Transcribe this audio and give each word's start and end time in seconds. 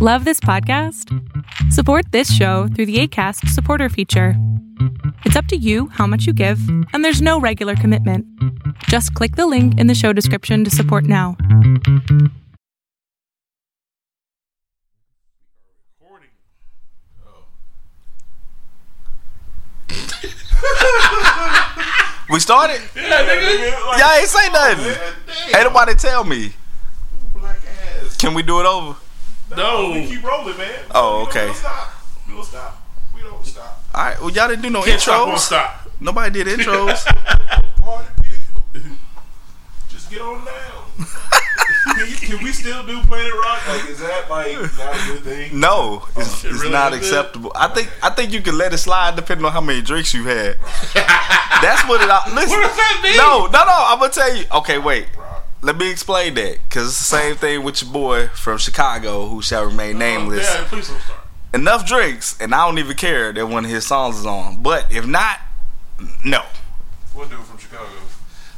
Love 0.00 0.24
this 0.24 0.38
podcast? 0.38 1.12
Support 1.72 2.12
this 2.12 2.32
show 2.32 2.68
through 2.68 2.86
the 2.86 3.00
ACAST 3.00 3.48
supporter 3.48 3.88
feature. 3.88 4.34
It's 5.24 5.34
up 5.34 5.46
to 5.46 5.56
you 5.56 5.88
how 5.88 6.06
much 6.06 6.24
you 6.24 6.32
give, 6.32 6.60
and 6.92 7.04
there's 7.04 7.20
no 7.20 7.40
regular 7.40 7.74
commitment. 7.74 8.24
Just 8.84 9.12
click 9.14 9.34
the 9.34 9.48
link 9.48 9.76
in 9.76 9.88
the 9.88 9.96
show 9.96 10.12
description 10.12 10.62
to 10.62 10.70
support 10.70 11.02
now. 11.02 11.36
We 22.30 22.38
started? 22.40 22.82
Yeah, 22.94 23.24
nigga. 23.24 23.98
Y'all 23.98 24.18
ain't 24.20 24.28
say 24.28 24.48
nothing. 24.52 25.02
Ain't 25.56 25.64
nobody 25.64 25.94
tell 25.94 26.22
me. 26.22 26.52
Can 28.18 28.34
we 28.34 28.42
do 28.42 28.60
it 28.60 28.66
over? 28.66 28.96
No. 29.56 29.90
We 29.92 30.06
keep 30.06 30.22
rolling, 30.22 30.56
man. 30.58 30.70
Oh, 30.94 31.20
We 31.20 31.24
don't- 31.24 31.28
okay. 31.28 31.40
We 31.40 31.46
don't 31.46 31.56
stop. 31.56 31.92
We 32.26 32.32
don't 32.34 32.44
stop. 32.44 32.82
We 33.14 33.20
don't 33.22 33.46
stop. 33.46 33.84
All 33.94 34.04
right. 34.04 34.20
Well, 34.20 34.30
y'all 34.30 34.48
didn't 34.48 34.62
do 34.62 34.70
no 34.70 34.82
Can't 34.82 35.00
stop, 35.00 35.26
won't 35.26 35.38
intros. 35.38 35.42
stop. 35.42 35.88
Nobody 36.00 36.44
did 36.44 36.58
intros. 36.58 37.04
Party 37.80 38.08
people. 38.22 38.90
Just 39.88 40.10
get 40.10 40.20
on 40.20 40.44
down. 40.44 41.06
can, 41.96 42.08
you, 42.08 42.14
can 42.16 42.44
we 42.44 42.52
still 42.52 42.84
do 42.86 43.00
Planet 43.02 43.32
Rock? 43.32 43.68
Like, 43.68 43.88
is 43.88 43.98
that 44.00 44.26
like 44.30 44.52
not 44.52 44.94
a 44.94 45.06
good 45.12 45.22
thing? 45.24 45.58
No, 45.58 46.02
oh, 46.04 46.08
it's, 46.16 46.44
It 46.44 46.50
it's 46.50 46.60
really 46.60 46.70
not 46.72 46.92
is 46.92 47.00
good? 47.00 47.06
acceptable. 47.08 47.52
I 47.56 47.68
think 47.68 47.90
I 48.02 48.10
think 48.10 48.32
you 48.32 48.40
can 48.42 48.56
let 48.58 48.72
it 48.72 48.78
slide 48.78 49.16
depending 49.16 49.44
on 49.46 49.52
how 49.52 49.60
many 49.60 49.80
drinks 49.82 50.12
you've 50.14 50.26
had. 50.26 50.56
That's 51.62 51.82
what 51.88 52.00
it. 52.00 52.06
Listen, 52.34 52.50
What 52.50 52.68
does 52.68 52.76
that 52.76 53.00
mean? 53.02 53.16
no, 53.16 53.46
no, 53.46 53.64
no. 53.64 53.74
I'm 53.88 53.98
gonna 53.98 54.12
tell 54.12 54.34
you. 54.36 54.44
Okay, 54.52 54.78
wait. 54.78 55.06
Let 55.60 55.76
me 55.76 55.90
explain 55.90 56.34
that 56.34 56.58
because 56.68 56.88
it's 56.88 56.98
the 56.98 57.04
same 57.04 57.34
thing 57.36 57.64
with 57.64 57.82
your 57.82 57.90
boy 57.92 58.28
from 58.28 58.58
Chicago 58.58 59.26
who 59.26 59.42
shall 59.42 59.64
remain 59.64 59.98
nameless. 59.98 60.46
Yeah, 60.46 60.64
please 60.68 60.88
don't 60.88 61.00
start. 61.00 61.20
Enough 61.52 61.86
drinks, 61.86 62.36
and 62.40 62.54
I 62.54 62.66
don't 62.66 62.78
even 62.78 62.96
care 62.96 63.32
that 63.32 63.46
one 63.46 63.64
of 63.64 63.70
his 63.70 63.86
songs 63.86 64.18
is 64.18 64.26
on. 64.26 64.62
But 64.62 64.86
if 64.92 65.06
not, 65.06 65.40
no. 66.24 66.42
What 67.14 67.30
dude 67.30 67.40
from 67.40 67.58
Chicago? 67.58 67.88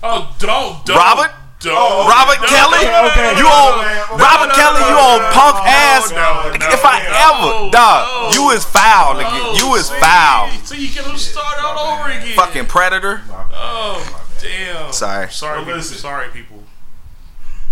Oh, 0.03 0.37
don't, 0.39 0.85
don't. 0.85 0.97
Robert? 0.97 1.31
Don't. 1.61 2.09
Robert 2.09 2.41
No, 2.41 2.47
Kelly, 2.49 2.81
you 2.81 3.45
no, 3.45 3.53
on 3.53 3.85
no, 3.85 4.17
no, 4.17 4.25
Robert 4.25 4.55
Kelly, 4.55 4.81
you 4.81 4.97
no, 4.97 5.21
on 5.21 5.33
punk 5.33 5.57
no, 5.57 5.71
ass. 5.71 6.11
no, 6.11 6.17
no, 6.17 6.73
if 6.73 6.85
I 6.85 7.03
no, 7.05 7.61
ever, 7.61 7.71
dog, 7.71 8.35
no. 8.35 8.43
you 8.45 8.51
is 8.57 8.65
foul 8.65 9.19
again. 9.19 9.57
You 9.57 9.75
is 9.75 9.89
see, 9.89 10.01
foul. 10.01 10.51
So 10.65 10.75
you 10.75 10.89
get 10.89 11.05
them 11.05 11.17
started 11.19 11.63
all 11.63 11.97
over 11.97 12.09
again. 12.11 12.35
Fucking 12.35 12.67
predator. 12.67 13.21
Oh, 13.53 14.25
damn. 14.41 14.91
Sorry. 14.93 15.31
Sorry, 15.31 15.59
people. 15.61 15.75
listen. 15.75 15.99
Sorry, 15.99 16.31
people. 16.31 16.60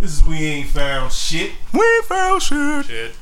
This 0.01 0.19
is 0.19 0.25
We 0.25 0.37
Ain't 0.37 0.69
Found 0.69 1.13
Shit. 1.13 1.53
We 1.73 1.81
ain't 1.81 2.05
found 2.05 2.41
shit. 2.41 2.87
Shit. 2.87 3.15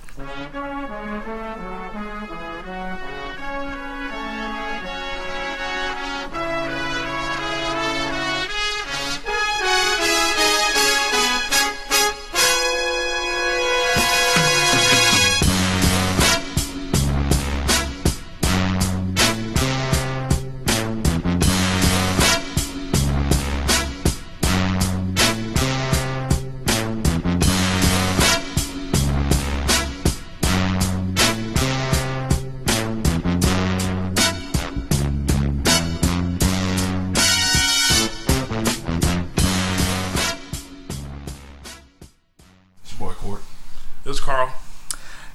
Carl. 44.26 44.52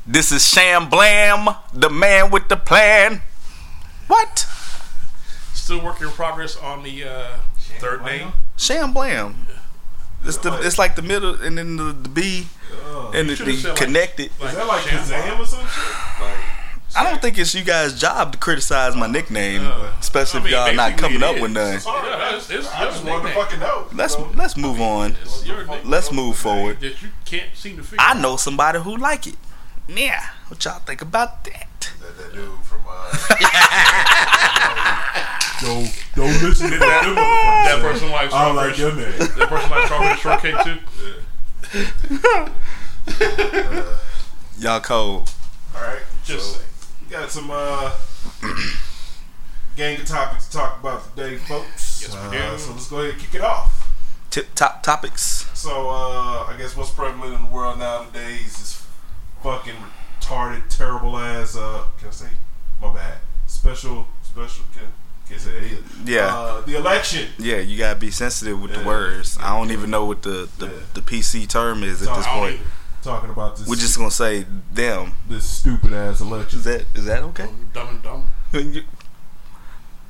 This 0.06 0.34
is 0.34 0.46
Sham 0.46 0.90
Blam, 0.90 1.56
the 1.72 1.90
man 1.90 2.29
with 2.29 2.50
the 2.50 2.57
plan. 2.57 3.22
What? 4.07 4.46
Still 5.53 5.81
working 5.81 6.07
in 6.07 6.13
progress 6.13 6.57
on 6.57 6.84
the 6.84 7.06
uh, 7.06 7.38
third 7.80 8.03
name. 8.03 8.34
Sham 8.57 8.94
Blam. 8.94 9.47
It's 10.25 10.35
the 10.35 10.59
it's 10.68 10.78
like 10.78 10.97
the 10.97 11.01
middle 11.01 11.41
and 11.41 11.57
then 11.57 11.78
the, 11.78 11.94
the 11.94 12.09
B 12.09 12.47
and 13.13 13.30
the, 13.30 13.35
should've 13.38 13.56
the 13.56 13.62
said, 13.62 13.69
like, 13.69 13.78
connected. 13.78 14.25
Is 14.44 14.56
that 14.56 14.68
like 14.68 14.81
Sham 14.81 15.40
or 15.40 15.46
some 15.46 15.66
shit? 15.68 15.96
Like, 16.94 17.06
I 17.06 17.09
don't 17.09 17.22
think 17.22 17.38
it's 17.38 17.53
you 17.56 17.63
guys' 17.63 17.97
job 18.00 18.31
to 18.34 18.38
criticize 18.38 18.96
my 18.96 19.07
nickname, 19.07 19.66
Uh, 19.66 19.91
especially 20.00 20.41
I 20.41 20.44
mean, 20.44 20.53
if 20.53 20.59
y'all 20.68 20.75
not 20.75 20.97
coming 20.97 21.24
up 21.24 21.35
is. 21.35 21.41
with 21.41 21.52
none. 21.52 21.74
Yeah, 21.74 22.35
it's, 22.35 22.50
it's, 22.50 22.68
I 22.74 22.85
just 22.85 23.02
it's 23.02 23.09
wanted 23.09 23.29
to 23.29 23.34
fucking 23.35 23.59
know. 23.59 23.88
Let's 23.94 24.13
So, 24.13 24.29
let's 24.35 24.57
move 24.57 24.81
on. 24.81 25.16
It's 25.22 25.46
your 25.46 25.59
nickname 25.66 25.90
Let's 25.90 26.12
move 26.12 26.38
forward. 26.38 26.80
that 26.81 27.01
you 27.01 27.09
can't 27.25 27.50
seem 27.56 27.78
to 27.78 27.84
figure. 27.84 27.97
I 28.00 28.13
know 28.19 28.35
somebody 28.35 28.80
who 28.80 28.97
like 28.97 29.25
it. 29.28 29.35
Yeah, 29.88 30.22
what 30.47 30.63
y'all 30.66 30.80
think 30.80 31.01
about 31.01 31.44
that? 31.46 31.68
that, 32.01 32.18
that 32.18 32.34
dude 32.34 32.59
from 32.63 32.81
uh, 32.88 33.12
don't 35.62 35.90
don't 36.16 36.41
listen 36.41 36.72
to 36.72 36.78
that. 36.78 37.03
them 37.06 37.16
That 37.16 37.80
person 37.81 38.09
likes 38.12 38.34
I 38.34 38.51
like 38.51 38.75
strawberry. 38.75 39.01
your 39.01 39.12
name. 39.12 39.19
That 39.38 39.50
person 39.50 39.69
likes 39.69 39.85
strawberry 39.85 40.18
shortcake 40.18 40.57
too. 40.63 40.80
Yeah. 43.19 43.84
Y'all 44.59 44.80
cold. 44.80 45.31
All 45.75 45.81
right, 45.81 46.01
Just 46.24 46.53
so 46.53 46.59
say. 46.59 46.66
we 46.66 46.71
got 47.12 47.30
some 47.32 47.50
uh, 47.52 47.92
gang 49.76 50.00
of 50.00 50.06
topics 50.08 50.48
to 50.48 50.58
talk 50.58 50.80
about 50.80 51.16
today, 51.16 51.38
folks. 51.38 52.02
Yes, 52.02 52.14
we 52.32 52.38
Uh, 52.38 52.58
so 52.58 52.72
let's 52.72 52.88
go 52.90 53.00
ahead 53.00 53.14
and 53.14 53.22
kick 53.22 53.36
it 53.36 53.42
off. 53.42 53.90
Tip 54.30 54.56
top 54.56 54.82
topics. 54.82 55.50
So 55.54 55.90
uh, 55.90 56.46
I 56.48 56.56
guess 56.58 56.76
what's 56.76 56.92
prevalent 56.92 57.34
in 57.36 57.44
the 57.44 57.50
world 57.52 57.80
nowadays 57.80 58.60
is 58.62 58.86
fucking 59.44 59.76
retarded, 60.22 60.64
terrible 60.70 61.18
ass. 61.18 61.56
Uh, 61.58 61.86
can 62.00 62.08
I 62.08 62.12
say 62.12 62.28
my 62.82 62.94
bad? 62.94 63.18
Special, 63.48 64.08
special. 64.24 64.64
Can 64.74 64.84
can 65.28 65.36
I 65.36 65.40
say 65.40 65.52
that 65.60 65.64
either? 65.66 65.84
Yeah. 66.06 66.28
Uh, 66.36 66.62
the 66.62 66.78
election. 66.78 67.28
Yeah, 67.38 67.58
you 67.58 67.78
gotta 67.78 68.00
be 68.00 68.10
sensitive 68.10 68.62
with 68.62 68.72
the 68.74 68.80
Yeah. 68.80 68.86
words. 68.88 69.38
I 69.42 69.50
don't 69.58 69.72
even 69.72 69.90
know 69.90 70.06
what 70.06 70.22
the 70.22 70.48
the, 70.58 70.68
Yeah. 70.68 70.74
the 70.94 71.02
PC 71.02 71.46
term 71.50 71.84
is 71.84 72.02
at 72.02 72.08
So, 72.08 72.16
this 72.16 72.28
point. 72.28 72.56
either. 72.56 72.64
Talking 73.01 73.31
about 73.31 73.57
this. 73.57 73.67
We're 73.67 73.75
just 73.75 73.97
gonna 73.97 74.12
say 74.12 74.45
them. 74.72 75.13
this 75.28 75.44
stupid 75.44 75.91
ass 75.91 76.22
election. 76.22 76.59
Is 76.59 76.66
that 76.66 76.85
is 76.94 77.06
that 77.06 77.23
okay? 77.23 77.47
Dumb 77.73 77.89
and 77.89 78.03
dumb. 78.03 78.28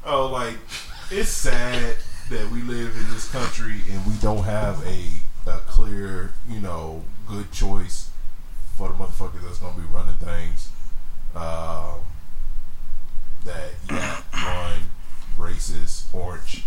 Oh, 0.03 0.31
like 0.31 0.57
it's 1.11 1.29
sad 1.29 1.95
that 2.31 2.49
we 2.49 2.61
live 2.63 2.95
in 2.97 3.13
this 3.13 3.29
country 3.31 3.81
and 3.91 4.03
we 4.07 4.13
don't 4.15 4.43
have 4.45 4.83
a, 4.87 5.05
a 5.47 5.59
clear, 5.67 6.33
you 6.49 6.59
know, 6.59 7.03
good 7.27 7.51
choice 7.51 8.09
for 8.77 8.87
the 8.87 8.95
motherfuckers 8.95 9.43
that's 9.43 9.59
gonna 9.59 9.77
be 9.77 9.85
running 9.93 10.15
things. 10.15 10.69
Um, 11.35 11.99
that 13.45 13.69
you 13.89 13.95
got 13.95 14.23
one 14.33 14.81
racist 15.37 16.13
orange 16.13 16.65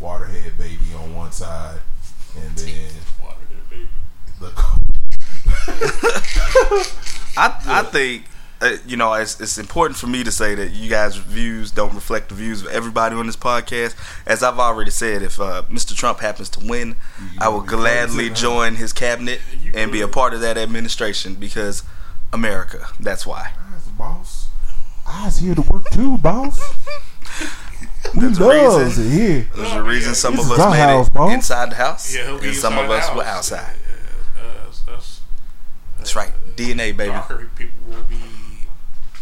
waterhead 0.00 0.56
baby 0.56 0.94
on 0.96 1.14
one 1.14 1.32
side, 1.32 1.80
and 2.36 2.56
then 2.56 2.90
waterhead 3.22 3.68
baby. 3.68 3.88
the 4.40 4.52
I 7.36 7.54
I 7.66 7.82
think 7.90 8.24
uh, 8.60 8.76
you 8.86 8.96
know 8.96 9.14
it's 9.14 9.40
it's 9.40 9.58
important 9.58 9.96
for 9.98 10.06
me 10.06 10.22
to 10.24 10.30
say 10.32 10.54
that 10.54 10.70
you 10.72 10.90
guys' 10.90 11.16
views 11.16 11.70
don't 11.70 11.94
reflect 11.94 12.28
the 12.28 12.34
views 12.34 12.62
of 12.62 12.68
everybody 12.68 13.16
on 13.16 13.26
this 13.26 13.36
podcast. 13.36 13.94
As 14.26 14.42
I've 14.42 14.58
already 14.58 14.90
said, 14.90 15.22
if 15.22 15.40
uh, 15.40 15.62
Mr. 15.70 15.94
Trump 15.96 16.20
happens 16.20 16.48
to 16.50 16.66
win, 16.66 16.96
I 17.38 17.48
will 17.48 17.62
gladly 17.62 18.30
join 18.30 18.74
his 18.76 18.92
cabinet 18.92 19.40
You 19.62 19.72
and 19.74 19.90
be 19.92 20.00
a 20.00 20.08
part 20.08 20.34
of 20.34 20.40
that 20.40 20.58
administration 20.58 21.34
because 21.36 21.82
America. 22.32 22.86
That's 22.98 23.26
why. 23.26 23.52
I's 23.74 23.84
the 23.84 23.92
boss. 23.92 24.48
I's 25.06 25.38
here 25.38 25.54
to 25.54 25.62
work 25.62 25.88
too, 25.90 26.18
boss. 26.18 26.60
There's 28.14 28.38
a 28.40 28.48
reason. 28.48 29.04
it 29.06 29.10
here. 29.10 29.48
There's 29.54 29.72
a 29.72 29.82
reason 29.82 30.14
some 30.14 30.34
This 30.36 30.46
of 30.46 30.52
us 30.52 30.70
made 30.72 30.78
house, 30.78 31.06
it 31.08 31.14
boss. 31.14 31.32
inside 31.32 31.70
the 31.70 31.74
house, 31.76 32.14
Yeah, 32.14 32.26
he'll 32.26 32.38
be 32.40 32.48
and 32.48 32.56
some 32.56 32.72
inside 32.74 32.82
of 32.84 32.88
the 32.88 32.94
us 32.96 33.14
were 33.14 33.24
house. 33.24 33.52
outside. 33.52 33.76
That's, 36.00 36.12
that's, 36.14 36.26
That's 36.26 36.34
right. 36.34 36.56
DNA, 36.56 36.96
baby. 36.96 37.06
darker 37.12 37.50
people 37.56 37.78
will 37.88 38.02
be 38.04 38.16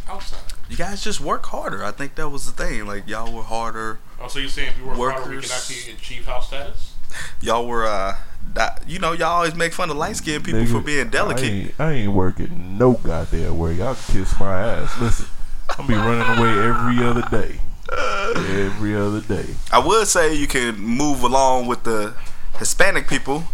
outside. 0.09 0.41
You 0.71 0.77
guys 0.77 1.03
just 1.03 1.21
work 1.21 1.47
harder. 1.47 1.83
I 1.85 1.93
think 1.93 2.15
that 2.17 2.29
was 2.29 2.51
the 2.51 2.53
thing. 2.65 2.87
Like 2.87 3.09
y'all 3.09 3.33
were 3.35 3.43
harder. 3.43 4.01
Oh, 4.21 4.29
so 4.29 4.39
you're 4.39 4.49
saying 4.49 4.69
if 4.71 4.79
we 4.83 4.99
work 4.99 5.15
harder, 5.15 5.31
we 5.37 5.43
can 5.43 5.51
actually 5.51 5.93
achieve 5.93 6.27
house 6.27 6.49
status? 6.49 6.95
Y'all 7.41 7.67
were. 7.67 7.87
uh 7.87 8.17
di- 8.53 8.79
You 8.87 8.99
know, 8.99 9.13
y'all 9.13 9.29
always 9.29 9.55
make 9.55 9.73
fun 9.73 9.89
of 9.89 9.97
light 9.97 10.17
skinned 10.17 10.45
people 10.45 10.67
for 10.67 10.81
Nigga, 10.81 10.85
being 10.87 11.07
I 11.07 11.11
delicate. 11.11 11.45
ain't, 11.45 11.75
I 11.79 11.93
ain't 11.93 12.13
working 12.13 12.77
no 12.77 12.93
goddamn 12.95 13.57
way. 13.59 13.75
Y'all 13.75 13.95
can 13.95 14.15
kiss 14.25 14.39
my 14.39 14.61
ass. 14.61 15.01
Listen, 15.01 15.27
I'll 15.71 15.87
be 15.87 15.95
running 15.95 16.39
away 16.39 16.51
every 16.51 17.03
other 17.05 17.23
day. 17.31 17.61
Every 18.37 18.95
other 18.95 19.23
day. 19.23 19.47
I 19.73 19.79
would 19.79 20.07
say 20.07 20.35
you 20.35 20.47
can 20.47 20.79
move 20.79 21.23
along 21.23 21.67
with 21.67 21.85
the 21.85 22.15
Hispanic 22.59 23.09
people, 23.09 23.45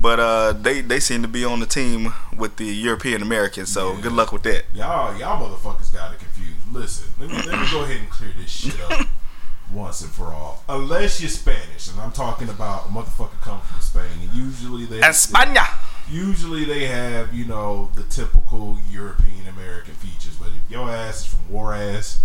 But 0.00 0.20
uh, 0.20 0.52
they 0.52 0.80
they 0.80 1.00
seem 1.00 1.22
to 1.22 1.28
be 1.28 1.44
on 1.44 1.60
the 1.60 1.66
team 1.66 2.14
with 2.36 2.56
the 2.56 2.66
European 2.66 3.20
Americans. 3.22 3.68
So 3.70 3.94
Yeah. 3.94 4.00
good 4.02 4.12
luck 4.12 4.32
with 4.32 4.44
that. 4.44 4.64
Y'all, 4.72 5.16
y'all 5.18 5.38
motherfuckers 5.44 5.92
got 5.92 6.12
it 6.12 6.20
confused. 6.20 6.54
Listen, 6.72 7.08
let 7.18 7.28
me, 7.30 7.36
let 7.50 7.60
me 7.60 7.66
go 7.72 7.82
ahead 7.82 7.96
and 7.98 8.10
clear 8.10 8.30
this 8.38 8.50
shit 8.50 8.78
up 8.90 9.06
once 9.72 10.00
and 10.02 10.10
for 10.10 10.26
all. 10.26 10.62
Unless 10.68 11.20
you're 11.20 11.30
Spanish, 11.30 11.88
and 11.88 11.98
I'm 12.00 12.12
talking 12.12 12.48
about 12.48 12.86
a 12.86 12.88
motherfucker 12.90 13.40
come 13.40 13.60
from 13.62 13.80
Spain, 13.80 14.30
usually 14.32 14.84
they 14.84 15.00
España. 15.00 15.66
usually 16.08 16.64
they 16.64 16.86
have 16.86 17.34
you 17.34 17.44
know 17.44 17.90
the 17.94 18.04
typical 18.04 18.78
European 18.90 19.48
American 19.48 19.94
features. 19.94 20.36
But 20.36 20.48
if 20.48 20.70
your 20.70 20.88
ass 20.90 21.20
is 21.20 21.26
from 21.26 21.40
Juarez 21.48 22.20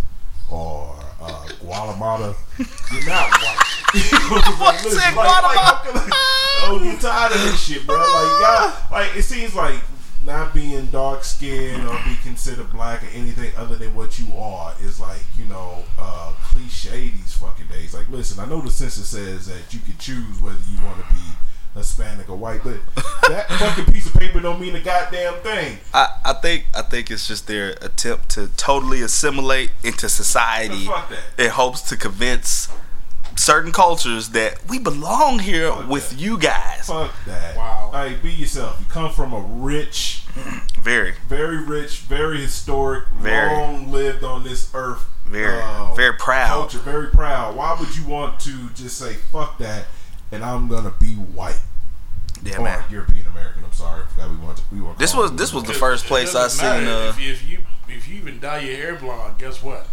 or 0.54 0.96
uh, 1.22 1.48
Guatemala, 1.60 2.36
you're 2.92 3.06
not 3.06 3.32
white. 3.32 3.60
What 4.60 4.76
Listen, 4.84 5.00
said 5.00 5.16
like- 5.16 5.44
like, 5.44 5.54
Guatemala? 5.84 6.10
oh, 6.66 6.82
you 6.84 6.98
tired 6.98 7.32
of 7.36 7.42
this 7.42 7.60
shit, 7.64 7.86
bro? 7.86 7.98
Like 7.98 8.42
y'all, 8.42 8.74
like 8.92 9.16
it 9.16 9.24
seems 9.24 9.54
like 9.56 9.80
not 10.26 10.54
being 10.54 10.86
dark 10.88 11.24
skinned 11.24 11.86
or 11.88 11.96
be 12.06 12.16
considered 12.24 12.72
black 12.72 13.04
or 13.04 13.08
anything 13.08 13.52
other 13.58 13.76
than 13.76 13.94
what 13.94 14.18
you 14.20 14.34
are 14.38 14.74
is 14.82 15.00
like 15.00 15.22
you 15.38 15.46
know 15.46 15.84
uh, 16.00 16.34
cliche 16.44 17.10
these 17.10 17.34
fucking 17.34 17.68
days. 17.68 17.94
Like, 17.94 18.10
listen, 18.10 18.40
I 18.40 18.46
know 18.48 18.62
the 18.62 18.72
census 18.72 19.10
says 19.10 19.46
that 19.48 19.74
you 19.74 19.80
can 19.82 19.98
choose 19.98 20.40
whether 20.42 20.58
you 20.72 20.82
want 20.84 20.98
to 21.06 21.14
be 21.14 21.20
Hispanic 21.76 22.30
or 22.30 22.36
white, 22.38 22.62
but 22.64 22.78
that 23.30 23.48
fucking 23.50 23.92
piece 23.94 24.06
of 24.06 24.14
paper 24.14 24.40
don't 24.40 24.62
mean 24.62 24.76
a 24.76 24.80
goddamn 24.82 25.34
thing. 25.42 25.78
I, 25.94 26.08
I 26.24 26.34
think 26.34 26.66
I 26.76 26.82
think 26.84 27.10
it's 27.10 27.28
just 27.28 27.48
their 27.48 27.72
attempt 27.82 28.30
to 28.32 28.48
totally 28.58 29.02
assimilate 29.02 29.72
into 29.84 30.08
society 30.10 30.86
Fuck 30.86 31.10
that. 31.10 31.44
in 31.46 31.50
hopes 31.52 31.82
to 31.90 31.98
convince 31.98 32.70
certain 33.36 33.72
cultures 33.72 34.30
that 34.30 34.60
we 34.70 34.78
belong 34.78 35.40
here 35.40 35.72
Fuck 35.72 35.90
with 35.90 36.10
that. 36.12 36.20
you 36.20 36.38
guys. 36.38 36.86
Fuck 36.86 37.12
that. 37.26 37.58
Wow. 37.58 37.90
Like, 37.92 38.22
be 38.22 38.32
yourself. 38.32 38.78
You 38.80 38.86
come 38.88 39.12
from 39.12 39.34
a 39.34 39.40
rich, 39.40 40.22
Very, 40.80 41.14
very 41.28 41.64
rich, 41.64 42.00
very 42.00 42.42
historic, 42.42 43.06
Very. 43.20 43.52
long 43.54 43.90
lived 43.92 44.24
on 44.24 44.44
this 44.44 44.70
earth. 44.76 45.06
very, 45.26 45.62
uh, 45.62 45.94
very 45.96 46.14
proud. 46.18 46.50
culture, 46.50 46.78
very 46.80 47.08
proud. 47.08 47.56
Why 47.56 47.76
would 47.80 47.96
you 47.96 48.06
want 48.06 48.40
to 48.42 48.70
just 48.76 48.98
say 49.00 49.14
fuck 49.32 49.58
that 49.60 49.86
and 50.34 50.44
I'm 50.44 50.68
gonna 50.68 50.94
be 51.00 51.14
white 51.16 51.60
Yeah, 52.44 52.58
or 52.60 52.64
man. 52.64 52.84
European 52.90 53.26
American? 53.28 53.64
I'm 53.64 53.72
sorry, 53.74 54.04
I 54.04 54.08
forgot 54.08 54.30
we 54.32 54.38
want 54.38 54.58
to, 54.58 54.64
we 54.72 54.82
were. 54.82 54.94
This 54.98 55.14
was 55.16 55.34
this 55.36 55.54
was 55.54 55.64
the 55.64 55.74
first 55.74 56.06
place 56.06 56.36
I 56.36 56.48
seen. 56.48 56.66
matter. 56.86 56.90
Uh, 56.90 57.10
if, 57.10 57.20
you, 57.20 57.32
if 57.32 57.48
you 57.50 57.60
if 57.88 58.08
you 58.08 58.16
even 58.16 58.40
dye 58.40 58.60
your 58.60 58.76
hair 58.76 58.96
blonde, 58.96 59.38
guess 59.38 59.62
what? 59.64 59.88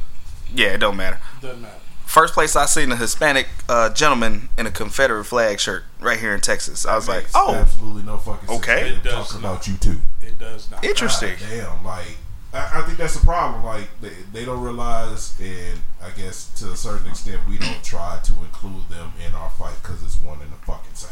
yeah, 0.55 0.69
it 0.69 0.79
don't 0.79 0.97
matter. 0.97 1.21
Doesn't 1.41 1.61
matter. 1.63 1.75
First 2.07 2.35
place 2.35 2.57
I 2.57 2.67
seen 2.67 2.91
a 2.91 2.97
Hispanic 2.97 3.47
uh, 3.69 3.89
gentleman 3.91 4.49
in 4.59 4.67
a 4.67 4.71
Confederate 4.73 5.25
flag 5.27 5.61
shirt 5.61 5.85
right 6.01 6.19
here 6.19 6.35
in 6.35 6.41
Texas. 6.41 6.85
I 6.85 6.97
was 6.97 7.07
like, 7.07 7.27
oh, 7.37 7.55
absolutely 7.55 8.03
no 8.03 8.17
fucking. 8.19 8.51
Okay. 8.51 8.83
They're 8.83 8.93
It 8.95 9.05
does 9.05 9.29
talking 9.29 9.43
not. 9.43 9.53
about 9.53 9.69
you 9.69 9.75
too. 9.77 10.01
It 10.21 10.37
does 10.37 10.69
not. 10.73 10.85
interesting. 10.85 11.37
God 11.39 11.49
damn, 11.51 11.85
like 11.85 12.17
I, 12.53 12.81
I 12.81 12.83
think 12.83 12.99
that's 12.99 13.19
the 13.19 13.25
problem. 13.25 13.65
Like 13.65 13.89
they, 14.01 14.13
they 14.33 14.45
don't 14.45 14.63
realize, 14.63 15.39
and 15.41 15.81
I 16.03 16.11
guess 16.11 16.51
to 16.61 16.73
a 16.73 16.77
certain 16.77 17.09
extent, 17.09 17.41
we 17.49 17.59
don't 17.59 17.83
try 17.83 18.19
to 18.25 18.33
include 18.33 18.89
them 18.89 19.13
in 19.25 19.35
our 19.35 19.51
fight 19.51 19.75
because 19.83 20.03
it's 20.03 20.21
one 20.21 20.41
in 20.43 20.51
the 20.51 20.57
fucking 20.57 20.95
same. 20.95 21.11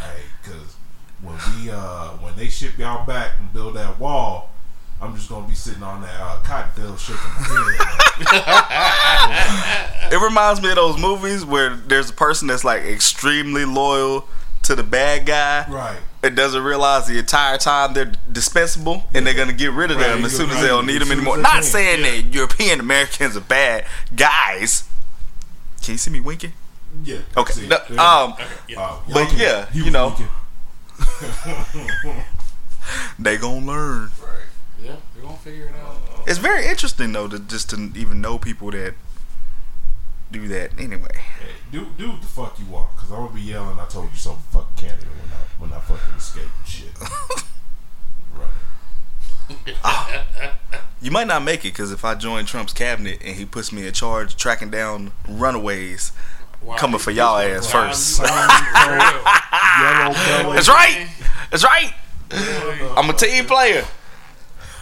Right? 0.00 0.24
Because 0.42 0.76
when 1.22 1.34
we 1.34 1.70
uh 1.70 2.08
when 2.18 2.34
they 2.36 2.48
ship 2.48 2.78
y'all 2.78 3.04
back 3.06 3.32
and 3.40 3.52
build 3.52 3.74
that 3.74 3.98
wall, 3.98 4.50
I'm 5.00 5.14
just 5.14 5.28
gonna 5.28 5.46
be 5.46 5.54
sitting 5.54 5.82
on 5.82 6.02
that 6.02 6.20
uh, 6.20 6.38
cotton 6.42 6.72
field 6.72 6.98
shaking 6.98 7.22
my 7.22 7.76
head. 8.18 10.12
It 10.12 10.22
reminds 10.22 10.62
me 10.62 10.70
of 10.70 10.76
those 10.76 10.98
movies 10.98 11.44
where 11.44 11.76
there's 11.76 12.08
a 12.08 12.14
person 12.14 12.48
that's 12.48 12.64
like 12.64 12.82
extremely 12.82 13.66
loyal 13.66 14.26
to 14.64 14.74
the 14.74 14.82
bad 14.82 15.26
guy. 15.26 15.66
right. 15.70 15.98
It 16.20 16.34
doesn't 16.34 16.62
realize 16.64 17.06
the 17.06 17.16
entire 17.18 17.58
time 17.58 17.94
they're 17.94 18.12
dispensable 18.32 19.04
and 19.14 19.24
they're 19.24 19.34
gonna 19.34 19.52
get 19.52 19.70
rid 19.72 19.92
of 19.92 19.98
Right, 19.98 20.08
them 20.08 20.24
as 20.24 20.36
soon 20.36 20.48
as 20.50 20.56
right. 20.56 20.62
they 20.62 20.66
don't 20.68 20.84
need 20.86 21.00
them 21.00 21.12
anymore. 21.12 21.36
Not 21.38 21.52
can. 21.54 21.62
saying 21.62 22.02
that 22.02 22.34
European 22.34 22.80
Americans 22.80 23.36
are 23.36 23.40
bad 23.40 23.84
guys. 24.16 24.82
Can 25.82 25.92
you 25.92 25.98
see 25.98 26.10
me 26.10 26.18
winking? 26.20 26.52
Yeah. 27.04 27.18
Okay. 27.36 27.68
No, 27.68 27.76
um, 28.02 28.32
Okay, 28.32 28.44
yeah. 28.68 28.80
Uh, 28.80 28.96
but 29.12 29.28
can- 29.28 29.38
yeah, 29.38 29.66
he 29.70 29.84
you 29.84 29.90
know. 29.92 30.10
thinking. 30.10 30.28
they 33.18 33.36
gonna 33.36 33.64
learn. 33.64 34.10
Right. 34.20 34.30
yeah, 34.82 34.96
they're 35.14 35.22
gonna 35.22 35.36
figure 35.36 35.66
it 35.66 35.74
out. 35.76 35.96
It's 36.26 36.38
very 36.38 36.66
interesting 36.66 37.12
though 37.12 37.28
to 37.28 37.38
just 37.38 37.70
to 37.70 37.90
even 37.94 38.20
know 38.20 38.38
people 38.38 38.70
that 38.72 38.94
do 40.30 40.46
that 40.48 40.70
anyway. 40.78 41.08
Hey, 41.14 41.48
do 41.72 41.86
do 41.96 42.10
what 42.10 42.20
the 42.20 42.26
fuck 42.26 42.58
you 42.58 42.66
want, 42.66 42.94
cause 42.96 43.10
I'm 43.10 43.18
gonna 43.26 43.34
be 43.34 43.40
yelling. 43.42 43.78
I 43.78 43.86
told 43.86 44.10
you 44.10 44.16
so. 44.18 44.32
Fuck 44.52 44.76
Canada 44.76 45.06
when 45.06 45.30
I 45.32 45.42
when 45.58 45.72
I 45.72 45.80
fucking 45.80 46.14
escape 46.16 46.44
and 46.58 46.66
shit. 46.68 46.92
Running. 48.34 49.76
Ah. 49.84 50.24
You 51.00 51.10
might 51.10 51.26
not 51.28 51.42
make 51.42 51.60
it 51.60 51.72
because 51.72 51.92
if 51.92 52.04
I 52.04 52.14
join 52.16 52.44
Trump's 52.44 52.72
cabinet 52.72 53.20
and 53.24 53.36
he 53.36 53.44
puts 53.44 53.72
me 53.72 53.86
in 53.86 53.92
charge 53.92 54.36
tracking 54.36 54.70
down 54.70 55.12
runaways, 55.28 56.12
Wow. 56.60 56.76
Coming 56.76 56.98
for 56.98 57.12
y'all 57.12 57.38
ass 57.38 57.70
Prime- 57.70 57.90
first. 57.90 58.18
prime- 58.18 58.50
Yellow 59.80 60.52
that's 60.54 60.68
right. 60.68 61.08
That's 61.52 61.62
right. 61.64 61.94
I'm 62.96 63.08
a 63.08 63.12
team 63.12 63.46
player. 63.46 63.84
That 63.84 63.86
is 63.86 63.86
just 63.86 63.86
horrible. 63.86 64.77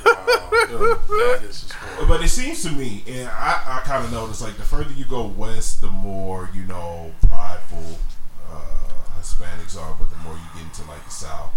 But 2.08 2.22
it 2.22 2.28
seems 2.28 2.62
to 2.62 2.70
me, 2.70 3.02
and 3.08 3.28
I, 3.28 3.62
I 3.66 3.80
kind 3.84 4.04
of 4.04 4.12
notice, 4.12 4.40
like 4.40 4.56
the 4.56 4.62
further 4.62 4.92
you 4.92 5.04
go 5.04 5.26
west, 5.26 5.80
the 5.80 5.88
more 5.90 6.50
you 6.54 6.62
know 6.62 7.12
prideful 7.28 7.98
uh, 8.50 8.60
Hispanics 9.20 9.76
are, 9.80 9.94
but 9.98 10.10
the 10.10 10.16
more 10.18 10.34
you 10.34 10.40
get 10.54 10.62
into 10.64 10.88
like 10.90 11.04
the 11.04 11.10
South 11.10 11.50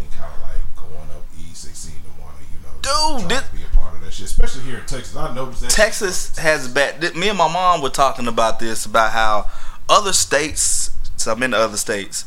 and 0.00 0.10
kind 0.12 0.32
of 0.34 0.40
like 0.42 0.76
going 0.76 1.10
up 1.16 1.24
east, 1.38 1.66
they 1.66 1.72
seem 1.72 1.94
to 2.02 2.20
want 2.22 2.34
to, 2.38 2.44
you 2.44 2.58
know, 2.62 3.18
Dude, 3.20 3.30
this- 3.30 3.48
to 3.48 3.54
be 3.56 3.62
a 3.62 3.76
part 3.76 3.94
of 3.94 4.00
that 4.00 4.12
shit. 4.12 4.26
Especially 4.26 4.62
here 4.62 4.78
in 4.78 4.86
Texas, 4.86 5.14
I 5.16 5.34
noticed 5.34 5.60
that. 5.62 5.70
Texas 5.70 6.36
has 6.38 6.68
bad. 6.68 7.00
Me 7.14 7.28
and 7.28 7.38
my 7.38 7.52
mom 7.52 7.80
were 7.82 7.90
talking 7.90 8.26
about 8.26 8.58
this 8.58 8.84
about 8.86 9.12
how 9.12 9.48
other 9.88 10.12
states. 10.12 10.90
So 11.16 11.32
I'm 11.32 11.42
in 11.44 11.52
the 11.52 11.58
other 11.58 11.76
states. 11.76 12.24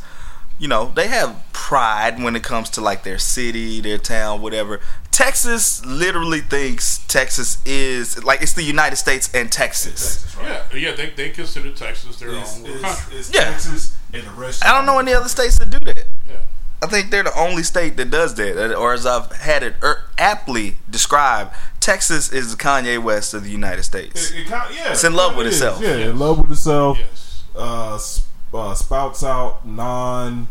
You 0.58 0.68
know, 0.70 0.92
they 0.96 1.08
have 1.10 1.36
pride 1.52 2.22
when 2.24 2.36
it 2.36 2.44
comes 2.44 2.70
to 2.72 2.82
like 2.82 3.04
their 3.04 3.18
city, 3.20 3.82
their 3.82 3.98
town, 3.98 4.42
whatever. 4.42 4.80
Texas 5.12 5.86
literally 5.86 6.40
thinks 6.42 7.00
Texas 7.08 7.58
is 7.66 8.24
like 8.24 8.42
it's 8.42 8.54
the 8.54 8.64
United 8.64 8.96
States 8.96 9.30
and 9.34 9.52
Texas. 9.52 10.22
Texas, 10.24 10.38
right? 10.38 10.62
Yeah, 10.74 10.90
yeah, 10.90 10.96
they, 10.96 11.10
they 11.10 11.30
consider 11.30 11.72
Texas 11.74 12.18
their 12.18 12.30
It's, 12.36 12.58
own 12.58 12.66
it's, 12.66 12.82
country. 12.82 13.18
it's 13.18 13.34
Yeah. 13.34 13.52
Texas 13.52 13.96
and 14.14 14.24
the 14.26 14.32
rest. 14.32 14.66
I 14.66 14.74
don't 14.76 14.86
know 14.86 14.98
any 15.00 15.14
other 15.14 15.28
states 15.30 15.58
that 15.60 15.70
do 15.70 15.80
that. 15.80 16.06
Yeah. 16.30 16.36
I 16.84 16.88
think 16.88 17.12
they're 17.12 17.24
the 17.24 17.38
only 17.38 17.64
state 17.64 17.98
that 17.98 18.12
does 18.12 18.36
that, 18.36 18.76
or 18.78 18.94
as 18.94 19.06
I've 19.06 19.32
had 19.32 19.64
it 19.64 19.76
er, 19.82 20.04
aptly 20.18 20.76
described, 20.90 21.54
Texas 21.80 22.32
is 22.32 22.56
the 22.56 22.62
Kanye 22.62 23.02
West 23.02 23.34
of 23.34 23.44
the 23.44 23.50
United 23.50 23.84
States. 23.84 24.32
It, 24.32 24.42
it 24.42 24.50
yeah, 24.50 24.92
It's 24.92 25.04
in 25.04 25.14
love 25.16 25.34
it 25.34 25.38
with 25.38 25.48
is. 25.48 25.56
itself. 25.56 25.82
Yeah, 25.82 25.96
in 25.98 26.20
love 26.20 26.40
with 26.40 26.52
itself. 26.52 26.98
Yes. 27.00 27.44
uh, 27.56 27.98
sp- 28.00 28.24
uh, 28.56 28.74
spouts 28.76 29.24
out 29.24 29.66
non, 29.66 30.48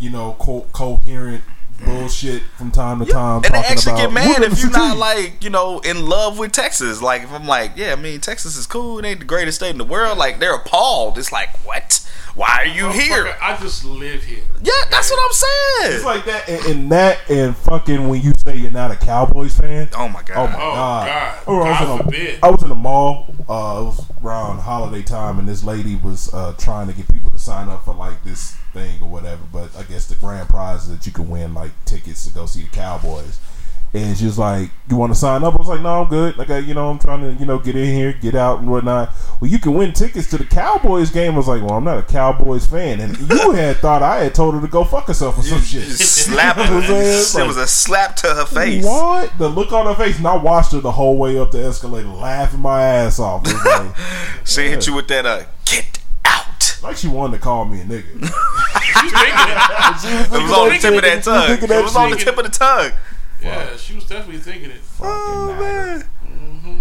you 0.00 0.10
know, 0.10 0.36
co- 0.38 0.66
coherent 0.72 1.42
bullshit 1.84 2.42
from 2.56 2.70
time 2.70 3.04
to 3.04 3.06
time. 3.06 3.42
And 3.44 3.54
they 3.54 3.58
actually 3.58 3.92
about, 3.92 4.02
get 4.02 4.12
mad 4.12 4.42
if 4.42 4.60
you're 4.60 4.70
not 4.70 4.96
like, 4.96 5.42
you 5.42 5.50
know, 5.50 5.80
in 5.80 6.06
love 6.06 6.38
with 6.38 6.52
Texas. 6.52 7.02
Like 7.02 7.22
if 7.22 7.32
I'm 7.32 7.46
like, 7.46 7.72
yeah, 7.76 7.92
I 7.92 7.96
mean 7.96 8.20
Texas 8.20 8.56
is 8.56 8.66
cool, 8.66 8.98
it 8.98 9.04
ain't 9.04 9.18
the 9.20 9.24
greatest 9.24 9.58
state 9.58 9.70
in 9.70 9.78
the 9.78 9.84
world, 9.84 10.16
like 10.18 10.38
they're 10.38 10.54
appalled. 10.54 11.18
It's 11.18 11.32
like, 11.32 11.48
what? 11.66 11.98
Why 12.34 12.60
are 12.62 12.66
you 12.66 12.88
here? 12.90 13.26
Motherfucker, 13.26 13.36
I 13.42 13.56
just 13.60 13.84
live 13.84 14.22
here. 14.24 14.42
Yeah, 14.62 14.72
that's 14.90 15.10
what 15.10 15.20
I'm 15.22 15.32
saying. 15.32 15.96
It's 15.96 16.04
like 16.04 16.24
that, 16.24 16.48
and, 16.48 16.64
and 16.66 16.92
that, 16.92 17.18
and 17.28 17.54
fucking 17.54 18.08
when 18.08 18.22
you 18.22 18.32
say 18.46 18.56
you're 18.56 18.70
not 18.70 18.90
a 18.90 18.96
Cowboys 18.96 19.54
fan. 19.58 19.90
oh 19.94 20.08
my 20.08 20.22
god. 20.22 20.36
Oh 20.38 20.46
my 20.46 20.54
Oh, 20.54 20.74
god! 20.74 21.06
God. 21.06 21.38
I 21.46 21.50
was 21.50 21.64
God 21.78 21.82
in 21.82 21.90
a- 22.00 22.02
forbid. 22.04 22.38
I 22.42 22.50
was 22.50 22.62
in 22.62 22.68
the 22.70 22.74
mall. 22.74 23.26
Uh, 23.40 23.80
it 23.82 23.84
was 23.84 24.06
around 24.22 24.60
holiday 24.60 25.02
time, 25.02 25.38
and 25.38 25.48
this 25.48 25.64
lady 25.64 25.96
was 25.96 26.32
uh, 26.32 26.54
trying 26.58 26.86
to 26.88 26.92
get 26.92 27.08
people 27.12 27.30
to 27.30 27.38
sign 27.38 27.68
up 27.68 27.84
for 27.84 27.94
like 27.94 28.22
this 28.24 28.54
thing 28.72 29.02
or 29.02 29.08
whatever. 29.08 29.42
But 29.52 29.76
I 29.76 29.82
guess 29.82 30.06
the 30.06 30.14
grand 30.14 30.48
prize 30.48 30.82
is 30.82 30.88
that 30.90 31.06
you 31.06 31.12
can 31.12 31.28
win 31.28 31.54
like 31.54 31.72
tickets 31.84 32.26
to 32.26 32.32
go 32.32 32.46
see 32.46 32.62
the 32.62 32.70
Cowboys. 32.70 33.38
And 33.94 34.16
she 34.16 34.24
was 34.24 34.38
like, 34.38 34.70
"You 34.88 34.96
want 34.96 35.12
to 35.12 35.18
sign 35.18 35.44
up?" 35.44 35.52
I 35.52 35.58
was 35.58 35.66
like, 35.68 35.82
"No, 35.82 36.02
I'm 36.02 36.08
good. 36.08 36.38
Like, 36.38 36.48
I, 36.48 36.58
you 36.58 36.72
know, 36.72 36.88
I'm 36.88 36.98
trying 36.98 37.20
to, 37.20 37.38
you 37.38 37.44
know, 37.44 37.58
get 37.58 37.76
in 37.76 37.94
here, 37.94 38.14
get 38.14 38.34
out, 38.34 38.60
and 38.60 38.70
whatnot." 38.70 39.10
Well, 39.38 39.50
you 39.50 39.58
can 39.58 39.74
win 39.74 39.92
tickets 39.92 40.30
to 40.30 40.38
the 40.38 40.46
Cowboys 40.46 41.10
game. 41.10 41.34
I 41.34 41.36
was 41.36 41.46
like, 41.46 41.60
"Well, 41.60 41.74
I'm 41.74 41.84
not 41.84 41.98
a 41.98 42.02
Cowboys 42.02 42.64
fan." 42.64 43.00
And 43.00 43.18
you 43.18 43.50
had 43.52 43.76
thought 43.76 44.02
I 44.02 44.24
had 44.24 44.34
told 44.34 44.54
her 44.54 44.62
to 44.62 44.66
go 44.66 44.82
fuck 44.84 45.08
herself 45.08 45.36
or 45.38 45.42
some 45.42 45.60
shit. 45.60 45.82
Slap 45.88 46.56
what 46.56 46.70
it 46.70 47.34
like, 47.34 47.46
was 47.46 47.58
a 47.58 47.66
slap 47.66 48.16
to 48.16 48.28
her 48.28 48.46
face. 48.46 48.82
what? 48.82 49.30
The 49.36 49.48
look 49.50 49.72
on 49.72 49.84
her 49.84 49.94
face, 49.94 50.16
and 50.16 50.26
I 50.26 50.36
watched 50.36 50.72
her 50.72 50.80
the 50.80 50.92
whole 50.92 51.18
way 51.18 51.38
up 51.38 51.50
the 51.50 51.62
escalator, 51.62 52.08
laughing 52.08 52.60
my 52.60 52.82
ass 52.82 53.18
off. 53.18 53.44
Like, 53.46 53.94
She 54.46 54.68
hit 54.68 54.86
you 54.86 54.94
with 54.94 55.08
that 55.08 55.26
uh 55.26 55.42
get 55.66 55.98
out. 56.24 56.78
like 56.82 56.96
she 56.96 57.08
wanted 57.08 57.36
to 57.36 57.42
call 57.42 57.66
me 57.66 57.82
a 57.82 57.84
nigga. 57.84 58.04
It. 58.22 58.32
She 60.00 60.08
was 60.08 60.32
It 60.32 60.42
was 60.42 60.52
on 60.52 60.68
the 60.70 60.78
tip 60.78 60.94
of 60.94 61.02
that 61.02 61.22
tongue. 61.22 61.50
It 61.50 61.82
was 61.84 61.96
on 61.96 62.10
the 62.10 62.16
tip 62.16 62.38
of 62.38 62.44
the 62.44 62.50
tongue. 62.50 62.92
Yeah, 63.42 63.76
she 63.76 63.94
was 63.94 64.04
definitely 64.04 64.40
thinking 64.40 64.70
it. 64.70 64.80
Oh 65.00 65.48
Fucking 65.48 65.64
nigga. 65.66 65.98
man. 65.98 66.08
Mm-hmm. 66.26 66.80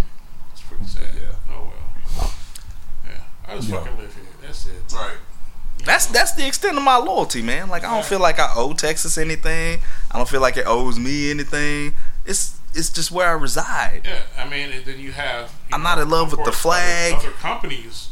It's 0.51 0.61
pretty 0.61 0.85
sad. 0.85 1.03
Yeah. 1.15 1.53
Oh 1.55 1.71
well. 2.17 2.33
Yeah, 3.05 3.11
I 3.47 3.55
just 3.55 3.69
Yeah. 3.69 3.77
fucking 3.79 3.97
live 3.97 4.13
here. 4.13 4.23
That's 4.41 4.65
it. 4.67 4.73
Right. 4.93 5.17
That's 5.85 6.05
that's 6.07 6.33
the 6.33 6.45
extent 6.47 6.77
of 6.77 6.83
my 6.83 6.97
loyalty, 6.97 7.41
man. 7.41 7.69
Like 7.69 7.83
I 7.83 7.91
don't 7.93 8.05
feel 8.05 8.19
like 8.19 8.39
I 8.39 8.51
owe 8.55 8.73
Texas 8.73 9.17
anything. 9.17 9.79
I 10.11 10.17
don't 10.17 10.29
feel 10.29 10.41
like 10.41 10.57
it 10.57 10.65
owes 10.67 10.99
me 10.99 11.31
anything. 11.31 11.95
It's 12.25 12.59
it's 12.73 12.89
just 12.89 13.11
where 13.11 13.27
I 13.27 13.31
reside. 13.31 14.03
Yeah, 14.05 14.21
I 14.37 14.47
mean, 14.47 14.71
and 14.71 14.85
then 14.85 14.99
you 14.99 15.11
have. 15.13 15.51
you 15.69 15.75
I'm 15.75 15.81
not 15.83 15.97
in 15.97 16.09
love 16.09 16.31
with 16.31 16.45
the 16.45 16.51
flag. 16.51 17.13
Other, 17.15 17.27
other 17.29 17.35
companies 17.37 18.09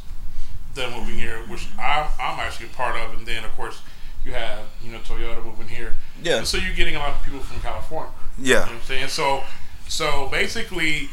that 0.74 0.92
are 0.92 1.00
moving 1.00 1.18
here, 1.20 1.38
which 1.48 1.68
I'm, 1.78 2.08
I'm 2.20 2.40
actually 2.40 2.66
a 2.68 2.70
part 2.70 2.96
of, 2.96 3.14
and 3.18 3.26
then 3.28 3.46
of 3.46 3.52
course 3.56 3.82
you 4.26 4.34
have 4.34 4.60
you 4.84 4.92
know 4.92 4.98
Toyota 5.00 5.46
moving 5.46 5.68
here. 5.68 5.94
Yeah. 6.24 6.38
And 6.38 6.48
so 6.48 6.58
you're 6.58 6.74
getting 6.74 6.96
a 6.96 7.00
lot 7.00 7.10
of 7.16 7.24
people 7.24 7.40
from 7.40 7.62
California. 7.62 8.12
You 8.40 8.46
know 8.46 8.60
Yeah, 8.60 8.60
what 8.62 8.72
I'm 8.72 8.82
saying? 8.82 9.08
So, 9.10 9.44
so 9.88 10.28
basically, 10.32 11.10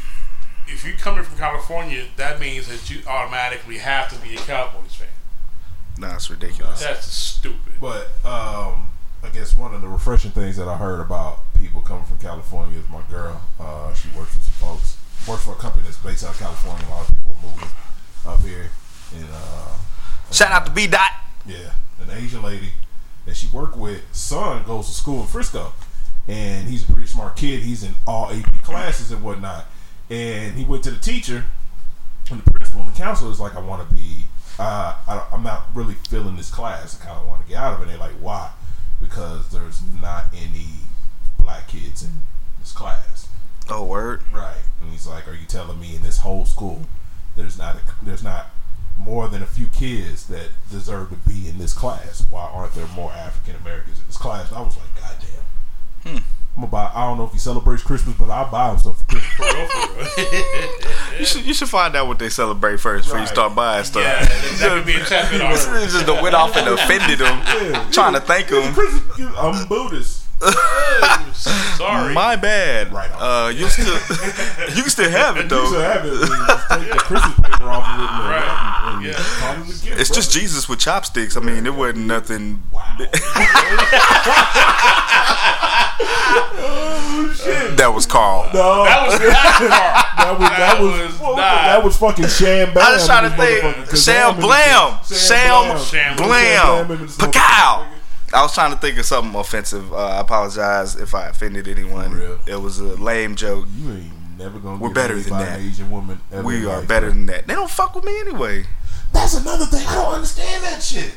if 0.66 0.84
you're 0.84 0.96
coming 0.96 1.24
from 1.24 1.38
California, 1.38 2.04
that 2.16 2.40
means 2.40 2.68
that 2.68 2.90
you 2.90 3.00
automatically 3.06 3.78
have 3.78 4.08
to 4.10 4.18
be 4.20 4.34
a 4.34 4.38
Cowboys 4.38 4.94
fan. 4.94 5.08
no, 5.98 6.14
it's 6.14 6.28
ridiculous. 6.30 6.80
That's 6.82 7.06
stupid. 7.06 7.74
But 7.80 8.08
um, 8.24 8.90
I 9.22 9.28
guess 9.32 9.56
one 9.56 9.74
of 9.74 9.80
the 9.82 9.88
refreshing 9.88 10.30
things 10.32 10.56
that 10.56 10.68
I 10.68 10.76
heard 10.76 11.00
about 11.00 11.40
people 11.58 11.80
coming 11.80 12.04
from 12.04 12.18
California 12.18 12.78
is 12.78 12.88
my 12.88 13.02
girl. 13.10 13.40
Uh, 13.58 13.92
she 13.94 14.08
works 14.16 14.34
with 14.36 14.44
some 14.44 14.52
folks. 14.68 14.96
Works 15.26 15.44
for 15.44 15.52
a 15.52 15.56
company 15.56 15.82
that's 15.84 15.96
based 15.98 16.22
out 16.24 16.30
of 16.34 16.38
California. 16.38 16.86
A 16.86 16.90
lot 16.90 17.08
of 17.08 17.14
people 17.16 17.34
are 17.42 17.50
moving 17.50 17.68
up 18.26 18.40
here, 18.42 18.70
and 19.16 19.26
uh, 19.32 19.76
Shout 20.30 20.52
out 20.52 20.66
to 20.66 20.72
B 20.72 20.86
Dot. 20.86 21.10
yeah, 21.46 21.72
an 22.00 22.10
Asian 22.12 22.42
lady 22.42 22.68
that 23.24 23.34
she 23.36 23.48
worked 23.48 23.76
with. 23.76 24.02
Son 24.12 24.62
goes 24.64 24.86
to 24.86 24.92
school 24.94 25.22
in 25.22 25.26
Frisco, 25.26 25.72
and 26.28 26.68
he's 26.68 26.88
a 26.88 26.92
pretty 26.92 27.06
smart 27.06 27.36
kid. 27.36 27.60
He's 27.60 27.82
in 27.82 27.94
all 28.06 28.30
AP 28.30 28.62
classes 28.62 29.12
and 29.12 29.22
whatnot. 29.22 29.66
And 30.10 30.56
he 30.56 30.64
went 30.64 30.84
to 30.84 30.90
the 30.90 30.98
teacher, 30.98 31.44
and 32.30 32.42
the 32.42 32.50
principal 32.50 32.82
and 32.82 32.92
the 32.92 32.96
counselor 32.96 33.30
is 33.30 33.40
like, 33.40 33.56
"I 33.56 33.60
want 33.60 33.88
to 33.88 33.94
be. 33.94 34.26
Uh, 34.58 34.96
I, 35.06 35.26
I'm 35.32 35.42
not 35.42 35.66
really 35.74 35.94
feeling 35.94 36.36
this 36.36 36.50
class. 36.50 37.00
I 37.00 37.04
kind 37.04 37.18
of 37.18 37.26
want 37.26 37.42
to 37.42 37.48
get 37.48 37.58
out 37.58 37.74
of 37.74 37.80
it." 37.80 37.82
And 37.82 37.90
they're 37.92 37.98
like, 37.98 38.14
"Why?" 38.20 38.50
Because 39.00 39.50
there's 39.50 39.82
not 40.00 40.26
any 40.34 40.66
black 41.38 41.68
kids 41.68 42.02
in 42.02 42.10
this 42.60 42.72
class. 42.72 43.28
Oh 43.68 43.84
word. 43.84 44.22
Right. 44.32 44.62
And 44.80 44.92
he's 44.92 45.06
like, 45.06 45.26
"Are 45.28 45.34
you 45.34 45.46
telling 45.46 45.80
me 45.80 45.96
in 45.96 46.02
this 46.02 46.18
whole 46.18 46.44
school, 46.44 46.82
there's 47.34 47.58
not 47.58 47.76
a, 47.76 47.80
there's 48.04 48.22
not 48.22 48.46
more 48.98 49.28
than 49.28 49.42
a 49.42 49.46
few 49.46 49.66
kids 49.66 50.26
that 50.28 50.48
deserve 50.70 51.10
to 51.10 51.16
be 51.28 51.48
in 51.48 51.58
this 51.58 51.72
class? 51.72 52.24
Why 52.30 52.44
aren't 52.44 52.74
there 52.74 52.86
more 52.88 53.12
African 53.12 53.56
Americans 53.56 53.98
in 53.98 54.06
this 54.06 54.16
class?" 54.16 54.48
And 54.48 54.58
I 54.58 54.62
was 54.62 54.76
like, 54.76 54.94
"God 55.00 55.16
damn." 55.20 55.45
Hmm. 56.06 56.16
I'm 56.56 56.62
gonna 56.62 56.66
buy. 56.72 56.90
I 56.94 57.04
don't 57.06 57.18
know 57.18 57.24
if 57.26 57.32
he 57.32 57.38
celebrates 57.38 57.82
Christmas, 57.82 58.14
but 58.18 58.30
I'll 58.30 58.50
buy 58.50 58.70
him 58.70 58.78
stuff 58.78 58.98
for 59.00 59.04
Christmas. 59.06 59.34
For 59.36 59.44
real, 59.44 59.66
for 59.66 59.88
real. 60.32 61.18
You 61.20 61.26
should 61.26 61.44
you 61.44 61.52
should 61.54 61.68
find 61.68 61.94
out 61.94 62.06
what 62.06 62.18
they 62.18 62.30
celebrate 62.30 62.78
first 62.80 63.04
before 63.04 63.20
you 63.20 63.26
start 63.26 63.54
buying 63.54 63.84
stuff. 63.84 64.02
yeah, 64.02 64.24
that 64.24 64.68
could 64.72 64.86
be 64.86 64.94
a 64.94 65.04
chapter 65.06 65.42
on. 65.44 65.52
This 65.52 65.92
just 65.92 66.06
went 66.22 66.34
off 66.34 66.56
and 66.56 66.66
offended 66.68 67.20
him, 67.20 67.38
Yeah. 67.72 67.86
trying 67.90 68.14
to 68.14 68.20
thank 68.20 68.48
him. 68.48 68.74
I'm 69.36 69.66
Buddhist. 69.68 70.22
Sorry. 71.76 72.12
My 72.14 72.36
bad. 72.36 72.92
Right 72.92 73.10
on. 73.12 73.46
Uh, 73.46 73.48
you 73.48 73.68
still 73.68 73.86
you 74.74 74.82
can 74.82 74.90
still 74.90 75.10
have 75.10 75.36
it 75.36 75.42
You 75.44 75.48
though. 75.48 75.80
have 75.80 76.04
it. 76.06 76.10
Take 76.12 76.90
the 76.92 76.98
Christmas 76.98 77.34
paper 77.40 77.64
off 77.70 77.86
of 77.86 78.00
it 78.00 78.10
and, 78.10 78.28
Right. 78.30 78.44
and, 78.88 78.96
and 78.96 79.04
Yeah. 79.04 79.12
it 79.12 79.82
gift, 79.82 80.00
It's 80.00 80.10
just. 80.10 80.30
Jesus 80.32 80.68
with 80.68 80.78
chopsticks. 80.78 81.36
I 81.36 81.40
mean, 81.40 81.66
it 81.66 81.74
wasn't 81.74 82.06
nothing. 82.06 82.62
Wow. 82.72 82.96
Oh 86.00 87.34
shit. 87.36 87.76
That 87.76 87.92
was 87.94 88.06
Carl. 88.06 88.48
No, 88.54 88.84
That 88.84 89.06
was 89.08 89.20
not 89.20 89.32
hard. 89.36 90.18
that 90.18 90.38
was 90.38 90.48
that 90.48 90.58
That 90.58 90.80
was, 90.80 91.20
was 91.20 91.36
not- 91.36 91.36
that 91.36 91.84
was 91.84 91.96
fucking 91.96 92.26
sham 92.28 92.74
bam. 92.74 92.84
I 92.86 92.92
was 92.94 93.06
trying 93.06 93.30
to 93.30 93.34
in 93.34 93.36
this 93.40 93.60
think. 93.62 93.76
motherfucker, 93.76 93.88
'cause 93.90 94.04
Sham 94.04 94.34
in 94.34 94.40
blam. 94.40 94.98
this- 95.08 95.26
Sham 95.28 95.78
Sham 95.78 96.16
blam. 96.16 96.90
in 96.90 96.98
Pacow. 97.08 97.86
I 98.34 98.42
was 98.42 98.52
trying 98.54 98.72
to 98.72 98.78
think 98.78 98.98
of 98.98 99.06
something 99.06 99.34
offensive. 99.38 99.92
Uh, 99.92 99.96
I 99.96 100.20
apologize 100.20 100.96
if 100.96 101.14
I 101.14 101.28
offended 101.28 101.68
anyone. 101.68 102.10
For 102.10 102.16
real. 102.16 102.38
It 102.46 102.60
was 102.60 102.78
a 102.80 102.84
lame 102.96 103.36
joke. 103.36 103.66
You 103.76 103.92
ain't 103.92 104.12
never 104.38 104.58
gonna. 104.58 104.78
We're 104.78 104.88
get 104.88 104.94
better 104.94 105.20
than 105.20 105.38
that. 105.38 105.60
Asian 105.60 105.90
woman. 105.90 106.20
We 106.42 106.66
are 106.66 106.78
life, 106.80 106.88
better 106.88 107.06
bro. 107.06 107.14
than 107.14 107.26
that. 107.26 107.46
They 107.46 107.54
don't 107.54 107.70
fuck 107.70 107.94
with 107.94 108.04
me 108.04 108.18
anyway. 108.20 108.64
That's 109.12 109.34
another 109.34 109.64
thing. 109.66 109.86
I 109.86 109.94
don't 109.94 110.14
understand 110.14 110.64
that 110.64 110.82
shit. 110.82 111.14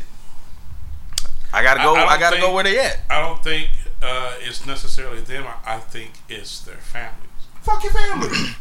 I 1.51 1.63
gotta 1.63 1.81
go. 1.81 1.95
I- 1.95 2.01
I 2.03 2.07
I, 2.13 2.19
gotta 2.19 2.37
go 2.39 2.53
where 2.53 2.63
they 2.63 2.79
at. 2.79 2.99
I 3.09 3.21
don't 3.21 3.43
think 3.43 3.69
uh, 4.01 4.33
it's 4.39 4.65
necessarily 4.65 5.21
them. 5.21 5.45
I, 5.45 5.75
I 5.75 5.77
think 5.79 6.11
it's 6.27 6.61
their 6.61 6.77
families. 6.77 7.29
Fuck 7.61 7.83
your 7.83 7.93
family. 7.93 8.29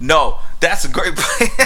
No, 0.00 0.40
that's 0.58 0.84
a 0.84 0.88
great 0.88 1.14
point. 1.14 1.50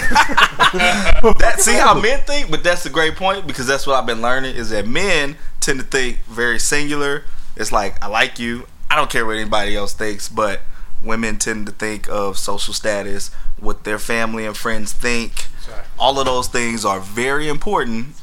that 1.39 1.55
see 1.57 1.73
how 1.73 1.99
men 1.99 2.21
think, 2.21 2.51
but 2.51 2.63
that's 2.63 2.85
a 2.85 2.89
great 2.89 3.15
point 3.15 3.47
because 3.47 3.65
that's 3.65 3.87
what 3.87 3.95
I've 3.95 4.05
been 4.05 4.21
learning 4.21 4.55
is 4.55 4.69
that 4.69 4.87
men 4.87 5.35
tend 5.59 5.79
to 5.79 5.85
think 5.85 6.19
very 6.25 6.59
singular. 6.59 7.23
It's 7.55 7.71
like 7.71 8.01
I 8.03 8.07
like 8.07 8.37
you. 8.37 8.67
I 8.89 8.95
don't 8.95 9.09
care 9.09 9.25
what 9.25 9.35
anybody 9.35 9.75
else 9.75 9.93
thinks, 9.93 10.29
but 10.29 10.61
women 11.03 11.37
tend 11.37 11.65
to 11.67 11.71
think 11.71 12.07
of 12.09 12.37
social 12.37 12.73
status, 12.73 13.31
what 13.57 13.83
their 13.83 13.99
family 13.99 14.45
and 14.45 14.55
friends 14.55 14.93
think. 14.93 15.47
Exactly. 15.57 15.91
All 15.97 16.19
of 16.19 16.25
those 16.25 16.47
things 16.47 16.85
are 16.85 16.99
very 16.99 17.47
important, 17.47 18.15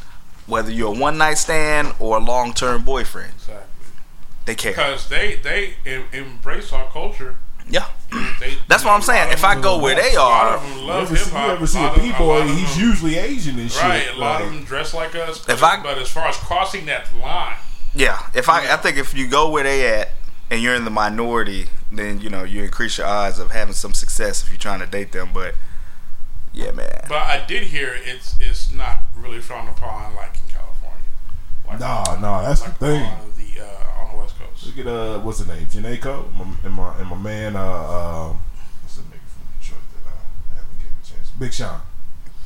whether 0.46 0.70
you're 0.70 0.94
a 0.94 0.98
one 0.98 1.18
night 1.18 1.38
stand 1.38 1.94
or 1.98 2.16
a 2.16 2.20
long 2.20 2.52
term 2.52 2.84
boyfriend. 2.84 3.32
Exactly. 3.34 3.65
They 4.46 4.54
care. 4.54 4.72
Because 4.72 5.08
they 5.08 5.36
they 5.36 5.74
em- 5.84 6.04
embrace 6.12 6.72
our 6.72 6.86
culture. 6.86 7.36
Yeah, 7.68 7.88
They, 8.38 8.54
that's 8.68 8.84
what 8.84 8.92
I'm 8.92 9.02
saying. 9.02 9.32
If 9.32 9.42
I 9.42 9.60
go 9.60 9.78
where 9.78 9.96
they 9.96 10.14
a 10.14 10.18
lot 10.20 10.46
are, 10.52 10.56
of 10.58 10.62
them 10.62 10.78
You 10.78 10.84
love 10.84 11.02
ever 11.02 11.14
hip 11.16 11.24
see, 11.24 11.30
you 11.32 11.36
hop. 11.36 11.50
ever 11.50 11.66
see 11.66 11.78
a 11.78 11.82
lot 11.82 11.96
of- 11.96 12.02
b-boy, 12.04 12.42
he's 12.46 12.76
them- 12.76 12.84
usually 12.88 13.16
Asian 13.18 13.58
and 13.58 13.68
shit. 13.72 13.82
right. 13.82 14.08
A 14.14 14.18
lot 14.20 14.40
of 14.42 14.52
them 14.52 14.62
dress 14.62 14.94
like 14.94 15.16
us. 15.16 15.48
If 15.48 15.64
I- 15.64 15.82
but 15.82 15.98
as 15.98 16.08
far 16.08 16.28
as 16.28 16.36
crossing 16.36 16.86
that 16.86 17.08
line, 17.16 17.56
Yeah, 17.92 18.20
if 18.34 18.48
I 18.48 18.72
I 18.72 18.76
think 18.76 18.98
if 18.98 19.14
you 19.14 19.26
go 19.26 19.48
where 19.50 19.64
they 19.64 19.84
at 20.00 20.10
and 20.48 20.62
you're 20.62 20.76
in 20.76 20.84
the 20.84 20.90
minority, 20.92 21.66
then 21.90 22.20
you 22.20 22.30
know 22.30 22.44
you 22.44 22.62
increase 22.62 22.98
your 22.98 23.06
odds 23.08 23.40
of 23.40 23.50
having 23.50 23.74
some 23.74 23.94
success 23.94 24.44
if 24.44 24.50
you're 24.50 24.58
trying 24.58 24.78
to 24.80 24.86
date 24.86 25.10
them. 25.10 25.30
But 25.34 25.56
yeah, 26.52 26.70
man, 26.70 27.06
but 27.08 27.18
I 27.18 27.44
did 27.48 27.64
hear 27.64 27.98
it's 28.00 28.36
it's 28.38 28.70
not 28.72 28.98
really 29.16 29.40
frowned 29.40 29.70
upon 29.70 30.14
like 30.14 30.36
in 30.36 30.52
California. 30.54 31.02
Like, 31.66 31.80
Nah, 31.80 32.16
nah, 32.20 32.42
that's 32.42 32.60
like 32.60 32.78
the 32.78 32.86
thing. 32.86 33.12
Look 34.66 34.78
at 34.78 34.86
uh, 34.86 35.20
what's 35.20 35.38
the 35.38 35.52
name? 35.52 35.66
My, 36.36 36.44
and 36.64 36.74
my 36.74 36.98
and 36.98 37.08
my 37.08 37.16
man. 37.16 37.56
Uh, 37.56 37.60
uh, 37.60 38.28
what's 38.82 38.96
the 38.96 39.02
nigga 39.02 39.26
from 39.28 39.42
Detroit 39.60 39.80
that 39.92 40.10
I 40.10 40.54
haven't 40.56 40.78
given 40.78 40.94
a 41.02 41.06
chance? 41.06 41.30
Big 41.38 41.52
Sean. 41.52 41.80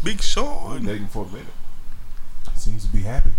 Big 0.04 0.20
Sean. 0.22 0.84
dating 0.84 1.08
for 1.08 1.24
a 1.24 1.28
minute. 1.28 1.46
Seems 2.56 2.84
to 2.84 2.92
be 2.92 3.02
happy. 3.02 3.30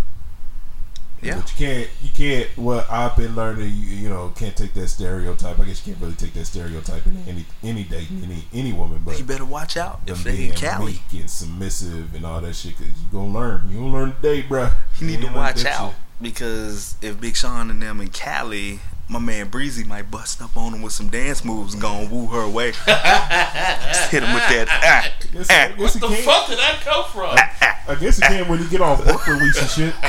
Yeah. 1.21 1.35
But 1.35 1.51
you 1.51 1.57
can't, 1.67 1.89
you 2.01 2.09
can't. 2.09 2.57
What 2.57 2.89
I've 2.89 3.15
been 3.15 3.35
learning, 3.35 3.67
you, 3.75 3.95
you 3.95 4.09
know, 4.09 4.33
can't 4.35 4.57
take 4.57 4.73
that 4.73 4.87
stereotype. 4.87 5.59
I 5.59 5.65
guess 5.65 5.85
you 5.85 5.93
can't 5.93 6.03
really 6.03 6.15
take 6.15 6.33
that 6.33 6.45
stereotype 6.45 7.05
in 7.05 7.17
any 7.27 7.45
any 7.61 7.83
dating 7.83 8.23
any 8.23 8.43
any 8.51 8.73
woman, 8.73 9.03
but 9.05 9.19
You 9.19 9.23
better 9.25 9.45
watch 9.45 9.77
out 9.77 10.01
if 10.07 10.23
they 10.23 10.35
being 10.35 10.49
in 10.49 10.55
Cali. 10.55 10.93
meek 10.93 11.01
and 11.21 11.29
submissive 11.29 12.15
and 12.15 12.25
all 12.25 12.41
that 12.41 12.55
shit. 12.55 12.75
Cause 12.77 12.87
you 12.87 12.93
gonna 13.11 13.31
learn. 13.31 13.69
You 13.69 13.75
gonna 13.81 13.93
learn 13.93 14.15
today, 14.15 14.41
bruh. 14.41 14.73
You 14.99 15.05
need 15.07 15.21
to 15.21 15.27
watch 15.31 15.63
out 15.65 15.91
shit. 15.91 15.97
Because 16.21 16.95
if 17.01 17.19
Big 17.19 17.35
Sean 17.35 17.69
and 17.69 17.81
them 17.81 17.99
in 18.01 18.09
Cali, 18.09 18.79
my 19.09 19.19
man 19.19 19.49
Breezy 19.49 19.83
might 19.83 20.09
bust 20.11 20.41
up 20.41 20.55
on 20.55 20.73
him 20.73 20.81
with 20.81 20.93
some 20.93 21.09
dance 21.09 21.43
moves 21.43 21.73
and 21.73 21.81
go 21.81 21.91
and 21.93 22.09
woo 22.11 22.27
her 22.27 22.41
away. 22.41 22.71
Just 22.71 24.11
hit 24.11 24.23
him 24.23 24.33
with 24.33 24.47
that. 24.49 24.67
Ah, 24.83 25.09
Guess, 25.33 25.47
ah, 25.49 25.53
I 25.53 25.71
guess 25.77 25.93
The 25.95 26.07
can. 26.07 26.23
fuck 26.23 26.47
did 26.47 26.59
that 26.59 26.81
come 26.83 27.03
from? 27.05 27.37
I 27.87 27.95
guess 27.99 28.17
he 28.17 28.21
can 28.23 28.47
when 28.47 28.59
he 28.59 28.67
get 28.69 28.81
off 28.81 29.05
work 29.05 29.25
release 29.27 29.59
and 29.59 29.69
shit. 29.69 29.93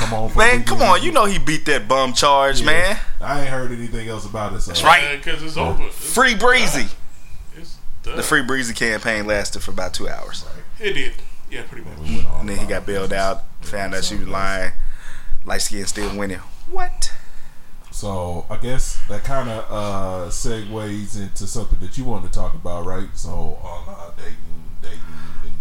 Come 0.00 0.14
on, 0.14 0.36
Man, 0.36 0.64
come 0.64 0.82
on, 0.82 1.02
you 1.02 1.12
know 1.12 1.24
he 1.24 1.38
beat 1.38 1.64
that 1.66 1.88
bum 1.88 2.12
charge, 2.12 2.60
Yeah. 2.60 2.66
man. 2.66 2.98
I 3.20 3.40
ain't 3.40 3.48
heard 3.48 3.72
anything 3.72 4.08
else 4.08 4.26
about 4.26 4.52
it. 4.52 4.60
So. 4.60 4.70
That's 4.72 4.82
right. 4.82 5.16
Because 5.16 5.42
it's 5.42 5.56
open. 5.56 5.84
It's, 5.84 6.12
Free 6.14 6.34
Breezy. 6.34 6.88
done. 8.02 8.16
The 8.16 8.22
Free 8.22 8.42
Breezy 8.42 8.74
campaign 8.74 9.26
lasted 9.26 9.62
for 9.62 9.70
about 9.70 9.94
two 9.94 10.08
hours. 10.08 10.44
It 10.80 10.92
did. 10.94 11.12
Yeah, 11.50 11.62
pretty 11.68 11.88
much. 11.88 11.98
We 12.00 12.16
went 12.16 12.28
on 12.28 12.40
And 12.40 12.48
then 12.48 12.58
he 12.58 12.66
got 12.66 12.84
bailed 12.84 13.12
out, 13.12 13.44
found 13.62 13.94
out 13.94 14.04
she 14.04 14.16
was 14.16 14.28
lying. 14.28 14.72
Light 15.44 15.62
skin 15.62 15.86
still 15.86 16.16
winning. 16.16 16.38
What? 16.70 17.12
So 17.90 18.46
I 18.48 18.56
guess 18.56 18.98
that 19.08 19.22
kind 19.24 19.48
of 19.50 19.64
uh, 19.70 20.30
segues 20.30 21.20
into 21.20 21.46
something 21.46 21.78
that 21.80 21.98
you 21.98 22.04
wanted 22.04 22.32
to 22.32 22.38
talk 22.38 22.54
about, 22.54 22.84
right? 22.86 23.08
So 23.14 23.30
online 23.30 24.12
dating, 24.16 24.36
dating. 24.80 24.98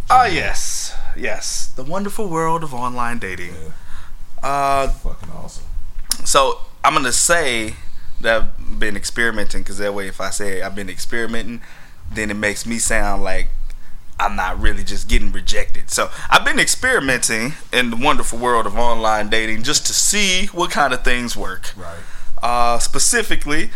Oh, 0.10 0.26
yes. 0.26 0.96
Yes. 1.18 1.68
The 1.68 1.84
wonderful 1.84 2.28
world 2.30 2.64
of 2.64 2.74
online 2.74 3.20
dating. 3.20 3.54
Yeah, 3.54 3.70
Uh, 4.48 4.88
fucking 4.90 5.30
awesome. 5.32 5.66
so 6.26 6.60
I'm 6.84 6.94
going 6.94 7.06
to 7.06 7.12
say 7.12 7.76
that 8.22 8.42
I've 8.42 8.80
been 8.80 8.96
experimenting 8.96 9.62
because 9.62 9.78
that 9.80 9.94
way, 9.94 10.08
if 10.08 10.22
I 10.22 10.30
say 10.30 10.62
I've 10.62 10.76
been 10.76 10.90
experimenting, 10.90 11.62
then 12.10 12.30
it 12.32 12.36
makes 12.36 12.66
me 12.66 12.78
sound 12.78 13.24
like 13.24 13.50
I'm 14.22 14.36
not 14.36 14.60
really 14.62 14.84
just 14.84 15.10
getting 15.10 15.32
rejected. 15.32 15.90
So 15.90 16.10
I've 16.30 16.46
been 16.46 16.60
experimenting 16.60 17.54
in 17.74 17.90
the 17.90 17.96
wonderful 17.98 18.38
world 18.40 18.66
of 18.66 18.78
online 18.78 19.30
dating 19.30 19.64
just 19.64 19.86
to 19.88 19.94
see 19.94 20.46
what 20.48 20.72
kind 20.72 20.94
of 20.94 21.04
things 21.04 21.36
work. 21.36 21.74
Right. 21.76 21.98
Uh, 22.42 22.80
specifically, 22.80 23.72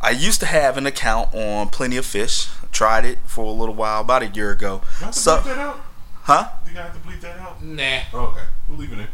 I 0.00 0.10
used 0.10 0.40
to 0.40 0.46
have 0.46 0.76
an 0.76 0.86
account 0.86 1.34
on 1.34 1.68
Plenty 1.68 1.96
of 1.96 2.06
Fish. 2.06 2.48
Tried 2.72 3.04
it 3.04 3.18
for 3.26 3.44
a 3.44 3.50
little 3.50 3.74
while, 3.74 4.00
about 4.02 4.22
a 4.22 4.28
year 4.28 4.52
ago. 4.52 4.82
Not 5.00 5.12
to 5.12 5.18
So, 5.18 5.34
break 5.42 5.56
that 5.56 5.58
out. 5.58 5.80
Huh? 6.22 6.48
You 6.66 6.74
gotta 6.74 6.90
have 6.90 7.02
to 7.02 7.08
bleep 7.08 7.20
that 7.22 7.38
out. 7.38 7.62
Nah. 7.62 8.00
Oh, 8.14 8.18
okay, 8.26 8.44
we'll 8.68 8.78
leave 8.78 8.92
it. 8.92 9.08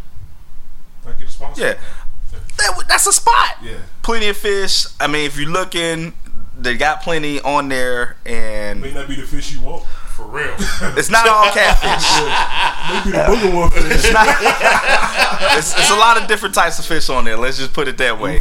I 1.07 1.13
get 1.13 1.29
a 1.29 1.31
sponsor. 1.31 1.63
Yeah. 1.63 1.75
That, 2.59 2.85
that's 2.89 3.07
a 3.07 3.13
spot. 3.13 3.57
Yeah. 3.63 3.79
Plenty 4.03 4.29
of 4.29 4.37
fish. 4.37 4.87
I 5.01 5.07
mean, 5.07 5.25
if 5.25 5.39
you're 5.39 5.49
looking, 5.51 6.13
they 6.59 6.77
got 6.77 7.03
plenty 7.03 7.41
on 7.41 7.69
there, 7.69 8.17
and 8.27 8.81
May 8.81 8.93
not 8.93 9.09
be 9.09 9.15
the 9.15 9.23
fish 9.23 9.53
you 9.53 9.61
want. 9.61 9.85
For 10.17 10.25
real. 10.25 10.55
it's 10.97 11.11
not 11.11 11.29
all 11.29 11.53
catfish. 11.53 12.09
Maybe 13.05 13.11
the 13.13 13.25
booger 13.25 13.53
wolf 13.53 13.75
fish. 13.75 13.85
it's, 15.59 15.79
it's 15.79 15.91
a 15.91 15.97
lot 15.97 16.21
of 16.21 16.27
different 16.27 16.55
types 16.55 16.79
of 16.79 16.87
fish 16.87 17.11
on 17.11 17.27
there. 17.27 17.37
Let's 17.37 17.59
just 17.59 17.75
put 17.75 17.87
it 17.87 17.99
that 17.99 18.19
way. 18.19 18.41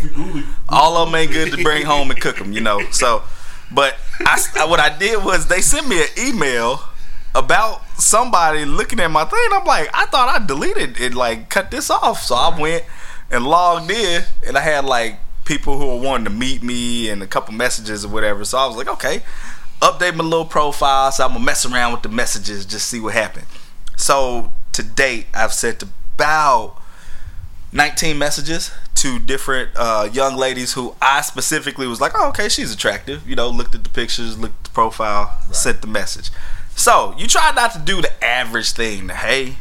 All 0.69 0.95
of 0.95 1.09
them 1.09 1.15
ain't 1.15 1.33
good 1.33 1.51
to 1.51 1.61
bring 1.61 1.85
home 1.85 2.11
and 2.11 2.21
cook 2.21 2.37
them, 2.37 2.53
you 2.53 2.61
know. 2.61 2.79
So, 2.91 3.23
but 3.73 3.97
I, 4.21 4.65
what 4.69 4.79
I 4.79 4.97
did 4.97 5.21
was 5.21 5.47
they 5.47 5.59
sent 5.59 5.89
me 5.89 6.01
an 6.01 6.07
email 6.17 6.79
about 7.35 7.81
somebody 7.99 8.63
looking 8.63 9.01
at 9.01 9.11
my 9.11 9.25
thing. 9.25 9.49
I'm 9.51 9.65
like, 9.65 9.89
I 9.93 10.05
thought 10.05 10.29
I 10.29 10.45
deleted 10.45 11.01
it, 11.01 11.13
like 11.13 11.49
cut 11.49 11.71
this 11.71 11.89
off. 11.89 12.21
So 12.23 12.35
I 12.35 12.57
went 12.57 12.85
and 13.29 13.45
logged 13.45 13.91
in, 13.91 14.23
and 14.47 14.57
I 14.57 14.61
had 14.61 14.85
like 14.85 15.19
people 15.43 15.77
who 15.77 15.87
were 15.87 16.01
wanting 16.01 16.23
to 16.23 16.31
meet 16.31 16.63
me 16.63 17.09
and 17.09 17.21
a 17.21 17.27
couple 17.27 17.53
messages 17.53 18.05
or 18.05 18.07
whatever. 18.07 18.45
So 18.45 18.57
I 18.57 18.65
was 18.65 18.77
like, 18.77 18.87
okay, 18.87 19.23
update 19.81 20.15
my 20.15 20.23
little 20.23 20.45
profile. 20.45 21.11
So 21.11 21.25
I'm 21.25 21.33
gonna 21.33 21.43
mess 21.43 21.65
around 21.65 21.93
with 21.93 22.01
the 22.03 22.09
messages, 22.09 22.65
just 22.65 22.87
see 22.87 22.99
what 22.99 23.13
happened. 23.13 23.45
So 23.97 24.51
to 24.73 24.83
date, 24.83 25.27
I've 25.33 25.53
sent 25.53 25.83
about 25.83 26.77
19 27.71 28.17
messages 28.17 28.71
to 28.95 29.19
different 29.19 29.69
uh, 29.75 30.09
young 30.11 30.35
ladies 30.37 30.73
who 30.73 30.95
I 31.01 31.21
specifically 31.21 31.87
was 31.87 31.99
like, 31.99 32.13
oh, 32.15 32.29
okay, 32.29 32.47
she's 32.49 32.73
attractive. 32.73 33.27
You 33.27 33.35
know, 33.35 33.49
looked 33.49 33.75
at 33.75 33.83
the 33.83 33.89
pictures, 33.89 34.37
looked 34.37 34.57
at 34.59 34.63
the 34.65 34.69
profile, 34.71 35.37
sent 35.51 35.81
the 35.81 35.87
message. 35.87 36.29
So 36.75 37.13
you 37.17 37.27
try 37.27 37.51
not 37.55 37.71
to 37.73 37.79
do 37.79 38.01
the 38.01 38.23
average 38.23 38.71
thing. 38.71 39.07
The, 39.07 39.13
hey, 39.13 39.55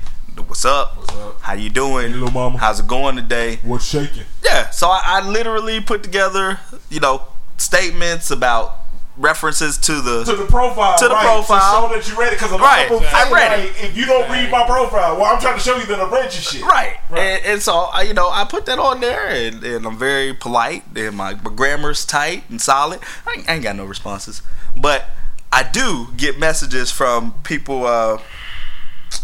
what's 0.46 0.64
up? 0.64 0.96
What's 0.96 1.12
up? 1.12 1.40
How 1.40 1.54
you 1.54 1.70
doing? 1.70 2.08
Hey, 2.08 2.14
little 2.14 2.30
mama. 2.30 2.58
How's 2.58 2.80
it 2.80 2.86
going 2.86 3.16
today? 3.16 3.60
What's 3.62 3.84
shaking? 3.86 4.24
Yeah. 4.44 4.70
So 4.70 4.88
I, 4.88 5.00
I 5.04 5.28
literally 5.28 5.80
put 5.80 6.02
together, 6.02 6.60
you 6.90 7.00
know, 7.00 7.22
statements 7.56 8.30
about 8.30 8.76
references 9.16 9.78
to 9.78 10.00
the 10.00 10.24
To 10.24 10.34
the 10.36 10.46
profile. 10.46 10.98
To 10.98 11.08
the 11.08 11.14
right, 11.14 11.24
profile. 11.24 11.88
To 11.88 11.88
show 11.88 11.94
that 11.94 12.08
you 12.08 12.18
read 12.20 12.32
it. 12.32 12.36
Because 12.36 12.50
a 12.50 12.56
lot 12.56 12.62
Right, 12.62 12.90
of 12.90 13.00
people 13.00 13.06
I 13.16 13.30
read 13.30 13.64
like, 13.64 13.84
if 13.84 13.96
you 13.96 14.06
don't 14.06 14.30
read 14.30 14.50
my 14.50 14.64
profile, 14.64 15.16
well, 15.16 15.32
I'm 15.34 15.40
trying 15.40 15.56
to 15.56 15.62
show 15.62 15.76
you 15.76 15.86
that 15.86 16.00
I 16.00 16.10
read 16.10 16.24
your 16.24 16.42
shit. 16.42 16.62
Right. 16.62 16.96
Right. 17.08 17.20
And, 17.20 17.44
and 17.44 17.62
so, 17.62 17.74
I, 17.92 18.02
you 18.02 18.14
know, 18.14 18.28
I 18.30 18.44
put 18.44 18.66
that 18.66 18.78
on 18.78 19.00
there 19.00 19.28
and, 19.28 19.62
and 19.62 19.86
I'm 19.86 19.96
very 19.98 20.34
polite 20.34 20.84
and 20.96 21.16
my, 21.16 21.34
my 21.34 21.50
grammar's 21.54 22.04
tight 22.04 22.44
and 22.50 22.60
solid. 22.60 23.00
I 23.26 23.34
ain't, 23.38 23.48
I 23.48 23.54
ain't 23.54 23.62
got 23.62 23.76
no 23.76 23.84
responses. 23.84 24.42
But 24.76 25.10
I 25.52 25.62
do 25.62 26.08
get 26.16 26.38
messages 26.38 26.90
from 26.90 27.34
people, 27.44 27.86
uh, 27.86 28.18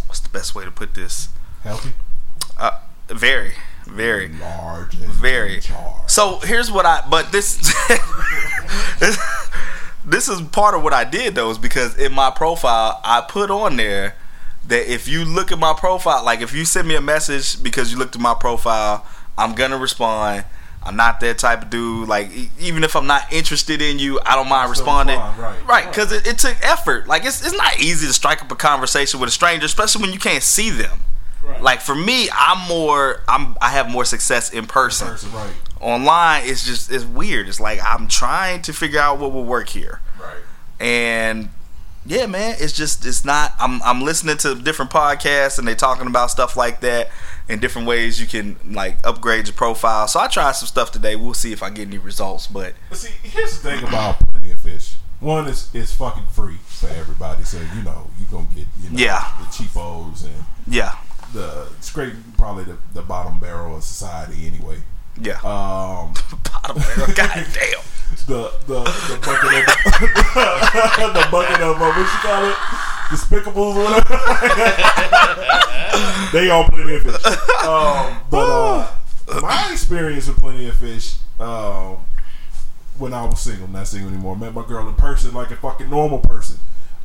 what's 0.07 0.21
the 0.21 0.29
best 0.29 0.55
way 0.55 0.65
to 0.65 0.71
put 0.71 0.95
this? 0.95 1.29
Healthy. 1.65 1.91
Uh, 2.57 2.79
very, 3.09 3.55
very. 3.87 4.29
Large. 4.29 4.95
And 4.95 5.09
Very. 5.11 5.61
So 6.07 6.39
here's 6.45 6.71
what 6.71 6.87
I. 6.87 7.05
But 7.11 7.33
this, 7.33 7.57
this, 10.11 10.29
is 10.29 10.41
part 10.41 10.75
of 10.75 10.83
what 10.83 10.93
I 10.93 11.05
did 11.05 11.35
though, 11.35 11.51
is 11.51 11.59
because 11.59 11.97
in 11.97 12.13
my 12.13 12.31
profile 12.31 13.01
I 13.05 13.21
put 13.23 13.51
on 13.51 13.77
there 13.77 14.17
that 14.67 14.93
if 14.93 15.09
you 15.09 15.25
look 15.25 15.53
at 15.53 15.59
my 15.59 15.75
profile, 15.75 16.25
like 16.25 16.41
if 16.41 16.53
you 16.53 16.65
send 16.65 16.89
me 16.89 16.95
a 16.95 17.01
message 17.01 17.63
because 17.63 17.93
you 17.93 17.99
looked 17.99 18.15
at 18.15 18.21
my 18.21 18.35
profile, 18.35 19.07
I'm 19.39 19.55
gonna 19.55 19.79
respond. 19.79 20.45
I'm 20.83 20.97
not 20.97 21.21
that 21.21 21.39
type 21.39 21.63
of 21.63 21.71
dude. 21.71 22.09
Like 22.09 22.31
even 22.59 22.85
if 22.85 22.97
I'm 22.97 23.07
not 23.07 23.31
interested 23.33 23.83
in 23.83 23.99
you, 23.99 24.19
I 24.25 24.35
don't 24.35 24.49
mind 24.49 24.75
Still 24.75 24.85
responding. 24.87 25.19
respond, 25.19 25.39
right. 25.39 25.67
right? 25.67 25.87
Because 25.87 26.13
it, 26.13 26.27
it 26.27 26.39
took 26.39 26.57
effort. 26.63 27.07
Like 27.07 27.25
it's 27.25 27.45
it's 27.45 27.57
not 27.57 27.79
easy 27.81 28.07
to 28.07 28.13
strike 28.13 28.43
up 28.43 28.51
a 28.51 28.57
conversation 28.57 29.21
with 29.21 29.29
a 29.29 29.33
stranger, 29.33 29.67
especially 29.67 30.03
when 30.03 30.13
you 30.13 30.19
can't 30.19 30.43
see 30.43 30.71
them. 30.71 31.01
Right. 31.43 31.63
Like 31.63 31.81
for 31.81 31.95
me, 31.95 32.29
I'm 32.33 32.67
more 32.69 33.21
I'm 33.29 33.57
I 33.61 33.71
have 33.71 33.91
more 33.91 34.05
success 34.05 34.51
in 34.53 34.67
person. 34.67 35.09
Person, 35.09 35.33
right. 35.33 35.53
Online 35.81 36.43
it's 36.45 36.65
just 36.67 36.91
it's 36.93 37.05
weird. 37.05 37.49
It's 37.49 37.61
like 37.61 37.81
I'm 37.85 38.07
trying 38.09 38.63
to 38.63 38.73
figure 38.73 39.01
out 39.01 39.19
what 39.19 39.33
will 39.33 39.45
work 39.45 39.69
here. 39.71 40.01
Right. 40.21 40.37
And 40.79 41.49
yeah, 42.07 42.27
man, 42.27 42.57
it's 42.59 42.73
just 42.73 43.05
it's 43.07 43.25
not 43.25 43.53
I'm 43.59 43.83
I'm 43.83 44.03
listening 44.03 44.37
to 44.39 44.55
different 44.55 44.91
podcasts 44.91 45.59
and 45.59 45.67
they're 45.69 45.75
talking 45.75 46.07
about 46.07 46.31
stuff 46.31 46.57
like 46.57 46.81
that 46.81 47.11
and 47.49 47.61
different 47.61 47.87
ways 47.89 48.21
you 48.21 48.27
can 48.27 48.57
like 48.75 48.99
upgrade 49.07 49.47
your 49.47 49.55
profile. 49.55 50.07
So 50.09 50.21
I 50.21 50.29
tried 50.29 50.53
some 50.53 50.67
stuff 50.67 50.91
today. 50.93 51.17
We'll 51.17 51.35
see 51.35 51.53
if 51.53 51.63
I 51.63 51.71
get 51.71 51.89
any 51.89 51.99
results, 51.99 52.47
but 52.47 52.75
But 52.89 52.99
see, 52.99 53.13
here's 53.23 53.61
the 53.61 53.71
thing 53.71 53.83
about 53.85 54.19
plenty 54.31 54.53
of 54.53 54.61
fish. 54.61 54.95
One 55.21 55.47
is 55.49 55.69
it's 55.75 55.93
fucking 55.93 56.27
free 56.33 56.57
for 56.67 56.89
everybody, 56.89 57.45
so 57.45 57.59
you 57.59 57.83
know 57.83 58.11
you're 58.19 58.31
gonna 58.31 58.49
get 58.55 58.67
you 58.83 58.91
know 58.91 58.99
Yeah. 58.99 59.31
the 59.39 59.47
cheapos 59.53 60.25
and 60.25 60.45
yeah. 60.67 60.95
the 61.35 61.69
scrape 61.81 62.15
probably 62.39 62.65
the, 62.65 62.79
the 62.95 63.03
bottom 63.03 63.39
barrel 63.39 63.77
of 63.77 63.85
society 63.85 64.47
anyway. 64.47 64.79
Yeah. 65.21 65.37
Um, 65.43 66.15
Bottom 66.45 66.77
barrel. 66.83 67.07
God 67.15 67.47
damn. 67.55 67.83
the 68.27 68.53
the 68.67 68.81
the 68.85 69.19
bucket 69.25 69.55
of 69.57 71.15
the 71.15 71.29
bucket 71.31 71.61
of 71.61 71.77
uh, 71.77 71.93
what 71.93 71.97
you 71.97 72.05
call 72.23 72.45
it, 72.45 72.57
despicables 73.11 73.75
or 73.77 73.85
whatever. 73.85 74.17
they 76.33 76.51
all 76.51 76.65
plenty 76.65 76.95
of 76.97 77.03
fish. 77.03 77.25
Um, 77.65 78.21
but 78.31 78.49
uh, 78.49 78.87
my 79.43 79.71
experience 79.73 80.27
with 80.29 80.39
plenty 80.39 80.69
of 80.69 80.77
fish. 80.77 81.17
Um, 81.39 81.99
when 82.99 83.15
I 83.15 83.25
was 83.25 83.41
single, 83.41 83.67
not 83.69 83.89
single 83.89 84.11
anymore, 84.11 84.37
met 84.37 84.53
my 84.53 84.63
girl 84.67 84.87
in 84.87 84.95
person 84.95 85.33
like 85.33 85.51
a 85.51 85.57
fucking 85.57 85.89
normal 85.89 86.19
person. 86.19 86.59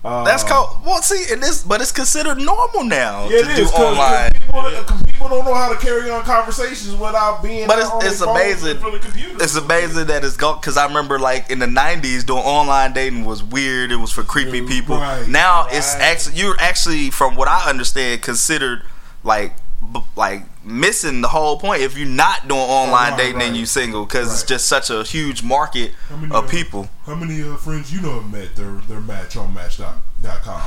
Uh, 0.05 0.23
That's 0.23 0.43
called 0.43 0.85
Well, 0.85 1.01
see, 1.01 1.33
and 1.33 1.41
this, 1.41 1.63
but 1.63 1.81
it's 1.81 1.91
considered 1.91 2.37
normal 2.37 2.83
now 2.83 3.23
Yeah, 3.27 3.41
to 3.41 3.51
it 3.51 3.55
do 3.55 3.61
is 3.63 3.71
online. 3.71 4.31
people, 4.33 4.61
cause 4.83 5.03
people 5.03 5.29
don't 5.29 5.43
know 5.45 5.55
how 5.55 5.73
to 5.73 5.79
carry 5.79 6.11
on 6.11 6.23
conversations 6.23 6.91
without 6.95 7.41
being. 7.41 7.65
But 7.67 7.79
it's, 7.79 7.89
it's 8.05 8.21
amazing. 8.21 8.71
in 8.71 8.77
front 8.77 8.95
of 9.03 9.13
the. 9.13 9.43
It's 9.43 9.55
amazing 9.55 10.05
that 10.07 10.23
it's 10.23 10.37
gone 10.37 10.59
because 10.61 10.77
I 10.77 10.85
remember 10.85 11.17
like 11.17 11.49
in 11.49 11.57
the 11.57 11.65
'90s 11.65 12.23
doing 12.25 12.43
online 12.43 12.93
dating 12.93 13.25
was 13.25 13.41
weird. 13.43 13.91
It 13.91 13.95
was 13.95 14.11
for 14.11 14.23
creepy 14.23 14.61
Right, 14.61 14.69
people. 14.69 14.97
right, 14.97 15.27
now 15.27 15.65
it's 15.71 15.95
actually 15.95 16.35
you're 16.35 16.55
actually, 16.59 17.09
from 17.09 17.35
what 17.35 17.47
I 17.47 17.67
understand, 17.67 18.21
considered 18.21 18.83
like 19.23 19.55
b- 19.91 20.01
like 20.15 20.43
missing 20.65 21.21
the 21.21 21.27
whole 21.27 21.59
point 21.59 21.81
if 21.81 21.97
you're 21.97 22.07
not 22.07 22.47
doing 22.47 22.59
online 22.59 23.11
Right, 23.11 23.17
dating 23.17 23.41
and 23.41 23.51
right. 23.51 23.59
you 23.59 23.65
single 23.65 24.05
because 24.05 24.33
it's 24.33 24.43
just 24.43 24.65
such 24.65 24.89
a 24.89 25.03
huge 25.03 25.43
market 25.43 25.93
many, 26.09 26.33
of 26.33 26.49
people. 26.49 26.89
How 27.05 27.15
many 27.15 27.41
uh, 27.43 27.55
friends 27.55 27.93
you 27.93 28.01
know 28.01 28.19
have 28.19 28.31
met 28.31 28.55
their 28.55 28.73
their 28.87 28.99
match 28.99 29.37
on 29.37 29.53
Match.com? 29.53 30.61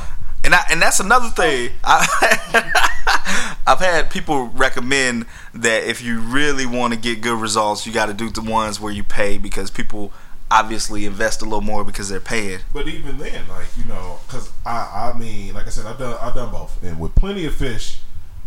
And 0.44 0.54
I, 0.54 0.64
and 0.70 0.80
that's 0.80 1.00
another 1.00 1.28
thing. 1.30 1.72
I, 1.82 3.60
I've 3.66 3.80
had 3.80 4.08
people 4.10 4.46
recommend 4.46 5.26
that 5.52 5.84
if 5.84 6.00
you 6.00 6.20
really 6.20 6.64
want 6.64 6.94
to 6.94 6.98
get 6.98 7.20
good 7.20 7.38
results, 7.40 7.86
you 7.86 7.92
got 7.92 8.06
to 8.06 8.14
do 8.14 8.30
the 8.30 8.40
ones 8.40 8.80
where 8.80 8.92
you 8.92 9.02
pay 9.02 9.36
because 9.36 9.70
people 9.70 10.12
obviously 10.50 11.04
invest 11.04 11.42
a 11.42 11.44
little 11.44 11.60
more 11.60 11.84
because 11.84 12.08
they're 12.08 12.20
paying. 12.20 12.60
But 12.72 12.88
even 12.88 13.18
then, 13.18 13.48
like 13.48 13.66
you 13.76 13.84
know, 13.84 14.20
because 14.26 14.50
I 14.64 15.12
I 15.12 15.18
mean, 15.18 15.54
like 15.54 15.66
I 15.66 15.70
said, 15.70 15.86
I've 15.86 15.98
done 15.98 16.16
I've 16.20 16.34
done 16.34 16.50
both, 16.50 16.82
and 16.82 16.98
with 17.00 17.14
plenty 17.14 17.44
of 17.44 17.54
fish, 17.54 17.98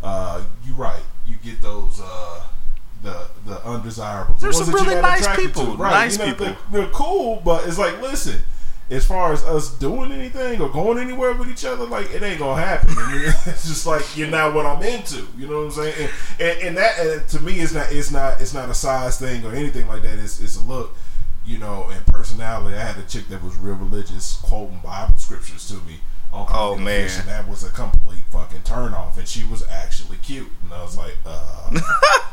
uh, 0.01 0.43
you're 0.65 0.75
right, 0.75 1.03
you 1.31 1.37
get 1.51 1.61
those 1.61 1.99
uh. 2.01 2.43
The, 3.03 3.25
the 3.47 3.65
undesirables. 3.65 4.41
The 4.41 4.45
There's 4.45 4.63
some 4.63 4.75
really 4.75 5.01
nice 5.01 5.27
people, 5.35 5.75
to. 5.75 5.77
nice 5.77 6.19
you 6.19 6.23
know, 6.23 6.25
people. 6.25 6.45
They're, 6.45 6.81
they're 6.83 6.91
cool, 6.91 7.41
but 7.43 7.67
it's 7.67 7.79
like, 7.79 7.99
listen, 7.99 8.43
as 8.91 9.05
far 9.05 9.31
as 9.31 9.43
us 9.45 9.73
doing 9.79 10.11
anything 10.11 10.59
or 10.59 10.69
going 10.69 10.99
anywhere 10.99 11.33
with 11.33 11.49
each 11.49 11.63
other, 11.63 11.85
like 11.85 12.11
it 12.11 12.21
ain't 12.21 12.39
gonna 12.39 12.61
happen. 12.61 12.93
It's 13.47 13.67
just 13.67 13.87
like 13.87 14.17
you're 14.17 14.29
not 14.29 14.53
what 14.53 14.65
I'm 14.65 14.83
into. 14.83 15.25
You 15.37 15.47
know 15.47 15.57
what 15.57 15.65
I'm 15.65 15.71
saying? 15.71 15.95
And, 15.97 16.11
and, 16.41 16.67
and 16.67 16.77
that 16.77 16.99
and 16.99 17.27
to 17.29 17.39
me, 17.39 17.53
it's 17.53 17.73
not 17.73 17.91
it's 17.91 18.11
not 18.11 18.41
it's 18.41 18.53
not 18.53 18.69
a 18.69 18.73
size 18.73 19.17
thing 19.17 19.45
or 19.45 19.55
anything 19.55 19.87
like 19.87 20.01
that. 20.01 20.19
It's 20.19 20.41
it's 20.41 20.57
a 20.57 20.61
look, 20.61 20.95
you 21.45 21.57
know, 21.57 21.89
and 21.89 22.05
personality. 22.07 22.75
I 22.75 22.83
had 22.83 22.97
a 22.97 23.07
chick 23.07 23.29
that 23.29 23.41
was 23.41 23.55
real 23.57 23.75
religious, 23.75 24.35
quoting 24.43 24.81
Bible 24.83 25.17
scriptures 25.17 25.67
to 25.69 25.75
me. 25.75 25.99
Oh, 26.33 26.77
man. 26.77 27.09
And 27.19 27.27
that 27.27 27.47
was 27.47 27.63
a 27.63 27.69
complete 27.69 28.23
fucking 28.29 28.61
turn 28.63 28.93
off. 28.93 29.17
And 29.17 29.27
she 29.27 29.43
was 29.43 29.67
actually 29.67 30.17
cute, 30.17 30.49
and 30.63 30.73
I 30.73 30.81
was 30.83 30.97
like, 30.97 31.17
uh. 31.25 31.79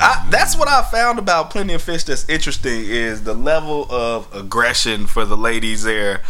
I, 0.00 0.26
that's 0.30 0.56
what 0.56 0.68
I 0.68 0.82
found 0.82 1.18
about 1.18 1.50
Plenty 1.50 1.74
of 1.74 1.82
Fish 1.82 2.04
that's 2.04 2.28
interesting 2.28 2.84
is 2.84 3.24
the 3.24 3.34
level 3.34 3.90
of 3.90 4.32
aggression 4.34 5.06
for 5.06 5.24
the 5.24 5.36
ladies 5.36 5.82
there. 5.82 6.22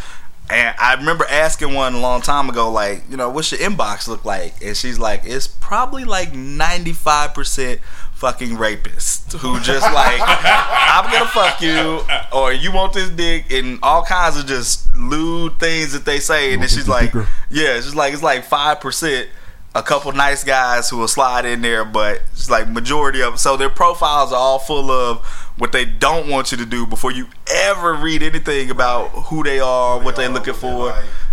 And 0.49 0.75
I 0.81 0.95
remember 0.95 1.25
asking 1.31 1.75
one 1.75 1.95
a 1.95 2.01
long 2.01 2.23
time 2.23 2.49
ago, 2.49 2.71
like, 2.71 3.05
you 3.09 3.17
know, 3.17 3.31
what's 3.31 3.53
your 3.53 3.61
inbox 3.61 4.09
look 4.09 4.25
like? 4.25 4.65
And 4.65 4.77
she's 4.77 4.99
like, 4.99 5.23
it's 5.25 5.47
probably 5.47 6.05
like 6.05 6.33
95% 6.33 7.79
fucking 8.21 8.51
rapists 8.51 9.33
who 9.33 9.59
just 9.61 9.91
like, 9.95 10.21
I'm 10.23 11.11
gonna 11.11 11.27
fuck 11.27 11.63
you, 11.63 12.03
or 12.33 12.53
you 12.53 12.71
want 12.71 12.93
this 12.93 13.09
dick, 13.09 13.51
and 13.51 13.79
all 13.83 14.05
kinds 14.05 14.39
of 14.39 14.47
just 14.47 14.95
lewd 14.95 15.59
things 15.59 15.95
that 15.95 16.05
they 16.05 16.19
say. 16.21 16.53
And 16.53 16.63
then 16.63 16.69
she's 16.69 16.87
like, 16.87 17.13
dicker? 17.13 17.27
yeah, 17.51 17.77
it's 17.77 17.87
just 17.87 17.97
like, 17.97 18.13
it's 18.13 18.23
like 18.23 18.47
5% 18.47 19.27
a 19.75 19.83
couple 19.83 20.11
nice 20.13 20.43
guys 20.43 20.91
who 20.91 20.99
will 20.99 21.09
slide 21.09 21.45
in 21.45 21.63
there, 21.63 21.85
but 21.85 22.23
it's 22.33 22.51
like 22.51 22.69
majority 22.69 23.23
of 23.23 23.39
so 23.39 23.57
their 23.57 23.71
profiles 23.71 24.33
are 24.33 24.39
all 24.39 24.59
full 24.59 24.91
of 24.91 25.25
what 25.59 25.73
they 25.73 25.85
don't 25.85 26.29
want 26.29 26.51
you 26.51 26.59
to 26.59 26.67
do 26.67 26.87
before 26.87 27.13
you 27.13 27.27
ever 27.49 27.95
read 27.95 28.23
anything 28.23 28.71
about 28.71 29.09
who 29.11 29.45
they 29.45 29.61
are, 29.61 29.95
Who 29.95 30.01
they 30.01 30.05
what 30.05 30.17
they're 30.17 30.29
looking 30.29 30.55
for. 30.55 30.93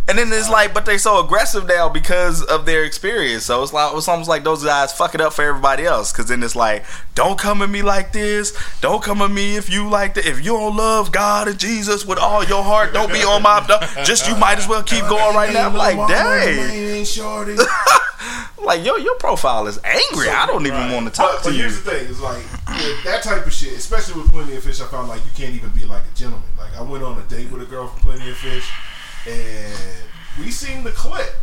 And 0.09 0.17
then 0.17 0.31
it's 0.31 0.49
like, 0.49 0.73
but 0.73 0.85
they're 0.85 0.97
so 0.99 1.19
aggressive 1.23 1.67
now 1.67 1.89
because 1.89 2.41
of 2.41 2.65
their 2.65 2.85
experience. 2.85 3.43
So 3.43 3.61
it's 3.61 3.73
like 3.73 3.93
it's 3.93 4.07
almost 4.07 4.29
like 4.29 4.45
those 4.45 4.63
guys 4.63 4.93
fuck 4.93 5.13
it 5.15 5.19
up 5.19 5.33
for 5.33 5.43
everybody 5.43 5.83
else. 5.85 6.13
Because 6.13 6.27
then 6.27 6.41
it's 6.43 6.55
like, 6.55 6.85
don't 7.13 7.37
come 7.37 7.61
at 7.61 7.69
me 7.69 7.81
like 7.81 8.13
this. 8.13 8.57
Don't 8.79 9.03
come 9.03 9.21
at 9.21 9.31
me 9.31 9.57
if 9.57 9.69
you 9.69 9.89
like 9.89 10.13
that. 10.13 10.25
If 10.25 10.37
you 10.45 10.53
don't 10.53 10.77
love 10.77 11.11
God 11.11 11.49
and 11.49 11.59
Jesus 11.59 12.05
with 12.05 12.19
all 12.19 12.41
your 12.45 12.63
heart, 12.63 12.93
don't 12.93 13.11
be 13.11 13.21
on 13.23 13.41
my. 13.41 13.57
Just 14.05 14.29
you 14.29 14.35
might 14.37 14.57
as 14.57 14.67
well 14.67 14.81
keep 14.81 15.01
going 15.09 15.35
right 15.35 15.51
now. 15.51 15.67
I'm 15.67 15.75
like, 15.75 15.97
dang, 16.07 17.03
like 18.63 18.85
yo, 18.85 18.95
your 18.95 19.15
profile 19.15 19.67
is 19.67 19.77
angry. 19.83 20.29
I 20.29 20.45
don't 20.45 20.65
even 20.65 20.77
Right. 20.77 20.93
want 20.93 21.07
to 21.07 21.11
talk 21.11 21.31
But, 21.31 21.37
to 21.39 21.43
but 21.49 21.53
you. 21.55 21.61
here's 21.63 21.81
the 21.81 21.91
thing: 21.91 22.07
it's 22.09 22.21
like 22.21 22.43
that 23.03 23.23
type 23.23 23.45
of 23.45 23.51
shit, 23.53 23.73
especially 23.73 24.21
with 24.21 24.31
Plenty 24.31 24.55
of 24.55 24.63
Fish. 24.63 24.79
I 24.81 24.85
found 24.85 25.07
like 25.09 25.21
you 25.25 25.31
can't 25.35 25.53
even 25.55 25.69
be 25.71 25.85
like 25.85 26.03
a 26.03 26.17
gentleman. 26.17 26.47
Like 26.57 26.75
I 26.77 26.81
went 26.81 27.03
on 27.03 27.17
a 27.17 27.23
date 27.23 27.51
with 27.51 27.61
a 27.61 27.65
girl 27.65 27.87
from 27.87 28.01
Plenty 28.01 28.29
of 28.29 28.37
Fish, 28.37 28.69
and 29.27 29.73
we 30.39 30.51
seen 30.51 30.83
the 30.83 30.91
clip, 30.91 31.33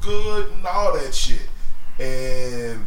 good 0.00 0.50
and 0.52 0.66
all 0.66 0.92
that 0.98 1.14
shit, 1.14 1.48
and 1.98 2.86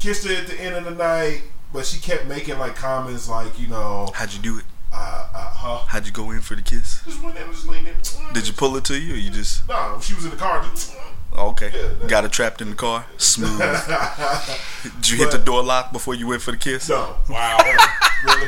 kissed 0.00 0.26
her 0.26 0.34
at 0.34 0.46
the 0.46 0.60
end 0.60 0.74
of 0.76 0.84
the 0.84 0.90
night. 0.90 1.42
But 1.72 1.86
she 1.86 1.98
kept 2.00 2.26
making 2.26 2.58
like 2.58 2.76
comments 2.76 3.28
like, 3.28 3.58
you 3.58 3.66
know, 3.68 4.08
How'd 4.14 4.32
you 4.32 4.40
do 4.40 4.58
it? 4.58 4.64
uh, 4.92 5.28
uh, 5.34 5.50
huh? 5.50 5.78
How'd 5.88 6.06
you 6.06 6.12
go 6.12 6.30
in 6.30 6.40
for 6.40 6.54
the 6.54 6.62
kiss? 6.62 7.02
Just 7.04 7.20
went 7.22 7.36
in, 7.36 7.50
just 7.50 7.66
leaned 7.68 7.88
in. 7.88 7.94
Did 8.32 8.46
you 8.46 8.52
pull 8.52 8.76
it 8.76 8.84
to 8.84 8.96
you? 8.96 9.14
Or 9.14 9.16
you 9.16 9.30
just 9.30 9.68
No, 9.68 9.98
she 10.00 10.14
was 10.14 10.24
in 10.24 10.30
the 10.30 10.36
car. 10.36 10.62
Just, 10.62 10.94
okay? 11.36 11.72
Yeah. 11.74 12.06
Got 12.06 12.24
it 12.24 12.30
trapped 12.30 12.60
in 12.60 12.70
the 12.70 12.76
car. 12.76 13.06
Smooth. 13.16 13.58
Did 15.00 15.10
you 15.10 15.18
hit 15.18 15.32
the 15.32 15.38
door 15.44 15.64
lock 15.64 15.92
before 15.92 16.14
you 16.14 16.28
went 16.28 16.42
for 16.42 16.52
the 16.52 16.56
kiss? 16.58 16.88
no. 16.88 17.16
Wow. 17.28 17.58
really? 18.24 18.46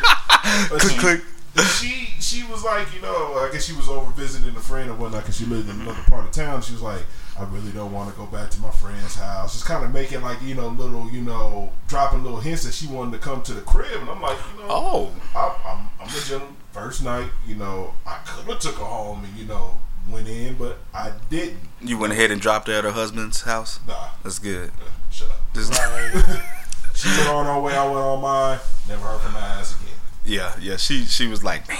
But 0.71 0.81
Click 0.81 0.99
click. 0.99 1.21
She 1.65 2.09
she 2.21 2.45
was 2.45 2.65
like, 2.65 2.95
you 2.95 3.01
know, 3.03 3.35
I 3.35 3.51
guess 3.53 3.65
she 3.67 3.73
was 3.75 3.89
over 3.89 4.11
visiting 4.13 4.55
a 4.57 4.61
friend 4.61 4.91
or 4.91 4.95
whatnot 4.95 5.23
because 5.23 5.37
she 5.37 5.45
lived 5.47 5.69
in 5.71 5.81
another 5.81 6.03
part 6.09 6.25
of 6.25 6.33
town. 6.33 6.61
She 6.63 6.73
was 6.73 6.83
like, 6.83 7.03
I 7.39 7.45
really 7.45 7.71
don't 7.73 7.93
want 7.93 8.11
to 8.11 8.17
go 8.17 8.27
back 8.27 8.51
to 8.51 8.61
my 8.61 8.71
friend's 8.71 9.15
house. 9.15 9.53
Just 9.53 9.65
kind 9.67 9.85
of 9.85 9.93
making 9.93 10.23
like, 10.23 10.43
you 10.43 10.55
know, 10.55 10.69
little, 10.69 11.11
you 11.11 11.21
know, 11.23 11.73
dropping 11.89 12.23
little 12.23 12.41
hints 12.41 12.65
that 12.65 12.75
she 12.75 12.87
wanted 12.87 13.13
to 13.13 13.19
come 13.19 13.43
to 13.43 13.53
the 13.55 13.61
crib. 13.63 14.01
And 14.01 14.09
I'm 14.11 14.21
like, 14.21 14.39
you 14.55 14.63
know, 14.63 14.69
Oh, 14.71 15.13
I, 15.35 15.57
I'm, 15.67 15.89
I'm 16.01 16.09
a 16.15 16.21
gentleman. 16.21 16.57
First 16.73 17.03
night, 17.05 17.31
you 17.47 17.55
know, 17.55 17.95
I 18.07 18.19
could 18.27 18.47
have 18.47 18.59
took 18.59 18.77
her 18.77 18.85
home 18.85 19.25
and, 19.25 19.35
you 19.39 19.47
know, 19.47 19.79
went 20.11 20.29
in, 20.29 20.55
but 20.55 20.79
I 20.93 21.13
didn't. 21.31 21.59
you 21.81 21.97
went 21.99 22.13
ahead 22.13 22.31
and 22.31 22.39
dropped 22.41 22.69
her 22.69 22.75
at 22.75 22.85
her 22.85 22.91
husband's 22.93 23.43
house. 23.43 23.81
Nah, 23.89 24.09
That's 24.23 24.39
good. 24.39 24.71
Uh, 24.71 24.85
shut 25.11 25.31
up. 25.31 25.41
This- 25.55 25.71
She 26.95 27.09
went 27.09 27.29
on 27.29 27.45
her 27.47 27.61
way, 27.61 27.77
I 27.77 27.85
went 27.85 27.99
on 27.99 28.21
mine. 28.23 28.59
Never 28.89 29.03
heard 29.07 29.21
from 29.21 29.33
her 29.33 29.39
ass 29.39 29.75
again. 29.79 29.93
Yeah, 30.27 30.55
yeah. 30.61 30.77
She 30.77 31.05
she 31.05 31.27
was 31.27 31.43
like, 31.43 31.69
man, 31.69 31.79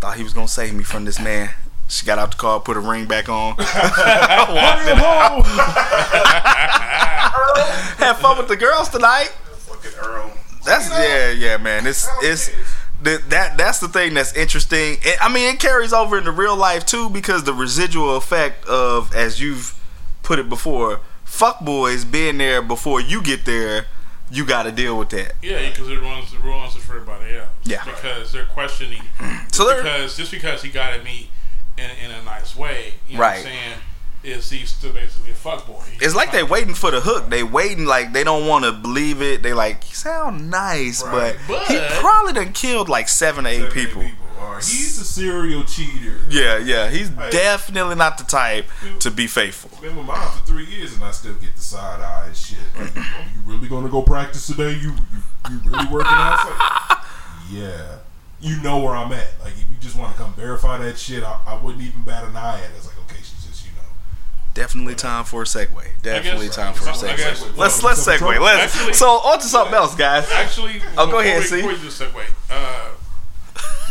thought 0.00 0.16
he 0.16 0.22
was 0.22 0.32
gonna 0.32 0.48
save 0.48 0.74
me 0.74 0.84
from 0.84 1.04
this 1.04 1.18
man. 1.20 1.50
She 1.88 2.06
got 2.06 2.18
out 2.18 2.30
the 2.30 2.36
car, 2.36 2.60
put 2.60 2.76
her 2.76 2.80
ring 2.80 3.06
back 3.06 3.28
on. 3.28 3.56
Walked 3.58 3.66
in 3.66 3.66
the 4.96 5.02
house. 5.02 5.46
Fun 8.20 8.38
with 8.38 8.48
the 8.48 8.56
girls 8.56 8.88
tonight. 8.90 9.30
Fucking 9.56 9.90
Earl. 9.98 10.30
That's 10.64 10.90
yeah, 10.90 11.30
yeah, 11.30 11.56
man. 11.56 11.86
It's 11.86 12.06
it's 12.22 12.50
the, 13.02 13.22
that 13.28 13.56
that's 13.56 13.78
the 13.78 13.88
thing 13.88 14.14
that's 14.14 14.34
interesting. 14.36 14.98
And, 15.04 15.16
I 15.20 15.32
mean, 15.32 15.52
it 15.52 15.58
carries 15.58 15.92
over 15.92 16.18
into 16.18 16.30
real 16.30 16.56
life 16.56 16.84
too 16.84 17.08
because 17.08 17.44
the 17.44 17.54
residual 17.54 18.16
effect 18.16 18.64
of, 18.66 19.14
as 19.14 19.40
you've 19.40 19.78
put 20.22 20.38
it 20.38 20.48
before, 20.48 21.00
fuck 21.24 21.60
boys 21.60 22.04
being 22.04 22.38
there 22.38 22.62
before 22.62 23.00
you 23.00 23.22
get 23.22 23.46
there. 23.46 23.86
You 24.30 24.44
got 24.44 24.62
to 24.64 24.72
deal 24.72 24.96
with 24.98 25.08
that. 25.10 25.32
Yeah, 25.42 25.68
because 25.68 25.88
it 25.88 25.98
ruins 25.98 26.32
it 26.32 26.40
ruins 26.42 26.76
it 26.76 26.82
for 26.82 26.94
everybody 26.94 27.36
else. 27.36 27.48
Yeah. 27.64 27.84
because 27.84 28.32
they're 28.32 28.46
questioning. 28.46 29.02
So 29.52 29.66
they're 29.66 29.82
because 29.82 30.16
just 30.16 30.30
because 30.30 30.62
he 30.62 30.70
got 30.70 30.92
at 30.92 31.02
me 31.04 31.28
in, 31.76 31.90
in 32.04 32.10
a 32.12 32.22
nice 32.22 32.54
way, 32.56 32.94
you 33.08 33.16
know 33.16 33.20
Right. 33.22 33.38
what 33.38 33.46
I'm 33.46 33.52
saying, 33.52 33.78
is 34.22 34.48
he 34.50 34.64
still 34.64 34.92
basically 34.92 35.32
a 35.32 35.34
fuckboy? 35.34 35.82
It's 36.00 36.14
like 36.14 36.30
they 36.30 36.42
waiting 36.42 36.74
for 36.74 36.90
the 36.90 37.00
hook. 37.00 37.28
They 37.30 37.42
waiting 37.42 37.84
like 37.86 38.12
they 38.12 38.22
don't 38.22 38.46
want 38.46 38.64
to 38.64 38.72
believe 38.72 39.20
it. 39.22 39.42
They 39.42 39.52
like 39.52 39.82
he 39.84 39.94
sound 39.94 40.50
nice, 40.50 41.02
Right. 41.02 41.36
but, 41.48 41.62
he 41.64 41.78
probably 42.00 42.32
done 42.34 42.52
killed 42.52 42.88
like 42.88 43.08
seven 43.08 43.46
or 43.46 43.50
eight 43.50 43.72
people. 43.72 44.04
Or 44.40 44.56
he's 44.56 44.98
a 44.98 45.04
serial 45.04 45.64
cheater. 45.64 46.16
Yeah, 46.30 46.56
yeah. 46.58 46.88
He's 46.88 47.08
Hey. 47.10 47.30
definitely 47.30 47.94
not 47.96 48.16
the 48.18 48.24
type 48.24 48.66
to 49.00 49.10
be 49.10 49.26
faithful. 49.26 49.70
Been 49.82 49.96
with 49.96 50.06
mine 50.06 50.28
for 50.38 50.46
three 50.46 50.64
years 50.64 50.94
and 50.94 51.04
I 51.04 51.10
still 51.10 51.34
get 51.34 51.54
the 51.56 51.60
side 51.62 52.00
eye 52.00 52.24
and 52.28 52.36
shit. 52.36 52.58
Like, 52.78 52.92
oh, 52.96 53.24
you 53.34 53.40
really 53.52 53.68
gonna 53.68 53.88
go 53.90 54.02
practice 54.02 54.46
today? 54.46 54.70
You 54.72 54.92
you, 54.92 55.20
you 55.50 55.60
really 55.64 55.86
working 55.90 56.06
out? 56.12 56.88
Like, 56.88 56.98
yeah. 57.50 57.96
You 58.40 58.60
know 58.62 58.78
where 58.78 58.94
I'm 58.96 59.12
at. 59.12 59.28
Like 59.44 59.52
if 59.52 59.58
you 59.58 59.76
just 59.80 59.96
want 59.96 60.16
to 60.16 60.22
come 60.22 60.32
verify 60.32 60.78
that 60.78 60.98
shit, 60.98 61.22
I, 61.22 61.38
I 61.46 61.60
wouldn't 61.62 61.82
even 61.84 62.02
bat 62.02 62.24
an 62.24 62.34
eye 62.36 62.58
at 62.60 62.64
it. 62.70 62.76
It's 62.76 62.86
like 62.86 62.98
okay, 63.04 63.18
she's 63.18 63.44
just 63.46 63.66
you 63.66 63.72
know. 63.76 63.82
Definitely 64.54 64.94
time 64.94 65.24
for 65.24 65.42
a 65.42 65.44
segue. 65.44 65.68
Definitely 66.02 66.46
guess- 66.46 66.56
time 66.56 66.72
for 66.72 66.88
a 66.88 66.92
segue. 66.92 67.16
guess- 67.18 67.44
let's 67.58 67.82
let's 67.82 68.06
segue. 68.06 68.40
Let's 68.40 68.74
Actually- 68.74 68.94
so 68.94 69.06
on 69.10 69.38
to 69.38 69.44
something 69.46 69.74
else, 69.74 69.94
guys. 69.94 70.26
Actually, 70.32 70.80
Oh, 70.96 71.10
go 71.10 71.18
ahead, 71.18 71.40
we- 71.40 71.46
see. 71.46 71.60
You 71.60 71.76
just 71.76 72.00
segue, 72.00 72.24
uh, 72.50 72.88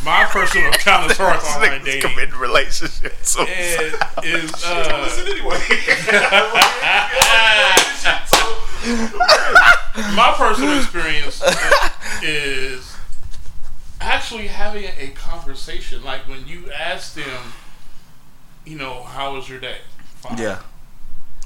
my 0.03 0.23
personal 0.25 0.69
account 0.69 1.11
as 1.11 1.17
far 1.17 1.31
as 1.31 1.43
online 1.43 1.83
dating 1.83 2.09
committing 2.09 2.35
relationships. 2.39 3.29
So 3.29 3.45
is, 3.47 3.93
is 4.23 4.63
uh, 4.65 5.01
Listen 5.03 5.27
anyway. 5.27 5.59
my 10.15 10.33
personal 10.37 10.77
experience 10.77 11.41
is 12.23 12.95
actually 14.01 14.47
having 14.47 14.85
a 14.97 15.07
conversation. 15.15 16.03
Like 16.03 16.21
when 16.27 16.47
you 16.47 16.71
ask 16.71 17.13
them, 17.13 17.53
you 18.65 18.77
know, 18.77 19.03
how 19.03 19.35
was 19.35 19.49
your 19.49 19.59
day? 19.59 19.77
Fine. 20.21 20.37
yeah. 20.37 20.59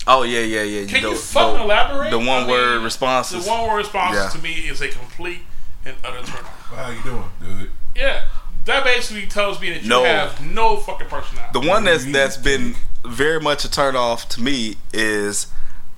Oh 0.05 0.23
yeah, 0.23 0.41
yeah, 0.41 0.63
yeah. 0.63 0.85
Can 0.87 1.01
The- 1.03 1.09
you 1.11 1.15
fucking 1.15 1.57
the- 1.59 1.63
elaborate? 1.63 2.11
The 2.11 2.19
one 2.19 2.27
I 2.29 2.39
mean, 2.41 2.49
word 2.49 2.83
responses. 2.83 3.45
The 3.45 3.51
one 3.51 3.67
word 3.69 3.77
responses 3.77 4.23
Yeah. 4.23 4.29
to 4.29 4.39
me 4.43 4.53
is 4.67 4.81
a 4.81 4.89
complete 4.89 5.41
and 5.85 5.95
utter 6.03 6.21
turn 6.23 6.43
off. 6.45 6.71
How 6.75 6.89
you 6.89 7.01
doing, 7.03 7.29
dude? 7.41 7.71
Yeah. 7.95 8.23
That 8.65 8.83
basically 8.85 9.27
tells 9.27 9.59
me 9.59 9.71
that 9.71 9.83
you 9.83 9.89
No. 9.89 10.03
have 10.05 10.39
no 10.45 10.77
fucking 10.77 11.07
personality. 11.07 11.59
The 11.59 11.67
one 11.67 11.83
that's 11.83 12.05
that's 12.05 12.37
been 12.37 12.75
very 13.05 13.39
much 13.41 13.65
a 13.65 13.69
turn 13.71 13.95
off 13.95 14.29
to 14.29 14.41
me 14.41 14.77
is 14.93 15.47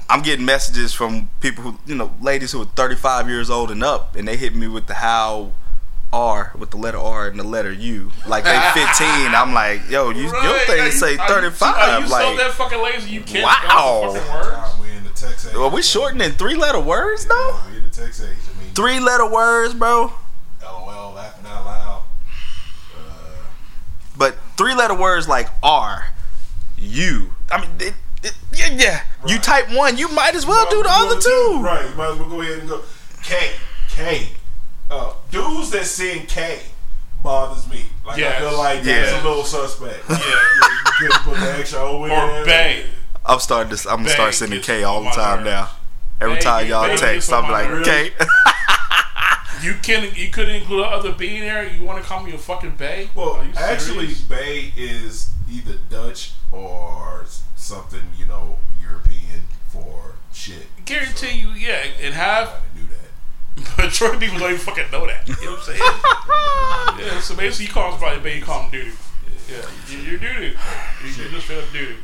I'm 0.10 0.22
getting 0.24 0.46
messages 0.46 0.94
from 0.94 1.30
people 1.42 1.64
who 1.64 1.78
you 1.86 1.96
know 1.96 2.14
ladies 2.22 2.52
who 2.54 2.62
are 2.62 2.66
35 2.66 3.30
years 3.30 3.50
old 3.50 3.70
and 3.72 3.84
up, 3.84 4.16
and 4.16 4.28
they 4.28 4.38
hit 4.38 4.56
me 4.56 4.68
with 4.68 4.88
the 4.88 4.96
how 4.96 5.52
R 6.14 6.54
with 6.58 6.72
the 6.72 6.78
letter 6.78 6.98
R 6.98 7.28
and 7.28 7.40
the 7.40 7.44
letter 7.44 7.72
U, 7.72 8.12
like 8.28 8.44
they 8.46 8.58
15. 8.74 9.36
I'm 9.36 9.54
like, 9.54 9.82
yo, 9.90 10.10
you 10.12 10.24
your 10.24 10.32
Right. 10.32 10.62
thing 10.68 10.80
Are 10.82 10.86
you- 10.86 10.92
say 10.92 11.18
are 11.18 11.28
you- 11.28 11.36
35. 11.52 11.76
Are 11.76 12.00
you 12.00 12.08
so 12.08 12.14
like, 12.14 12.38
that 12.38 12.52
fucking 12.54 12.82
lazy 12.82 13.10
you 13.12 13.22
can't 13.22 13.44
Wow. 13.44 13.52
spell 13.60 14.14
the 14.14 14.20
fucking 14.22 14.34
words? 14.34 14.80
We 14.80 14.92
in 14.92 15.04
the 15.04 15.10
text 15.12 15.48
age. 15.50 15.56
are 15.56 15.68
we 15.70 15.82
shortening 15.84 16.32
three 16.34 16.56
letter 16.56 16.80
words 16.80 17.26
though? 17.26 17.50
Yeah, 17.66 17.72
we 17.72 17.78
in 17.78 17.84
the 17.84 17.90
text 17.90 18.22
age. 18.22 18.28
I 18.30 18.64
mean, 18.64 18.74
Three 18.74 19.00
letter 19.00 19.26
words, 19.28 19.74
bro. 19.74 20.14
LOL, 20.64 21.14
laughing 21.14 21.46
out 21.48 21.66
loud. 21.66 22.02
Uh, 22.96 23.02
But 24.18 24.38
three 24.58 24.74
letter 24.76 24.96
words 24.96 25.28
like 25.28 25.48
R, 25.64 26.08
U. 26.78 27.34
I 27.52 27.62
mean, 27.62 27.70
it, 27.80 27.94
it, 28.24 28.34
yeah, 28.54 28.70
yeah. 28.72 29.02
You 29.28 29.40
type 29.40 29.72
one, 29.74 29.98
you 29.98 30.08
might 30.10 30.36
as 30.36 30.46
well 30.46 30.70
do 30.70 30.82
the 30.84 30.90
other 30.90 31.08
wanna 31.10 31.22
two. 31.22 31.62
Right, 31.64 31.90
you 31.90 31.96
might 31.96 32.12
as 32.14 32.20
well 32.20 32.30
go 32.30 32.42
ahead 32.42 32.60
and 32.60 32.70
go. 32.70 32.82
K, 33.24 33.52
K. 33.90 34.28
Uh, 34.90 35.14
dudes 35.32 35.72
that 35.72 35.86
send 35.86 36.28
K 36.28 36.60
bothers 37.24 37.68
me. 37.70 37.86
Like 38.06 38.18
Yes. 38.20 38.36
I 38.42 38.48
feel 38.50 38.58
like 38.58 38.84
Yes. 38.84 39.12
that's 39.12 39.24
a 39.26 39.28
little 39.28 39.44
suspect. 39.44 40.04
Yeah. 40.10 40.18
you 41.02 41.10
couldn't 41.10 41.22
put 41.24 41.38
the 41.40 41.58
extra 41.58 41.80
O 41.80 42.06
in 42.06 42.12
Or 42.12 42.16
there. 42.28 42.46
Bay. 42.46 42.86
I'm 43.26 43.40
starting 43.40 43.76
to. 43.76 43.90
I'm 43.90 43.98
gonna 43.98 44.10
start 44.10 44.36
sending 44.36 44.62
K 44.62 44.84
all 44.84 45.04
the 45.04 45.10
time 45.10 45.44
now. 45.44 45.72
Every 46.22 46.36
Bang 46.36 46.44
time 46.44 46.68
y'all 46.68 46.98
text, 46.98 47.32
I'm 47.34 47.52
like, 47.52 47.70
nerves. 47.70 47.88
K. 47.88 48.12
You 49.62 49.74
can 49.82 50.12
you 50.16 50.30
couldn't 50.30 50.56
include 50.56 50.86
other 50.86 51.12
B 51.12 51.38
in 51.38 51.42
there. 51.42 51.68
You 51.68 51.84
want 51.84 52.02
to 52.02 52.08
call 52.08 52.22
me 52.24 52.34
a 52.34 52.38
fucking 52.38 52.76
Bay? 52.76 53.10
Well, 53.16 53.32
Are 53.36 53.44
you 53.46 53.52
actually. 53.56 54.14
Bay 54.30 54.74
is 54.78 55.30
either 55.52 55.78
Dutch 55.90 56.34
or 56.52 57.26
something, 57.56 58.02
you 58.18 58.26
know, 58.28 58.60
European 58.82 59.42
for 59.70 60.16
shit. 60.34 60.68
guarantee 60.86 61.40
you, 61.40 61.50
yeah, 61.52 61.84
and 62.02 62.14
half. 62.14 62.50
I 62.50 62.78
knew 62.78 62.86
that. 62.88 63.78
Majority 63.86 64.16
of 64.18 64.22
people 64.22 64.40
don't 64.40 64.50
even 64.52 64.62
fucking 64.62 64.92
know 64.92 65.08
that. 65.08 65.28
You 65.28 65.34
know 65.46 65.52
what 65.52 65.60
I'm 65.60 65.66
saying? 65.66 65.80
yeah. 67.14 67.20
So 67.22 67.36
basically, 67.36 67.66
you 67.68 67.72
call 67.72 67.92
him 67.94 67.98
probably 67.98 68.20
Bay. 68.20 68.38
You 68.38 68.44
call 68.44 68.64
him 68.64 68.72
doo 68.72 68.84
doo. 68.84 68.92
Yeah, 69.50 69.66
you- 69.90 69.98
you're 70.04 70.20
doo 70.20 70.34
doo. 70.34 70.42
You, 70.42 71.08
you 71.08 71.30
just 71.32 71.44
straight 71.46 71.64
up 71.64 71.72
doo 71.72 71.86
doo. 71.88 71.96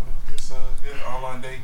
Well, 0.00 0.08
I 0.26 0.30
guess, 0.30 0.50
uh, 0.50 0.56
yeah, 0.84 1.12
online 1.14 1.40
dating. 1.42 1.60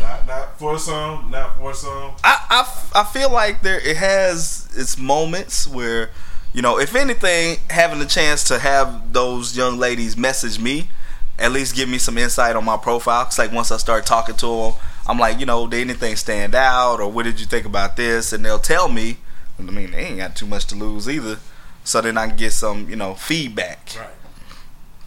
Not, 0.00 0.26
not 0.26 0.58
for 0.58 0.78
some, 0.78 1.30
not 1.30 1.56
for 1.56 1.74
some. 1.74 2.12
I, 2.24 2.44
I, 2.50 3.00
I 3.00 3.04
feel 3.04 3.30
like 3.32 3.62
there 3.62 3.80
it 3.80 3.96
has 3.96 4.68
its 4.76 4.98
moments 4.98 5.66
where, 5.66 6.10
you 6.52 6.62
know, 6.62 6.78
if 6.78 6.94
anything, 6.94 7.58
having 7.70 7.98
the 7.98 8.06
chance 8.06 8.44
to 8.44 8.58
have 8.58 9.12
those 9.12 9.56
young 9.56 9.78
ladies 9.78 10.16
message 10.16 10.58
me, 10.58 10.88
at 11.38 11.52
least 11.52 11.76
give 11.76 11.88
me 11.88 11.98
some 11.98 12.18
insight 12.18 12.56
on 12.56 12.64
my 12.64 12.76
profile. 12.76 13.24
Cause 13.24 13.38
like 13.38 13.52
once 13.52 13.70
I 13.70 13.76
start 13.76 14.06
talking 14.06 14.36
to 14.36 14.46
them, 14.46 14.72
I'm 15.06 15.18
like, 15.18 15.40
you 15.40 15.46
know, 15.46 15.66
did 15.66 15.80
anything 15.80 16.16
stand 16.16 16.54
out 16.54 17.00
or 17.00 17.10
what 17.10 17.24
did 17.24 17.40
you 17.40 17.46
think 17.46 17.64
about 17.64 17.96
this? 17.96 18.32
And 18.32 18.44
they'll 18.44 18.58
tell 18.58 18.88
me. 18.88 19.18
I 19.58 19.62
mean, 19.62 19.90
they 19.90 19.98
ain't 19.98 20.18
got 20.18 20.36
too 20.36 20.46
much 20.46 20.66
to 20.66 20.76
lose 20.76 21.08
either. 21.08 21.38
So 21.82 22.00
then 22.00 22.18
I 22.18 22.28
can 22.28 22.36
get 22.36 22.52
some, 22.52 22.88
you 22.88 22.96
know, 22.96 23.14
feedback. 23.14 23.94
Right. 23.98 24.08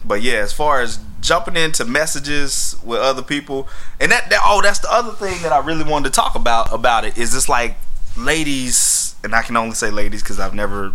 But 0.04 0.22
yeah, 0.22 0.34
as 0.34 0.52
far 0.52 0.80
as 0.80 0.98
jumping 1.20 1.56
into 1.56 1.84
messages 1.84 2.74
with 2.84 2.98
other 3.00 3.22
people, 3.22 3.68
and 4.00 4.10
that, 4.12 4.28
that 4.30 4.40
oh, 4.44 4.60
that's 4.62 4.80
the 4.80 4.92
other 4.92 5.12
thing 5.12 5.40
that 5.42 5.52
I 5.52 5.58
really 5.58 5.84
wanted 5.84 6.08
to 6.12 6.14
talk 6.14 6.34
about 6.34 6.72
about 6.72 7.04
it 7.04 7.16
is 7.16 7.34
it's 7.34 7.48
like 7.48 7.76
ladies, 8.16 9.14
and 9.22 9.34
I 9.34 9.42
can 9.42 9.56
only 9.56 9.74
say 9.74 9.90
ladies 9.90 10.22
because 10.22 10.40
I've 10.40 10.54
never 10.54 10.92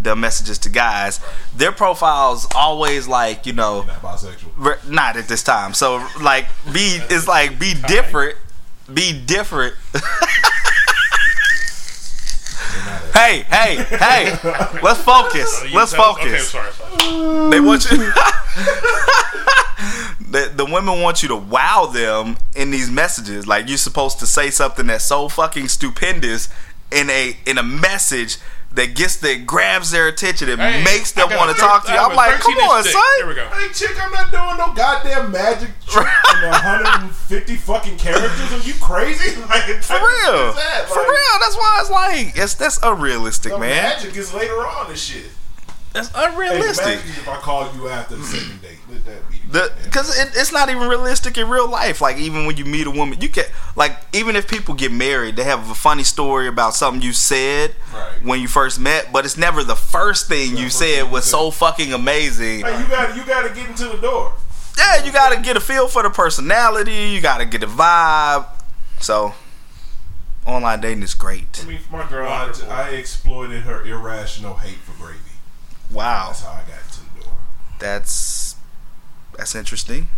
done 0.00 0.20
messages 0.20 0.58
to 0.58 0.68
guys. 0.70 1.20
Their 1.56 1.72
profiles 1.72 2.46
always 2.54 3.08
like 3.08 3.46
you 3.46 3.52
know 3.52 3.82
Not 3.82 4.02
bisexual. 4.02 4.52
Ver- 4.56 4.78
not 4.88 5.16
at 5.16 5.28
this 5.28 5.42
time. 5.42 5.74
So 5.74 6.06
like 6.22 6.46
be 6.72 6.98
it's 7.10 7.26
like 7.28 7.58
be 7.58 7.74
different, 7.86 8.36
be 8.92 9.12
different. 9.24 9.74
hey, 13.14 13.42
hey, 13.48 13.76
hey! 13.90 14.38
Let's 14.82 15.00
focus. 15.02 15.64
Let's 15.72 15.92
tell 15.92 16.02
us- 16.10 16.18
Okay, 16.18 16.30
focus. 16.38 16.50
sorry, 16.50 16.72
sorry. 16.72 17.50
They 17.50 17.60
want 17.60 17.90
you. 17.90 18.12
the, 20.30 20.52
the 20.54 20.64
women 20.64 21.00
want 21.00 21.22
you 21.22 21.28
to 21.28 21.36
wow 21.36 21.86
them 21.86 22.36
in 22.54 22.70
these 22.70 22.90
messages. 22.90 23.46
Like 23.46 23.68
you're 23.68 23.78
supposed 23.78 24.18
to 24.20 24.26
say 24.26 24.50
something 24.50 24.86
that's 24.86 25.04
so 25.04 25.28
fucking 25.28 25.68
stupendous 25.68 26.48
in 26.90 27.10
a 27.10 27.36
in 27.46 27.58
a 27.58 27.62
message 27.62 28.38
that 28.72 28.94
gets 28.94 29.16
that 29.16 29.46
grabs 29.46 29.90
their 29.92 30.08
attention 30.08 30.48
and 30.50 30.60
Hey, 30.60 30.84
makes 30.84 31.12
them 31.12 31.28
want 31.30 31.54
to 31.54 31.60
talk 31.60 31.86
to 31.86 31.92
you. 31.92 31.96
I 31.96 32.02
have 32.02 32.10
I'm 32.10 32.16
like, 32.16 32.38
come 32.40 32.52
on, 32.54 32.76
inch 32.78 32.84
dick. 32.84 32.92
son. 32.92 33.02
Here 33.16 33.26
we 33.28 33.34
go. 33.34 33.46
Hey, 33.48 33.68
chick, 33.72 33.96
I'm 34.04 34.12
not 34.12 34.30
doing 34.30 34.56
no 34.58 34.74
goddamn 34.74 35.32
magic 35.32 35.70
trick 35.86 36.06
and 36.36 36.50
150 36.52 37.56
fucking 37.56 37.96
characters. 37.96 38.52
Are 38.52 38.66
you 38.68 38.74
crazy? 38.80 39.40
Like, 39.48 39.82
For 39.82 39.94
real, 39.96 40.52
that? 40.52 40.84
for 40.88 41.00
real. 41.00 41.38
That's 41.40 41.56
why 41.56 41.78
it's 41.80 41.90
like 41.90 42.36
it's 42.36 42.54
that's 42.54 42.78
unrealistic, 42.82 43.52
The 43.52 43.58
man. 43.58 43.82
magic 43.98 44.16
is 44.16 44.34
later 44.34 44.56
on 44.66 44.90
and 44.90 44.98
shit. 44.98 45.30
That's 46.02 46.32
unrealistic. 46.32 46.86
magic 46.86 47.04
is 47.04 47.18
if 47.18 47.28
I 47.28 47.36
call 47.36 47.72
you 47.74 47.88
after 47.88 48.16
the 48.16 48.24
second 48.24 48.62
date. 48.62 48.78
Let 48.90 49.04
that 49.04 49.30
be. 49.30 49.38
Because 49.84 50.18
it, 50.18 50.30
it's 50.36 50.52
not 50.52 50.68
even 50.68 50.88
realistic 50.88 51.36
in 51.38 51.48
real 51.48 51.68
life. 51.68 52.00
Like 52.00 52.18
even 52.18 52.46
when 52.46 52.56
you 52.56 52.64
meet 52.64 52.86
a 52.86 52.90
woman, 52.90 53.20
you 53.20 53.28
can 53.28 53.44
like 53.76 53.96
even 54.12 54.36
if 54.36 54.48
people 54.48 54.74
get 54.74 54.92
married, 54.92 55.36
they 55.36 55.44
have 55.44 55.70
a 55.70 55.74
funny 55.74 56.04
story 56.04 56.46
about 56.48 56.74
something 56.74 57.02
you 57.02 57.12
said 57.12 57.74
Right. 57.92 58.22
when 58.22 58.40
you 58.40 58.48
first 58.48 58.78
met, 58.78 59.12
but 59.12 59.24
it's 59.24 59.36
never 59.36 59.64
the 59.64 59.74
first 59.74 60.28
thing 60.28 60.56
you 60.56 60.64
first 60.64 60.78
said 60.78 61.02
thing 61.02 61.10
was 61.10 61.24
so 61.24 61.50
fucking 61.50 61.92
amazing. 61.92 62.60
Hey, 62.60 62.80
you 62.82 62.88
got 62.88 63.16
you 63.16 63.24
got 63.24 63.48
to 63.48 63.54
get 63.54 63.68
into 63.68 63.88
the 63.88 63.96
door. 63.98 64.32
Yeah, 64.76 65.04
you 65.04 65.10
gotta 65.10 65.40
get 65.40 65.56
a 65.56 65.60
feel 65.60 65.88
for 65.88 66.04
the 66.04 66.10
personality. 66.10 66.92
You 67.08 67.20
gotta 67.20 67.44
get 67.44 67.62
the 67.62 67.66
vibe. 67.66 68.46
So 69.00 69.34
online 70.46 70.80
dating 70.80 71.02
is 71.02 71.14
great. 71.14 71.60
I 71.64 71.68
mean, 71.68 71.80
my 71.90 72.08
girl, 72.08 72.28
I, 72.28 72.52
I 72.68 72.90
exploited 72.90 73.62
her 73.62 73.82
irrational 73.84 74.54
hate 74.54 74.76
for 74.78 74.92
gravy. 75.02 75.18
Wow, 75.90 76.26
That's 76.28 76.42
how 76.44 76.50
I 76.52 76.60
got 76.68 76.78
into 76.84 77.00
the 77.14 77.20
door. 77.24 77.32
that's 77.78 78.56
that's 79.36 79.54
interesting. 79.54 80.08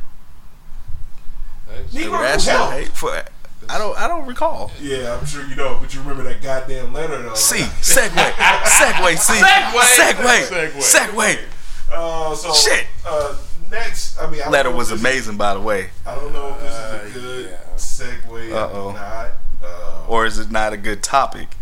That's- 1.69 1.93
Negro 1.95 2.19
Irrational 2.19 2.71
hate 2.71 2.89
for 2.89 3.23
I 3.69 3.79
don't 3.79 3.97
I 3.99 4.09
don't 4.09 4.27
recall. 4.27 4.73
Yeah, 4.81 5.17
I'm 5.19 5.25
sure 5.27 5.45
you 5.47 5.55
know, 5.55 5.79
but 5.81 5.95
you 5.95 6.01
remember 6.01 6.25
that 6.25 6.43
goddamn 6.43 6.93
letter 6.93 7.23
though. 7.23 7.35
See, 7.35 7.59
segue, 7.63 8.09
segue, 8.09 9.19
see, 9.19 9.33
Segue. 9.35 10.13
segue, 10.13 10.71
Segue. 10.71 11.07
segue. 11.09 11.39
Uh, 11.93 12.35
so 12.35 12.53
Shit. 12.53 12.87
Uh, 13.07 13.37
next, 13.71 14.19
I 14.21 14.29
mean, 14.31 14.41
I 14.45 14.49
Letter 14.49 14.71
was 14.71 14.91
if 14.91 14.95
this- 15.01 15.01
amazing, 15.03 15.37
by 15.37 15.55
the 15.55 15.61
way. 15.61 15.91
I 16.07 16.15
don't 16.17 16.33
know 16.33 16.49
if 16.55 16.61
this 16.61 16.73
Uh, 16.73 17.01
is 17.05 17.17
a 17.17 17.19
good 17.21 17.51
yeah. 17.51 17.57
segue 17.77 18.53
Uh-oh. 18.53 18.89
or 18.89 18.93
not. 18.95 19.31
Uh, 19.63 20.05
Or 20.09 20.27
is 20.27 20.39
it 20.39 20.51
not 20.51 20.73
a 20.73 20.77
good 20.77 21.03
topic? 21.03 21.57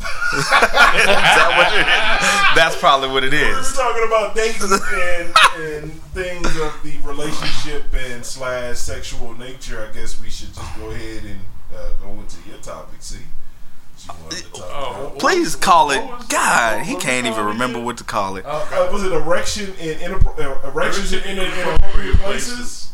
Is 0.00 0.48
that 0.50 1.54
what 1.56 1.72
it 1.74 1.86
is? 1.86 2.56
That's 2.56 2.76
probably 2.76 3.08
what 3.08 3.24
it 3.24 3.34
is. 3.34 3.54
we're 3.56 3.84
talking 3.84 4.04
about 4.06 4.34
dating 4.34 4.70
and, 4.72 5.82
and 5.82 5.92
things 6.12 6.46
of 6.60 6.78
the 6.82 6.96
relationship 7.04 7.84
and 7.94 8.24
slash 8.24 8.76
sexual 8.78 9.34
nature. 9.34 9.88
I 9.88 9.94
guess 9.94 10.20
we 10.20 10.30
should 10.30 10.54
just 10.54 10.76
go 10.78 10.90
ahead 10.90 11.24
and 11.24 11.40
uh, 11.74 11.90
go 12.02 12.10
into 12.20 12.36
your 12.48 12.58
topic. 12.58 13.00
See, 13.02 13.18
you 13.18 14.10
wanted 14.22 14.38
to 14.38 14.50
talk 14.52 14.68
Oh, 14.72 15.06
about. 15.08 15.18
Please 15.18 15.56
call 15.56 15.90
it. 15.90 15.98
What 16.04 16.18
was- 16.18 16.26
God, 16.28 16.76
what 16.78 16.86
he 16.86 16.96
can't 16.96 17.26
even 17.26 17.44
remember 17.44 17.78
again? 17.78 17.84
what 17.86 17.96
to 17.98 18.04
call 18.04 18.36
it. 18.36 18.44
Uh, 18.46 18.88
was 18.92 19.02
it 19.02 19.12
erection 19.12 19.74
in 19.80 19.98
inappro- 19.98 20.38
uh, 20.38 20.68
erections 20.68 21.12
in, 21.12 21.22
in 21.24 21.38
inappropriate 21.38 22.16
places? 22.18 22.92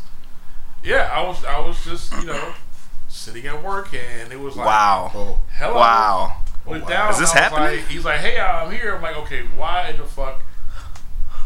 Yeah, 0.83 1.09
I 1.13 1.21
was 1.25 1.43
I 1.45 1.59
was 1.59 1.83
just 1.83 2.13
you 2.19 2.25
know 2.27 2.53
sitting 3.07 3.45
at 3.47 3.63
work 3.63 3.89
and 3.93 4.31
it 4.31 4.39
was 4.39 4.55
like 4.55 4.67
Wow. 4.67 5.37
Hello 5.57 5.75
Wow. 5.75 6.37
Went 6.65 6.83
wow. 6.83 6.89
down. 6.89 7.11
Is 7.13 7.19
this 7.19 7.31
happening? 7.31 7.77
Like, 7.79 7.87
he's 7.87 8.05
like, 8.05 8.19
hey, 8.19 8.39
I'm 8.39 8.71
here. 8.71 8.95
I'm 8.95 9.01
like, 9.01 9.15
okay, 9.17 9.43
why 9.55 9.89
in 9.89 9.97
the 9.97 10.03
fuck? 10.03 10.41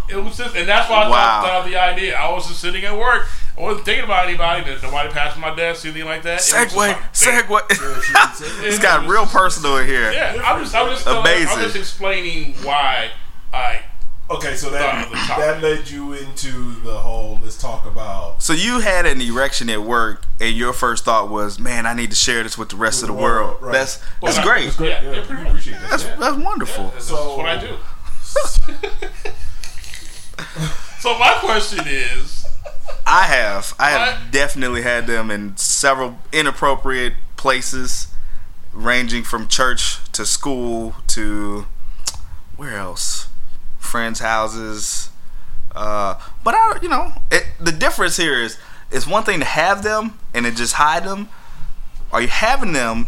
It 0.10 0.16
was 0.16 0.38
just, 0.38 0.56
and 0.56 0.68
that's 0.68 0.90
why 0.90 1.04
I 1.04 1.10
Wow. 1.10 1.12
thought, 1.12 1.46
thought 1.46 1.66
of 1.66 1.72
the 1.72 1.78
idea. 1.78 2.18
I 2.18 2.32
was 2.32 2.48
just 2.48 2.60
sitting 2.60 2.84
at 2.84 2.98
work. 2.98 3.28
I 3.56 3.62
wasn't 3.62 3.86
thinking 3.86 4.06
about 4.06 4.28
anybody. 4.28 4.64
That 4.64 4.82
nobody 4.82 5.10
passed 5.10 5.38
my 5.38 5.54
desk, 5.54 5.86
anything 5.86 6.06
like 6.06 6.24
that. 6.24 6.32
It 6.32 6.34
was 6.36 6.50
just 6.52 6.76
Segue, 6.76 6.78
like, 6.78 6.98
damn. 6.98 7.44
segue. 7.44 8.64
it's 8.66 8.78
It 8.78 8.82
got 8.82 9.08
real 9.08 9.26
personal 9.28 9.78
in 9.78 9.86
here. 9.88 10.12
Yeah, 10.12 10.42
I'm 10.44 10.64
just, 10.64 10.74
I'm 10.74 10.90
just, 10.90 11.04
telling- 11.04 11.28
I'm 11.28 11.60
just 11.62 11.76
explaining 11.76 12.54
why 12.64 13.12
I. 13.54 13.82
Okay, 14.32 14.56
so 14.56 14.70
that 14.70 15.06
of 15.06 15.10
the 15.12 15.18
topic. 15.18 15.44
that 15.44 15.64
led 15.64 15.90
you 15.90 16.14
into 16.14 16.76
the 16.82 17.00
whole. 17.00 17.40
Let's 17.42 17.58
talk 17.58 17.88
about. 17.88 18.44
So 18.44 18.54
you 18.54 18.80
had 18.80 19.08
an 19.08 19.20
erection 19.22 19.72
at 19.72 19.82
work, 19.82 20.24
and 20.40 20.56
your 20.56 20.72
first 20.72 21.04
thought 21.04 21.30
was, 21.30 21.58
"Man, 21.60 21.88
I 21.88 21.96
need 21.96 22.12
to 22.12 22.16
share 22.16 22.44
this 22.44 22.56
with 22.56 22.70
the 22.70 22.76
rest 22.76 23.02
of 23.02 23.08
the 23.08 23.14
world." 23.14 23.58
Right. 23.60 23.72
That's 23.74 23.96
that's 24.22 24.38
Well, 24.38 24.46
great. 24.46 24.66
That's 24.66 24.76
great. 24.78 24.90
Yeah, 24.92 25.02
Yeah, 25.02 25.12
yeah, 25.18 25.26
pretty 25.26 25.48
appreciate 25.50 25.80
that. 25.82 25.90
That's 25.90 26.04
that's 26.04 26.38
wonderful. 26.38 26.90
That's 26.90 27.08
So- 27.08 27.38
what 27.38 27.48
I 27.48 27.58
do. 27.58 27.76
so 31.00 31.18
my 31.18 31.34
question 31.40 31.86
is, 31.88 32.46
I 33.08 33.24
have. 33.24 33.74
I 33.80 33.90
have 33.90 34.22
What? 34.24 34.32
definitely 34.32 34.84
had 34.84 35.08
them 35.08 35.32
in 35.32 35.58
several 35.58 36.20
inappropriate 36.32 37.14
places, 37.36 38.08
ranging 38.74 39.24
from 39.24 39.48
church 39.48 39.98
to 40.12 40.26
school 40.26 40.96
to 41.08 41.66
where 42.56 42.78
else? 42.78 43.19
Friends' 43.90 44.20
houses. 44.20 45.10
Uh, 45.76 46.20
but 46.44 46.54
I, 46.56 46.80
you 46.82 46.90
know, 46.90 47.12
it, 47.32 47.46
the 47.60 47.72
difference 47.72 48.18
here 48.18 48.40
is 48.42 48.58
it's 48.92 49.06
one 49.08 49.24
thing 49.24 49.40
to 49.40 49.46
have 49.46 49.84
them 49.84 50.18
and 50.34 50.46
then 50.46 50.56
just 50.56 50.74
hide 50.74 51.04
them. 51.04 51.30
Are 52.12 52.22
you 52.22 52.28
having 52.28 52.74
them 52.74 53.08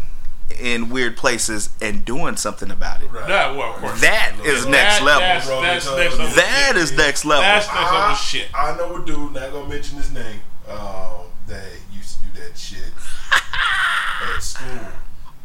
in 0.60 0.90
weird 0.90 1.16
places 1.16 1.70
and 1.80 2.04
doing 2.04 2.36
something 2.36 2.70
about 2.70 3.02
it? 3.02 3.10
Right. 3.10 3.26
that 3.26 3.56
well, 3.56 3.74
of 3.74 3.80
course. 3.80 4.00
That 4.00 4.32
is 4.44 4.64
That- 4.64 4.70
next 4.70 5.02
level. 5.02 5.20
That's, 5.20 5.46
Bro, 5.46 5.62
that's 5.62 5.84
because- 5.84 5.98
next 5.98 6.18
level. 6.18 6.36
That 6.36 6.72
next 6.96 7.24
level. 7.24 7.42
That's 7.42 7.66
next 7.66 7.76
level 7.82 7.96
I, 7.98 8.14
shit. 8.14 8.48
I 8.54 8.76
know 8.76 8.96
a 9.02 9.04
dude, 9.06 9.32
not 9.32 9.52
gonna 9.52 9.68
mention 9.68 9.96
his 9.98 10.12
name, 10.12 10.40
um, 10.68 11.26
that 11.48 11.64
used 11.92 12.20
to 12.20 12.26
do 12.26 12.40
that 12.42 12.56
shit 12.56 12.92
at 14.36 14.42
school. 14.42 14.68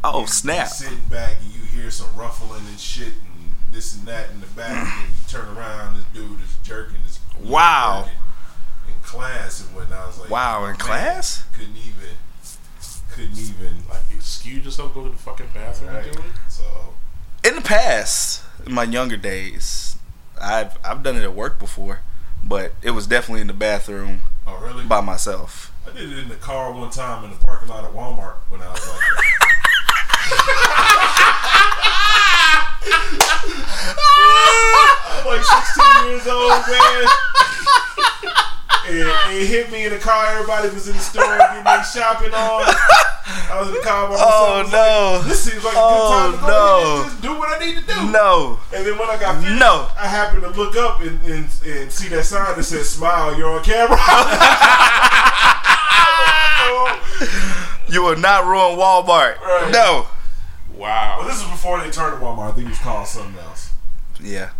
oh 0.04 0.22
You- 0.22 0.28
snap! 0.28 0.68
You 0.68 0.74
sitting 0.74 1.00
back 1.10 1.36
and 1.42 1.52
you 1.54 1.62
hear 1.66 1.90
some 1.90 2.08
ruffling 2.16 2.66
and 2.68 2.80
shit 2.80 3.08
and 3.08 3.37
this 3.78 3.96
and 3.96 4.08
that 4.08 4.32
in 4.32 4.40
the 4.42 4.48
back, 4.48 4.92
and 4.98 5.08
you 5.10 5.14
turn 5.30 5.56
around, 5.56 5.96
this 5.96 6.04
dude 6.12 6.42
is 6.42 6.56
jerking 6.64 6.98
his 7.02 7.20
Wow. 7.40 8.10
in 8.88 8.94
class 9.04 9.62
and 9.62 9.76
whatnot. 9.76 10.00
I 10.00 10.08
was 10.08 10.18
like, 10.18 10.30
Wow, 10.32 10.64
in 10.66 10.72
man, 10.72 10.78
class? 10.80 11.44
Couldn't 11.54 11.78
even, 11.78 12.18
couldn't 13.12 13.38
even. 13.38 13.84
Like, 13.88 14.02
excuse 14.16 14.66
yourself, 14.66 14.96
go 14.96 15.04
to 15.04 15.12
the 15.12 15.16
fucking 15.16 15.50
bathroom 15.54 15.94
Right. 15.94 16.06
and 16.08 16.12
do 16.16 16.20
it. 16.24 16.26
So 16.50 16.64
in 17.44 17.54
the 17.56 17.62
past, 17.62 18.42
in 18.66 18.74
my 18.74 18.82
younger 18.84 19.16
days, 19.18 19.96
I've 20.42 20.76
I've 20.84 21.04
done 21.04 21.16
it 21.16 21.22
at 21.24 21.36
work 21.36 21.60
before, 21.60 22.00
but 22.44 22.74
it 22.82 22.92
was 22.92 23.06
definitely 23.06 23.42
in 23.42 23.48
the 23.48 23.54
bathroom 23.54 24.22
oh 24.48 24.58
really? 24.58 24.86
by 24.86 25.02
myself. 25.02 25.72
I 25.88 25.92
did 25.96 26.12
it 26.12 26.18
in 26.18 26.30
the 26.30 26.36
car 26.36 26.72
one 26.72 26.90
time 26.90 27.24
in 27.26 27.30
the 27.30 27.38
parking 27.38 27.70
lot 27.70 27.84
of 27.84 27.94
Walmart 27.94 28.38
when 28.50 28.60
I 28.64 28.72
was 28.72 28.88
like. 28.88 29.04
I'm 33.98 35.26
like 35.26 35.44
16 35.44 36.10
years 36.10 36.28
old, 36.28 36.62
man. 36.68 37.06
And 38.88 39.34
it 39.36 39.48
hit 39.48 39.70
me 39.72 39.86
in 39.86 39.92
the 39.92 40.00
car. 40.00 40.28
Everybody 40.34 40.70
was 40.70 40.88
in 40.88 40.96
the 40.96 41.02
store 41.02 41.38
getting 41.38 41.64
their 41.64 41.84
shopping 41.84 42.34
on. 42.34 42.64
I 43.52 43.58
was 43.60 43.68
in 43.68 43.74
the 43.76 43.82
car 43.82 44.06
by 44.08 44.14
myself. 44.14 44.32
Oh, 44.32 44.70
no. 44.72 45.18
Like, 45.20 45.28
this 45.28 45.44
seems 45.44 45.64
like 45.64 45.74
a 45.76 45.78
Oh, 45.80 46.08
good 46.08 46.12
time 46.16 46.32
to 46.32 46.38
go 46.48 46.48
no. 46.48 47.04
just 47.10 47.22
do 47.22 47.34
what 47.38 47.50
I 47.62 47.66
need 47.66 47.76
to 47.78 47.84
do. 47.86 48.12
No, 48.12 48.60
And 48.74 48.86
then 48.86 48.98
when 48.98 49.10
I 49.10 49.18
got 49.20 49.42
finished, 49.44 49.60
No. 49.60 49.90
I 50.00 50.08
happened 50.08 50.44
to 50.44 50.50
look 50.52 50.78
up 50.78 51.02
and, 51.02 51.22
and, 51.24 51.50
and 51.66 51.92
see 51.92 52.08
that 52.10 52.24
sign 52.24 52.56
that 52.56 52.64
said 52.64 52.86
"Smile, 52.86 53.38
you're 53.38 53.50
on 53.50 53.64
camera." 53.64 53.98
Oh. 56.70 57.80
you 57.90 58.02
will 58.04 58.18
not 58.18 58.46
ruin 58.46 58.78
Walmart. 58.78 59.40
Right. 59.40 59.70
No. 59.72 60.08
Wow. 60.78 61.18
well, 61.20 61.28
this 61.28 61.38
is 61.42 61.50
before 61.50 61.80
they 61.82 61.90
turned 61.90 62.20
to 62.20 62.26
Walmart. 62.26 62.52
I 62.52 62.52
think 62.54 62.68
it 62.68 62.70
was 62.70 62.80
called 62.80 63.08
something 63.08 63.38
else, 63.42 63.74
Yeah. 64.22 64.52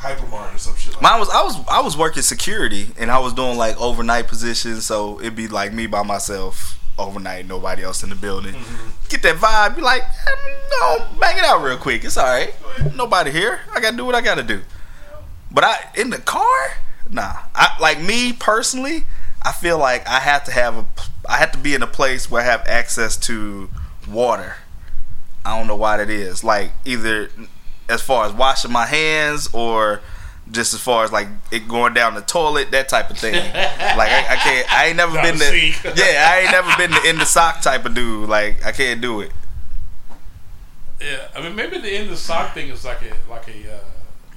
Hypermart 0.00 0.54
or 0.54 0.58
some 0.58 0.74
shit 0.76 0.94
like 0.94 1.02
Mine 1.02 1.20
was 1.20 1.28
I 1.28 1.42
was 1.42 1.56
I 1.70 1.82
was 1.82 1.94
working 1.94 2.22
security 2.22 2.86
and 2.98 3.10
I 3.10 3.18
was 3.18 3.34
doing 3.34 3.58
like 3.58 3.78
overnight 3.78 4.28
positions, 4.28 4.86
so 4.86 5.20
it'd 5.20 5.36
be 5.36 5.46
like 5.46 5.74
me 5.74 5.86
by 5.86 6.02
myself 6.02 6.78
overnight, 6.98 7.46
nobody 7.46 7.82
else 7.82 8.02
in 8.02 8.08
the 8.08 8.14
building. 8.14 8.54
Mm-hmm. 8.54 8.88
Get 9.10 9.22
that 9.22 9.36
vibe, 9.36 9.76
be 9.76 9.82
like, 9.82 10.02
mm, 10.02 10.70
no, 10.70 11.06
bang 11.20 11.36
it 11.36 11.44
out 11.44 11.62
real 11.62 11.76
quick. 11.76 12.02
It's 12.04 12.16
all 12.16 12.24
right. 12.24 12.54
Nobody 12.94 13.30
here. 13.30 13.60
I 13.74 13.80
gotta 13.80 13.96
do 13.96 14.06
what 14.06 14.14
I 14.14 14.22
gotta 14.22 14.42
do. 14.42 14.62
But 15.50 15.64
I 15.64 15.76
in 15.94 16.08
the 16.08 16.18
car, 16.18 16.76
nah. 17.10 17.34
I 17.54 17.76
like 17.78 18.00
me 18.00 18.32
personally. 18.32 19.04
I 19.42 19.52
feel 19.52 19.78
like 19.78 20.06
I 20.08 20.20
have 20.20 20.44
to 20.44 20.50
have 20.52 20.76
a, 20.76 20.86
I 21.28 21.36
have 21.38 21.52
to 21.52 21.58
be 21.58 21.74
in 21.74 21.82
a 21.82 21.86
place 21.86 22.30
where 22.30 22.40
I 22.40 22.44
have 22.46 22.66
access 22.66 23.18
to 23.18 23.68
water. 24.08 24.56
I 25.44 25.56
don't 25.58 25.66
know 25.66 25.76
why 25.76 25.96
that 25.96 26.10
is. 26.10 26.44
Like 26.44 26.72
either 26.84 27.30
as 27.88 28.02
far 28.02 28.26
as 28.26 28.32
washing 28.32 28.70
my 28.70 28.86
hands 28.86 29.48
or 29.52 30.00
just 30.50 30.74
as 30.74 30.80
far 30.80 31.04
as 31.04 31.12
like 31.12 31.28
it 31.50 31.68
going 31.68 31.94
down 31.94 32.14
the 32.14 32.22
toilet, 32.22 32.70
that 32.72 32.88
type 32.88 33.10
of 33.10 33.18
thing. 33.18 33.34
like 33.54 34.10
I, 34.10 34.26
I 34.30 34.36
can't. 34.36 34.72
I 34.72 34.86
ain't 34.86 34.96
never 34.96 35.14
Down 35.14 35.24
been 35.24 35.38
the 35.38 35.44
the 35.82 35.94
yeah. 35.96 36.28
I 36.30 36.40
ain't 36.40 36.50
never 36.52 36.76
been 36.76 36.90
the 36.90 37.08
in 37.08 37.18
the 37.18 37.26
sock 37.26 37.60
type 37.62 37.84
of 37.84 37.94
dude. 37.94 38.28
Like 38.28 38.64
I 38.64 38.72
can't 38.72 39.00
do 39.00 39.20
it. 39.20 39.32
Yeah, 41.00 41.28
I 41.34 41.40
mean 41.40 41.56
maybe 41.56 41.78
the 41.78 41.90
end 41.90 42.10
of 42.10 42.18
sock 42.18 42.52
thing 42.52 42.68
is 42.68 42.84
like 42.84 43.00
a 43.02 43.30
like 43.30 43.48
a 43.48 43.76
uh, 43.76 43.80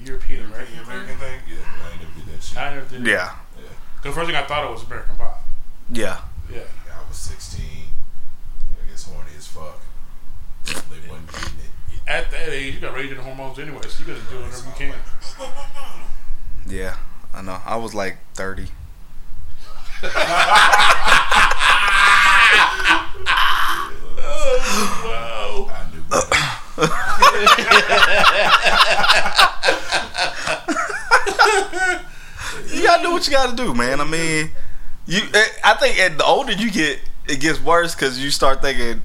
European 0.06 0.46
American 0.46 0.80
American, 0.80 1.16
American 1.16 1.18
thing? 1.18 1.40
Yeah, 1.50 1.84
I 1.84 1.92
ain't 1.92 2.02
never 2.02 2.14
did 2.16 2.34
that 2.34 2.44
shit. 2.44 2.58
I 2.58 2.74
never 2.74 2.90
did. 2.90 3.06
Yeah, 3.08 3.36
The 4.04 4.12
first 4.12 4.28
thing 4.28 4.36
I 4.36 4.44
thought 4.44 4.66
it 4.66 4.72
was 4.72 4.84
American 4.84 5.16
Pie. 5.18 5.38
yeah. 5.92 6.22
Yeah. 6.52 6.62
I 6.92 7.08
was 7.08 7.18
16. 7.18 7.66
I 7.66 8.90
guess 8.90 9.04
horny 9.06 9.32
as 9.38 9.48
fuck. 9.48 9.80
Wasn't 10.76 11.28
it. 11.32 12.08
At 12.08 12.32
that 12.32 12.50
age, 12.50 12.76
you 12.76 12.80
got 12.82 12.94
raging 12.96 13.18
hormones 13.18 13.60
anyway, 13.60 13.82
so 13.88 14.04
you 14.04 14.14
gotta 14.14 14.26
do 14.30 14.36
whatever 14.42 14.68
you 14.68 14.74
can. 14.76 14.94
Yeah, 16.68 16.96
I 17.34 17.42
know. 17.42 17.60
I 17.66 17.76
was 17.78 17.94
like 17.94 18.18
30. 18.36 18.68
Wow. 24.34 25.70
I 25.72 25.86
knew. 25.92 26.04
You 32.74 32.84
gotta 32.84 33.04
do 33.04 33.12
what 33.12 33.26
you 33.28 33.34
gotta 33.34 33.56
do, 33.56 33.74
man. 33.74 34.02
I 34.02 34.06
mean, 34.06 34.50
you. 35.06 35.22
eh, 35.34 35.46
I 35.64 35.76
think 35.76 36.00
at 36.00 36.18
the 36.18 36.26
older 36.26 36.52
you 36.54 36.72
get, 36.72 37.00
it 37.28 37.40
gets 37.40 37.62
worse 37.62 37.96
because 37.96 38.20
you 38.20 38.32
start 38.32 38.62
thinking, 38.62 39.02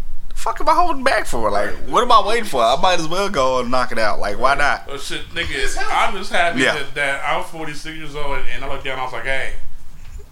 "Fuck, 0.48 0.60
am 0.62 0.68
I 0.68 0.74
holding 0.74 1.04
back 1.04 1.26
for? 1.26 1.50
Like, 1.50 1.70
what 1.88 2.02
am 2.02 2.10
I 2.10 2.26
waiting 2.26 2.44
for? 2.44 2.62
I 2.62 2.80
might 2.80 2.98
as 3.00 3.06
well 3.06 3.28
go 3.28 3.60
and 3.60 3.70
knock 3.70 3.92
it 3.92 3.98
out. 3.98 4.18
Like, 4.18 4.38
why 4.38 4.54
oh, 4.54 4.58
not?" 4.58 4.84
Oh 4.88 4.96
shit, 4.96 5.28
nigga! 5.34 5.76
I'm 5.90 6.14
just 6.16 6.32
happy 6.32 6.60
Yeah. 6.60 6.74
that, 6.74 6.94
that 6.94 7.22
I'm 7.24 7.44
46 7.44 7.96
years 7.96 8.14
old 8.16 8.38
and, 8.38 8.48
and 8.48 8.64
I 8.64 8.68
looked 8.68 8.84
down. 8.84 8.98
I 8.98 9.04
was 9.04 9.12
like, 9.12 9.24
hey. 9.24 9.52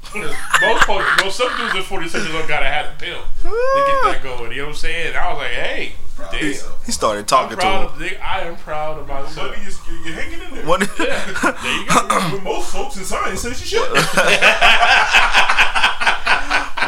Most 0.14 0.84
folks, 0.84 1.04
most 1.24 1.36
some 1.36 1.48
dudes 1.58 1.74
at 1.74 1.82
46 1.82 2.24
years 2.24 2.34
old 2.34 2.48
gotta 2.48 2.64
have 2.64 2.86
a 2.86 2.96
pill 2.96 3.18
to 3.42 3.48
get 3.48 4.04
that 4.04 4.20
going. 4.22 4.52
You 4.52 4.58
know 4.58 4.64
what 4.66 4.70
I'm 4.70 4.76
saying? 4.76 5.16
I 5.16 5.28
was 5.32 5.38
like, 5.38 5.50
hey, 5.50 5.92
Proud 6.14 6.32
of 6.32 6.40
damn. 6.40 6.48
yourself. 6.48 6.86
He 6.86 6.92
started 6.92 7.20
I'm 7.20 7.26
talking 7.26 7.50
to 7.50 7.56
proud 7.56 7.90
him. 7.90 8.02
of, 8.02 8.08
nigga, 8.08 8.20
I 8.22 8.40
am 8.42 8.56
proud 8.56 8.98
of 9.00 9.08
myself. 9.08 9.34
Buddy, 9.50 9.60
you're, 9.62 10.06
you're 10.06 10.14
hanging 10.14 10.40
in 10.48 10.54
there. 10.54 10.64
What? 10.64 10.80
Yeah, 10.98 11.24
there 11.62 11.76
you 11.76 11.86
go. 11.88 12.08
But 12.08 12.42
most 12.44 12.72
folks 12.72 12.96
in 12.96 13.04
science 13.04 13.40
says 13.42 13.60
you 13.60 13.66
should. 13.66 13.90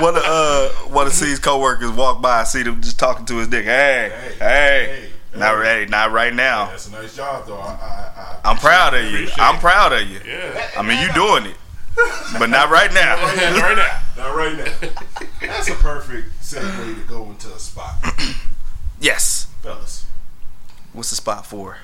One 0.01 0.17
of 0.17 0.23
uh, 0.25 0.69
one 0.91 1.07
of 1.07 1.13
C's 1.13 1.39
coworkers 1.39 1.91
walk 1.91 2.21
by, 2.23 2.45
see 2.45 2.63
them 2.63 2.81
just 2.83 2.99
talking 2.99 3.27
to 3.27 3.39
his 3.39 3.49
dick. 3.49 3.65
Hey, 3.65 4.11
hey, 4.13 4.35
Hey, 4.39 5.09
hey, 5.33 5.39
not 5.39 5.55
hey. 5.55 5.61
ready, 5.61 5.91
not 5.91 6.13
right 6.13 6.33
now. 6.33 6.67
That's 6.67 6.87
a 6.89 6.93
nice 6.93 7.17
job, 7.17 7.47
though. 7.47 7.59
I, 7.59 7.71
I, 7.73 8.39
I 8.45 8.51
I'm 8.51 8.57
proud 8.59 8.95
of 8.95 9.05
you. 9.11 9.29
I'm 9.37 9.57
it. 9.57 9.61
proud 9.61 9.93
of 9.93 10.03
you. 10.09 10.21
Yeah. 10.27 10.69
I 10.77 10.83
mean, 10.83 11.01
you 11.03 11.13
doing 11.15 11.47
it, 11.47 11.57
but 12.39 12.49
not 12.49 12.71
right 12.71 12.93
now. 12.93 13.17
Not 13.17 13.63
right 13.63 13.77
now. 13.77 14.01
Not 14.17 14.37
right 14.37 14.57
now. 14.57 14.73
That's 15.41 15.69
a 15.69 15.75
perfect 15.75 16.29
segue 16.43 16.95
to 16.95 17.01
go 17.09 17.25
into 17.31 17.49
a 17.53 17.59
spot, 17.59 17.97
yes. 19.01 19.47
fellas. 19.63 20.05
What's 20.93 21.11
the 21.11 21.17
spot 21.17 21.45
for? 21.47 21.79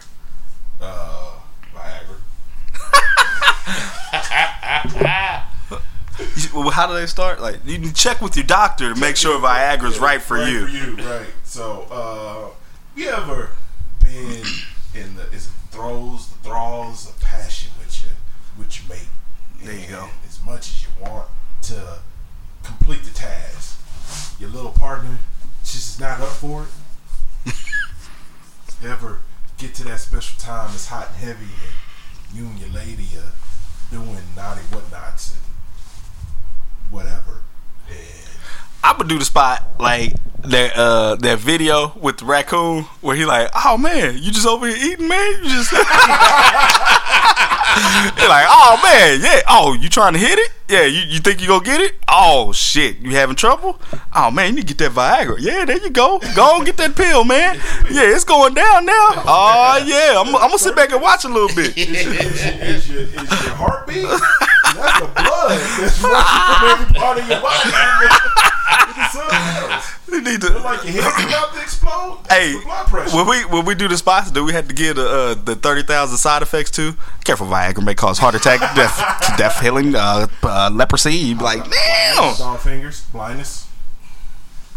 Uh, 0.81 1.33
Viagra. 1.75 2.19
Well, 6.55 6.71
How 6.71 6.87
do 6.87 6.95
they 6.95 7.07
start? 7.07 7.41
Like, 7.41 7.59
you 7.65 7.79
can 7.79 7.93
check 7.93 8.21
with 8.21 8.37
your 8.37 8.47
doctor 8.47 8.95
to 8.95 9.01
make 9.01 9.17
sure 9.17 9.39
Viagra's 9.41 9.99
right 9.99 10.23
for 10.23 10.37
right 10.37 10.49
you. 10.49 10.67
For 10.67 10.73
you, 10.73 11.09
right. 11.09 11.27
So, 11.45 11.87
uh, 11.91 12.51
you 12.97 13.09
ever 13.09 13.51
been 14.01 14.45
in 14.95 15.17
the 15.17 15.29
is 15.33 15.49
throes, 15.71 16.29
the 16.29 16.39
thralls 16.49 17.09
of 17.09 17.21
passion 17.21 17.73
with 17.79 18.03
your 18.03 18.13
with 18.57 18.79
your 18.79 18.97
mate? 18.97 19.09
There 19.63 19.75
you 19.75 19.89
go. 19.89 20.09
As 20.27 20.45
much 20.45 20.71
as 20.71 20.85
you 20.85 20.91
want 21.05 21.27
to 21.63 21.99
complete 22.63 23.03
the 23.03 23.11
task, 23.13 23.81
your 24.39 24.51
little 24.51 24.71
partner 24.73 25.19
just 25.63 25.95
is 25.95 26.01
not 26.01 26.21
up 26.21 26.29
for 26.29 26.63
it. 26.63 27.55
ever 28.85 29.21
get 29.59 29.75
to 29.75 29.85
that 29.85 30.01
special 30.01 30.39
time 30.39 30.71
it's 30.75 30.89
hot 30.89 31.09
and 31.09 31.17
heavy 31.17 31.45
and 31.47 32.37
you 32.37 32.47
and 32.47 32.59
your 32.59 32.69
lady 32.71 33.09
are 33.17 33.33
doing 33.91 34.19
naughty 34.37 34.61
whatnots 34.73 35.35
and 35.35 35.44
whatever. 36.95 37.43
And 37.89 37.99
I 38.83 38.95
would 38.97 39.09
do 39.09 39.19
the 39.19 39.25
spot 39.25 39.63
like 39.79 40.15
that 40.45 40.77
uh 40.77 41.17
that 41.17 41.39
video 41.39 41.93
with 42.01 42.19
the 42.19 42.27
raccoon 42.27 42.85
where 43.01 43.17
he 43.17 43.25
like, 43.25 43.51
oh 43.65 43.77
man, 43.77 44.15
you 44.19 44.31
just 44.31 44.47
over 44.47 44.67
here 44.69 44.77
eating, 44.77 45.09
man. 45.09 45.33
You 45.43 45.51
just 45.51 45.71
They're 48.17 48.29
like, 48.29 48.47
oh 48.49 48.81
man, 48.85 49.21
yeah. 49.21 49.41
Oh, 49.49 49.75
you 49.75 49.89
trying 49.89 50.13
to 50.13 50.19
hit 50.19 50.39
it? 50.39 50.53
Yeah, 50.69 50.85
you, 50.85 51.01
you 51.01 51.19
think 51.19 51.41
you 51.43 51.49
gonna 51.49 51.65
get 51.65 51.81
it? 51.81 51.95
Oh 52.09 52.53
shit, 52.53 52.99
you 52.99 53.11
having 53.11 53.35
trouble? 53.35 53.81
Oh 54.15 54.31
man, 54.31 54.51
you 54.51 54.57
need 54.57 54.69
to 54.69 54.75
get 54.75 54.79
that 54.79 54.93
Viagra. 54.93 55.37
Yeah, 55.41 55.65
there 55.65 55.79
you 55.79 55.91
go. 55.91 56.21
Go 56.37 56.57
and 56.57 56.65
get 56.65 56.77
that 56.77 56.95
pill, 56.95 57.25
man. 57.25 57.57
Yeah, 57.91 58.15
it's 58.15 58.25
going 58.25 58.55
down 58.55 58.87
now. 58.87 59.25
Oh 59.27 59.83
yeah, 59.85 60.21
I'm, 60.21 60.29
I'm 60.29 60.49
gonna 60.49 60.59
sit 60.59 60.77
back 60.77 60.93
and 60.93 61.03
watch 61.03 61.25
a 61.25 61.29
little 61.29 61.49
bit. 61.55 61.77
is, 61.79 62.05
your, 62.05 62.15
is, 62.15 62.89
your, 62.89 63.03
is 63.03 63.15
your 63.17 63.55
heartbeat? 63.57 64.07
That's 64.75 65.01
the 65.01 65.07
blood 65.07 65.59
that's 65.81 66.03
rushing 66.03 66.43
from 66.47 66.61
every 66.71 66.95
part 66.95 67.19
of 67.19 67.29
your 67.29 67.41
body. 67.41 67.71
You 70.11 70.21
need 70.23 70.41
to. 70.43 70.59
like 70.61 70.85
your 70.85 71.03
head's 71.03 71.25
about 71.25 71.55
to 71.55 71.61
explode. 71.61 72.21
Hey, 72.29 72.61
blood 72.63 72.87
pressure. 72.87 73.17
when 73.17 73.27
we 73.27 73.45
when 73.47 73.65
we 73.65 73.75
do 73.75 73.89
the 73.89 73.97
spots, 73.97 74.31
do 74.31 74.45
we 74.45 74.53
have 74.53 74.69
to 74.69 74.75
give 74.75 74.97
the 74.97 75.09
uh, 75.09 75.35
the 75.35 75.57
thirty 75.57 75.83
thousand 75.83 76.19
side 76.19 76.43
effects 76.43 76.71
too? 76.71 76.95
Careful, 77.25 77.47
Viagra 77.47 77.85
may 77.85 77.95
cause 77.95 78.19
heart 78.19 78.35
attack, 78.35 78.61
death, 78.77 79.37
death, 79.37 79.61
healing, 79.61 79.95
uh, 79.97 80.27
uh, 80.43 80.71
leprosy. 80.73 81.15
You 81.15 81.37
be 81.37 81.43
like, 81.43 81.65
damn, 81.69 82.59
fingers, 82.59 83.05
blindness. 83.13 83.67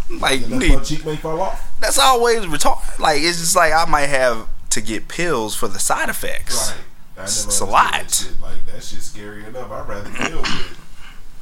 like 0.10 0.48
need, 0.48 0.84
cheek 0.84 1.06
may 1.06 1.18
fall 1.18 1.40
off. 1.42 1.72
that's 1.80 2.00
always 2.00 2.46
retarded. 2.46 2.98
Like 3.00 3.22
it's 3.22 3.40
just 3.40 3.56
like 3.56 3.74
I 3.74 3.86
might 3.86 4.08
have 4.08 4.48
to 4.72 4.82
get 4.82 5.08
pills 5.08 5.56
for 5.56 5.68
the 5.68 5.80
side 5.80 6.10
effects. 6.10 6.72
Right. 6.72 6.82
I 7.18 7.22
never 7.22 7.30
It's 7.48 7.60
a 7.60 7.66
lot. 7.66 7.92
That 7.94 8.12
shit. 8.12 8.42
Like 8.42 8.66
that 8.68 8.84
shit's 8.84 9.06
scary 9.12 9.44
enough. 9.46 9.72
I'd 9.72 9.88
rather 9.90 10.12
deal 10.30 10.42
with, 10.42 10.78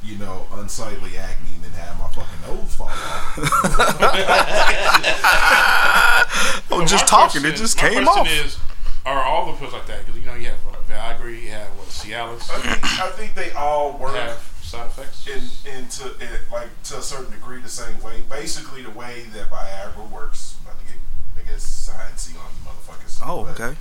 you 0.02 0.16
know, 0.18 0.46
unsightly 0.54 1.16
acne 1.18 1.58
than 1.62 1.72
have 1.72 1.98
my 1.98 2.08
fucking 2.08 2.40
nose 2.46 2.74
fall 2.74 2.88
off. 2.88 4.06
I 4.06 6.24
But 6.68 6.78
was 6.80 6.90
just 6.90 7.06
talking, 7.06 7.44
it 7.44 7.54
just 7.56 7.76
my 7.82 7.88
came 7.88 8.04
question 8.04 8.20
off. 8.20 8.28
Is, 8.46 8.58
are 9.04 9.22
all 9.24 9.52
the 9.52 9.58
pills 9.58 9.72
like 9.72 9.86
that? 9.86 10.04
Because 10.04 10.20
you 10.20 10.26
know 10.26 10.34
you 10.34 10.46
have 10.46 10.58
uh, 10.70 10.76
Viagra, 10.90 11.30
you 11.42 11.50
have 11.50 11.68
what 11.78 11.88
Cialis, 11.88 12.50
I 12.50 12.58
think 12.60 13.00
I 13.00 13.10
think 13.10 13.34
they 13.34 13.50
all 13.52 13.96
work. 13.98 14.14
have 14.16 14.38
side 14.62 14.86
effects. 14.86 15.26
in, 15.28 15.42
into 15.78 16.08
it, 16.20 16.40
like 16.50 16.68
to 16.84 16.98
a 16.98 17.02
certain 17.02 17.30
degree 17.32 17.60
the 17.60 17.68
same 17.68 18.00
way. 18.02 18.22
Basically, 18.28 18.82
the 18.82 18.90
way 18.90 19.24
that 19.34 19.48
Viagra 19.50 20.10
works. 20.10 20.56
About 20.62 20.78
to 20.80 20.84
get, 20.86 20.96
I 21.38 21.42
guess, 21.50 21.64
sciencey 21.64 22.34
on 22.36 22.50
you 22.50 22.68
motherfuckers. 22.68 23.20
Oh, 23.24 23.44
but 23.44 23.60
okay. 23.60 23.76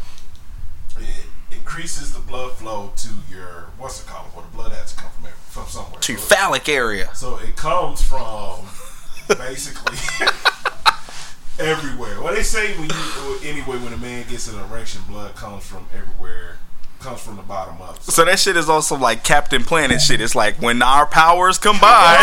It 0.99 1.25
increases 1.51 2.13
the 2.13 2.19
blood 2.19 2.53
flow 2.53 2.91
to 2.97 3.09
your 3.29 3.69
what's 3.77 4.01
it 4.01 4.07
called? 4.07 4.27
Where 4.33 4.45
the 4.45 4.55
blood 4.55 4.71
has 4.71 4.93
to 4.93 5.01
come 5.01 5.11
from, 5.11 5.29
from 5.49 5.67
somewhere. 5.67 5.99
To 6.01 6.11
your 6.13 6.21
phallic 6.21 6.67
area. 6.69 7.13
So 7.15 7.37
it 7.37 7.55
comes 7.55 8.01
from 8.01 8.65
basically 9.27 9.97
everywhere. 11.59 12.21
Well, 12.21 12.33
they 12.33 12.43
say 12.43 12.73
when 12.77 12.89
you 12.89 13.39
anyway 13.43 13.77
when 13.77 13.93
a 13.93 13.97
man 13.97 14.25
gets 14.29 14.47
an 14.47 14.59
erection, 14.59 15.01
blood 15.07 15.35
comes 15.35 15.65
from 15.65 15.85
everywhere. 15.93 16.57
Comes 16.99 17.21
from 17.21 17.35
the 17.35 17.43
bottom 17.43 17.81
up. 17.81 18.01
So, 18.01 18.11
So 18.11 18.25
that 18.25 18.39
shit 18.39 18.57
is 18.57 18.67
also 18.69 18.95
like 18.97 19.23
Captain 19.23 19.63
Planet 19.63 20.01
shit. 20.01 20.21
It's 20.21 20.33
like 20.33 20.59
when 20.61 20.81
our 20.81 21.05
powers 21.05 21.57
combine, 21.59 21.81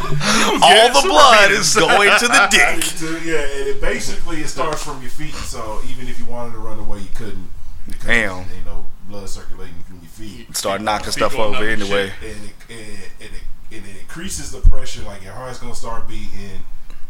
all 0.00 1.02
the 1.02 1.08
blood 1.08 1.50
is 1.50 1.74
going 1.74 2.10
to 2.18 2.26
the 2.26 2.48
dick. 2.50 2.84
To- 2.98 3.28
yeah, 3.28 3.40
and 3.40 3.68
it 3.68 3.80
basically 3.80 4.40
it 4.40 4.48
starts 4.48 4.82
from 4.82 5.00
your 5.00 5.10
feet. 5.10 5.34
So 5.34 5.80
even 5.90 6.08
if 6.08 6.18
you 6.18 6.24
wanted 6.24 6.52
to 6.52 6.58
run 6.58 6.78
away, 6.78 7.00
you 7.00 7.08
couldn't. 7.14 7.48
Because 7.86 8.06
Damn. 8.06 8.38
You 8.40 8.64
know, 8.64 8.86
blood 9.08 9.28
circulating 9.28 9.74
from 9.86 10.00
your 10.00 10.08
feet. 10.08 10.56
Start 10.56 10.80
knocking 10.80 11.12
stuff 11.12 11.36
over 11.36 11.64
anyway. 11.68 12.12
shit. 12.20 12.36
and 12.36 12.44
it, 12.44 12.54
and, 12.70 12.80
and, 13.20 13.30
it, 13.34 13.76
and 13.76 13.86
it 13.86 14.00
increases 14.00 14.50
the 14.52 14.60
pressure. 14.68 15.02
Like 15.02 15.22
your 15.22 15.32
heart's 15.32 15.58
gonna 15.58 15.74
start 15.74 16.08
beating. 16.08 16.60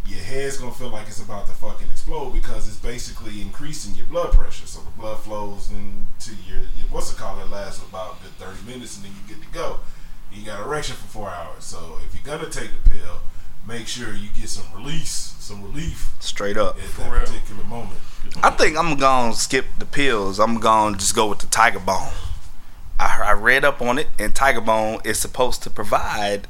Your 0.06 0.20
head's 0.20 0.59
gonna 0.59 0.72
feel 0.72 0.90
like 0.90 1.06
it's 1.06 1.22
about 1.22 1.46
to 1.46 1.52
fucking 1.52 1.88
explode 1.90 2.30
because 2.34 2.68
it's 2.68 2.76
basically 2.78 3.40
increasing 3.40 3.94
your 3.94 4.06
blood 4.06 4.32
pressure. 4.32 4.66
So 4.66 4.80
the 4.80 4.90
blood 5.00 5.18
flows 5.20 5.70
into 5.70 6.36
your, 6.46 6.59
your 6.59 6.86
what's 6.90 7.11
it 7.11 7.16
called? 7.16 7.38
It 7.40 7.48
lasts 7.50 7.82
about 7.88 8.20
good 8.22 8.32
thirty 8.32 8.70
minutes, 8.70 8.96
and 8.96 9.06
then 9.06 9.12
you 9.12 9.34
get 9.34 9.42
to 9.42 9.50
go. 9.54 9.78
You 10.35 10.45
got 10.45 10.61
erection 10.66 10.97
for 10.97 11.07
four 11.07 11.30
hours. 11.30 11.64
So 11.64 11.99
if 12.07 12.14
you're 12.14 12.37
gonna 12.37 12.51
take 12.51 12.70
the 12.82 12.91
pill, 12.91 13.20
make 13.66 13.87
sure 13.87 14.12
you 14.14 14.28
get 14.39 14.49
some 14.49 14.66
release, 14.74 15.35
some 15.39 15.62
relief 15.62 16.11
Straight 16.20 16.57
up. 16.57 16.76
at 16.76 16.91
that 16.97 17.11
real. 17.11 17.20
particular 17.20 17.64
moment. 17.64 18.01
I 18.43 18.51
think 18.51 18.76
I'm 18.76 18.97
gonna 18.97 19.35
skip 19.35 19.66
the 19.78 19.85
pills. 19.87 20.39
I'm 20.41 20.59
gonna 20.59 20.97
just 20.97 21.14
go 21.14 21.26
with 21.28 21.39
the 21.41 21.47
Tiger 21.47 21.78
Bone. 21.78 22.11
I 22.99 23.20
I 23.24 23.32
read 23.32 23.64
up 23.64 23.80
on 23.82 23.99
it, 23.99 24.09
and 24.18 24.35
Tiger 24.35 24.61
Bone 24.61 25.01
is 25.05 25.18
supposed 25.18 25.62
to 25.64 25.70
provide 25.70 26.49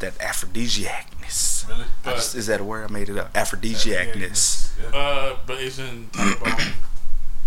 that 0.00 0.18
aphrodisiacness. 0.18 1.68
Really? 1.68 1.84
Just- 2.04 2.34
is 2.34 2.46
that 2.46 2.60
a 2.60 2.64
word? 2.64 2.88
I 2.90 2.92
made 2.92 3.08
it 3.10 3.18
up. 3.18 3.32
Aphrodisiacness. 3.34 4.70
Yeah. 4.82 4.96
Uh, 4.98 5.36
but 5.46 5.58
isn't 5.60 6.12
Tiger 6.12 6.36
Bone? 6.44 6.72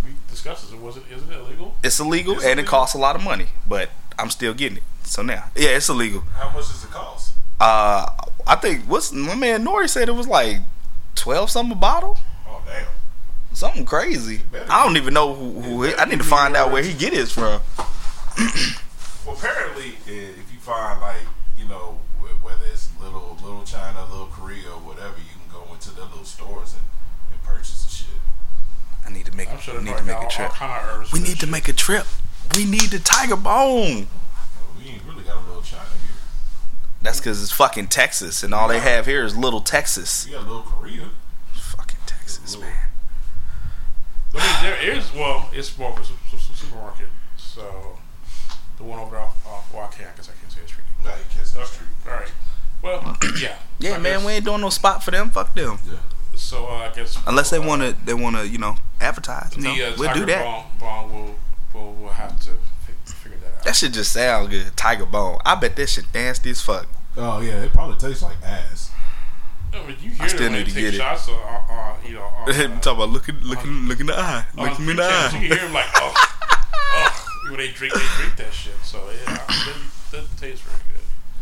We 0.04 0.12
discussed 0.30 0.70
this. 0.70 0.74
It? 0.98 1.04
Isn't 1.16 1.32
it 1.32 1.40
illegal? 1.40 1.76
It's 1.84 2.00
illegal 2.00 2.36
It's 2.36 2.46
and 2.46 2.60
it 2.60 2.66
costs 2.66 2.96
a 2.96 2.98
lot 3.00 3.16
of 3.16 3.24
money, 3.24 3.48
but 3.68 3.90
I'm 4.20 4.30
still 4.30 4.54
getting 4.54 4.78
it. 4.78 4.84
So 5.04 5.22
now, 5.22 5.46
yeah, 5.56 5.70
it's 5.70 5.90
illegal. 5.90 6.22
How 6.36 6.48
much 6.50 6.68
does 6.68 6.84
it 6.84 6.92
cost? 6.92 7.34
Uh, 7.60 8.06
I 8.48 8.56
think 8.56 8.84
what's 8.86 9.12
my 9.12 9.36
man 9.36 9.64
Nori 9.66 9.88
said 9.90 10.10
it 10.10 10.14
was 10.14 10.28
like 10.28 10.58
twelve 11.16 11.50
something 11.50 11.72
a 11.74 11.80
bottle, 11.80 12.18
Oh 12.48 12.62
damn. 12.66 12.86
something 13.54 13.86
crazy. 13.86 14.42
I 14.70 14.84
don't 14.84 14.98
even 14.98 15.14
know 15.14 15.34
who. 15.34 15.62
who 15.62 15.84
It 15.84 15.96
I 15.98 16.06
need 16.06 16.18
to 16.20 16.24
find 16.26 16.56
out 16.56 16.72
where 16.72 16.84
he 16.84 16.94
get 16.94 17.14
his 17.14 17.32
from. 17.32 17.62
Well, 19.26 19.36
apparently, 19.38 19.96
if 20.06 20.52
you 20.52 20.60
find 20.60 21.00
like 21.00 21.22
you 21.58 21.66
know 21.66 22.00
whether 22.42 22.66
it's 22.72 22.90
little 23.00 23.38
little 23.44 23.64
China, 23.64 24.06
little 24.10 24.28
Korea, 24.28 24.68
or 24.72 24.80
whatever, 24.80 25.16
you 25.18 25.32
can 25.40 25.48
go 25.52 25.72
into 25.74 25.92
their 25.96 26.06
little 26.06 26.26
stores 26.26 26.74
and, 26.74 26.74
and 26.74 26.74
purchase 26.74 26.74
the 26.74 26.80
shit. 26.80 26.83
I 29.06 29.12
need 29.12 29.26
to 29.26 29.36
make. 29.36 29.50
I'm 29.52 29.60
sure 29.60 29.78
we 29.78 29.84
need 29.86 29.98
to 29.98 30.04
make 30.04 30.18
a 30.18 30.28
trip. 30.30 30.50
all 30.50 30.56
kind 30.56 30.72
of 30.90 31.00
herbs. 31.00 31.12
We 31.12 31.20
need 31.20 31.36
to 31.36 31.36
shit. 31.42 31.50
make 31.50 31.68
a 31.68 31.74
trip. 31.74 32.06
We 32.56 32.66
need 32.66 32.90
the 32.92 33.00
Tiger 33.00 33.36
Bone. 33.36 34.08
We 34.78 34.90
ain't 34.90 35.04
really 35.06 35.24
got 35.24 35.38
a 35.44 35.48
little 35.48 35.62
China 35.62 35.84
here. 35.84 36.16
That's 37.02 37.20
because 37.20 37.42
it's 37.44 37.52
fucking 37.52 37.88
Texas, 37.88 38.44
and 38.44 38.54
all 38.54 38.68
they 38.68 38.80
have 38.80 39.06
here 39.06 39.24
is 39.26 39.36
little 39.36 39.62
Texas. 39.62 40.26
We 40.26 40.32
got 40.34 40.42
a 40.46 40.48
little 40.48 40.62
Korea. 40.64 41.10
Fucking 41.54 42.00
Texas, 42.06 42.58
man. 42.58 42.72
I 44.36 44.38
mean, 44.38 44.64
there 44.64 44.96
is. 44.98 45.14
Well, 45.14 45.50
it's 45.54 45.78
more 45.78 45.92
of 45.92 46.00
a 46.00 46.04
su- 46.06 46.14
su- 46.32 46.38
su- 46.38 46.54
supermarket. 46.56 47.08
So 47.38 47.98
the 48.78 48.84
one 48.84 49.00
over 49.00 49.18
off. 49.18 49.46
off 49.46 49.72
well, 49.74 49.84
I 49.84 49.88
can't. 49.96 50.10
I 50.10 50.16
guess 50.16 50.30
I 50.30 50.34
can't 50.40 50.52
say 50.52 50.62
the 50.62 50.68
street. 50.68 50.86
Nah, 51.04 51.12
you 51.12 51.24
can't 51.34 51.46
say 51.48 51.60
the 51.60 51.66
street. 51.66 51.90
All 52.08 52.14
right. 52.14 52.32
Well, 52.82 53.18
yeah. 53.42 53.58
Yeah, 53.80 53.96
I 53.96 53.98
man, 54.00 54.18
guess- 54.20 54.26
we 54.26 54.32
ain't 54.34 54.46
doing 54.46 54.62
no 54.62 54.70
spot 54.70 55.04
for 55.04 55.12
them. 55.12 55.30
Fuck 55.32 55.54
them. 55.56 55.78
Yeah. 55.86 55.98
So 56.54 56.68
uh, 56.68 56.88
I 56.88 56.92
guess 56.94 57.18
Unless 57.26 57.50
they 57.50 57.58
uh, 57.58 57.68
want 57.68 57.82
to, 57.82 58.06
they 58.06 58.14
want 58.14 58.36
to, 58.36 58.48
you 58.48 58.60
know, 58.60 58.76
advertise. 59.02 59.58
You 59.58 59.64
know, 59.64 59.72
uh, 59.72 59.96
we'll 59.98 60.08
Tiger 60.10 60.20
do 60.20 60.26
that. 60.28 60.44
Bone, 60.46 60.66
Bone 60.80 61.12
will, 61.12 61.36
will 61.74 61.94
will 61.96 62.10
have 62.10 62.40
to 62.42 62.52
figure 63.12 63.40
that 63.40 63.58
out. 63.58 63.64
That 63.64 63.76
shit 63.76 63.94
just 63.94 64.14
sound 64.14 64.52
good. 64.52 64.78
Tiger 64.78 65.08
Bone. 65.08 65.40
I 65.44 65.56
bet 65.56 65.76
that 65.78 65.90
shit 65.90 66.06
nasty 66.14 66.52
as 66.52 66.62
fuck. 66.62 66.86
Oh 67.18 67.42
yeah, 67.42 67.64
it 67.64 67.74
probably 67.74 67.96
tastes 67.96 68.22
like 68.22 68.36
ass. 68.44 68.92
I 69.74 69.88
mean, 69.88 69.98
you 70.00 70.12
hear 70.12 70.30
still 70.30 70.52
need 70.52 70.68
to 70.68 70.72
get 70.72 70.94
it. 70.94 70.98
shots 70.98 71.28
on, 71.28 71.40
on, 71.40 71.72
on, 71.72 72.06
you 72.06 72.14
know, 72.14 72.22
on, 72.22 72.52
uh, 72.52 72.80
Talk 72.82 72.98
about 72.98 73.10
looking, 73.10 73.40
looking, 73.40 73.88
look 73.88 74.00
in 74.00 74.06
the 74.06 74.16
eye, 74.16 74.46
on 74.56 74.70
look 74.70 74.80
me 74.80 74.92
in 74.92 74.98
the 74.98 75.04
eye. 75.06 75.26
You 75.34 75.50
can 75.50 75.58
hear 75.58 75.66
them 75.66 75.74
like, 75.74 75.88
oh, 75.96 76.14
oh, 76.14 77.28
when 77.50 77.58
they 77.58 77.70
drink, 77.70 77.96
they 77.96 78.06
drink 78.18 78.36
that 78.38 78.54
shit. 78.54 78.76
So 78.84 79.10
yeah, 79.10 79.42
it 79.50 79.76
doesn't 80.12 80.38
taste 80.38 80.62
very 80.62 80.78
good. 80.78 80.93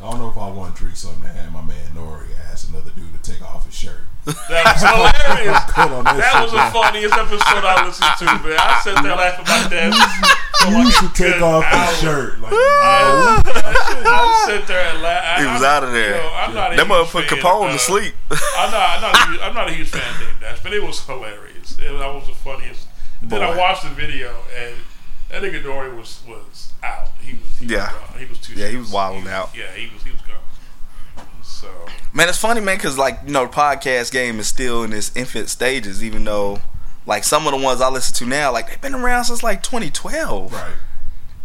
I 0.02 0.10
don't 0.10 0.20
know 0.20 0.30
if 0.30 0.38
I 0.38 0.50
want 0.50 0.76
to 0.76 0.82
drink 0.82 0.98
something 0.98 1.22
to 1.22 1.30
have 1.30 1.54
my 1.54 1.62
man 1.62 1.92
Nori 1.94 2.26
ask 2.52 2.68
another 2.70 2.90
dude 2.96 3.14
to 3.14 3.32
take 3.32 3.42
off 3.42 3.66
his 3.66 3.76
shirt. 3.76 4.02
That 4.26 4.66
was 4.74 4.82
hilarious. 4.82 5.62
Cut 5.70 5.92
on 5.94 6.04
that, 6.06 6.18
That 6.18 6.34
shit, 6.34 6.42
was 6.42 6.54
the 6.58 6.66
funniest 6.74 7.14
episode 7.14 7.64
I 7.66 7.86
listened 7.86 8.18
to, 8.18 8.26
man. 8.26 8.58
I 8.58 8.82
sat 8.82 8.98
there 9.02 9.16
laughing 9.16 9.46
my 9.46 9.62
dad. 9.70 9.94
He 9.94 10.78
used 10.78 11.00
to 11.02 11.10
take 11.14 11.42
off 11.42 11.66
his 11.66 12.02
shirt. 12.02 12.42
Like, 12.42 12.54
I, 12.54 13.42
I 13.46 14.46
sit 14.46 14.68
there 14.68 14.90
and 14.90 15.02
laugh. 15.02 15.40
He 15.40 15.46
was 15.46 15.64
out 15.64 15.84
of 15.84 15.92
there. 15.94 16.18
You 16.18 16.22
know, 16.22 16.34
I'm 16.34 16.54
not 16.54 16.74
a 16.74 16.76
That 16.76 16.86
huge 16.86 16.90
mother 16.90 17.10
put 17.10 17.26
Capone 17.26 17.70
uh, 17.70 17.74
to 17.74 17.80
sleep. 17.80 18.14
I'm 18.30 18.72
not. 18.74 18.90
I'm 18.98 19.02
not. 19.02 19.14
A 19.14 19.26
huge, 19.30 19.42
I'm 19.42 19.54
not 19.54 19.70
a 19.70 19.74
huge 19.74 19.90
fan 19.90 20.06
of 20.14 20.20
Dame 20.20 20.38
Dash, 20.42 20.62
but 20.62 20.74
it 20.74 20.84
was 20.84 20.98
hilarious. 21.06 21.78
It, 21.78 21.94
that 21.94 22.14
was 22.14 22.28
the 22.28 22.34
funniest. 22.34 22.88
Then 23.22 23.42
I 23.42 23.56
watched 23.56 23.84
the 23.84 23.94
video, 23.94 24.34
and 24.58 24.76
that 25.30 25.42
nigga 25.42 25.62
Dory 25.64 25.94
was 25.94 26.22
was 26.28 26.51
out. 26.84 27.08
He 27.22 27.34
was. 27.34 27.58
He 27.60 27.66
Yeah. 27.68 27.92
Was, 28.12 28.20
he 28.20 28.26
was 28.26 28.38
too. 28.40 28.54
Yeah, 28.54 28.68
he 28.68 28.78
was 28.78 28.88
serious. 28.88 28.94
wilding 28.94 29.24
He- 29.24 29.30
out. 29.30 29.50
Yeah, 29.56 29.72
he 29.76 29.94
was. 29.94 30.04
He 30.04 30.12
was 30.12 30.22
gone. 30.22 31.26
So 31.44 31.68
Man, 32.14 32.28
it's 32.30 32.38
funny, 32.38 32.60
man, 32.62 32.78
because 32.78 32.98
like 32.98 33.20
you 33.26 33.32
know, 33.32 33.46
the 33.46 33.52
podcast 33.52 34.12
game 34.12 34.40
is 34.40 34.48
still 34.48 34.84
in 34.84 34.94
its 34.94 35.16
infant 35.16 35.50
stages. 35.50 36.04
Even 36.04 36.24
though, 36.24 36.60
like 37.06 37.24
some 37.24 37.46
of 37.48 37.52
the 37.52 37.64
ones 37.64 37.82
I 37.82 37.90
listen 37.90 38.16
to 38.16 38.26
now, 38.26 38.52
like 38.52 38.70
they've 38.70 38.82
been 38.82 38.96
around 38.96 39.26
since 39.26 39.44
like 39.44 39.62
2012. 39.64 40.52
right. 40.54 40.74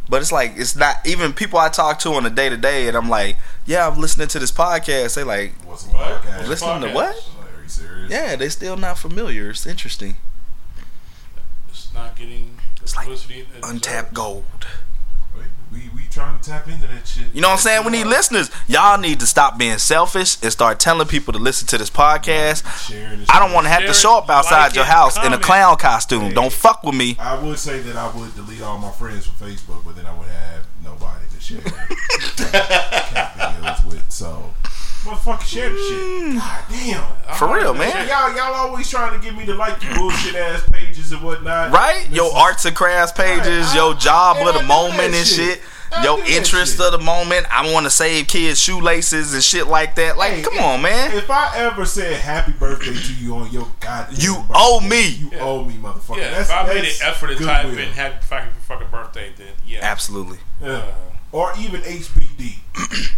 But 0.08 0.22
it's 0.22 0.30
like 0.30 0.52
it's 0.56 0.76
not 0.76 1.04
even 1.04 1.32
people 1.32 1.58
I 1.58 1.68
talk 1.68 1.98
to 2.00 2.10
on 2.10 2.24
a 2.24 2.30
day 2.30 2.48
to 2.48 2.56
day, 2.56 2.86
and 2.88 2.96
I'm 2.96 3.08
like, 3.10 3.36
yeah, 3.66 3.88
I'm 3.88 4.00
listening 4.00 4.28
to 4.28 4.38
this 4.38 4.52
podcast. 4.52 5.14
They 5.16 5.24
like, 5.24 5.52
What's 5.66 5.84
a 5.84 5.88
What? 5.88 6.22
podcast? 6.22 6.46
listening 6.48 6.80
to 6.82 6.92
what? 6.94 7.16
Like, 7.16 7.58
are 7.58 7.62
you 7.62 7.68
serious? 7.68 8.10
Yeah, 8.10 8.36
they're 8.36 8.50
still 8.50 8.76
not 8.76 8.98
familiar. 8.98 9.50
It's 9.50 9.66
interesting. 9.66 10.16
it's 11.68 11.92
not 11.92 12.14
getting 12.16 12.56
It's 12.82 12.94
like 12.96 13.08
Untapped 13.64 14.14
gold. 14.14 14.44
Wait, 15.76 15.92
we 15.92 16.02
we 16.02 16.08
trying 16.08 16.38
to 16.38 16.50
tap 16.50 16.66
into 16.68 16.86
that 16.86 17.06
shit. 17.06 17.24
You 17.34 17.40
know 17.40 17.48
what 17.48 17.54
I'm 17.54 17.58
saying? 17.58 17.84
We 17.84 17.92
need 17.92 18.04
listeners. 18.06 18.50
Y'all 18.66 18.98
need 18.98 19.20
to 19.20 19.26
stop 19.26 19.58
being 19.58 19.78
selfish 19.78 20.42
and 20.42 20.50
start 20.50 20.80
telling 20.80 21.06
people 21.06 21.32
to 21.34 21.38
listen 21.38 21.68
to 21.68 21.78
this 21.78 21.90
podcast. 21.90 22.62
This 22.88 23.28
I 23.28 23.38
don't 23.38 23.52
want 23.52 23.66
to 23.66 23.70
have 23.70 23.82
to 23.82 23.92
show 23.92 24.18
up 24.18 24.30
outside 24.30 24.68
like 24.68 24.74
your 24.74 24.84
it, 24.84 24.88
house 24.88 25.22
in 25.24 25.32
a 25.32 25.38
clown 25.38 25.76
costume. 25.76 26.22
Hey. 26.22 26.34
Don't 26.34 26.52
fuck 26.52 26.82
with 26.82 26.94
me. 26.94 27.16
I 27.18 27.38
would 27.42 27.58
say 27.58 27.80
that 27.80 27.96
I 27.96 28.14
would 28.16 28.34
delete 28.34 28.62
all 28.62 28.78
my 28.78 28.90
friends 28.92 29.26
from 29.26 29.48
Facebook, 29.48 29.84
but 29.84 29.96
then 29.96 30.06
I 30.06 30.16
would 30.16 30.28
have 30.28 30.66
nobody 30.82 31.24
to 31.34 31.40
share 31.40 31.60
cat 31.60 33.34
videos 33.36 33.84
with. 33.84 34.10
So, 34.10 34.54
motherfucker, 35.06 35.42
share 35.42 35.70
the 35.70 35.76
shit. 35.78 36.36
God 36.38 36.64
damn. 36.70 37.36
For 37.36 37.54
real, 37.54 37.74
man. 37.74 37.88
not- 37.90 38.06
Y'all, 38.08 38.36
y'all 38.36 38.54
always 38.54 38.88
trying 38.90 39.18
to 39.18 39.24
get 39.24 39.36
me 39.36 39.46
to 39.46 39.54
like 39.54 39.82
your 39.82 39.94
bullshit 39.94 40.34
ass 40.34 40.62
pages 40.72 41.12
and 41.12 41.22
whatnot. 41.22 41.72
Right? 41.72 42.08
Your 42.10 42.24
Listen, 42.26 42.40
arts 42.40 42.64
and 42.64 42.76
crafts 42.76 43.12
pages, 43.12 43.66
Right. 43.68 43.74
your 43.76 43.94
job 43.94 44.36
and 44.38 44.48
of 44.48 44.54
I 44.56 44.58
the 44.58 44.62
do 44.62 44.68
moment 44.68 44.96
that 45.12 45.18
and 45.18 45.26
shit. 45.26 45.36
shit. 45.58 45.62
I 45.92 46.02
Your 46.02 46.16
do 46.16 46.22
that 46.24 46.30
interest 46.32 46.76
shit. 46.78 46.84
of 46.86 46.92
the 46.92 46.98
moment. 46.98 47.46
I 47.50 47.72
want 47.72 47.84
to 47.86 47.90
save 47.90 48.26
kids' 48.26 48.60
shoelaces 48.60 49.32
and 49.34 49.42
shit 49.42 49.68
like 49.68 49.94
that. 49.94 50.18
Like, 50.18 50.32
Hey, 50.32 50.42
come 50.42 50.54
if- 50.54 50.60
on, 50.60 50.82
man. 50.82 51.12
If 51.12 51.30
I 51.30 51.56
ever 51.58 51.84
said 51.86 52.20
happy 52.20 52.52
birthday 52.52 52.92
to 52.92 53.12
you 53.14 53.36
on 53.36 53.50
your 53.52 53.68
goddamn 53.80 54.16
You 54.18 54.34
birthday, 54.34 54.54
owe 54.56 54.80
me. 54.80 55.06
You 55.06 55.30
Yeah. 55.32 55.38
owe 55.40 55.64
me, 55.64 55.74
motherfucker. 55.74 56.16
Yeah, 56.18 56.30
That's, 56.30 56.50
if 56.50 56.56
I 56.56 56.66
made 56.66 56.84
an 56.84 56.90
effort 57.02 57.28
to 57.38 57.44
type 57.44 57.66
goodwill. 57.66 57.84
in 57.86 57.92
happy 57.92 58.16
fucking 58.26 58.48
fucking 58.68 58.88
birthday, 58.90 59.32
then 59.38 59.46
yeah. 59.64 59.78
Absolutely. 59.82 60.38
Yeah. 60.60 60.68
Uh, 60.72 60.82
Or 61.32 61.52
even 61.58 61.82
HBD. 61.82 62.58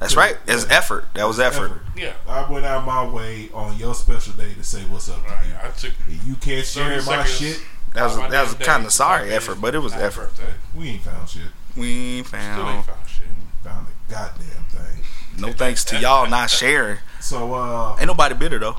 That's 0.00 0.16
right. 0.16 0.36
That's 0.46 0.64
Yeah. 0.68 0.76
effort. 0.78 1.04
That 1.14 1.28
was 1.28 1.38
effort. 1.38 1.72
yeah. 1.94 2.12
I 2.26 2.50
went 2.50 2.64
out 2.66 2.84
my 2.86 3.04
way 3.04 3.50
on 3.54 3.76
your 3.76 3.94
special 3.94 4.32
day 4.32 4.54
to 4.54 4.64
say 4.64 4.80
what's 4.88 5.08
up 5.08 5.24
to 5.26 5.30
Right. 5.32 5.46
you. 5.46 5.54
I 5.62 5.68
took 5.68 5.92
If 6.08 6.24
you 6.26 6.34
can't 6.36 6.66
share 6.66 7.00
my 7.02 7.24
shit, 7.24 7.60
That 7.94 8.04
was 8.04 8.16
off 8.16 8.30
that 8.30 8.42
was 8.42 8.54
kind 8.66 8.84
of 8.86 8.92
sorry 8.92 9.30
effort, 9.32 9.60
but 9.60 9.74
it 9.74 9.80
was 9.80 9.92
effort. 9.92 10.34
birthday. 10.36 10.54
we 10.74 10.88
ain't 10.90 11.02
found 11.04 11.28
shit. 11.28 11.42
We 11.76 12.16
ain't 12.18 12.26
Still 12.26 12.40
ain't 12.40 12.56
found. 12.56 12.84
found 12.86 12.98
shit. 13.06 13.26
Found 13.64 13.86
the 13.88 13.92
goddamn 14.14 14.64
thing. 14.70 15.04
No 15.38 15.52
thanks 15.52 15.84
to 15.84 15.98
y'all 15.98 16.26
not 16.28 16.48
sharing. 16.50 16.98
So, 17.20 17.52
uh, 17.54 17.96
Ain't 17.98 18.06
nobody 18.06 18.34
bitter 18.34 18.58
though. 18.58 18.76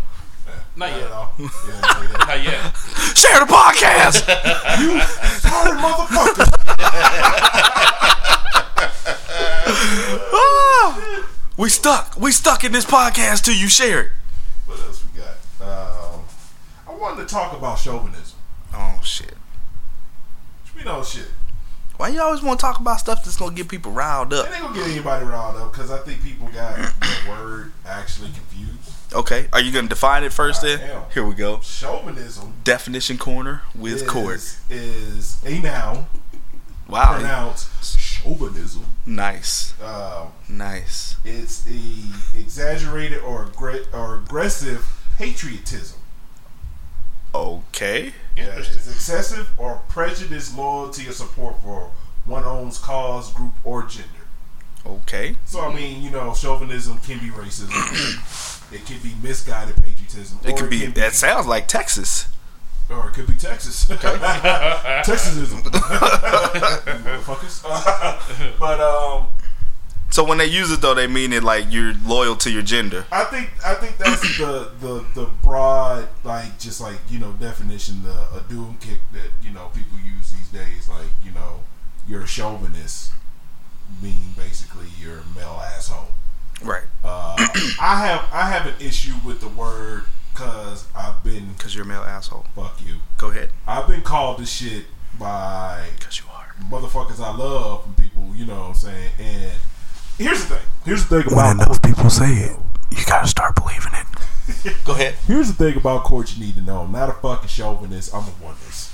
Not 0.75 0.89
not 0.89 0.97
yet. 0.99 1.05
at 1.05 1.11
all. 1.11 1.33
Yeah, 1.39 1.47
yeah, 1.67 2.01
yeah. 2.01 2.25
Not 2.25 2.43
yet. 2.43 2.75
Share 3.15 3.39
the 3.39 3.45
podcast. 3.45 4.27
you 4.79 5.01
sorry 5.39 5.77
motherfucker. 5.77 6.47
We 11.57 11.69
stuck. 11.69 12.17
We 12.17 12.31
stuck 12.31 12.63
in 12.63 12.71
this 12.71 12.85
podcast 12.85 13.43
till 13.43 13.55
you 13.55 13.67
share 13.67 14.01
it. 14.01 14.11
What 14.65 14.79
else 14.79 15.03
we 15.03 15.19
got? 15.19 15.35
Um, 15.61 16.21
I 16.87 16.93
wanted 16.93 17.27
to 17.27 17.33
talk 17.33 17.55
about 17.55 17.77
chauvinism. 17.77 18.39
Oh 18.73 18.99
shit. 19.03 19.35
We 20.75 20.83
know 20.83 21.03
shit. 21.03 21.27
Why 21.97 22.07
you 22.07 22.19
always 22.19 22.41
want 22.41 22.59
to 22.59 22.65
talk 22.65 22.79
about 22.79 22.99
stuff 22.99 23.23
that's 23.23 23.37
gonna 23.37 23.53
get 23.53 23.67
people 23.67 23.91
riled 23.91 24.33
up? 24.33 24.47
It 24.47 24.53
ain't 24.53 24.63
gonna 24.63 24.75
get 24.75 24.89
anybody 24.89 25.25
riled 25.25 25.57
up 25.57 25.71
because 25.71 25.91
I 25.91 25.99
think 25.99 26.23
people 26.23 26.47
got 26.47 26.75
the 26.77 27.29
word 27.29 27.73
actually 27.85 28.31
confused. 28.31 28.91
Okay, 29.13 29.47
are 29.53 29.61
you 29.61 29.71
gonna 29.71 29.87
define 29.87 30.23
it 30.23 30.33
first? 30.33 30.63
Then 30.63 30.79
am. 30.79 31.03
here 31.13 31.23
we 31.23 31.35
go. 31.35 31.59
Chauvinism 31.59 32.53
Definition 32.63 33.17
corner 33.19 33.61
with 33.75 34.01
is, 34.01 34.03
Court. 34.03 34.57
is 34.69 35.37
a 35.45 35.59
noun 35.59 36.07
Wow, 36.87 37.15
pronounced 37.15 37.67
chauvinism. 38.23 38.85
nice, 39.05 39.73
Um, 39.81 40.29
nice. 40.47 41.15
it's 41.25 41.65
a 41.67 42.37
exaggerated 42.39 43.21
or 43.21 43.45
aggre- 43.45 43.85
or 43.93 44.17
aggressive 44.17 44.85
patriotism. 45.17 45.97
Okay, 47.33 48.13
Yeah, 48.35 48.43
Interesting. 48.47 48.75
it's 48.77 48.87
excessive 48.87 49.49
or 49.57 49.81
prejudiced 49.87 50.55
loyalty 50.57 51.07
or 51.07 51.13
support 51.13 51.61
for 51.61 51.91
one 52.25 52.43
own's 52.43 52.77
cause, 52.77 53.31
group, 53.31 53.53
or 53.63 53.83
gender. 53.83 54.07
okay. 54.85 55.35
So 55.45 55.61
I 55.61 55.73
mean, 55.73 56.01
you 56.03 56.09
know, 56.09 56.33
chauvinism 56.33 56.97
can 56.99 57.19
be 57.19 57.27
racism. 57.29 57.71
it 58.73 58.85
can 58.85 58.99
be 58.99 59.13
misguided 59.21 59.75
patriotism. 59.81 60.39
It 60.43 60.53
or 60.53 60.57
could 60.57 60.69
be. 60.69 60.81
can 60.81 60.93
That 60.93 61.13
sounds 61.13 61.47
like 61.47 61.67
Texas. 61.67 62.27
Or 62.91 63.09
it 63.09 63.13
could 63.13 63.27
be 63.27 63.33
Texas. 63.33 63.85
Texasism, 63.85 65.61
motherfuckers. 65.63 67.61
but 68.59 68.79
um, 68.79 69.27
So 70.09 70.23
when 70.23 70.37
they 70.37 70.45
use 70.45 70.71
it 70.71 70.81
though, 70.81 70.93
they 70.93 71.07
mean 71.07 71.33
it 71.33 71.43
like 71.43 71.71
you're 71.71 71.93
loyal 72.05 72.35
to 72.37 72.49
your 72.51 72.61
gender. 72.61 73.05
I 73.11 73.23
think 73.25 73.49
I 73.65 73.73
think 73.75 73.97
that's 73.97 74.21
the 74.37 74.71
the 74.79 75.05
the 75.15 75.29
broad 75.43 76.07
like 76.23 76.57
just 76.59 76.79
like 76.81 76.99
you 77.09 77.19
know 77.19 77.31
definition 77.33 78.03
the 78.03 78.13
a 78.35 78.43
doom 78.49 78.77
kick 78.79 78.99
that 79.13 79.31
you 79.41 79.51
know 79.51 79.69
people 79.73 79.97
use 79.97 80.31
these 80.31 80.49
days 80.49 80.87
like 80.89 81.07
you 81.23 81.31
know 81.31 81.61
you're 82.07 82.21
a 82.23 82.27
chauvinist 82.27 83.11
mean 84.01 84.33
basically 84.37 84.87
you're 84.99 85.19
a 85.19 85.25
male 85.35 85.61
asshole. 85.75 86.07
Right. 86.63 86.83
Uh, 87.03 87.35
I 87.79 88.05
have 88.05 88.29
I 88.31 88.49
have 88.49 88.67
an 88.67 88.75
issue 88.79 89.15
with 89.25 89.41
the 89.41 89.47
word 89.47 90.03
because 90.33 90.85
I've 90.95 91.23
been 91.23 91.53
Because 91.53 91.75
you're 91.75 91.83
a 91.85 91.87
male 91.87 92.01
asshole. 92.03 92.45
fuck 92.55 92.79
you. 92.85 92.95
Go 93.17 93.27
ahead. 93.31 93.49
I've 93.67 93.87
been 93.87 94.01
called 94.01 94.39
this 94.39 94.51
shit 94.51 94.85
by 95.19 95.87
Because 95.97 96.19
you 96.19 96.25
are. 96.33 96.55
motherfuckers 96.69 97.19
I 97.19 97.35
love 97.35 97.83
from 97.83 97.93
people, 97.95 98.31
you 98.35 98.45
know 98.45 98.59
what 98.59 98.67
I'm 98.69 98.73
saying? 98.75 99.09
And 99.19 99.51
here's 100.17 100.45
the 100.45 100.55
thing. 100.55 100.65
Here's 100.85 101.05
the 101.07 101.21
thing 101.23 101.31
about 101.33 101.57
court. 101.65 101.83
people 101.83 102.09
say 102.09 102.31
it, 102.33 102.57
you 102.91 103.05
gotta 103.05 103.27
start 103.27 103.55
believing 103.55 103.93
it. 103.93 104.75
Go 104.85 104.93
ahead. 104.93 105.15
Here's 105.27 105.47
the 105.47 105.53
thing 105.53 105.77
about 105.77 106.03
court 106.03 106.35
you 106.35 106.43
need 106.45 106.55
to 106.55 106.61
know. 106.61 106.79
I'm 106.81 106.91
not 106.91 107.09
a 107.09 107.13
fucking 107.13 107.47
chauvinist. 107.47 108.13
I'm 108.13 108.23
a 108.23 108.43
oneness. 108.43 108.93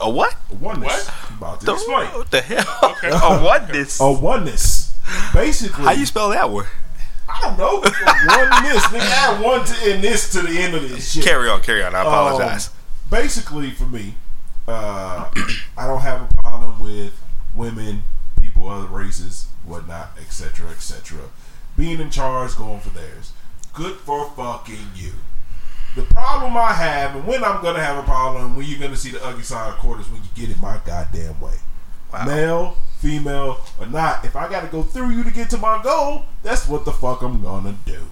A 0.00 0.10
what? 0.10 0.34
A 0.50 0.54
oneness. 0.54 1.06
What? 1.06 1.14
I'm 1.30 1.36
about 1.38 1.60
to 1.60 1.66
The, 1.66 1.72
explain. 1.74 2.06
what 2.08 2.30
the 2.30 2.40
hell? 2.40 2.96
A 3.40 3.44
oneness. 3.44 4.00
A 4.00 4.10
oneness. 4.10 4.94
Basically, 5.34 5.84
How 5.84 5.92
you 5.92 6.06
spell 6.06 6.30
that 6.30 6.50
word? 6.50 6.66
I 7.32 7.40
don't 7.42 7.58
know. 7.58 7.80
one 7.80 8.62
miss, 8.62 8.82
Nigga, 8.84 9.00
add 9.00 9.42
one 9.42 9.64
to 9.64 9.92
and 9.92 10.02
this 10.02 10.32
to 10.32 10.42
the 10.42 10.58
end 10.58 10.74
of 10.74 10.88
this 10.88 11.12
shit. 11.12 11.24
Carry 11.24 11.48
on, 11.48 11.62
carry 11.62 11.82
on. 11.82 11.94
I 11.94 12.02
apologize. 12.02 12.68
Um, 12.68 12.74
basically, 13.10 13.70
for 13.70 13.86
me, 13.86 14.14
uh, 14.66 15.30
I 15.76 15.86
don't 15.86 16.00
have 16.00 16.22
a 16.22 16.34
problem 16.42 16.80
with 16.80 17.18
women, 17.54 18.02
people, 18.40 18.68
other 18.68 18.86
races, 18.86 19.48
whatnot, 19.64 20.10
etc., 20.20 20.70
etc. 20.70 21.20
Being 21.76 22.00
in 22.00 22.10
charge, 22.10 22.56
going 22.56 22.80
for 22.80 22.90
theirs. 22.90 23.32
Good 23.72 23.96
for 23.96 24.28
fucking 24.30 24.88
you. 24.96 25.12
The 25.96 26.02
problem 26.02 26.56
I 26.56 26.72
have, 26.72 27.16
and 27.16 27.26
when 27.26 27.42
I'm 27.42 27.62
gonna 27.62 27.82
have 27.82 27.98
a 27.98 28.02
problem, 28.02 28.44
and 28.44 28.56
when 28.56 28.66
you're 28.66 28.78
gonna 28.78 28.96
see 28.96 29.10
the 29.10 29.24
ugly 29.24 29.42
side 29.42 29.70
of 29.72 29.78
court, 29.78 30.00
is 30.00 30.08
when 30.08 30.22
you 30.22 30.28
get 30.34 30.50
it 30.50 30.60
my 30.60 30.78
goddamn 30.84 31.40
way. 31.40 31.54
Wow. 32.12 32.24
Male, 32.26 32.76
female, 32.98 33.60
or 33.78 33.86
not. 33.86 34.24
If 34.24 34.36
I 34.36 34.48
gotta 34.48 34.66
go 34.68 34.82
through 34.82 35.10
you 35.10 35.24
to 35.24 35.30
get 35.30 35.50
to 35.50 35.58
my 35.58 35.82
goal, 35.82 36.24
that's 36.42 36.68
what 36.68 36.84
the 36.84 36.92
fuck 36.92 37.22
I'm 37.22 37.42
gonna 37.42 37.76
do. 37.84 38.06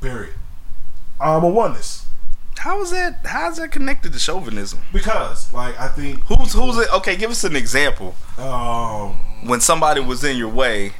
Period. 0.00 0.34
I'm 1.20 1.44
a 1.44 1.48
oneness. 1.48 2.06
How 2.58 2.82
is 2.82 2.90
that? 2.90 3.24
How 3.24 3.50
is 3.50 3.56
that 3.56 3.70
connected 3.72 4.12
to 4.12 4.18
chauvinism? 4.18 4.80
Because, 4.92 5.52
like, 5.52 5.78
I 5.80 5.88
think 5.88 6.20
Who's 6.24 6.52
who's 6.52 6.76
it? 6.78 6.92
Okay, 6.92 7.16
give 7.16 7.30
us 7.30 7.42
an 7.44 7.56
example. 7.56 8.14
um, 8.38 9.12
When 9.46 9.60
somebody 9.60 10.00
was 10.00 10.22
in 10.24 10.36
your 10.36 10.48
way, 10.50 10.92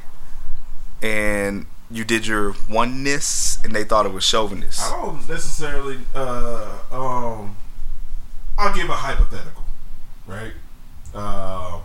and 1.03 1.65
you 1.89 2.03
did 2.03 2.25
your 2.25 2.55
oneness, 2.69 3.59
and 3.63 3.75
they 3.75 3.83
thought 3.83 4.05
it 4.05 4.11
was 4.13 4.23
chauvinist. 4.23 4.81
I 4.81 4.89
don't 4.91 5.27
necessarily. 5.29 5.99
Uh, 6.15 6.71
um, 6.91 7.55
I'll 8.57 8.73
give 8.73 8.89
a 8.89 8.93
hypothetical, 8.93 9.63
right? 10.27 10.53
Uh, 11.13 11.79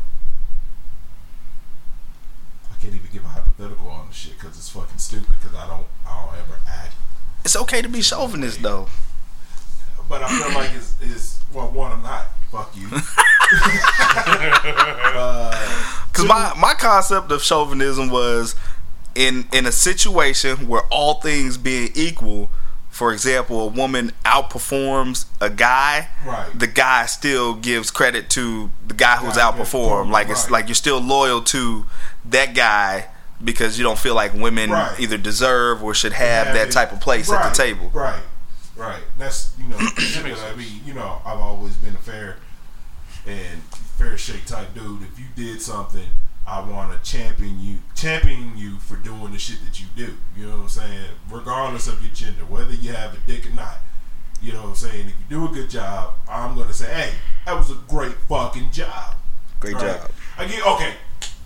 I 2.70 2.74
can't 2.81 2.95
even 2.95 3.09
give 3.12 3.24
a 3.24 3.29
hypothetical 3.29 3.89
on 3.89 4.09
the 4.09 4.14
shit 4.14 4.39
because 4.39 4.57
it's 4.57 4.68
fucking 4.70 4.99
stupid. 4.99 5.29
Because 5.41 5.55
I 5.57 5.66
don't, 5.66 5.87
I 6.07 6.24
don't 6.24 6.35
ever 6.39 6.59
act. 6.68 6.95
It's 7.45 7.57
okay 7.57 7.83
to 7.83 7.89
be 7.89 8.03
chauvinist 8.03 8.62
though. 8.62 8.89
But 10.09 10.22
I 10.22 10.29
feel 10.29 10.55
like 10.55 10.70
it's, 10.74 10.95
it's 11.01 11.41
well, 11.53 11.68
one, 11.70 11.93
I'm 11.93 12.03
not. 12.03 12.27
Fuck 12.53 12.77
you. 12.77 12.87
uh, 15.16 15.51
Because 16.09 16.24
my, 16.27 16.53
my 16.59 16.74
concept 16.74 17.33
of 17.33 17.43
chauvinism 17.43 18.09
was 18.11 18.55
in 19.16 19.47
in 19.53 19.66
a 19.66 19.72
situation 19.72 20.68
where 20.68 20.83
all 20.91 21.14
things 21.14 21.57
being 21.59 21.91
equal, 21.95 22.51
for 22.97 23.12
example, 23.12 23.61
a 23.61 23.66
woman 23.66 24.11
outperforms 24.24 25.26
a 25.40 25.51
guy, 25.51 26.09
Right. 26.24 26.59
the 26.59 26.66
guy 26.66 27.05
still 27.07 27.53
gives 27.55 27.90
credit 27.90 28.30
to 28.30 28.70
the 28.88 28.94
guy 28.94 29.16
who's 29.16 29.36
Guy 29.36 29.42
outperformed. 29.42 30.07
outperformed, 30.07 30.11
Like 30.11 30.28
it's 30.30 30.44
right. 30.44 30.53
like 30.53 30.68
you're 30.68 30.74
still 30.74 30.99
loyal 31.01 31.42
to 31.42 31.84
that 32.24 32.55
guy 32.55 33.09
because 33.44 33.76
you 33.78 33.84
don't 33.84 33.99
feel 33.99 34.14
like 34.14 34.32
women 34.32 34.70
Right. 34.70 34.99
either 34.99 35.18
deserve 35.18 35.82
or 35.82 35.92
should 35.92 36.14
have, 36.14 36.47
that 36.55 36.68
it. 36.68 36.72
type 36.72 36.90
of 36.92 37.01
place 37.01 37.28
right, 37.28 37.44
at 37.44 37.51
the 37.55 37.62
table. 37.62 37.90
Right, 37.92 38.22
right. 38.76 39.03
That's 39.18 39.53
you 39.59 39.68
know, 39.68 39.76
shit 39.99 40.24
makes 40.24 40.40
that 40.40 40.53
I 40.53 40.57
mean, 40.57 40.80
you 40.86 40.94
know, 40.94 41.20
I've 41.24 41.38
always 41.38 41.74
been 41.76 41.94
a 41.94 41.99
fair 41.99 42.38
and 43.26 43.62
fair 43.99 44.16
shake 44.16 44.47
type 44.47 44.74
dude. 44.74 45.03
If 45.03 45.18
you 45.18 45.26
did 45.34 45.61
something, 45.61 46.09
I 46.47 46.61
want 46.61 46.92
to 46.92 47.11
champion 47.11 47.61
you, 47.61 47.78
champion 47.94 48.57
you 48.57 48.76
for 48.76 48.97
doing 48.97 49.32
the 49.32 49.38
shit 49.38 49.64
that 49.64 49.80
you 49.80 49.86
do. 49.97 50.16
You 50.36 50.47
know 50.47 50.57
what 50.57 50.62
I'm 50.62 50.68
saying? 50.68 51.09
Regardless 51.30 51.88
of 51.88 52.01
your 52.05 52.14
gender, 52.14 52.44
whether 52.44 52.72
you 52.72 52.92
have 52.92 53.14
a 53.14 53.18
dick 53.26 53.47
or 53.47 53.55
not. 53.55 53.78
You 54.40 54.53
know 54.53 54.62
what 54.62 54.68
I'm 54.68 54.74
saying? 54.76 55.07
If 55.09 55.14
you 55.18 55.24
do 55.28 55.44
a 55.47 55.49
good 55.49 55.70
job, 55.70 56.14
I'm 56.28 56.55
gonna 56.57 56.72
say, 56.72 56.92
hey, 56.92 57.12
that 57.47 57.57
was 57.57 57.70
a 57.70 57.74
great 57.88 58.12
fucking 58.28 58.70
job. 58.70 59.16
Great 59.61 59.74
Right. 59.74 59.99
job. 60.01 60.11
I 60.38 60.44
get 60.47 60.64
okay. 60.66 60.94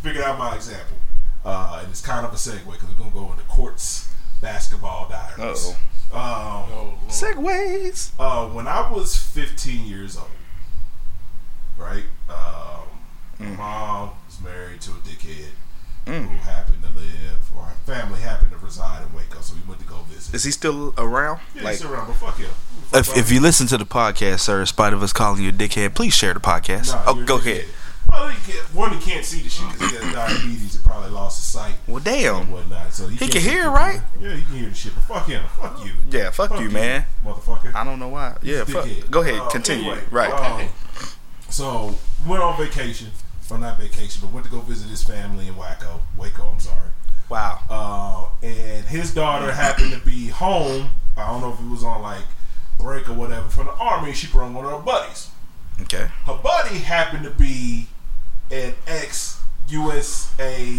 Figured 0.03 0.24
out 0.24 0.38
my 0.38 0.55
example, 0.57 0.96
uh, 1.44 1.78
and 1.82 1.90
it's 1.90 2.01
kind 2.01 2.26
of 2.26 2.32
a 2.32 2.36
segue 2.36 2.64
because 2.70 2.88
we're 2.88 2.94
gonna 2.98 3.11
go 3.11 3.30
into 3.32 3.44
courts 3.44 4.09
basketball 4.42 5.09
diaries. 5.09 5.68
Uh-oh. 5.68 5.76
Um, 6.12 6.70
Oh, 6.72 6.94
Lord. 7.03 7.09
Segways. 7.11 8.11
uh, 8.18 8.46
when 8.48 8.66
I 8.66 8.90
was 8.90 9.16
15 9.16 9.86
years 9.86 10.16
old, 10.16 10.26
right? 11.78 12.05
Um, 12.28 12.36
Mm. 13.40 13.57
My 13.57 13.57
mom 13.57 14.09
was 14.09 14.16
married 14.43 14.80
to 14.82 14.91
a 14.91 14.95
dickhead 14.95 15.51
Mm. 16.07 16.28
who 16.28 16.36
happened 16.38 16.82
to 16.82 16.88
live, 16.99 17.38
or 17.55 17.64
her 17.64 17.74
family 17.84 18.20
happened 18.20 18.51
to 18.53 18.57
reside 18.57 19.03
in 19.07 19.12
Waco, 19.14 19.41
so 19.43 19.55
we 19.55 19.61
went 19.68 19.80
to 19.82 19.86
go 19.86 19.97
visit. 20.09 20.34
Is 20.34 20.45
he 20.45 20.51
still 20.51 20.95
around? 20.97 21.41
yeah, 21.55 21.62
like 21.62 21.72
he's 21.72 21.80
still 21.80 21.93
around, 21.93 22.07
but 22.07 22.16
fuck 22.16 22.38
him. 22.38 22.49
If, 22.95 23.14
if 23.16 23.30
you 23.30 23.38
listen 23.41 23.66
to 23.68 23.76
the 23.78 23.84
podcast, 23.84 24.41
sir, 24.41 24.61
in 24.61 24.66
spite 24.66 24.95
of 24.95 25.03
us 25.03 25.12
calling 25.12 25.43
you 25.43 25.51
a 25.51 25.53
dickhead, 25.53 25.95
please 25.95 26.14
share 26.14 26.32
the 26.32 26.41
podcast. 26.41 26.88
Nah, 26.93 27.05
oh, 27.07 27.24
go 27.26 27.36
ahead. 27.36 27.66
Well, 28.09 28.28
he 28.28 28.51
can't, 28.53 28.74
one, 28.74 28.99
he 28.99 28.99
can't 29.11 29.24
see 29.24 29.43
the 29.43 29.51
shit 29.51 29.70
because 29.72 29.91
he 29.91 29.97
has 29.99 30.14
diabetes. 30.14 30.72
He 30.74 30.80
probably 30.82 31.11
lost 31.11 31.36
his 31.38 31.47
sight 31.61 31.74
Well, 31.86 31.97
and 31.97 32.05
damn. 32.07 32.51
whatnot. 32.51 32.93
So 32.95 33.07
he, 33.07 33.12
He 33.12 33.18
can't 33.18 33.32
can 33.32 33.41
see 33.43 33.49
hear, 33.51 33.64
the- 33.64 33.70
right? 33.70 34.01
Yeah, 34.20 34.34
he 34.34 34.43
can 34.43 34.55
hear 34.57 34.68
the 34.70 34.74
shit. 34.74 34.95
But 34.95 35.03
fuck 35.03 35.26
him. 35.28 35.45
Fuck 35.61 35.84
you. 35.84 35.93
Yeah, 36.11 36.30
fuck, 36.30 36.59
you, 36.59 36.70
man. 36.70 37.05
motherfucker. 37.24 37.72
I 37.74 37.84
don't 37.84 38.01
know 38.01 38.09
why. 38.09 38.36
Yeah, 38.43 38.64
fuck. 38.64 38.88
Go 39.11 39.20
ahead, 39.20 39.38
Uh, 39.38 39.49
continue. 39.51 39.91
anyway, 39.93 40.05
right. 40.11 40.32
um, 40.32 40.68
so 41.51 41.95
went 42.26 42.43
on 42.43 42.57
vacation. 42.59 43.09
Well, 43.51 43.59
not 43.59 43.78
vacation, 43.78 44.20
but 44.22 44.32
went 44.32 44.46
to 44.46 44.53
go 44.53 44.61
visit 44.61 44.88
his 44.88 45.03
family 45.03 45.48
in 45.48 45.57
Waco. 45.57 46.01
Waco, 46.16 46.51
I'm 46.53 46.61
sorry. 46.61 46.90
wow. 47.28 47.59
Uh, 47.68 48.46
and 48.46 48.84
his 48.86 49.12
daughter 49.12 49.51
happened 49.53 49.92
to 49.92 49.98
be 50.01 50.28
home. 50.28 50.90
I 51.16 51.26
don't 51.26 51.40
know 51.40 51.53
if 51.53 51.61
it 51.61 51.68
was 51.68 51.82
on 51.84 52.01
like 52.03 52.24
break 52.78 53.09
or 53.09 53.14
whatever 53.14 53.48
from 53.48 53.66
the 53.66 53.72
army. 53.74 54.12
She 54.12 54.26
brought 54.28 54.53
one 54.53 54.64
of 54.64 54.70
her 54.72 54.78
buddies. 54.78 55.30
Okay. 55.82 56.09
Her 56.26 56.38
buddy 56.42 56.78
happened 56.78 57.24
to 57.24 57.30
be 57.30 57.88
an 58.51 58.74
ex 58.86 59.40
USA 59.68 60.76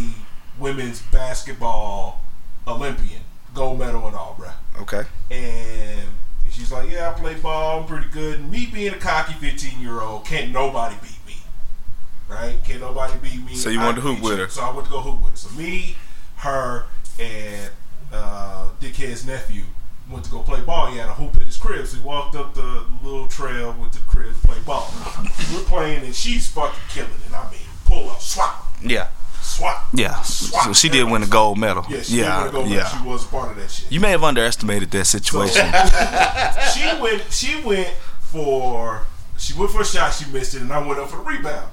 women's 0.59 1.01
basketball 1.01 2.21
Olympian, 2.67 3.21
gold 3.53 3.79
medal 3.79 4.07
and 4.07 4.15
all, 4.15 4.37
bruh. 4.39 4.53
Okay. 4.81 5.03
And 5.29 6.07
she's 6.49 6.71
like, 6.71 6.89
"Yeah, 6.89 7.09
I 7.09 7.19
play 7.19 7.35
ball. 7.35 7.81
I'm 7.81 7.87
pretty 7.87 8.09
good." 8.09 8.39
And 8.39 8.51
me 8.51 8.65
being 8.65 8.93
a 8.93 8.97
cocky 8.97 9.33
15 9.33 9.81
year 9.81 10.01
old, 10.01 10.25
can't 10.25 10.51
nobody 10.51 10.95
beat 11.01 11.11
me, 11.11 11.17
right? 12.31 12.57
Can't 12.63 12.81
nobody 12.81 13.13
beat 13.21 13.43
me. 13.45 13.55
So 13.55 13.69
you 13.69 13.79
wanted 13.79 13.95
to 13.95 14.01
hoop 14.01 14.21
with 14.21 14.39
her. 14.39 14.47
So 14.47 14.61
I 14.61 14.71
went 14.71 14.85
to 14.85 14.91
go 14.91 15.01
hoop 15.01 15.21
with 15.21 15.31
her. 15.31 15.37
So 15.37 15.49
me, 15.57 15.95
her, 16.37 16.85
and 17.19 17.71
uh, 18.11 18.69
Dickhead's 18.79 19.25
nephew 19.25 19.63
went 20.09 20.25
to 20.25 20.31
go 20.31 20.39
play 20.39 20.61
ball. 20.61 20.87
He 20.87 20.97
had 20.97 21.09
a 21.09 21.13
hoop 21.13 21.35
at 21.35 21.43
his 21.43 21.57
crib, 21.57 21.85
so 21.85 21.97
he 21.97 22.03
walked 22.03 22.35
up 22.35 22.53
the 22.53 22.85
little 23.03 23.27
trail, 23.27 23.75
went 23.79 23.93
to 23.93 23.99
the 23.99 24.05
crib 24.05 24.33
to 24.33 24.47
play 24.47 24.57
ball. 24.65 24.93
We're 25.53 25.63
playing, 25.63 26.03
and 26.05 26.15
she's 26.15 26.47
fucking 26.47 26.79
killing 26.89 27.11
it. 27.11 27.33
I 27.33 27.49
mean, 27.51 27.61
pull 27.85 28.09
up, 28.09 28.21
swap, 28.21 28.73
Yeah. 28.81 29.07
swap. 29.41 29.87
Yeah. 29.93 30.21
swap. 30.21 30.65
So 30.65 30.73
she 30.73 30.89
did 30.89 31.09
win 31.09 31.23
a 31.23 31.27
gold 31.27 31.57
medal. 31.57 31.85
Yeah, 31.89 32.01
she 32.01 32.19
yeah. 32.19 32.43
did 32.43 32.53
win 32.53 32.63
a 32.63 32.65
gold 32.65 32.69
yeah. 32.69 32.87
She 32.87 33.07
was 33.07 33.25
a 33.25 33.27
part 33.27 33.51
of 33.51 33.57
that 33.57 33.71
shit. 33.71 33.91
You 33.91 33.99
may 33.99 34.11
have 34.11 34.23
underestimated 34.23 34.91
that 34.91 35.05
situation. 35.05 35.65
she 36.73 37.01
went 37.01 37.23
she 37.31 37.61
went 37.63 37.89
for 38.19 39.05
she 39.37 39.53
went 39.57 39.71
for 39.71 39.81
a 39.81 39.85
shot, 39.85 40.13
she 40.13 40.29
missed 40.31 40.55
it, 40.55 40.61
and 40.61 40.71
I 40.71 40.85
went 40.85 40.99
up 40.99 41.09
for 41.09 41.17
the 41.17 41.23
rebound. 41.23 41.69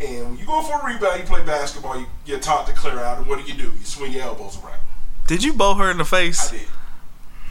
And 0.00 0.30
when 0.30 0.38
you 0.38 0.46
go 0.46 0.62
for 0.62 0.80
a 0.80 0.92
rebound, 0.94 1.20
you 1.20 1.26
play 1.26 1.44
basketball, 1.44 1.98
you 1.98 2.06
get 2.24 2.40
taught 2.42 2.66
to 2.68 2.72
clear 2.72 2.98
out, 3.00 3.18
and 3.18 3.26
what 3.26 3.38
do 3.44 3.50
you 3.50 3.56
do? 3.58 3.64
You 3.78 3.84
swing 3.84 4.12
your 4.12 4.22
elbows 4.22 4.56
around. 4.64 4.80
did 5.26 5.44
you 5.44 5.52
bow 5.52 5.74
her 5.74 5.90
in 5.90 5.98
the 5.98 6.04
face? 6.04 6.48
I 6.52 6.56
did. 6.56 6.66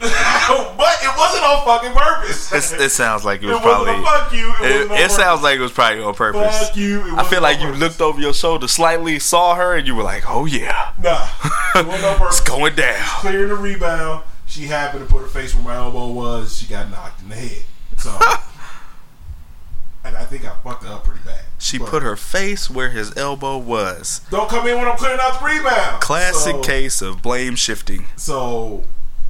but 0.00 0.96
it 1.02 1.14
wasn't 1.16 1.44
on 1.44 1.62
fucking 1.66 1.92
purpose. 1.92 2.50
It's, 2.52 2.72
it 2.72 2.90
sounds 2.90 3.22
like 3.24 3.42
it 3.42 3.50
It 3.50 3.52
was 3.52 3.62
wasn't 3.62 4.02
probably. 4.02 4.02
fuck 4.04 4.32
you. 4.32 4.48
It, 4.66 4.90
It, 4.90 4.90
it 4.92 5.10
sounds 5.10 5.40
purpose. 5.40 5.42
like 5.42 5.58
it 5.58 5.62
was 5.62 5.72
probably 5.72 6.02
on 6.02 6.14
purpose. 6.14 6.68
fuck 6.68 6.76
you. 6.76 7.06
It 7.06 7.12
I 7.18 7.24
feel 7.24 7.42
like 7.42 7.60
you 7.60 7.68
looked 7.72 8.00
over 8.00 8.18
your 8.18 8.32
shoulder 8.32 8.66
slightly, 8.66 9.18
saw 9.18 9.54
her, 9.56 9.76
and 9.76 9.86
you 9.86 9.94
were 9.94 10.02
like, 10.02 10.24
"Oh 10.26 10.46
yeah, 10.46 10.92
Nah, 11.02 11.28
it 11.74 11.86
wasn't 11.86 12.04
on 12.06 12.16
purpose. 12.18 12.40
it's 12.40 12.48
going 12.48 12.74
down." 12.76 12.96
Clearing 13.20 13.48
the 13.50 13.56
rebound, 13.56 14.24
she 14.46 14.62
happened 14.64 15.06
to 15.06 15.12
put 15.12 15.20
her 15.20 15.28
face 15.28 15.54
where 15.54 15.64
my 15.64 15.74
elbow 15.76 16.08
was. 16.08 16.56
She 16.58 16.66
got 16.66 16.90
knocked 16.90 17.20
in 17.20 17.28
the 17.28 17.36
head. 17.36 17.62
So, 17.98 18.10
and 20.04 20.16
I 20.16 20.24
think 20.24 20.46
I 20.46 20.54
fucked 20.64 20.84
her 20.84 20.92
up 20.94 21.04
pretty 21.04 21.20
bad. 21.24 21.44
She 21.60 21.78
put 21.78 22.02
her 22.02 22.16
face 22.16 22.68
where 22.70 22.90
his 22.90 23.16
elbow 23.16 23.58
was. 23.58 24.22
Don't 24.30 24.48
come 24.48 24.66
in 24.66 24.76
when 24.78 24.88
I'm 24.88 24.96
clearing 24.96 25.20
out 25.22 25.38
the 25.38 25.44
rebound. 25.46 26.00
Classic 26.00 26.54
So- 26.56 26.60
case 26.62 27.02
of 27.02 27.22
blame 27.22 27.54
shifting. 27.54 28.06
So 28.16 28.84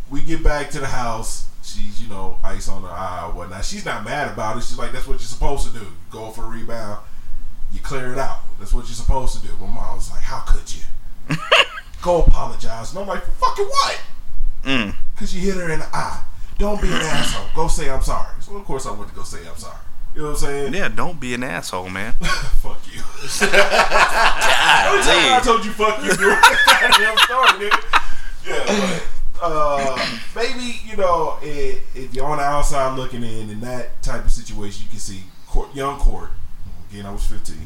we 0.09 0.23
get 0.23 0.43
back 0.43 0.71
to 0.71 0.79
the 0.79 0.87
house. 0.87 1.47
She's, 1.63 2.01
you 2.03 2.09
know, 2.09 2.39
ice 2.43 2.69
on 2.69 2.83
her 2.83 2.89
eye 2.89 3.25
or 3.27 3.33
whatnot. 3.33 3.65
She's 3.65 3.85
not 3.85 4.05
mad 4.05 4.33
about 4.33 4.57
it. 4.57 4.63
She's 4.65 4.79
like, 4.79 4.93
that's 4.93 5.07
what 5.07 5.15
you're 5.15 5.29
supposed 5.29 5.67
to 5.73 5.79
do. 5.79 5.87
Go 6.11 6.31
for 6.31 6.45
a 6.45 6.49
rebound, 6.49 6.99
you 7.73 7.81
clear 7.81 8.13
it 8.13 8.19
out. 8.19 8.39
That's 8.59 8.73
what 8.73 8.87
you're 8.87 8.95
supposed 8.95 9.41
to 9.41 9.47
do. 9.47 9.53
My 9.61 9.67
mom 9.69 9.97
was 9.97 10.11
like, 10.11 10.21
"How 10.23 10.41
could 10.41 10.75
you? 10.75 11.37
Go 12.03 12.23
apologize." 12.23 12.91
And 12.91 12.99
I'm 13.01 13.07
like, 13.07 13.25
"Fucking 13.25 13.65
what?" 13.67 14.01
Mm. 14.65 14.95
Because 15.15 15.35
you 15.35 15.41
hit 15.41 15.55
her 15.61 15.71
in 15.71 15.79
the 15.79 15.87
eye. 15.97 16.23
Don't 16.59 16.81
be 16.83 16.89
an 16.89 16.95
asshole. 16.95 17.47
Go 17.55 17.69
say 17.69 17.89
I'm 17.89 18.03
sorry. 18.03 18.29
So 18.41 18.57
of 18.57 18.65
course 18.65 18.87
I 18.87 18.91
went 18.93 19.09
to 19.11 19.15
go 19.17 19.23
say 19.23 19.39
I'm 19.49 19.57
sorry. 19.57 19.79
You 20.15 20.23
know 20.23 20.27
what 20.29 20.31
I'm 20.33 20.37
saying? 20.39 20.75
Yeah, 20.75 20.89
don't 20.89 21.21
be 21.21 21.35
an 21.35 21.43
asshole, 21.45 21.89
man. 21.89 22.13
fuck 22.63 22.81
you. 22.93 23.01
Every 23.43 23.49
time 23.49 25.33
I 25.35 25.41
told 25.43 25.65
you 25.65 25.71
fuck 25.73 26.03
you, 26.03 26.11
dude. 26.11 26.39
Goddamn 26.81 27.17
story, 27.19 27.69
nigga. 27.71 28.07
Yeah, 28.47 28.99
but 29.35 29.43
uh, 29.43 30.09
maybe 30.35 30.81
you 30.85 30.97
know 30.97 31.39
if, 31.43 31.97
if 31.97 32.15
you're 32.15 32.27
on 32.27 32.39
the 32.39 32.43
outside 32.45 32.97
looking 32.97 33.23
in 33.23 33.51
in 33.51 33.61
that 33.61 34.03
type 34.03 34.25
of 34.25 34.33
situation, 34.33 34.85
you 34.85 34.91
can 34.91 34.99
see 34.99 35.23
court, 35.47 35.75
young 35.75 35.99
court. 35.99 36.31
Again, 36.91 37.07
I 37.07 37.13
was 37.13 37.25
15. 37.27 37.57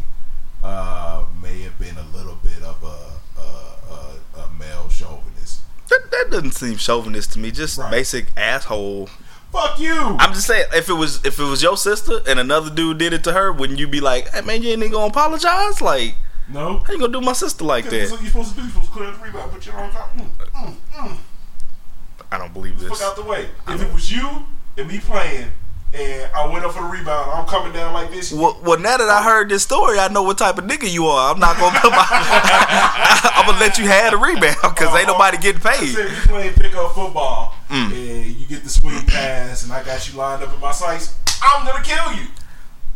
Uh, 0.62 1.24
may 1.42 1.60
have 1.62 1.78
been 1.78 1.96
a 1.96 2.16
little 2.16 2.36
bit 2.42 2.62
of 2.62 2.82
a, 2.82 3.40
a, 3.40 3.94
a, 3.94 4.40
a 4.42 4.48
male 4.58 4.88
chauvinist. 4.88 5.60
That, 5.88 6.10
that 6.10 6.30
doesn't 6.30 6.52
seem 6.52 6.76
chauvinist 6.76 7.32
to 7.34 7.38
me. 7.38 7.50
Just 7.50 7.78
Right. 7.78 7.90
basic 7.90 8.26
asshole. 8.36 9.08
Fuck 9.54 9.78
you. 9.78 10.16
I'm 10.18 10.34
just 10.34 10.48
saying, 10.48 10.66
if 10.74 10.88
it 10.88 10.94
was 10.94 11.24
if 11.24 11.38
it 11.38 11.44
was 11.44 11.62
your 11.62 11.76
sister 11.76 12.20
and 12.26 12.40
another 12.40 12.70
dude 12.70 12.98
did 12.98 13.12
it 13.12 13.22
to 13.22 13.32
her, 13.32 13.52
wouldn't 13.52 13.78
you 13.78 13.86
be 13.86 14.00
like, 14.00 14.28
"Hey 14.30 14.40
man, 14.40 14.62
you 14.62 14.70
ain't 14.70 14.80
even 14.80 14.90
gonna 14.90 15.06
apologize? 15.06 15.80
Like, 15.80 16.16
no. 16.48 16.78
how 16.78 16.92
you 16.92 16.98
gonna 16.98 17.12
do 17.12 17.20
my 17.20 17.34
sister 17.34 17.64
like 17.64 17.84
That's 17.84 18.10
that?" 18.10 18.16
what 18.16 18.20
you're 18.20 18.30
supposed 18.30 18.50
to 18.50 18.56
do. 18.56 18.62
You're 18.62 18.70
supposed 18.70 18.86
to 18.86 18.92
clear 18.92 19.10
the 19.12 19.18
rebound. 19.18 19.52
Put 19.52 19.64
your 19.64 19.76
arms 19.76 19.94
out. 19.94 20.16
Mm, 20.16 20.26
mm, 20.26 20.74
mm. 20.96 21.16
I 22.32 22.38
don't 22.38 22.52
believe 22.52 22.80
this. 22.80 22.88
Fuck 22.88 23.02
out 23.02 23.14
the 23.14 23.22
way. 23.22 23.48
If 23.68 23.80
it 23.80 23.92
was 23.92 24.10
you 24.10 24.44
and 24.76 24.88
me 24.88 24.98
playing, 24.98 25.52
and 25.94 26.30
I 26.34 26.48
went 26.48 26.64
up 26.64 26.72
for 26.72 26.82
the 26.82 26.88
rebound, 26.88 27.30
I'm 27.30 27.46
coming 27.46 27.72
down 27.72 27.92
like 27.92 28.10
this. 28.10 28.32
Well, 28.32 28.58
well, 28.64 28.80
now 28.80 28.96
that 28.96 29.08
I 29.08 29.22
heard 29.22 29.48
this 29.48 29.62
story, 29.62 30.00
I 30.00 30.08
know 30.08 30.24
what 30.24 30.38
type 30.38 30.58
of 30.58 30.64
nigga 30.64 30.90
you 30.90 31.06
are. 31.06 31.32
I'm 31.32 31.38
not 31.38 31.56
gonna 31.58 31.78
my. 31.90 32.06
I'm 33.36 33.46
gonna 33.46 33.60
let 33.60 33.78
you 33.78 33.86
have 33.86 34.10
the 34.10 34.16
rebound 34.16 34.56
because 34.62 34.96
ain't 34.96 35.06
nobody 35.06 35.38
getting 35.38 35.62
I 35.64 35.76
paid. 35.76 35.94
said 35.94 36.10
we 36.10 36.16
playing 36.26 36.54
pickup 36.54 36.92
football, 36.92 37.53
Mm. 37.68 37.92
and 37.92 38.36
you 38.36 38.46
get 38.46 38.62
the 38.62 38.68
swing 38.68 39.04
pass, 39.06 39.64
and 39.64 39.72
I 39.72 39.82
got 39.82 40.08
you 40.08 40.18
lined 40.18 40.42
up 40.42 40.52
in 40.54 40.60
my 40.60 40.72
sights. 40.72 41.14
I'm 41.42 41.66
gonna 41.66 41.82
kill 41.82 42.12
you. 42.14 42.26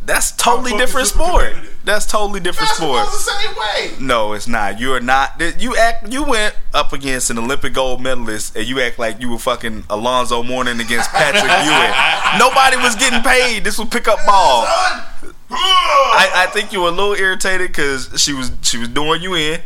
That's 0.05 0.31
totally 0.31 0.75
different 0.77 1.07
sport. 1.07 1.53
That's 1.83 2.05
totally 2.05 2.39
different 2.39 2.69
sport. 2.69 3.05
The 3.05 3.11
same 3.11 3.55
way. 3.55 3.91
No, 3.99 4.33
it's 4.33 4.47
not. 4.47 4.79
You 4.79 4.93
are 4.93 4.99
not. 4.99 5.39
You 5.61 5.75
act. 5.77 6.11
You 6.11 6.23
went 6.23 6.55
up 6.73 6.93
against 6.93 7.29
an 7.29 7.37
Olympic 7.37 7.73
gold 7.73 8.01
medalist, 8.01 8.55
and 8.55 8.65
you 8.65 8.79
act 8.81 8.97
like 8.97 9.19
you 9.21 9.29
were 9.29 9.37
fucking 9.37 9.83
Alonzo 9.89 10.41
Mourning 10.41 10.79
against 10.79 11.11
Patrick 11.11 11.43
Ewing. 11.43 12.39
Nobody 12.39 12.77
was 12.77 12.95
getting 12.95 13.21
paid. 13.21 13.63
This 13.63 13.77
was 13.77 13.87
pickup 13.89 14.17
ball. 14.25 14.65
I, 15.51 16.31
I 16.35 16.45
think 16.53 16.71
you 16.71 16.81
were 16.81 16.89
a 16.89 16.91
little 16.91 17.13
irritated 17.13 17.67
because 17.67 18.09
she 18.17 18.33
was 18.33 18.51
she 18.61 18.77
was 18.77 18.87
doing 18.87 19.21
you 19.21 19.35
in, 19.35 19.61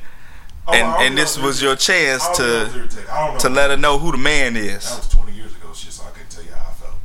Oh, 0.66 0.74
and 0.74 0.88
and 1.03 1.18
this 1.18 1.38
was 1.38 1.61
your 1.61 1.76
chance 1.76 2.24
I 2.24 2.34
don't 2.34 2.39
know 2.39 2.45
if 2.45 2.72
to 2.72 2.84
it's 2.84 2.95
irritating. 2.95 3.09
I 3.09 3.26
don't 3.26 3.34
know. 3.34 3.39
to 3.39 3.49
let 3.49 3.70
her 3.72 3.78
know 3.78 3.97
who 3.97 4.11
the 4.11 4.18
man 4.18 4.55
is. 4.55 4.89
That 4.89 4.97
was 4.97 5.09
20 5.09 5.32
years 5.34 5.55
ago, 5.55 5.74
shit. 5.74 5.91
So 5.91 6.03
I 6.05 6.11
couldn't 6.11 6.30
tell 6.30 6.43
you 6.43 6.51
how 6.51 6.70
I 6.70 6.74
felt. 6.74 6.95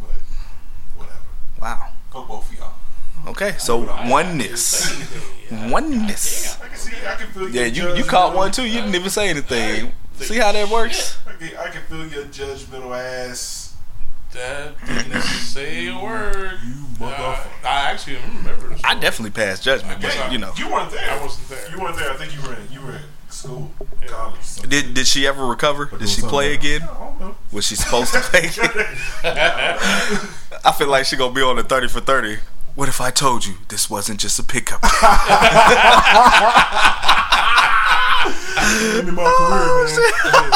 But 0.00 0.10
whatever. 0.96 1.20
Wow. 1.60 1.88
Go 2.10 2.24
both 2.24 2.50
of 2.52 2.58
y'all. 2.58 2.72
Okay, 3.26 3.54
so 3.58 3.78
oneness, 4.10 5.02
oneness. 5.50 6.60
I 6.60 6.68
can 6.68 6.76
see. 6.76 6.92
I 7.06 7.14
can 7.14 7.26
feel. 7.28 7.48
Yeah, 7.48 7.64
you 7.64 7.96
you 7.96 8.04
caught 8.04 8.36
one 8.36 8.52
too. 8.52 8.64
You 8.64 8.80
didn't 8.80 8.94
even 8.94 9.08
say 9.08 9.30
anything. 9.30 9.92
See 10.16 10.36
how 10.36 10.52
that 10.52 10.68
works? 10.68 11.18
I 11.26 11.32
can, 11.32 11.56
I 11.56 11.68
can 11.70 11.82
feel 11.82 12.06
your 12.06 12.24
judgmental 12.26 12.96
ass. 12.96 13.53
That 14.34 14.74
didn't 14.86 15.22
say 15.22 15.86
a 15.88 15.98
word. 15.98 16.58
You 16.66 16.74
Uh, 17.00 17.10
motherfucker. 17.10 17.46
I 17.64 17.90
actually 17.90 18.16
remember 18.16 18.68
this. 18.68 18.80
I 18.84 18.94
definitely 18.94 19.30
passed 19.30 19.62
judgment, 19.62 20.00
but 20.02 20.14
Yeah, 20.14 20.30
you 20.30 20.38
know. 20.38 20.52
you 20.56 20.68
weren't 20.70 20.90
there. 20.90 21.10
I 21.10 21.22
wasn't 21.22 21.48
there. 21.48 21.70
You 21.70 21.78
weren't 21.80 21.96
there. 21.96 22.10
I 22.10 22.16
think 22.16 22.34
you 22.34 22.42
were 22.42 22.54
in. 22.54 22.68
You 22.72 22.80
were 22.82 22.92
in 22.96 23.02
school, 23.30 23.72
college. 24.06 24.40
something. 24.42 24.70
Did 24.70 24.94
did 24.94 25.06
she 25.06 25.26
ever 25.26 25.44
recover? 25.46 25.86
But 25.86 26.00
Did 26.00 26.08
she 26.08 26.22
play 26.22 26.52
again? 26.54 26.82
else. 26.82 26.90
I 26.92 26.98
don't 27.04 27.20
know. 27.20 27.36
Was 27.52 27.66
she 27.66 27.74
supposed 27.76 28.12
to 28.14 28.20
play? 28.20 28.48
I 29.24 30.72
feel 30.76 30.88
like 30.88 31.04
she 31.06 31.16
gonna 31.16 31.34
be 31.34 31.42
on 31.42 31.56
the 31.56 31.62
thirty 31.64 31.88
for 31.88 32.00
thirty. 32.00 32.38
What 32.74 32.88
if 32.88 33.00
I 33.00 33.10
told 33.10 33.46
you 33.46 33.54
this 33.68 33.88
wasn't 33.88 34.18
just 34.20 34.38
a 34.38 34.42
pickup? 34.42 34.82
game? 34.82 34.90
End 38.98 39.12
my 39.12 39.22
career, 39.22 39.30
oh, 39.52 39.86
man. 40.24 40.50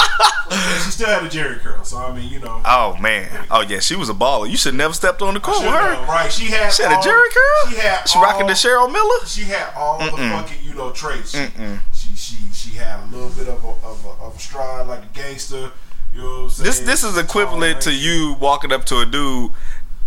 Yeah, 0.51 0.79
she 0.79 0.91
still 0.91 1.07
had 1.09 1.23
a 1.23 1.29
Jheri 1.29 1.59
curl, 1.61 1.85
so 1.85 1.99
I 1.99 2.13
mean, 2.17 2.31
you 2.33 2.41
know. 2.41 2.61
oh 2.65 2.97
man. 3.01 3.47
Oh 3.51 3.61
yeah, 3.61 3.81
she 3.81 3.95
was 3.95 4.09
a 4.09 4.15
baller. 4.15 4.49
You 4.51 4.57
should 4.57 4.75
never 4.75 4.95
stepped 4.95 5.21
on 5.21 5.35
the 5.35 5.41
court 5.41 5.61
with 5.61 5.69
her. 5.69 5.95
known, 5.95 6.09
right? 6.09 6.33
She 6.33 6.47
had. 6.47 6.73
She 6.73 6.83
had 6.83 6.93
a 6.93 6.97
Jheri 6.97 7.29
curl. 7.31 7.71
She 7.71 7.77
had. 7.77 8.09
She 8.09 8.19
rocking 8.19 8.47
the 8.47 8.55
Cheryl 8.55 8.91
Miller. 8.91 9.27
She 9.27 9.43
had 9.43 9.73
all 9.77 9.99
the 9.99 10.05
Mm-mm. 10.07 10.31
fucking 10.31 10.65
you 10.65 10.75
know 10.75 10.91
traits. 10.91 11.33
She, 11.33 11.39
Mm-mm. 11.39 11.81
she 11.93 12.09
she 12.17 12.37
she 12.53 12.77
had 12.77 13.01
a 13.05 13.07
little 13.15 13.29
bit 13.31 13.49
of 13.49 13.63
a 13.63 13.69
of 13.87 14.05
a, 14.05 14.25
of 14.25 14.37
a 14.37 14.39
stride 14.39 14.87
like 14.87 15.03
a 15.05 15.09
gangster. 15.13 15.71
You 16.15 16.23
know 16.23 16.29
what 16.31 16.43
I'm 16.45 16.51
saying? 16.51 16.65
This 16.67 16.81
this 16.81 17.05
is 17.05 17.19
equivalent 17.19 17.83
to 17.83 17.93
you 17.93 18.35
walking 18.41 18.73
up 18.73 18.85
to 18.87 19.01
a 19.01 19.07
dude 19.07 19.53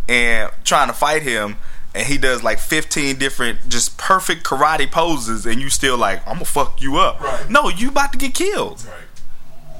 and 0.09 0.49
trying 0.63 0.87
to 0.87 0.93
fight 0.93 1.21
him, 1.21 1.57
and 1.93 2.07
he 2.07 2.17
does 2.17 2.41
like 2.43 2.59
fifteen 2.59 3.17
different 3.17 3.67
just 3.69 3.97
perfect 3.97 4.43
karate 4.43 4.89
poses, 4.89 5.45
and 5.45 5.59
you 5.61 5.69
still 5.69 5.97
like 5.97 6.19
I'm 6.27 6.35
gonna 6.35 6.45
fuck 6.45 6.81
you 6.81 6.97
up. 6.97 7.19
Right. 7.19 7.49
No, 7.49 7.69
you 7.69 7.89
about 7.89 8.11
to 8.13 8.17
get 8.17 8.33
killed. 8.33 8.85
Right. 8.85 9.73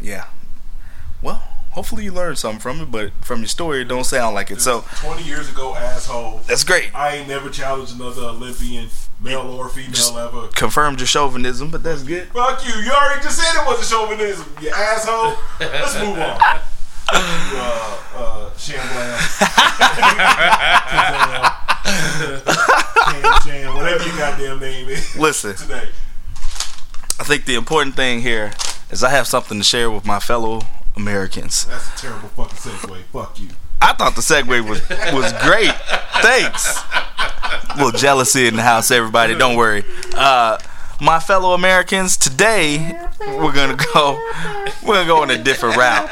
Yeah. 0.00 0.26
Well, 1.22 1.42
hopefully 1.70 2.04
you 2.04 2.12
learned 2.12 2.38
something 2.38 2.60
from 2.60 2.80
it, 2.80 2.90
but 2.90 3.12
from 3.24 3.40
your 3.40 3.48
story, 3.48 3.82
it 3.82 3.88
don't 3.88 4.04
sound 4.04 4.34
like 4.34 4.50
it. 4.50 4.60
So 4.60 4.84
twenty 4.96 5.22
years 5.24 5.50
ago, 5.50 5.74
asshole. 5.74 6.42
that's 6.46 6.64
great. 6.64 6.94
I 6.94 7.16
ain't 7.16 7.28
never 7.28 7.50
challenged 7.50 7.94
another 7.96 8.22
Olympian, 8.22 8.88
male 9.20 9.40
or 9.40 9.68
female, 9.68 9.92
Just- 9.92 10.14
ever. 10.14 10.48
Confirmed 10.48 11.00
your 11.00 11.06
chauvinism, 11.06 11.70
but 11.70 11.82
that's 11.82 12.02
good. 12.02 12.28
Fuck 12.28 12.66
you. 12.66 12.74
You 12.74 12.92
already 12.92 13.22
just 13.22 13.38
said 13.38 13.60
it 13.60 13.66
was 13.66 13.80
a 13.80 13.92
chauvinism, 13.92 14.44
you 14.60 14.70
asshole. 14.70 15.34
Let's 15.60 15.94
move 15.98 16.18
on. 16.18 16.60
Uh, 17.10 17.98
uh, 18.14 18.50
Shamblam. 18.56 19.18
Whatever 23.74 24.04
your 24.04 24.16
goddamn 24.16 24.60
name 24.60 24.88
is 24.88 25.16
Listen, 25.16 25.54
today. 25.54 25.88
I 27.20 27.24
think 27.24 27.46
the 27.46 27.54
important 27.54 27.96
thing 27.96 28.20
here 28.20 28.52
is 28.90 29.02
I 29.02 29.10
have 29.10 29.26
something 29.26 29.58
to 29.58 29.64
share 29.64 29.90
with 29.90 30.04
my 30.04 30.18
fellow 30.18 30.62
Americans. 30.96 31.64
That's 31.66 31.88
a 31.94 31.96
terrible 31.96 32.28
fucking 32.30 32.56
segue. 32.58 33.02
Fuck 33.12 33.40
you. 33.40 33.48
I 33.80 33.92
thought 33.94 34.14
the 34.16 34.22
segue 34.22 34.68
was 34.68 34.80
was 35.14 35.32
great. 35.44 35.72
Thanks. 36.20 36.82
A 37.70 37.74
little 37.76 37.98
jealousy 37.98 38.46
in 38.46 38.56
the 38.56 38.62
house, 38.62 38.90
everybody. 38.90 39.34
Don't 39.34 39.56
worry. 39.56 39.84
Uh, 40.14 40.58
my 41.00 41.20
fellow 41.20 41.54
Americans, 41.54 42.16
today 42.16 42.98
we're 43.20 43.52
gonna 43.52 43.76
go. 43.94 44.20
We're 44.82 44.94
gonna 44.94 45.06
go 45.06 45.22
on 45.22 45.30
a 45.30 45.42
different 45.42 45.76
route. 45.76 46.08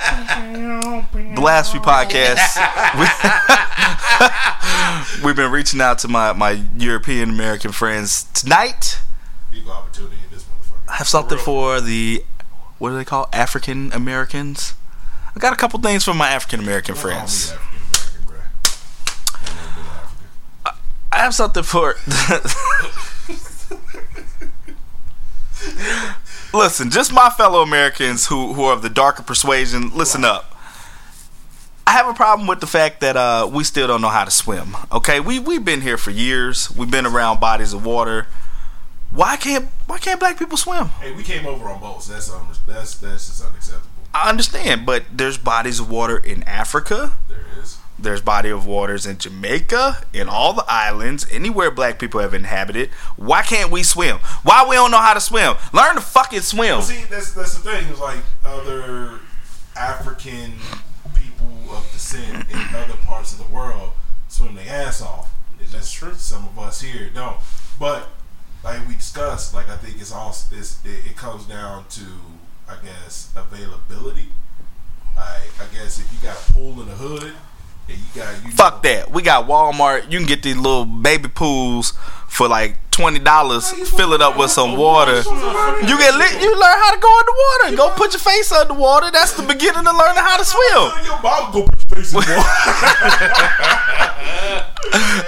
The 1.13 1.41
last 1.41 1.73
few 1.73 1.81
podcasts, 1.81 2.57
we, 2.99 3.07
we've 5.27 5.37
been 5.37 5.51
reaching 5.51 5.81
out 5.81 5.99
to 6.01 6.09
my 6.09 6.33
my 6.33 6.63
European 6.77 7.31
American 7.31 7.73
friends. 7.73 8.25
Tonight, 8.35 9.01
Equal 9.53 9.73
opportunity 9.73 10.17
in 10.25 10.31
this 10.31 10.45
motherfucker. 10.45 10.89
I 10.89 10.97
have 10.97 11.09
something 11.09 11.39
for 11.39 11.81
the 11.81 12.25
what 12.79 12.91
do 12.91 12.97
they 12.97 13.05
call 13.05 13.29
African 13.33 13.93
Americans? 13.93 14.75
I 15.35 15.39
got 15.39 15.53
a 15.53 15.57
couple 15.57 15.81
things 15.81 16.05
for 16.05 16.15
my 16.15 16.29
African 16.31 16.61
American 16.61 16.95
friends. 16.95 17.53
African 17.53 17.67
American, 17.89 18.25
bro. 18.25 18.37
Ain't 19.41 19.57
never 19.57 19.71
been 19.75 19.85
to 19.85 19.91
Africa. 19.91 20.77
I 21.13 21.19
have 21.19 21.35
something 21.35 21.63
for. 21.63 21.97
listen, 26.55 26.91
just 26.91 27.13
my 27.13 27.31
fellow 27.31 27.63
Americans 27.63 28.27
who 28.27 28.55
who 28.55 28.65
are 28.65 28.73
of 28.73 28.83
the 28.83 28.91
darker 28.91 29.23
persuasion. 29.23 29.91
Listen 29.95 30.25
up. 30.25 30.53
I 31.87 31.93
have 31.93 32.09
a 32.09 32.15
problem 32.15 32.49
with 32.49 32.61
the 32.61 32.67
fact 32.67 33.01
that 33.01 33.17
uh, 33.17 33.49
we 33.51 33.63
still 33.63 33.87
don't 33.87 34.01
know 34.01 34.09
how 34.09 34.25
to 34.25 34.31
swim. 34.31 34.77
Okay, 34.91 35.21
we 35.21 35.39
we've 35.39 35.65
been 35.65 35.83
here 35.83 35.97
for 35.97 36.11
years. 36.11 36.71
We've 36.71 36.91
been 36.91 37.07
around 37.07 37.39
bodies 37.39 37.73
of 37.73 37.85
water. 37.87 38.27
Why 39.11 39.37
can't 39.37 39.67
why 39.87 39.99
can't 39.99 40.19
black 40.19 40.39
people 40.39 40.57
swim? 40.57 40.89
Hey, 41.01 41.13
we 41.13 41.23
came 41.23 41.47
over 41.47 41.69
on 41.69 41.81
boats. 41.81 42.09
That's 42.09 42.31
um, 42.31 42.49
that's 42.67 42.97
that's 42.99 43.27
just 43.29 43.45
unacceptable. 43.45 43.89
I 44.13 44.29
understand, 44.29 44.85
but 44.85 45.05
there's 45.13 45.39
bodies 45.39 45.79
of 45.79 45.91
water 45.91 46.17
in 46.17 46.43
Africa. 46.45 47.13
There 47.29 47.39
is. 47.61 47.79
There's 47.99 48.21
body 48.21 48.51
of 48.51 48.67
waters 48.67 49.07
in 49.07 49.17
Jamaica, 49.17 50.05
in 50.13 50.29
all 50.29 50.53
the 50.53 50.65
islands, 50.69 51.27
anywhere 51.31 51.71
black 51.71 51.99
people 51.99 52.21
have 52.21 52.35
inhabited. 52.35 52.91
Why 53.17 53.41
can't 53.43 53.71
we 53.71 53.83
swim? 53.83 54.19
Why 54.43 54.67
we 54.69 54.77
don't 54.77 54.91
know 54.91 54.99
how 54.99 55.15
to 55.15 55.21
swim? 55.21 55.57
Learn 55.73 55.95
to 55.95 56.03
fucking 56.03 56.43
swim. 56.43 56.79
Well, 56.79 56.83
see, 56.83 57.05
that's 57.09 57.33
that's 57.33 57.59
the 57.59 57.71
thing. 57.71 57.87
It's 57.89 58.01
like 58.01 58.19
other 58.45 59.21
African 59.75 60.53
people 61.15 61.49
of 61.71 61.91
descent 61.91 62.51
in 62.51 62.59
other 62.75 62.97
parts 63.05 63.33
of 63.33 63.39
the 63.39 63.53
world 63.55 63.93
swim 64.29 64.55
their 64.55 64.69
ass 64.69 65.01
off. 65.01 65.33
It's 65.59 65.73
just 65.73 65.95
true. 65.95 66.13
Some 66.15 66.45
of 66.45 66.59
us 66.59 66.83
here 66.83 67.11
don't. 67.15 67.39
But 67.81 68.09
like 68.63 68.87
we 68.87 68.95
discussed, 68.95 69.55
like 69.55 69.71
I 69.71 69.77
think 69.77 70.01
it's 70.01 70.13
all 70.13 70.31
it's, 70.31 70.85
it, 70.85 71.07
it 71.07 71.17
comes 71.17 71.47
down 71.47 71.87
to 71.91 72.05
I 72.69 72.77
guess 72.85 73.33
availability. 73.35 74.29
Like 75.17 75.51
I 75.59 75.75
guess 75.75 75.99
if 75.99 76.13
you 76.13 76.19
got 76.29 76.37
a 76.37 76.53
pool 76.53 76.79
in 76.83 76.89
the 76.89 76.95
hood 76.95 77.33
and 77.89 77.99
you 77.99 78.05
got 78.15 78.45
you 78.45 78.51
Fuck 78.53 78.85
know, 78.85 78.91
that. 78.91 79.11
We 79.11 79.23
got 79.23 79.47
Walmart. 79.47 80.11
You 80.11 80.19
can 80.19 80.27
get 80.27 80.43
these 80.43 80.57
little 80.57 80.85
baby 80.85 81.29
pools 81.29 81.93
for 82.29 82.49
like 82.49 82.77
twenty 82.91 83.19
dollars, 83.19 83.71
fill 83.91 84.13
it 84.13 84.21
up 84.21 84.37
with 84.39 84.51
some 84.51 84.71
oh, 84.73 84.81
water. 84.81 85.17
You 85.17 85.99
get 85.99 86.15
lit. 86.17 86.41
You 86.41 86.53
learn 86.53 86.79
how 86.79 86.95
to 86.95 87.01
go 87.01 87.19
underwater. 87.19 87.77
Go 87.77 87.91
put 87.97 88.13
your 88.13 88.21
face 88.21 88.51
underwater. 88.53 89.11
That's 89.11 89.33
the 89.35 89.43
beginning 89.43 89.87
of 89.87 89.97
learning 89.97 90.23
how 90.23 90.37
to 90.37 90.45
swim. 90.45 91.05
Your 91.05 91.21
mom 91.23 91.53
go 91.53 91.63
put 91.67 91.79
your 91.91 91.97
face 92.03 92.13
in 92.13 92.17
water. 92.17 92.33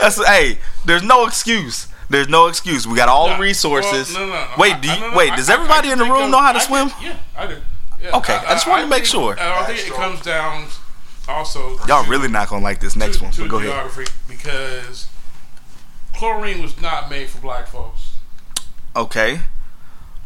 That's 0.00 0.24
hey. 0.26 0.58
There's 0.84 1.02
no 1.02 1.26
excuse. 1.26 1.88
There's 2.10 2.28
no 2.28 2.46
excuse. 2.46 2.86
We 2.86 2.96
got 2.96 3.08
all 3.08 3.28
the 3.28 3.38
resources. 3.38 4.14
well, 4.14 4.26
no, 4.26 4.32
no, 4.32 4.40
no. 4.44 4.48
Wait, 4.56 4.80
do 4.80 4.88
you, 4.88 4.98
no, 5.00 5.10
no, 5.10 5.16
wait? 5.16 5.36
Does 5.36 5.50
everybody 5.50 5.90
I 5.90 5.92
in 5.92 5.98
the 5.98 6.04
room 6.06 6.30
know 6.30 6.40
how 6.40 6.52
to 6.52 6.60
swim? 6.60 6.88
think- 6.88 7.02
yeah, 7.02 7.16
I 7.36 7.46
do. 7.46 7.56
Yeah, 8.02 8.16
Okay, 8.16 8.34
I 8.34 8.52
just 8.52 8.66
wanted 8.66 8.82
to 8.84 8.88
make 8.88 8.98
think- 9.00 9.06
sure. 9.08 9.38
Uh, 9.38 9.60
I 9.60 9.64
think 9.66 9.86
it 9.86 9.92
comes 9.92 10.22
down 10.22 10.68
also. 11.28 11.78
Y'all 11.86 12.04
to- 12.04 12.10
really 12.10 12.28
not 12.28 12.48
gonna 12.48 12.62
like 12.64 12.80
this 12.80 12.96
next 12.96 13.18
to, 13.18 13.24
one. 13.24 13.32
to 13.34 13.42
But 13.42 13.50
go 13.50 13.58
ahead. 13.58 14.08
because 14.28 15.06
chlorine 16.14 16.62
was 16.62 16.80
not 16.80 17.10
made 17.10 17.28
for 17.28 17.38
black 17.40 17.66
folks. 17.68 18.14
Okay, 18.96 19.40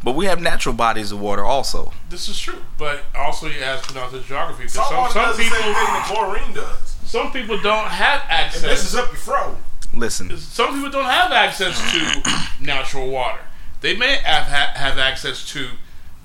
but 0.03 0.13
we 0.15 0.25
have 0.25 0.41
natural 0.41 0.73
bodies 0.73 1.11
of 1.11 1.19
water 1.19 1.43
also. 1.45 1.93
This 2.09 2.27
is 2.27 2.39
true, 2.39 2.63
but 2.77 3.03
also 3.13 3.47
you 3.47 3.61
ask 3.61 3.89
about 3.91 4.11
the 4.11 4.19
geography 4.21 4.63
because 4.63 4.73
Salt 4.73 4.87
some, 4.89 4.97
water 4.97 5.13
some 5.13 5.23
does 5.25 5.37
the 5.37 5.43
same 5.43 5.51
people 5.51 5.73
thing 5.73 5.73
that 5.93 6.05
chlorine 6.11 6.53
does. 6.53 6.95
some 7.05 7.31
people 7.31 7.59
don't 7.61 7.87
have 7.87 8.21
It 8.55 8.61
messes 8.61 8.63
access. 8.63 8.95
up 8.95 9.07
your 9.11 9.17
throat. 9.19 9.57
Listen, 9.93 10.35
Some 10.37 10.73
people 10.73 10.89
don't 10.89 11.05
have 11.05 11.31
access 11.31 11.77
to 11.91 12.39
natural 12.63 13.09
water. 13.11 13.41
They 13.81 13.95
may 13.95 14.15
have 14.23 14.45
ha- 14.47 14.71
have 14.75 14.97
access 14.97 15.45
to 15.51 15.67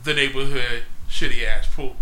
the 0.04 0.14
neighborhood 0.14 0.84
shitty 1.10 1.44
ass 1.46 1.66
pool. 1.74 1.96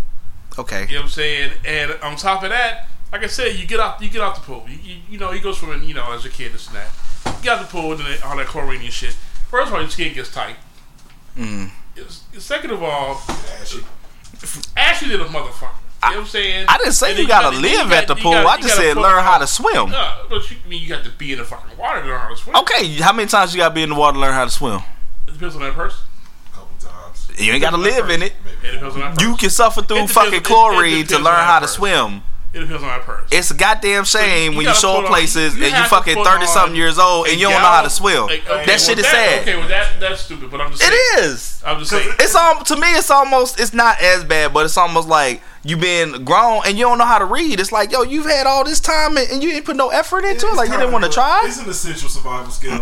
Okay, 0.57 0.81
You 0.87 0.95
know 0.95 0.99
what 1.01 1.03
I'm 1.05 1.09
saying? 1.09 1.51
And 1.65 1.91
on 2.01 2.15
top 2.15 2.43
of 2.43 2.49
that, 2.49 2.87
like 3.11 3.23
I 3.23 3.27
said, 3.27 3.55
you 3.57 3.65
get 3.65 3.79
out 3.79 4.01
you 4.01 4.09
get 4.09 4.21
out 4.21 4.35
the 4.35 4.41
pool. 4.41 4.65
You, 4.67 4.77
you, 4.83 4.95
you 5.11 5.17
know, 5.17 5.31
you 5.31 5.41
go 5.41 5.51
swimming, 5.53 5.87
you 5.87 5.93
know, 5.93 6.11
as 6.13 6.25
a 6.25 6.29
kid, 6.29 6.53
this 6.53 6.67
and 6.67 6.75
that. 6.75 6.89
You 7.25 7.43
get 7.43 7.57
out 7.59 7.61
the 7.61 7.67
pool 7.71 7.93
and 7.93 8.23
all 8.23 8.35
that 8.37 8.47
chlorine 8.47 8.81
and 8.81 8.91
shit. 8.93 9.13
First 9.49 9.67
of 9.67 9.73
all, 9.73 9.81
your 9.81 9.89
skin 9.89 10.13
gets 10.13 10.31
tight. 10.31 10.55
Mm. 11.37 11.69
Second 12.37 12.71
of 12.71 12.83
all, 12.83 13.21
Ashy. 13.61 13.79
Ashley 14.75 15.07
did 15.09 15.21
a 15.21 15.25
motherfucker. 15.25 15.69
You 16.03 16.11
know 16.11 16.17
what 16.17 16.17
I'm 16.17 16.25
saying? 16.27 16.65
I 16.69 16.77
didn't 16.77 16.93
say 16.93 17.09
And 17.11 17.19
you 17.19 17.27
gotta 17.27 17.55
got- 17.55 17.61
then 17.61 17.71
you 17.71 17.77
live 17.79 17.89
got- 17.89 17.97
at 18.03 18.07
the 18.07 18.15
pool. 18.15 18.31
gotta- 18.33 18.47
I 18.47 18.57
just 18.61 18.75
said 18.75 18.93
put- 18.93 19.01
learn 19.01 19.23
how 19.23 19.37
to 19.39 19.47
swim. 19.47 19.89
No, 19.89 20.25
but 20.29 20.49
you, 20.51 20.57
I 20.63 20.67
mean, 20.69 20.81
you 20.83 20.87
got 20.89 21.03
to 21.05 21.09
be 21.09 21.31
in 21.33 21.39
the 21.39 21.45
fucking 21.45 21.75
water 21.77 22.01
to 22.01 22.07
learn 22.07 22.19
how 22.19 22.29
to 22.29 22.35
swim. 22.37 22.55
Okay, 22.57 22.87
how 22.97 23.13
many 23.13 23.27
times 23.27 23.53
you 23.53 23.59
gotta 23.59 23.73
be 23.73 23.81
in 23.83 23.89
the 23.89 23.95
water 23.95 24.13
to 24.13 24.19
learn 24.19 24.33
how 24.33 24.45
to 24.45 24.51
swim? 24.51 24.81
It 25.27 25.33
depends 25.33 25.55
on 25.55 25.61
that 25.61 25.73
person. 25.73 25.99
A 27.37 27.41
couple 27.41 27.45
times. 27.45 27.47
You 27.47 27.53
ain't 27.53 27.61
gotta 27.61 27.77
live 27.77 28.09
in 28.09 28.21
it. 28.23 28.33
It 28.63 28.71
depends 28.71 28.95
on 28.95 29.01
that. 29.01 29.21
You 29.21 29.35
can 29.35 29.49
suffer 29.49 29.81
through 29.81 29.97
depends- 29.97 30.11
fucking 30.13 30.33
it- 30.33 30.37
it 30.37 30.43
chlorine 30.43 31.05
to 31.07 31.19
learn 31.19 31.35
how 31.35 31.59
that 31.59 31.67
to 31.67 31.67
swim. 31.67 32.23
It 32.53 32.61
depends 32.61 32.81
on 32.81 32.89
that 32.89 33.01
person. 33.03 33.25
It's 33.31 33.51
a 33.51 33.53
goddamn 33.53 34.05
shame 34.05 34.53
you 34.53 34.57
when 34.57 34.67
you 34.67 34.73
show 34.73 34.95
put 34.95 35.05
on- 35.05 35.11
places 35.11 35.55
you 35.55 35.63
and 35.65 35.71
you 35.73 35.77
have 35.77 35.89
fucking 35.89 36.23
thirty 36.23 36.47
something 36.47 36.75
years 36.75 36.97
old 36.97 37.27
and 37.27 37.39
you 37.39 37.47
don't 37.49 37.61
know 37.61 37.67
how 37.67 37.81
to 37.83 37.89
swim. 37.89 38.25
like, 38.27 38.49
okay, 38.49 38.65
that 38.65 38.81
shit 38.81 38.97
well, 38.97 39.05
is 39.05 39.11
sad. 39.11 39.41
Okay, 39.41 39.57
well 39.57 39.67
that 39.67 39.87
that's 39.99 40.21
stupid. 40.21 40.49
But 40.49 40.61
I'm 40.61 40.71
just 40.71 40.81
saying. 40.81 40.93
It 40.93 41.19
is. 41.25 41.61
I'm 41.65 41.79
just 41.79 41.91
saying. 41.91 42.09
It's 42.19 42.33
um 42.33 42.63
to 42.63 42.75
me. 42.77 42.87
It's 42.93 43.11
almost. 43.11 43.59
It's 43.59 43.73
not 43.73 44.01
as 44.01 44.23
bad, 44.23 44.53
but 44.53 44.65
it's 44.65 44.77
almost 44.77 45.07
like 45.07 45.43
you 45.63 45.75
been 45.77 46.23
grown 46.23 46.61
and 46.65 46.77
you 46.77 46.85
don't 46.85 46.97
know 46.97 47.05
how 47.05 47.19
to 47.19 47.25
read. 47.25 47.59
It's 47.59 47.71
like 47.73 47.91
yo, 47.91 48.01
you've 48.03 48.25
had 48.25 48.47
all 48.47 48.63
this 48.63 48.79
time 48.79 49.17
and, 49.17 49.29
and 49.29 49.43
you 49.43 49.51
didn't 49.51 49.65
put 49.65 49.75
no 49.75 49.89
effort 49.89 50.23
into 50.23 50.47
it. 50.47 50.55
Like 50.55 50.69
you 50.69 50.77
didn't 50.77 50.93
want 50.93 51.03
to 51.03 51.11
try. 51.11 51.43
It's 51.45 51.59
an 51.59 51.69
essential 51.69 52.09
survival 52.09 52.49
skill. 52.51 52.81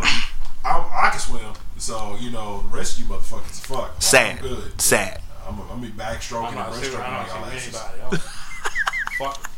I, 0.64 1.08
I 1.08 1.10
can 1.10 1.20
swim, 1.20 1.42
so 1.86 2.18
you 2.20 2.32
know 2.32 2.64
the 2.64 2.76
rest 2.76 2.98
of 2.98 3.04
you 3.04 3.14
motherfuckers 3.14 3.62
fuck. 3.68 3.78
Like, 3.78 4.02
Sad. 4.02 4.40
I'm 4.40 4.48
good. 4.48 4.82
Sad. 4.82 5.22
I'm, 5.48 5.62
I'm 5.70 5.80
be 5.80 5.90
backstroking 5.90 6.48
and 6.50 6.58
breaststroking 6.58 6.98
like 6.98 7.12
not 7.12 7.28
y'all 7.28 7.60
saying 7.60 7.76
asses. 8.12 8.22
Fuck. 9.20 9.52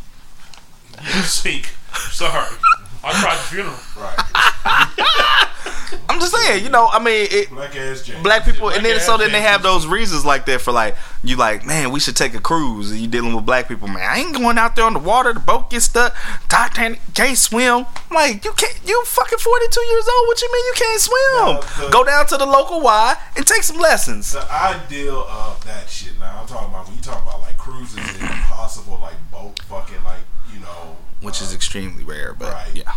You 1.16 1.22
sink. 1.22 1.70
Sorry. 1.94 2.56
I 3.04 3.12
tried 3.22 3.36
the 3.38 3.44
funeral. 3.44 3.76
Right. 3.96 5.04
I'm 6.10 6.20
just 6.20 6.36
saying. 6.36 6.64
You 6.64 6.70
know. 6.70 6.88
I 6.92 7.00
mean, 7.00 7.28
it, 7.30 7.50
Black 7.50 7.76
ass 7.76 8.02
James. 8.04 8.22
black 8.24 8.44
people, 8.46 8.70
and 8.70 8.82
Black 8.82 8.84
then 8.96 9.00
so 9.00 9.14
ass 9.14 9.20
then 9.20 9.32
they 9.32 9.42
have 9.42 9.64
those 9.64 9.86
reasons 9.88 10.26
like 10.26 10.46
that 10.48 10.60
for 10.62 10.72
like 10.72 10.96
you 11.24 11.36
like 11.38 11.66
man, 11.66 11.92
we 11.92 12.00
should 12.00 12.16
take 12.16 12.34
a 12.34 12.42
cruise. 12.42 12.92
And 12.92 13.00
you 13.00 13.08
dealing 13.08 13.34
with 13.36 13.46
black 13.46 13.68
people, 13.68 13.88
man. 13.88 14.04
I 14.10 14.20
ain't 14.20 14.36
going 14.36 14.58
out 14.58 14.76
there 14.76 14.86
on 14.86 14.94
the 14.94 15.00
water. 15.00 15.32
The 15.34 15.40
boat 15.40 15.70
gets 15.70 15.86
stuck. 15.86 16.16
Titanic 16.50 17.00
can't 17.14 17.38
swim. 17.38 17.86
I'm 18.10 18.16
like 18.16 18.44
you 18.44 18.52
can't. 18.54 18.80
You 18.86 19.02
fucking 19.06 19.38
42 19.38 19.82
years 19.82 20.08
old. 20.08 20.28
What 20.28 20.42
you 20.42 20.52
mean 20.52 20.66
you 20.66 20.74
can't 20.76 21.02
swim? 21.02 21.22
No, 21.36 21.62
the- 21.86 21.90
Go 21.92 22.04
down 22.04 22.26
to 22.28 22.38
the 22.38 22.46
local 22.46 22.82
Y 22.82 23.16
and 23.38 23.46
take 23.46 23.64
some 23.64 23.78
lessons. 23.78 24.34
The 24.34 24.52
ideal 24.52 25.22
of 25.30 25.64
that 25.66 25.90
shit. 25.90 26.18
Now 26.20 26.40
I'm 26.42 26.48
talking 26.48 26.70
about 26.70 26.88
when 26.88 26.96
you 26.98 27.02
talk 27.02 27.22
about 27.24 27.40
like 27.42 27.58
cruises 27.58 27.98
and 27.98 28.22
impossible 28.22 29.00
like 29.02 29.16
boat 29.32 29.60
fucking 29.70 30.04
like 30.04 30.20
you 30.54 30.60
know 30.60 30.97
Which 31.22 31.42
uh, 31.42 31.46
is 31.46 31.54
extremely 31.54 32.04
rare, 32.04 32.34
but 32.34 32.54
right. 32.54 32.72
yeah. 32.76 32.92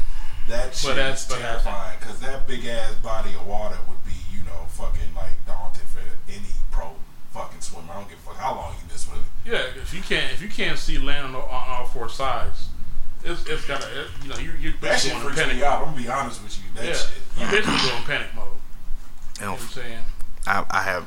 that 0.48 0.74
shit 0.74 0.96
that's- 0.96 1.22
is 1.22 1.28
but 1.28 1.38
that's- 1.40 1.62
terrifying 1.64 1.98
because 2.00 2.20
that 2.20 2.46
big 2.46 2.64
ass 2.66 2.94
body 3.02 3.30
of 3.34 3.46
water 3.46 3.78
would 3.88 4.04
be 4.04 4.12
you 4.32 4.42
know 4.44 4.66
fucking 4.68 5.14
like 5.16 5.44
daunting 5.46 5.86
for 5.86 6.00
any 6.28 6.52
pro 6.70 6.92
fucking 7.32 7.60
swimmer. 7.60 7.92
I 7.92 7.96
don't 7.96 8.08
give 8.08 8.18
a 8.18 8.22
fuck 8.22 8.36
how 8.36 8.54
long 8.54 8.74
you 8.80 8.88
been 8.88 8.98
swimming. 8.98 9.24
Yeah, 9.44 9.62
if 9.80 9.94
you 9.94 10.02
can't 10.02 10.32
if 10.32 10.42
you 10.42 10.48
can't 10.48 10.78
see 10.78 10.98
land 10.98 11.26
on, 11.28 11.34
on 11.36 11.44
all 11.48 11.86
four 11.86 12.08
sides, 12.08 12.68
it's 13.24 13.46
it's 13.46 13.64
gotta 13.66 13.86
it, 14.02 14.06
you 14.22 14.28
know 14.28 14.36
you 14.38 14.52
you're 14.60 14.72
That 14.80 14.98
shit 15.00 15.12
basically 15.12 15.20
going 15.22 15.22
freaks 15.34 15.40
panic 15.40 15.56
me 15.56 15.64
out. 15.64 15.78
I'm 15.80 15.84
gonna 15.92 15.96
be 16.02 16.08
honest 16.08 16.42
with 16.42 16.58
you. 16.58 16.64
That 16.74 16.84
Yeah, 16.84 16.92
shit. 16.94 17.10
you 17.38 17.46
basically 17.50 17.90
going 17.90 18.02
panic 18.04 18.34
mode. 18.34 18.46
You 18.46 18.50
know 18.52 18.56
You 19.40 19.46
know, 19.46 19.52
what 19.52 19.60
I'm 19.62 19.68
saying? 19.68 19.98
I, 20.46 20.64
I 20.70 20.82
have 20.82 21.06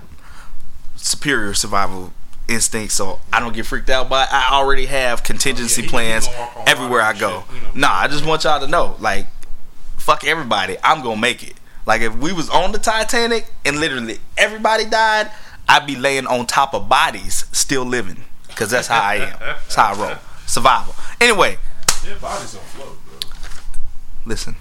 superior 0.95 1.53
survival 1.53 2.13
instincts, 2.47 2.95
so 2.95 3.19
I 3.31 3.39
don't 3.39 3.53
get 3.53 3.65
freaked 3.65 3.89
out. 3.89 4.09
But 4.09 4.29
I 4.31 4.49
already 4.51 4.85
have 4.87 5.23
contingency 5.23 5.81
Yeah, 5.81 5.85
he- 5.85 5.87
he 5.87 5.89
plans 5.91 6.27
gonna 6.27 6.39
walk 6.39 6.57
on 6.57 6.63
everywhere 6.69 7.01
I 7.01 7.13
go. 7.13 7.43
shit, 7.49 7.55
you 7.55 7.61
know. 7.61 7.87
Nah, 7.87 7.93
I 7.95 8.07
just 8.07 8.25
want 8.25 8.43
y'all 8.43 8.59
to 8.59 8.67
know, 8.67 8.95
like, 8.99 9.27
fuck 9.97 10.23
everybody. 10.25 10.77
I'm 10.83 11.01
gonna 11.01 11.17
make 11.21 11.43
it. 11.43 11.55
Like, 11.85 12.01
if 12.01 12.15
we 12.15 12.31
was 12.33 12.49
on 12.49 12.71
the 12.71 12.79
Titanic 12.79 13.47
and 13.65 13.79
literally 13.79 14.19
everybody 14.37 14.85
died, 14.85 15.29
I'd 15.67 15.85
be 15.87 15.95
laying 15.95 16.27
on 16.27 16.45
top 16.45 16.73
of 16.73 16.87
bodies, 16.89 17.45
still 17.51 17.83
living, 17.85 18.23
because 18.47 18.69
that's 18.69 18.87
how 18.87 19.01
I 19.01 19.15
am. 19.15 19.37
That's 19.39 19.75
how 19.75 19.93
I 19.93 19.97
roll. 19.97 20.15
Survival. 20.45 20.95
Anyway, 21.21 21.57
Their 22.03 22.15
bodies 22.17 22.53
don't 22.53 22.63
float, 22.65 22.99
bro. 23.05 23.29
listen. 24.25 24.55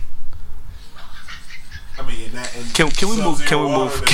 I 1.99 2.03
mean, 2.07 2.33
that, 2.33 2.49
Can- 2.75 2.91
can 2.91 3.09
we 3.11 3.17
move- 3.21 3.45
can 3.45 3.61
we 3.63 3.69
move- 3.69 4.03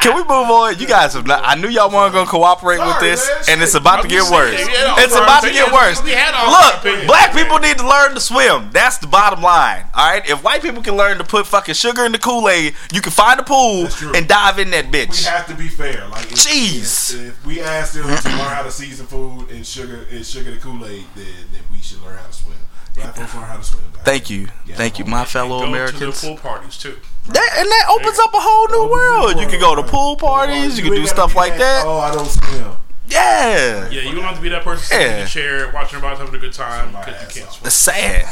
Can 0.00 0.14
we 0.16 0.22
move 0.22 0.30
on? 0.50 0.78
You 0.78 0.86
guys 0.86 1.12
have 1.14 1.26
not, 1.26 1.42
I 1.44 1.54
knew 1.56 1.68
y'all 1.68 1.90
weren't 1.90 2.14
gonna 2.14 2.28
cooperate 2.28 2.78
with 2.78 2.98
this, 3.00 3.28
man. 3.28 3.44
and 3.50 3.62
it's 3.62 3.74
about 3.74 4.02
to 4.02 4.08
get 4.08 4.22
worse. 4.32 4.54
It's 4.56 5.14
about 5.14 5.42
to 5.42 5.50
get 5.52 5.70
worse. 5.72 6.02
We 6.02 6.10
had 6.12 6.32
all 6.34 6.54
our 6.54 6.82
Look, 6.82 7.06
black 7.06 7.34
people 7.34 7.58
need 7.58 7.76
to 7.78 7.86
learn 7.86 8.14
to 8.14 8.20
swim. 8.20 8.70
That's 8.72 8.96
the 8.98 9.06
bottom 9.06 9.42
line. 9.42 9.84
All 9.94 10.10
right, 10.10 10.26
if 10.28 10.42
white 10.42 10.62
people 10.62 10.82
can 10.82 10.96
learn 10.96 11.18
to 11.18 11.24
put 11.24 11.46
fucking 11.46 11.74
sugar 11.74 12.04
in 12.06 12.12
the 12.12 12.18
Kool 12.18 12.48
Aid, 12.48 12.74
you 12.92 13.02
can 13.02 13.12
find 13.12 13.38
a 13.38 13.42
pool 13.42 13.88
and 14.14 14.26
dive 14.26 14.58
in 14.58 14.70
that 14.70 14.86
bitch. 14.86 15.20
we 15.26 15.30
have 15.30 15.46
to 15.48 15.54
be 15.54 15.68
fair. 15.68 16.08
Like, 16.08 16.24
if, 16.32 16.38
Jeez. 16.38 17.14
if, 17.14 17.20
if 17.28 17.46
we 17.46 17.60
ask 17.60 17.92
them 17.92 18.04
to 18.04 18.28
learn 18.30 18.38
how 18.38 18.62
to 18.62 18.70
season 18.70 19.06
food 19.06 19.50
and 19.50 19.66
sugar 19.66 20.06
and 20.10 20.24
sugar 20.24 20.50
the 20.52 20.56
Kool 20.56 20.84
Aid, 20.86 21.04
then, 21.14 21.26
then 21.52 21.62
we 21.70 21.80
should 21.82 22.00
learn 22.02 22.16
how 22.18 22.26
to 22.26 22.32
swim. 22.32 22.56
Black 22.94 23.14
folks 23.16 23.34
learn 23.34 23.44
how 23.44 23.56
to 23.56 23.62
swim. 23.64 23.82
guys. 23.94 24.04
Thank 24.04 24.30
you, 24.30 24.48
Yeah, 24.66 24.76
thank 24.76 24.98
you, 24.98 25.04
um, 25.04 25.10
my 25.10 25.24
fellow 25.24 25.62
Americans. 25.62 26.20
to 26.20 26.26
the 26.26 26.32
pool 26.34 26.36
parties 26.38 26.76
too. 26.76 26.96
That, 27.28 27.50
and 27.58 27.68
that 27.68 27.86
opens 27.90 28.18
up 28.18 28.32
a 28.34 28.40
whole 28.40 28.68
new 28.68 28.78
Opens 28.78 28.90
world. 28.92 29.40
You 29.40 29.46
can 29.46 29.60
go 29.60 29.74
to 29.76 29.82
pool 29.82 30.16
parties. 30.16 30.76
You 30.78 30.84
can 30.84 30.94
do 30.94 31.06
stuff 31.06 31.34
like 31.36 31.56
that. 31.58 31.84
Oh, 31.86 31.98
I 31.98 32.12
don't 32.12 32.26
swim. 32.28 32.72
Yeah, 33.06 33.88
Yeah, 33.90 34.02
you 34.02 34.14
don't 34.14 34.24
have 34.24 34.36
to 34.36 34.40
be 34.42 34.48
that 34.50 34.62
person 34.64 34.84
sitting 34.84 35.06
in 35.06 35.12
Yeah. 35.18 35.22
the 35.24 35.28
chair 35.28 35.70
watching 35.72 35.96
everybody 35.96 36.16
having 36.18 36.34
a 36.34 36.38
good 36.38 36.52
time 36.52 36.92
because 36.92 37.34
you 37.36 37.42
can't 37.42 37.52
swim. 37.52 37.66
it's 37.66 37.74
sad. 37.74 38.26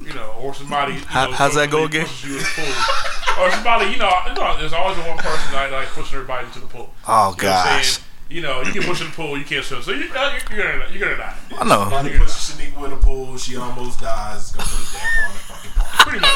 You 0.00 0.12
know, 0.14 0.34
or 0.40 0.52
somebody. 0.54 0.94
You 0.94 1.00
How- 1.06 1.26
know, 1.26 1.32
how's 1.32 1.54
that 1.54 1.70
go 1.70 1.84
again? 1.84 2.06
You 2.24 2.32
in 2.36 2.38
the 2.38 2.44
pool. 2.56 3.44
or 3.44 3.50
somebody, 3.52 3.90
you 3.90 3.96
know, 3.98 4.10
you 4.26 4.34
know, 4.34 4.56
there's 4.58 4.72
always 4.72 4.96
the 4.96 5.02
one 5.04 5.18
person 5.18 5.52
that 5.52 5.70
like 5.70 5.88
pushing 5.88 6.14
everybody 6.16 6.46
into 6.46 6.58
the 6.60 6.66
pool. 6.66 6.92
Oh 7.06 7.34
You 7.38 7.42
know 7.44 7.50
what 7.52 7.66
I'm 7.66 7.76
gosh, 7.76 7.86
saying? 7.92 8.06
You 8.32 8.40
know, 8.40 8.62
you 8.62 8.72
can 8.72 8.82
push 8.84 9.02
in 9.02 9.08
the 9.08 9.12
pool, 9.12 9.36
you 9.36 9.44
can't 9.44 9.62
swim, 9.62 9.82
so 9.82 9.90
you, 9.90 10.10
uh, 10.16 10.38
you're, 10.48 10.56
you're 10.56 10.72
gonna 10.72 10.90
you're 10.90 11.00
gonna 11.00 11.18
die. 11.18 11.36
I 11.58 11.64
know. 11.64 11.90
Somebody 11.90 12.16
pushes 12.16 12.56
Shaniqua 12.56 12.84
in 12.84 12.90
the 12.92 12.96
pool. 12.96 13.36
She 13.36 13.56
almost 13.56 14.00
dies. 14.00 14.52
Go 14.52 14.62
put 14.62 14.72
a 14.72 14.92
damper 14.94 15.22
on 15.26 15.32
the 15.34 15.38
fucking 15.38 15.70
party. 15.72 15.98
Pretty 15.98 16.20
much. 16.20 16.30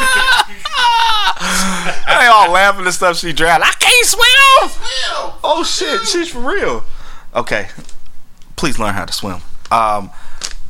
they 2.20 2.26
all 2.26 2.52
laughing 2.52 2.84
and 2.84 2.92
stuff. 2.92 3.16
She 3.16 3.32
drowned. 3.32 3.64
I 3.64 3.72
can't 3.78 4.06
swim. 4.06 4.26
Oh 5.42 5.64
shit, 5.66 6.06
she's 6.06 6.28
for 6.28 6.40
real. 6.40 6.84
Okay, 7.34 7.68
please 8.56 8.78
learn 8.78 8.92
how 8.92 9.06
to 9.06 9.12
swim. 9.14 9.40
Um, 9.70 10.10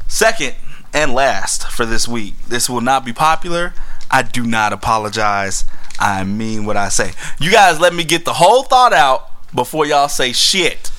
second 0.06 0.54
and 0.94 1.12
last 1.12 1.68
for 1.72 1.84
this 1.84 2.06
week. 2.06 2.34
This 2.46 2.70
will 2.70 2.80
not 2.80 3.04
be 3.04 3.12
popular. 3.12 3.74
I 4.12 4.22
do 4.22 4.46
not 4.46 4.72
apologize. 4.72 5.64
I 5.98 6.22
mean 6.22 6.66
what 6.66 6.76
I 6.76 6.88
say. 6.88 7.10
You 7.40 7.50
guys 7.50 7.80
let 7.80 7.94
me 7.94 8.04
get 8.04 8.24
the 8.24 8.34
whole 8.34 8.62
thought 8.62 8.92
out 8.92 9.52
before 9.52 9.86
y'all 9.86 10.08
say 10.08 10.32
shit. 10.32 10.92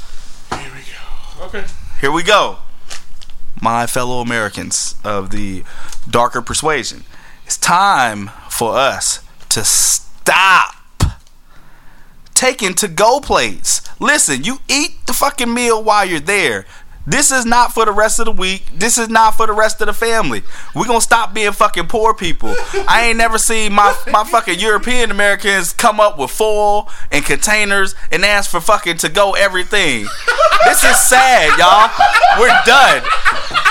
Okay. 1.39 1.65
Here 2.01 2.11
we 2.11 2.23
go. 2.23 2.57
My 3.61 3.85
fellow 3.85 4.21
Americans 4.21 4.95
of 5.03 5.29
the 5.29 5.63
darker 6.09 6.41
persuasion. 6.41 7.03
It's 7.45 7.57
time 7.57 8.31
for 8.49 8.75
us 8.75 9.23
to 9.49 9.63
stop 9.63 10.73
taking 12.33 12.73
to 12.75 12.87
go 12.87 13.19
plates. 13.19 13.81
Listen, 13.99 14.43
you 14.43 14.57
eat 14.67 15.05
the 15.05 15.13
fucking 15.13 15.53
meal 15.53 15.83
while 15.83 16.05
you're 16.05 16.19
there. 16.19 16.65
This 17.07 17.31
is 17.31 17.45
not 17.45 17.73
for 17.73 17.85
the 17.85 17.93
rest 17.93 18.19
of 18.19 18.25
the 18.25 18.33
week. 18.33 18.65
This 18.75 18.97
is 18.97 19.07
not 19.07 19.37
for 19.37 19.47
the 19.47 19.53
rest 19.53 19.79
of 19.79 19.87
the 19.87 19.93
family. 19.93 20.43
We're 20.75 20.87
gonna 20.87 20.99
stop 20.99 21.33
being 21.33 21.53
fucking 21.53 21.87
poor 21.87 22.13
people. 22.13 22.53
I 22.85 23.05
ain't 23.07 23.17
never 23.17 23.37
seen 23.37 23.71
my, 23.71 23.95
my 24.11 24.25
fucking 24.25 24.59
European 24.59 25.09
Americans 25.09 25.71
come 25.71 26.01
up 26.01 26.19
with 26.19 26.31
foil 26.31 26.89
and 27.09 27.23
containers 27.23 27.95
and 28.11 28.25
ask 28.25 28.51
for 28.51 28.59
fucking 28.59 28.97
to 28.97 29.09
go 29.09 29.35
everything. 29.35 30.05
This 30.65 30.83
is 30.83 30.99
sad, 30.99 31.57
y'all. 31.57 31.87
We're 32.41 32.51
done. 32.65 33.01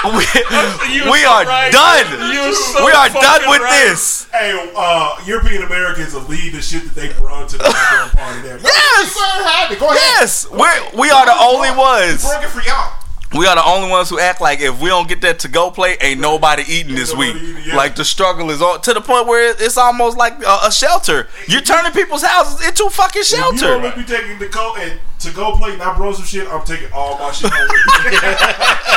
We, 0.07 1.11
we 1.11 1.21
so 1.21 1.29
are 1.29 1.45
right. 1.45 1.71
done. 1.71 2.07
So 2.55 2.87
we 2.87 2.93
are 2.93 3.11
done 3.11 3.51
with 3.51 3.61
right. 3.61 3.89
this. 3.89 4.29
Hey, 4.33 4.73
uh, 4.75 5.21
European 5.27 5.63
Americans 5.63 6.15
will 6.15 6.23
leave 6.23 6.55
the 6.55 6.63
shit 6.63 6.85
that 6.85 6.95
they 6.95 7.13
brought 7.21 7.51
to 7.51 7.59
the 7.59 7.65
goddamn 7.65 8.17
party 8.17 8.41
there. 8.41 8.59
Yes! 8.61 9.15
Go 9.15 9.21
ahead, 9.21 9.69
have. 9.69 9.79
Go 9.79 9.87
ahead. 9.89 10.01
Yes, 10.01 10.51
we're, 10.51 10.99
we 10.99 11.11
are 11.11 11.27
the 11.27 11.37
only 11.39 11.71
ones. 11.77 12.25
Bring 12.27 12.43
it 12.43 12.49
for 12.49 12.63
y'all. 12.63 13.06
We 13.37 13.47
are 13.47 13.55
the 13.55 13.65
only 13.65 13.91
ones 13.91 14.09
who 14.09 14.19
act 14.19 14.41
like 14.41 14.61
if 14.61 14.81
we 14.81 14.89
don't 14.89 15.09
get 15.09 15.21
that 15.23 15.41
to 15.41 15.49
go 15.49 15.71
plate, 15.71 15.99
ain't 16.01 16.21
nobody 16.21 16.63
eating 16.67 16.95
this 16.95 17.13
nobody 17.13 17.33
week. 17.33 17.43
eating, 17.43 17.63
yeah. 17.69 17.77
Like 17.77 17.97
the 17.97 18.05
struggle 18.05 18.51
is 18.51 18.63
on 18.63 18.81
to 18.83 18.95
the 18.95 19.01
point 19.01 19.27
where 19.27 19.55
it's 19.59 19.77
almost 19.77 20.17
like 20.17 20.43
a, 20.43 20.59
a 20.65 20.73
shelter. 20.73 21.29
You're 21.49 21.61
turning 21.61 21.93
people's 21.93 22.23
houses 22.23 22.67
into 22.67 22.89
fucking 22.91 23.23
If 23.23 23.31
you 23.33 23.37
don't 23.39 23.59
shelter. 23.59 23.83
let 23.83 23.99
me 23.99 24.05
taking 24.05 24.39
the 24.39 24.49
coat 24.49 24.77
and 24.79 24.99
to 25.21 25.31
go 25.33 25.53
plate 25.57 25.75
and 25.75 25.83
I 25.83 25.97
brought 25.97 26.17
some 26.17 26.25
shit, 26.25 26.49
I'm 26.49 26.65
taking 26.65 26.91
all 26.93 27.19
my 27.19 27.31
shit 27.33 27.51
home 27.53 27.69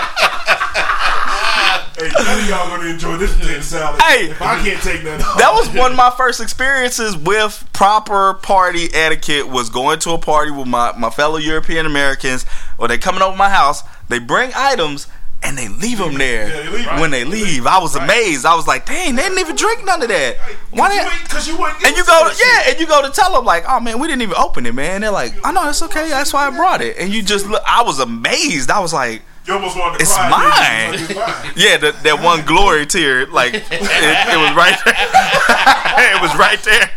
hey, 1.99 2.09
none 2.23 2.39
of 2.39 2.49
y'all 2.49 2.67
gonna 2.69 2.89
enjoy 2.89 3.17
this 3.17 3.35
potato 3.35 3.59
salad. 3.61 4.01
Hey. 4.01 4.29
if 4.31 4.41
I 4.41 4.61
can't 4.63 4.81
take 4.81 5.03
none. 5.03 5.19
That 5.19 5.51
was 5.53 5.69
one 5.69 5.91
of 5.91 5.97
my 5.97 6.09
first 6.11 6.39
experiences 6.41 7.15
with 7.17 7.67
proper 7.73 8.35
party 8.35 8.87
etiquette. 8.93 9.47
Was 9.47 9.69
going 9.69 9.99
to 9.99 10.11
a 10.11 10.17
party 10.17 10.51
with 10.51 10.67
my, 10.67 10.93
my 10.97 11.09
fellow 11.09 11.37
European 11.37 11.85
Americans, 11.85 12.45
or 12.79 12.87
they 12.87 12.97
coming 12.97 13.21
over 13.21 13.35
my 13.37 13.49
house. 13.49 13.83
They 14.07 14.19
bring 14.19 14.51
items 14.55 15.07
and 15.41 15.57
they 15.57 15.69
leave 15.69 15.99
them 15.99 16.15
there. 16.17 16.49
Yeah, 16.49 16.63
they 16.63 16.77
leave 16.77 16.85
when 16.99 17.11
they 17.11 17.23
leave, 17.23 17.65
I 17.65 17.77
was 17.79 17.95
amazed. 17.95 18.45
I 18.45 18.55
was 18.55 18.67
like, 18.67 18.85
"Dang, 18.85 19.15
they 19.15 19.21
didn't 19.23 19.39
even 19.39 19.55
drink 19.55 19.85
none 19.85 20.01
of 20.01 20.09
that." 20.09 20.35
Why 20.71 20.89
didn't? 20.89 21.23
Because 21.23 21.47
you 21.47 21.57
wouldn't. 21.57 21.81
And 21.85 21.95
you 21.95 22.03
go, 22.03 22.29
to, 22.29 22.35
yeah, 22.37 22.69
and 22.71 22.79
you 22.79 22.85
go 22.87 23.01
to 23.01 23.09
tell 23.09 23.31
them 23.33 23.45
like, 23.45 23.63
oh 23.67 23.79
man, 23.79 23.99
we 23.99 24.07
didn't 24.07 24.21
even 24.23 24.35
open 24.35 24.65
it, 24.65 24.73
man. 24.75 24.99
They're 25.01 25.11
like, 25.11 25.33
I 25.45 25.51
know 25.53 25.69
it's 25.69 25.81
okay, 25.83 26.09
that's 26.09 26.33
why 26.33 26.47
I 26.47 26.49
brought 26.49 26.81
it. 26.81 26.97
And 26.97 27.13
you 27.13 27.21
just, 27.23 27.47
look, 27.47 27.63
I 27.65 27.83
was 27.83 27.99
amazed. 27.99 28.69
I 28.69 28.79
was 28.79 28.93
like, 28.93 29.21
You 29.47 29.53
almost 29.53 29.77
wanted 29.77 29.99
to 29.99 30.01
It's 30.03 30.13
cry. 30.13 30.29
mine. 30.29 30.99
It's 30.99 31.15
mine. 31.15 31.53
yeah, 31.55 31.77
that 31.77 32.03
that 32.03 32.21
one 32.21 32.43
glory 32.45 32.85
tear, 32.85 33.25
like 33.27 33.53
it, 33.53 33.63
it 33.71 34.37
was 34.43 34.53
right 34.57 34.77
there. 34.83 34.95
it 36.17 36.21
was 36.21 36.35
right 36.35 36.59
there. 36.63 36.89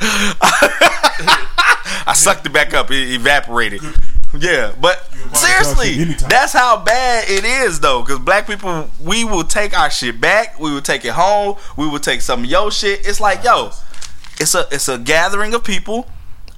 I 2.05 2.15
sucked 2.17 2.45
it 2.47 2.53
back 2.53 2.75
up. 2.75 2.91
It 2.91 3.13
evaporated. 3.15 3.83
Yeah, 4.37 4.73
but 4.81 5.09
seriously, 5.35 6.05
that's 6.29 6.53
how 6.53 6.83
bad 6.83 7.25
it 7.29 7.45
is, 7.45 7.81
though. 7.81 8.03
Because 8.03 8.19
black 8.19 8.47
people, 8.47 8.91
we 9.03 9.25
will 9.25 9.45
take 9.45 9.79
our 9.79 9.91
shit 9.91 10.21
back. 10.21 10.59
We 10.59 10.73
will 10.73 10.83
take 10.83 11.05
it 11.05 11.13
home. 11.13 11.57
We 11.77 11.89
will 11.89 11.99
take 11.99 12.21
some 12.21 12.45
of 12.45 12.51
your 12.51 12.71
shit. 12.71 13.07
It's 13.07 13.21
like, 13.21 13.45
yo, 13.45 13.71
it's 14.41 14.55
a 14.55 14.67
it's 14.71 14.89
a 14.89 14.99
gathering 14.99 15.55
of 15.55 15.65
people. 15.65 16.07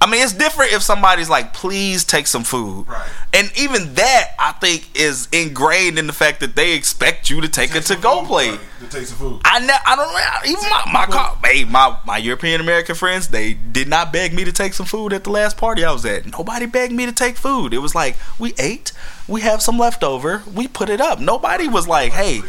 I 0.01 0.07
mean, 0.07 0.21
it's 0.21 0.33
different 0.33 0.73
if 0.73 0.83
somebody's 0.83 1.29
like, 1.29 1.53
"Please 1.53 2.03
take 2.03 2.27
some 2.27 2.43
food," 2.43 2.87
Right. 2.87 3.07
and 3.33 3.49
even 3.57 3.95
that 3.95 4.31
I 4.37 4.51
think 4.51 4.87
is 4.93 5.27
ingrained 5.31 5.97
in 5.97 6.05
the 6.05 6.13
fact 6.13 6.41
that 6.41 6.55
they 6.55 6.73
expect 6.73 7.29
you 7.29 7.41
to 7.41 7.47
take, 7.47 7.71
a 7.71 7.75
Take 7.75 7.83
some 7.83 7.95
to-go 7.97 8.19
food, 8.19 8.27
plate. 8.27 8.51
like, 8.51 8.89
To 8.91 8.97
take 8.99 9.07
some 9.07 9.17
food. 9.17 9.41
I 9.45 9.59
ne- 9.59 9.73
I 9.85 9.95
don't 9.95 10.13
know. 10.13 10.51
Even 10.51 10.69
my 10.69 10.91
my 10.91 11.05
car, 11.07 11.35
hey, 11.43 11.63
my 11.63 11.95
my 12.05 12.17
European 12.17 12.61
American 12.61 12.93
friends, 12.95 13.29
they 13.29 13.53
did 13.53 13.87
not 13.87 14.11
beg 14.13 14.33
me 14.33 14.43
to 14.43 14.51
take 14.51 14.73
some 14.73 14.85
food 14.85 15.11
at 15.13 15.23
the 15.23 15.31
last 15.31 15.57
party 15.57 15.83
I 15.83 15.91
was 15.91 16.05
at. 16.05 16.25
Nobody 16.25 16.65
begged 16.67 16.93
me 16.93 17.05
to 17.07 17.11
take 17.13 17.37
food. 17.37 17.73
It 17.73 17.79
was 17.79 17.95
like 17.95 18.15
we 18.37 18.53
ate, 18.59 18.91
we 19.27 19.41
have 19.41 19.61
some 19.63 19.79
leftover, 19.79 20.43
we 20.53 20.67
put 20.67 20.89
it 20.89 21.01
up. 21.01 21.19
Nobody 21.19 21.67
was 21.67 21.87
like, 21.87 22.11
"Hey, 22.11 22.41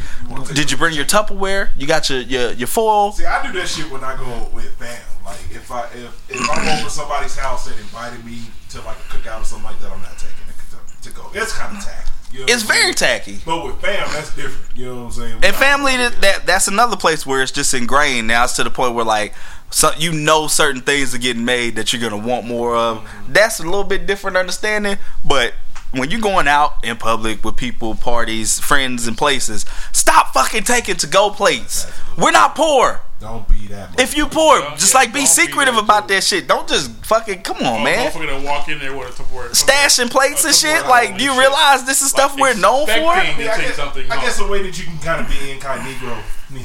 did 0.52 0.70
you 0.70 0.76
bring 0.76 0.94
your 0.94 1.04
Tupperware? 1.06 1.70
You 1.76 1.86
got 1.86 2.10
your 2.10 2.20
your, 2.20 2.50
your 2.52 2.68
foil?" 2.68 3.12
See, 3.12 3.24
I 3.24 3.46
do 3.46 3.58
that 3.58 3.68
shit 3.68 3.90
when 3.90 4.04
I 4.04 4.14
go 4.16 4.50
with 4.52 4.76
fam. 4.78 4.98
Like 5.26 5.40
if 5.50 5.72
I 5.72 5.82
if, 5.86 6.30
if 6.30 6.50
I'm 6.50 6.78
over 6.78 6.88
somebody's 6.88 7.36
house 7.36 7.66
that 7.66 7.76
invited 7.78 8.24
me 8.24 8.42
to 8.70 8.80
like 8.82 8.96
a 8.96 9.08
cookout 9.10 9.42
or 9.42 9.44
something 9.44 9.66
like 9.66 9.80
that, 9.80 9.90
I'm 9.90 10.00
not 10.00 10.16
taking 10.16 10.46
it 10.48 11.02
to, 11.02 11.08
to 11.08 11.16
go. 11.16 11.28
It's 11.34 11.52
kind 11.52 11.76
of 11.76 11.84
tacky. 11.84 12.10
You 12.32 12.40
know 12.40 12.46
It's 12.48 12.62
very 12.62 12.94
tacky. 12.94 13.38
But 13.44 13.64
with 13.64 13.80
fam, 13.80 14.08
that's 14.12 14.34
different. 14.36 14.76
You 14.76 14.86
know 14.86 14.96
what 14.96 15.06
I'm 15.06 15.12
saying? 15.12 15.40
We 15.40 15.48
And 15.48 15.56
family, 15.56 15.96
that, 15.96 16.20
that 16.20 16.46
that's 16.46 16.68
another 16.68 16.96
place 16.96 17.26
where 17.26 17.42
it's 17.42 17.50
just 17.50 17.74
ingrained. 17.74 18.28
Now 18.28 18.44
it's 18.44 18.54
to 18.54 18.64
the 18.64 18.70
point 18.70 18.94
where 18.94 19.04
like, 19.04 19.34
so 19.70 19.90
you 19.98 20.12
know 20.12 20.46
certain 20.46 20.82
things 20.82 21.12
are 21.12 21.18
getting 21.18 21.44
made 21.44 21.74
that 21.74 21.92
you're 21.92 22.08
gonna 22.08 22.24
want 22.24 22.46
more 22.46 22.76
of. 22.76 22.98
Mm-hmm. 22.98 23.32
That's 23.32 23.58
a 23.58 23.64
little 23.64 23.84
bit 23.84 24.06
different 24.06 24.36
understanding. 24.36 24.96
But 25.24 25.54
when 25.90 26.12
you're 26.12 26.20
going 26.20 26.46
out 26.46 26.84
in 26.84 26.98
public 26.98 27.44
with 27.44 27.56
people, 27.56 27.96
parties, 27.96 28.60
friends, 28.60 29.08
and 29.08 29.18
places, 29.18 29.66
stop 29.92 30.34
fucking 30.34 30.62
taking 30.62 30.96
to 30.96 31.08
go 31.08 31.30
plates. 31.30 31.90
We're 32.16 32.30
not 32.30 32.54
poor. 32.54 33.00
Don't 33.18 33.48
be 33.48 33.66
that. 33.68 33.98
If 33.98 34.14
you 34.16 34.26
poor, 34.26 34.58
Yeah, 34.58 34.74
just 34.76 34.92
yeah, 34.92 35.00
like 35.00 35.08
be 35.08 35.20
don't 35.20 35.22
be 35.22 35.26
secretive 35.26 35.76
about 35.78 36.06
too. 36.06 36.14
that 36.14 36.22
shit. 36.24 36.46
Don't 36.46 36.68
just 36.68 36.90
fucking 37.06 37.40
come 37.42 37.56
on, 37.58 37.80
Oh, 37.80 37.84
man. 37.84 38.10
Motherfucker 38.10 38.26
that 38.26 38.44
walk 38.44 38.68
in 38.68 38.78
there 38.78 38.94
with 38.94 39.08
a 39.08 39.22
Tupperware. 39.22 39.50
Stashing 39.50 40.10
plates 40.10 40.44
and 40.44 40.54
shit. 40.54 40.84
Like, 40.86 41.16
do 41.16 41.24
you 41.24 41.30
and 41.30 41.40
shit. 41.40 41.48
realize 41.48 41.86
this 41.86 42.02
is 42.02 42.10
stuff 42.10 42.32
Like, 42.32 42.40
we're 42.40 42.60
known 42.60 42.86
for? 42.86 42.92
expecting- 42.92 43.34
I, 43.34 43.38
mean, 43.38 43.48
I, 43.48 43.56
guess, 43.62 43.74
something 43.76 44.10
I 44.12 44.16
guess 44.20 44.38
a 44.40 44.46
way 44.46 44.62
that 44.62 44.78
you 44.78 44.84
can 44.84 44.98
kind 44.98 45.20
of 45.24 45.30
be 45.30 45.50
incognito. 45.50 46.18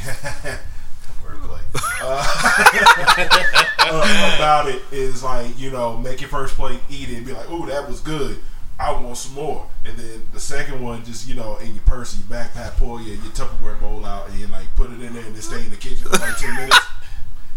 Wordplay. 1.23 1.61
Uh, 2.03 2.17
uh, 3.79 4.35
about 4.35 4.67
it 4.67 4.81
is 4.91 5.23
like 5.23 5.57
you 5.59 5.69
know 5.69 5.95
make 5.97 6.19
your 6.19 6.29
first 6.29 6.55
plate, 6.55 6.79
eat 6.89 7.09
it, 7.09 7.17
and 7.17 7.25
be 7.25 7.31
like, 7.31 7.49
"Ooh, 7.51 7.65
that 7.67 7.87
was 7.87 7.99
good. 8.01 8.39
I 8.81 8.91
want 8.99 9.17
some 9.17 9.35
more." 9.35 9.67
And 9.85 9.95
then 9.97 10.27
the 10.33 10.39
second 10.39 10.81
one, 10.81 11.03
just 11.05 11.27
you 11.27 11.35
know, 11.35 11.57
in 11.57 11.73
your 11.75 11.83
purse, 11.85 12.17
your 12.17 12.25
backpack, 12.27 12.77
pull 12.77 13.01
your, 13.01 13.15
your 13.15 13.31
Tupperware 13.33 13.79
bowl 13.79 14.05
out, 14.05 14.29
and 14.29 14.39
you 14.39 14.47
like 14.47 14.73
put 14.75 14.91
it 14.91 15.01
in 15.01 15.13
there, 15.13 15.23
and 15.25 15.33
then 15.35 15.41
stay 15.41 15.63
in 15.63 15.69
the 15.69 15.75
kitchen 15.77 16.05
for 16.07 16.17
like 16.19 16.37
ten 16.37 16.53
minutes. 16.55 16.77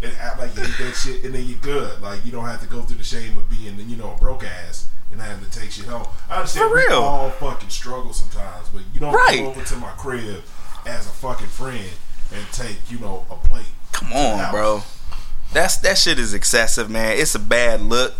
And 0.03 0.11
act 0.19 0.37
like 0.37 0.53
you 0.57 0.61
ate 0.61 0.77
that 0.79 0.93
shit, 0.93 1.23
and 1.23 1.33
then 1.33 1.45
you're 1.45 1.57
good. 1.59 2.01
Like 2.01 2.23
you 2.25 2.31
don't 2.31 2.43
have 2.45 2.61
to 2.61 2.67
go 2.67 2.81
through 2.81 2.97
the 2.97 3.03
shame 3.03 3.37
of 3.37 3.49
being, 3.49 3.79
you 3.89 3.95
know, 3.95 4.13
a 4.13 4.17
broke 4.17 4.43
ass 4.43 4.87
and 5.09 5.21
having 5.21 5.49
to 5.49 5.59
take 5.59 5.71
shit 5.71 5.85
home. 5.85 6.05
I 6.29 6.35
understand 6.35 6.69
For 6.69 6.75
real. 6.75 6.87
we 6.89 6.93
all 7.07 7.29
fucking 7.29 7.69
struggle 7.69 8.11
sometimes, 8.11 8.67
but 8.69 8.81
you 8.93 8.99
don't 8.99 9.13
Right. 9.13 9.37
come 9.39 9.47
over 9.47 9.63
to 9.63 9.75
my 9.77 9.91
crib 9.91 10.43
as 10.85 11.07
a 11.07 11.09
fucking 11.11 11.47
friend 11.47 11.89
and 12.33 12.45
take, 12.51 12.77
you 12.91 12.99
know, 12.99 13.25
a 13.31 13.35
plate. 13.35 13.65
Come 13.93 14.11
on, 14.11 14.51
bro. 14.51 14.83
That's 15.53 15.77
that 15.77 15.97
shit 15.97 16.19
is 16.19 16.33
excessive, 16.33 16.89
man. 16.89 17.17
It's 17.17 17.33
a 17.33 17.39
bad 17.39 17.81
look, 17.81 18.13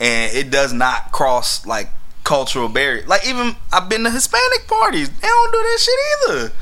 and 0.00 0.34
it 0.34 0.50
does 0.50 0.72
not 0.72 1.12
cross 1.12 1.66
like 1.66 1.90
cultural 2.24 2.68
barrier. 2.68 3.04
Like 3.06 3.26
even 3.26 3.56
I've 3.72 3.88
been 3.88 4.04
to 4.04 4.10
Hispanic 4.10 4.66
parties, 4.66 5.08
they 5.10 5.26
don't 5.28 5.52
do 5.52 5.58
that 5.58 5.78
shit 5.80 5.98
either. 6.30 6.52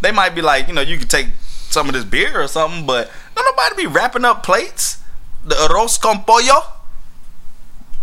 They 0.00 0.12
might 0.12 0.34
be 0.34 0.42
like, 0.42 0.68
you 0.68 0.74
know, 0.74 0.80
you 0.80 0.96
can 0.98 1.08
take 1.08 1.28
some 1.42 1.88
of 1.88 1.94
this 1.94 2.04
beer 2.04 2.40
or 2.40 2.46
something, 2.48 2.86
but 2.86 3.10
don't 3.34 3.44
nobody 3.44 3.82
be 3.82 3.86
wrapping 3.86 4.24
up 4.24 4.42
plates. 4.42 4.98
The 5.44 5.54
arroz 5.56 6.00
con 6.00 6.24
pollo. 6.24 6.62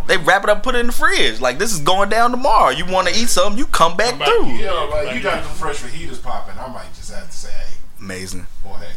They 0.07 0.17
wrap 0.17 0.43
it 0.43 0.49
up, 0.49 0.61
put 0.61 0.75
it 0.75 0.79
in 0.79 0.87
the 0.87 0.91
fridge. 0.93 1.39
Like 1.41 1.57
this 1.57 1.73
is 1.73 1.79
going 1.79 2.09
down 2.09 2.31
tomorrow. 2.31 2.69
You 2.69 2.85
want 2.85 3.07
to 3.07 3.13
eat 3.19 3.27
something, 3.29 3.57
you 3.57 3.65
come 3.65 3.97
back 3.97 4.09
Come 4.11 4.19
back, 4.19 4.27
through. 4.29 4.47
yeah. 4.57 4.71
Like 4.71 5.15
you 5.15 5.21
got 5.21 5.41
the 5.43 5.49
fresh 5.49 5.77
fajitas 5.77 6.21
popping. 6.21 6.59
I 6.59 6.67
might 6.67 6.93
just 6.93 7.11
have 7.13 7.25
to 7.27 7.35
say, 7.35 7.49
hey, 7.51 7.73
Amazing. 7.99 8.45
boy, 8.63 8.73
hey, 8.79 8.91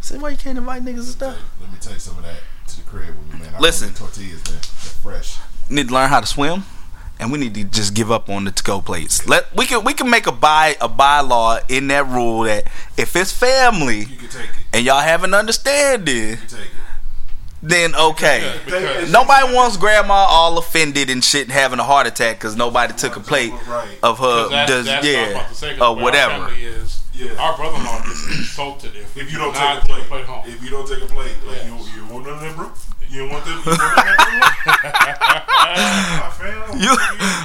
See 0.00 0.18
why 0.18 0.30
you 0.30 0.36
can't 0.36 0.56
invite 0.58 0.84
niggas 0.84 0.94
and 0.98 1.04
stuff. 1.06 1.36
let 1.60 1.72
me 1.72 1.78
take 1.80 1.98
some 2.00 2.16
of 2.18 2.24
that 2.24 2.36
to 2.68 2.76
the 2.76 2.82
crib 2.82 3.08
with 3.08 3.34
me, 3.34 3.40
man. 3.40 3.54
I 3.56 3.58
Listen. 3.58 3.92
tortillas, 3.94 4.44
man. 4.50 4.60
They're 4.60 4.60
fresh. 4.60 5.38
need 5.68 5.88
to 5.88 5.94
learn 5.94 6.08
how 6.10 6.20
to 6.20 6.26
swim, 6.26 6.64
and 7.22 7.30
we 7.32 7.38
need 7.38 7.54
to 7.54 7.62
just 7.64 7.94
give 7.94 8.10
up 8.10 8.28
on 8.28 8.44
the 8.44 8.50
to-go 8.50 8.80
plates. 8.82 9.26
Let 9.28 9.54
we 9.56 9.64
can 9.64 9.84
we 9.84 9.94
can 9.94 10.10
make 10.10 10.26
a 10.26 10.32
by 10.32 10.76
a 10.80 10.88
bylaw 10.88 11.62
in 11.70 11.86
that 11.88 12.06
rule 12.08 12.40
that 12.42 12.64
if 12.96 13.14
it's 13.16 13.30
family 13.32 14.00
You 14.00 14.16
can 14.16 14.28
take 14.28 14.42
it. 14.50 14.56
and 14.74 14.84
y'all 14.84 15.00
have 15.00 15.22
an 15.24 15.32
understanding, 15.32 16.30
You 16.30 16.36
can 16.36 16.46
take 16.48 16.58
it. 16.60 16.70
then 17.62 17.94
okay. 17.94 18.58
Yeah, 18.68 19.06
Nobody 19.10 19.54
wants 19.54 19.76
grandma 19.76 20.14
all 20.28 20.58
offended 20.58 21.08
and 21.10 21.22
shit 21.22 21.42
and 21.44 21.52
having 21.52 21.78
a 21.78 21.84
heart 21.84 22.06
attack 22.08 22.38
because 22.38 22.56
nobody 22.56 22.92
took 22.94 23.14
a 23.16 23.20
plate 23.20 23.52
Right. 23.68 23.96
of 24.02 24.18
her 24.18 24.48
That's, 24.48 24.70
does 24.70 24.86
that's 24.86 25.06
what 25.06 25.16
I 25.16 25.48
was 25.48 25.62
about 25.62 25.70
yeah 25.70 25.76
to 25.78 25.84
or 25.86 25.94
whatever. 26.02 26.52
is, 26.54 27.00
Yeah. 27.14 27.34
Our 27.38 27.56
brother-in-law 27.56 27.98
gets 28.02 28.26
insulted 28.36 28.96
if, 28.96 29.16
If 29.16 29.30
you 29.30 29.38
don't 29.38 29.54
take 29.54 29.84
a 29.84 29.86
plate, 29.86 30.24
home. 30.26 30.42
if 30.46 30.60
you 30.62 30.70
don't 30.70 30.88
take 30.88 31.02
a 31.02 31.06
plate, 31.06 31.36
like 31.46 31.58
Yes. 31.58 31.66
you, 31.66 32.02
you 32.02 32.06
want 32.12 32.26
none 32.26 32.34
of 32.34 32.40
that, 32.40 32.56
bro? 32.56 32.72
You 33.12 33.28
want 33.28 33.44
that? 33.44 33.50
You 33.52 33.72
want 33.72 33.80
none 33.82 33.98
of 33.98 34.82
that. 34.82 35.18
I 36.24 36.30
fam, 36.32 36.80
You- 36.80 36.96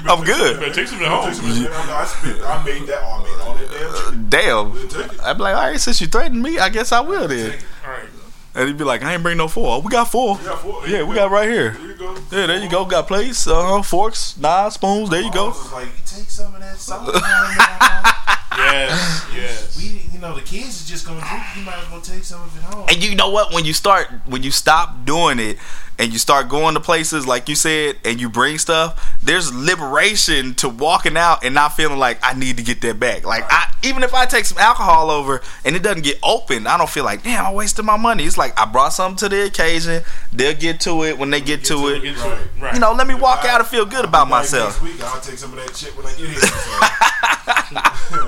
I'm 0.09 0.19
take 0.25 0.35
good. 0.35 0.59
Better 0.59 0.73
take 0.73 0.87
some 0.87 1.01
at 1.01 1.07
home. 1.09 1.31
Take. 1.33 1.69
I, 1.69 2.05
spent, 2.05 2.41
I 2.41 2.63
made 2.63 2.87
that. 2.87 3.03
All 3.03 3.23
that 3.23 4.29
damn. 4.29 4.29
Damn. 4.29 4.71
I'd 5.23 5.33
be 5.37 5.43
like, 5.43 5.55
all 5.55 5.63
right, 5.69 5.79
since 5.79 5.99
you 5.99 6.07
threatened 6.07 6.41
me, 6.41 6.57
I 6.59 6.69
guess 6.69 6.91
I 6.91 7.01
will 7.01 7.27
then. 7.27 7.59
All 7.85 7.91
right. 7.91 8.05
And 8.55 8.67
he'd 8.69 8.77
be 8.77 8.83
like, 8.85 9.03
I 9.03 9.13
ain't 9.13 9.23
bring 9.23 9.37
no 9.37 9.47
four. 9.47 9.81
We 9.81 9.89
got 9.89 10.09
four. 10.09 10.37
Got 10.37 10.59
four. 10.61 10.87
Yeah, 10.87 11.03
we 11.03 11.13
got 11.15 11.29
right 11.31 11.47
here. 11.49 11.71
There 11.71 11.87
you 11.87 11.95
go. 11.95 12.15
Yeah, 12.31 12.47
there 12.47 12.63
you 12.63 12.69
go. 12.69 12.85
Got 12.85 13.07
plates, 13.07 13.45
uh, 13.45 13.81
forks, 13.83 14.37
knives, 14.37 14.75
spoons. 14.75 15.09
There 15.09 15.21
you 15.21 15.29
I 15.29 15.33
go. 15.33 15.47
was 15.49 15.71
like, 15.73 15.89
take 16.05 16.29
some 16.29 16.55
of 16.55 16.61
that. 16.61 18.37
Yes, 18.57 19.25
yes. 19.35 19.77
we, 19.77 20.01
you 20.11 20.19
know 20.19 20.33
the 20.35 20.41
kids 20.41 20.81
is 20.81 20.87
just 20.89 21.05
gonna 21.05 21.19
drink. 21.21 21.43
You 21.55 21.63
might 21.63 21.77
as 21.77 21.91
well 21.91 22.01
take 22.01 22.23
some 22.23 22.41
of 22.41 22.55
it 22.57 22.63
home. 22.63 22.85
And 22.89 23.03
you 23.03 23.15
know 23.15 23.29
what? 23.29 23.53
When 23.53 23.65
you 23.65 23.73
start, 23.73 24.07
when 24.25 24.41
you 24.43 24.51
stop 24.51 25.05
doing 25.05 25.39
it, 25.39 25.57
and 25.99 26.13
you 26.13 26.19
start 26.19 26.47
going 26.47 26.75
to 26.75 26.79
places 26.79 27.25
like 27.25 27.49
you 27.49 27.55
said, 27.55 27.95
and 28.05 28.21
you 28.21 28.29
bring 28.29 28.59
stuff, 28.59 29.17
there's 29.23 29.51
liberation 29.53 30.53
to 30.55 30.69
walking 30.69 31.17
out 31.17 31.43
and 31.43 31.55
not 31.55 31.69
feeling 31.75 31.97
like 31.97 32.19
I 32.21 32.33
need 32.37 32.57
to 32.57 32.63
get 32.63 32.81
that 32.81 32.99
back. 32.99 33.25
Like 33.25 33.45
I, 33.49 33.73
even 33.83 34.03
if 34.03 34.13
I 34.13 34.25
take 34.27 34.45
some 34.45 34.59
alcohol 34.59 35.09
over 35.09 35.41
and 35.65 35.75
it 35.75 35.81
doesn't 35.81 36.03
get 36.03 36.19
open, 36.21 36.67
I 36.67 36.77
don't 36.77 36.89
feel 36.89 37.03
like 37.03 37.23
damn 37.23 37.45
I 37.45 37.51
wasted 37.53 37.83
my 37.85 37.97
money. 37.97 38.25
It's 38.25 38.37
like 38.37 38.59
I 38.59 38.65
brought 38.65 38.89
something 38.93 39.17
to 39.27 39.29
the 39.35 39.45
occasion. 39.45 40.03
They'll 40.31 40.53
get 40.55 40.79
to 40.81 41.03
it 41.03 41.17
when 41.17 41.31
they 41.31 41.41
get, 41.41 41.63
to, 41.65 41.73
to 41.75 41.87
it. 41.89 42.01
Get 42.03 42.15
to 42.17 42.21
Right. 42.21 42.41
it. 42.41 42.47
Right. 42.61 42.73
You 42.75 42.79
know, 42.79 42.93
let 42.93 43.07
me 43.07 43.15
walk 43.15 43.43
I- 43.43 43.49
out 43.49 43.59
and 43.61 43.67
feel 43.69 43.85
good 43.85 44.05
about 44.05 44.27
myself. 44.29 44.79
Next 44.81 44.93
week, 44.97 45.03
I'll 45.03 45.19
take 45.21 45.37
some 45.39 45.51
of 45.57 45.65
that 45.65 45.75
shit 45.75 45.95
when 45.97 46.05
I 46.05 46.11
get 46.11 46.29
here. 46.29 46.41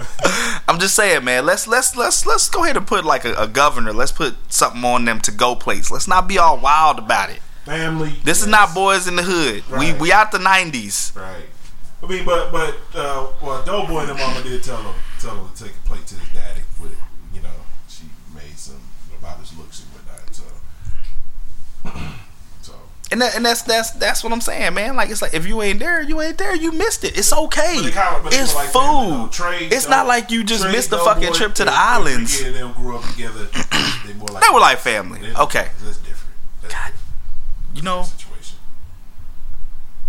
I'm 0.68 0.80
just 0.80 0.96
saying, 0.96 1.24
man. 1.24 1.46
Let's 1.46 1.68
let's 1.68 1.96
let's 1.96 2.26
let's 2.26 2.50
go 2.50 2.64
ahead 2.64 2.78
and 2.78 2.86
put 2.86 3.06
like 3.06 3.26
a, 3.26 3.34
a 3.36 3.48
governor. 3.48 3.94
Let's 3.94 4.12
put 4.12 4.36
something 4.52 4.84
on 4.84 5.06
them 5.06 5.20
to 5.22 5.32
go 5.32 5.56
plates. 5.56 5.92
Let's 5.92 6.08
not 6.08 6.28
be 6.28 6.38
all 6.38 6.58
wild 6.58 7.00
about 7.00 7.30
it. 7.30 7.40
Family. 7.66 8.16
This 8.24 8.42
is 8.42 8.48
not 8.48 8.74
boys 8.74 9.08
in 9.08 9.16
the 9.16 9.24
hood. 9.24 9.64
We 9.80 9.94
we 9.94 10.12
out 10.12 10.32
the 10.32 10.38
'90s. 10.40 11.16
Right. 11.16 11.46
I 12.02 12.08
mean, 12.08 12.26
but 12.26 12.52
but 12.52 12.76
uh, 12.96 13.28
well, 13.42 13.64
Doughboy 13.64 14.00
and 14.02 14.10
the 14.10 14.14
mama 14.16 14.42
did 14.42 14.64
tell 14.64 14.82
him 14.82 14.96
tell 15.20 15.36
him 15.36 15.50
to 15.54 15.64
take 15.64 15.74
a 15.74 15.88
plate 15.88 16.06
to 16.08 16.16
his 16.16 16.30
daddy 16.34 16.62
with 16.82 16.98
you 17.34 17.42
know 17.42 17.50
she 17.88 18.06
made 18.34 18.58
some 18.58 18.80
about 19.18 19.40
his 19.40 19.58
looks 19.58 19.84
and 19.84 19.90
whatnot. 19.94 20.34
So 20.34 20.44
so 22.62 22.74
And 23.12 23.22
that, 23.22 23.36
and 23.36 23.44
that's 23.44 23.64
that's 23.64 23.90
that's 23.92 24.24
what 24.24 24.32
I'm 24.32 24.42
saying, 24.42 24.74
man. 24.76 24.96
Like 24.96 25.10
it's 25.10 25.22
like 25.22 25.34
if 25.34 25.48
you 25.48 25.62
ain't 25.64 25.80
there, 25.80 26.02
you 26.02 26.22
ain't 26.22 26.38
there. 26.38 26.56
You 26.56 26.72
missed 26.72 27.04
it. 27.04 27.18
It's 27.18 27.34
okay. 27.34 27.80
But 27.82 27.94
kinda- 27.94 28.20
but 28.24 28.34
it's 28.36 28.54
were 28.54 28.60
like 28.60 28.70
family, 28.70 29.10
though. 29.10 29.24
food. 29.24 29.32
Trey, 29.32 29.66
it's 29.66 29.86
Dough- 29.86 29.90
not 29.90 30.08
like 30.08 30.30
you 30.30 30.44
just 30.44 30.62
Trey, 30.64 30.72
missed 30.72 30.90
the 30.92 30.98
Doughboy, 30.98 31.14
fucking 31.14 31.34
trip 31.34 31.56
to 31.56 31.66
the 31.66 31.72
and- 31.72 31.80
and 31.80 32.08
islands. 32.08 32.38
Ricky 32.38 32.48
and 32.50 32.56
them 32.58 32.74
grew 32.74 32.98
up 32.98 33.04
together. 33.10 33.48
They 34.06 34.14
more 34.14 34.28
like 34.28 34.44
They 34.44 34.50
were 34.54 34.60
like 34.60 34.78
family. 34.80 35.22
They- 35.22 35.34
Okay. 35.36 35.70
that's 35.84 35.98
different. 35.98 36.36
That's 36.62 36.74
God, 36.74 36.92
you 37.76 37.82
know. 37.82 38.06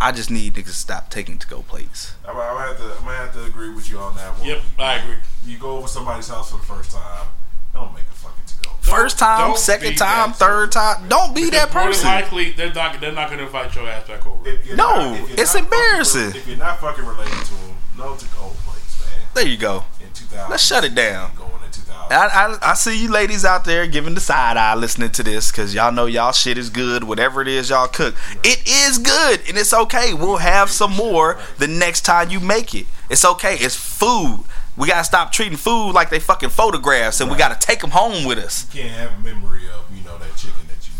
I 0.02 0.12
just 0.12 0.30
need 0.30 0.54
niggas 0.54 0.64
to 0.64 0.72
stop 0.72 1.10
taking 1.10 1.38
to 1.38 1.46
go 1.46 1.60
plates. 1.60 2.14
I'm, 2.26 2.30
I'm, 2.30 2.36
gonna 2.36 2.66
have 2.68 2.76
to, 2.78 2.84
I'm 2.84 3.04
gonna 3.04 3.16
have 3.16 3.32
to 3.34 3.44
agree 3.44 3.68
with 3.68 3.90
you 3.90 3.98
on 3.98 4.16
that 4.16 4.38
one. 4.38 4.48
Yep, 4.48 4.62
I 4.78 4.94
agree. 4.94 5.16
You 5.44 5.58
go 5.58 5.76
over 5.76 5.88
somebody's 5.88 6.28
house 6.28 6.50
for 6.50 6.56
the 6.56 6.62
first 6.62 6.90
time, 6.92 7.26
don't 7.74 7.92
make 7.94 8.04
a 8.04 8.14
fucking 8.14 8.44
to 8.46 8.54
go. 8.62 8.70
First 8.90 9.18
time, 9.18 9.48
don't 9.48 9.58
second 9.58 9.96
time, 9.96 10.32
third 10.32 10.72
time. 10.72 11.08
Don't 11.08 11.34
be 11.34 11.50
that 11.50 11.68
Because 11.68 11.74
more 11.74 11.84
person. 11.86 12.06
likely, 12.06 12.50
they're 12.52 12.72
not. 12.74 13.00
They're 13.00 13.12
not 13.12 13.28
going 13.28 13.38
to 13.38 13.46
invite 13.46 13.74
your 13.74 13.88
ass 13.88 14.06
back 14.08 14.26
over. 14.26 14.48
If 14.48 14.74
No, 14.76 15.12
not- 15.12 15.20
if 15.30 15.38
it's 15.38 15.54
not 15.54 15.62
fucking 15.62 15.64
embarrassing. 15.64 16.34
if 16.40 16.46
you're 16.48 16.56
not 16.56 16.80
fucking 16.80 17.04
related 17.06 17.32
to 17.32 17.54
them, 17.54 17.76
no 17.96 18.16
to 18.16 18.24
go 18.26 18.52
place, 18.66 19.06
man. 19.06 19.26
There 19.34 19.46
you 19.46 19.56
go. 19.56 19.84
In 20.00 20.12
2000, 20.12 20.50
Let's 20.50 20.64
shut 20.64 20.84
it 20.84 20.94
down. 20.94 21.30
Going 21.36 21.50
in 21.64 21.70
2000. 21.70 22.12
I, 22.12 22.26
I, 22.26 22.70
I 22.70 22.74
see 22.74 23.00
you 23.02 23.10
ladies 23.10 23.44
out 23.44 23.64
there 23.64 23.86
giving 23.86 24.14
the 24.14 24.20
side 24.20 24.56
eye 24.56 24.74
listening 24.74 25.10
to 25.12 25.22
this 25.22 25.50
because 25.52 25.74
y'all 25.74 25.92
know 25.92 26.06
y'all 26.06 26.32
shit 26.32 26.58
is 26.58 26.68
good. 26.70 27.04
Whatever 27.04 27.40
it 27.42 27.48
is 27.48 27.70
y'all 27.70 27.86
cook, 27.88 28.14
it 28.42 28.66
is 28.66 28.98
good 28.98 29.40
and 29.48 29.56
it's 29.56 29.72
okay. 29.72 30.12
We'll 30.14 30.38
have 30.38 30.70
some 30.70 30.92
more 30.96 31.38
the 31.58 31.68
next 31.68 32.00
time 32.02 32.30
you 32.30 32.40
make 32.40 32.74
it. 32.74 32.86
It's 33.08 33.24
okay. 33.24 33.54
It's 33.54 33.76
food. 33.76 34.44
We 34.80 34.86
gotta 34.86 35.04
stop 35.04 35.30
treating 35.30 35.58
food 35.58 35.92
like 35.92 36.08
they 36.08 36.20
fucking 36.20 36.48
photographs 36.48 37.20
and 37.20 37.30
we 37.30 37.36
gotta 37.36 37.58
take 37.58 37.80
them 37.80 37.90
home 37.90 38.24
with 38.24 38.38
us. 38.38 38.66
you 38.74 38.80
can't 38.80 38.94
have 38.94 39.12
a 39.12 39.18
memory 39.22 39.68
of 39.68 39.84
you 39.94 40.02
know 40.02 40.16
that 40.16 40.34
chicken 40.36 40.66
that 40.68 40.88
you 40.88 40.94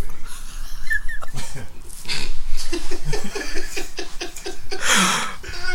made. 1.57 1.67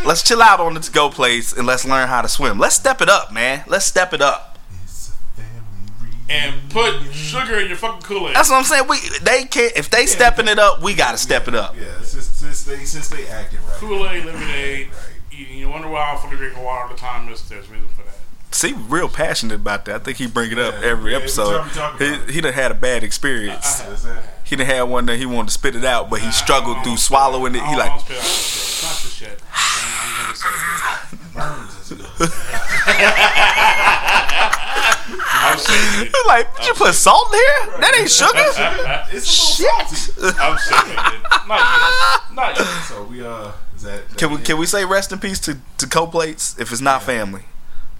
Let's 0.06 0.22
chill 0.22 0.40
out 0.40 0.60
on 0.60 0.74
the 0.74 0.80
to 0.80 0.92
go 0.92 1.10
place 1.10 1.52
and 1.52 1.66
let's 1.66 1.84
learn 1.84 2.06
how 2.06 2.22
to 2.22 2.28
swim. 2.28 2.60
Let's 2.60 2.76
step 2.76 3.00
it 3.00 3.08
up, 3.08 3.32
man. 3.32 3.64
Let's 3.66 3.86
step 3.86 4.12
it 4.12 4.22
up. 4.22 4.56
It's 4.84 5.08
a 5.08 5.14
family 5.42 6.12
and 6.28 6.70
put 6.70 7.12
sugar 7.12 7.58
in 7.58 7.66
your 7.66 7.76
fucking 7.76 8.02
Kool 8.02 8.28
Aid. 8.28 8.36
That's 8.36 8.48
what 8.48 8.58
I'm 8.58 8.64
saying. 8.64 8.86
We 8.88 9.00
they 9.20 9.46
can't 9.46 9.76
if 9.76 9.90
they 9.90 10.06
stepping 10.06 10.46
it 10.46 10.60
up, 10.60 10.80
we 10.80 10.94
gotta 10.94 11.18
step 11.18 11.48
it 11.48 11.56
up. 11.56 11.74
Yeah, 11.76 12.00
since, 12.02 12.26
since 12.26 12.62
they 12.62 12.84
since 12.84 13.08
they 13.08 13.26
acting 13.26 13.58
right. 13.66 13.78
Kool 13.78 14.08
Aid, 14.08 14.26
lemonade. 14.26 14.90
Right. 14.90 15.16
You, 15.36 15.44
you 15.44 15.68
wonder 15.68 15.88
why 15.88 16.12
I'm 16.12 16.18
fucking 16.18 16.38
drinking 16.38 16.62
water 16.62 16.84
all 16.84 16.88
the 16.88 16.94
time. 16.94 17.26
There's, 17.26 17.46
there's 17.48 17.68
reason 17.68 17.88
for. 18.60 18.66
See, 18.68 18.74
real 18.88 19.08
passionate 19.08 19.54
about 19.56 19.84
that. 19.86 19.94
I 19.96 19.98
think 19.98 20.18
he 20.18 20.26
bring 20.26 20.52
it 20.52 20.58
up 20.58 20.74
Yeah, 20.80 20.88
every 20.88 21.12
yeah, 21.12 21.18
episode. 21.18 21.58
time 21.70 21.98
He, 21.98 22.06
about 22.08 22.28
it. 22.28 22.30
he 22.30 22.40
done 22.40 22.52
had 22.52 22.70
a 22.70 22.74
bad 22.74 23.02
experience. 23.04 23.80
That's 23.80 24.04
it. 24.04 24.16
He 24.44 24.56
done 24.56 24.66
had 24.66 24.82
one 24.82 25.06
that 25.06 25.16
he 25.18 25.26
wanted 25.26 25.48
to 25.48 25.54
spit 25.54 25.74
it 25.76 25.84
out, 25.84 26.08
but 26.10 26.20
he 26.20 26.30
struggled 26.30 26.82
through 26.84 26.96
swallowing 26.98 27.54
it. 27.54 27.62
He 27.62 27.74
I 27.74 27.76
like, 27.76 27.90
don't 27.90 28.00
spit 28.00 28.16
out 28.16 28.22
the 28.22 28.28
shit. 28.28 28.62
It's 28.62 28.82
not 28.82 29.02
the 29.02 29.08
shit. 29.10 29.42
I'm 29.52 30.12
gonna 30.22 30.34
it. 31.12 31.34
Burns 31.34 31.90
is 31.90 31.98
good. 31.98 32.30
I'm 35.08 35.58
saying 35.58 36.06
it. 36.06 36.12
he 36.14 36.28
like, 36.28 36.56
did 36.56 36.66
you 36.66 36.74
put 36.74 36.94
salt 36.94 37.28
in 37.32 37.38
here? 37.38 37.80
That 37.80 37.94
ain't 37.98 38.10
sugar. 38.10 38.32
It's 38.36 38.58
a 38.58 39.62
little 39.62 39.86
salty. 39.86 40.36
I'm 40.40 40.58
saying 40.58 40.98
it. 40.98 41.22
Not 41.46 41.60
yet. 41.60 42.34
Not 42.34 42.58
yet. 42.58 42.66
So 42.84 43.04
we 43.04 43.24
uh, 43.24 43.52
is 43.76 43.82
that, 43.82 44.08
that 44.08 44.18
Can 44.18 44.30
we 44.30 44.36
it? 44.36 44.44
can 44.44 44.58
we 44.58 44.66
say 44.66 44.84
rest 44.84 45.12
in 45.12 45.18
peace 45.18 45.38
to 45.40 45.58
to 45.78 45.86
co-plates 45.86 46.56
if 46.58 46.72
it's 46.72 46.80
not 46.80 47.02
family? 47.02 47.42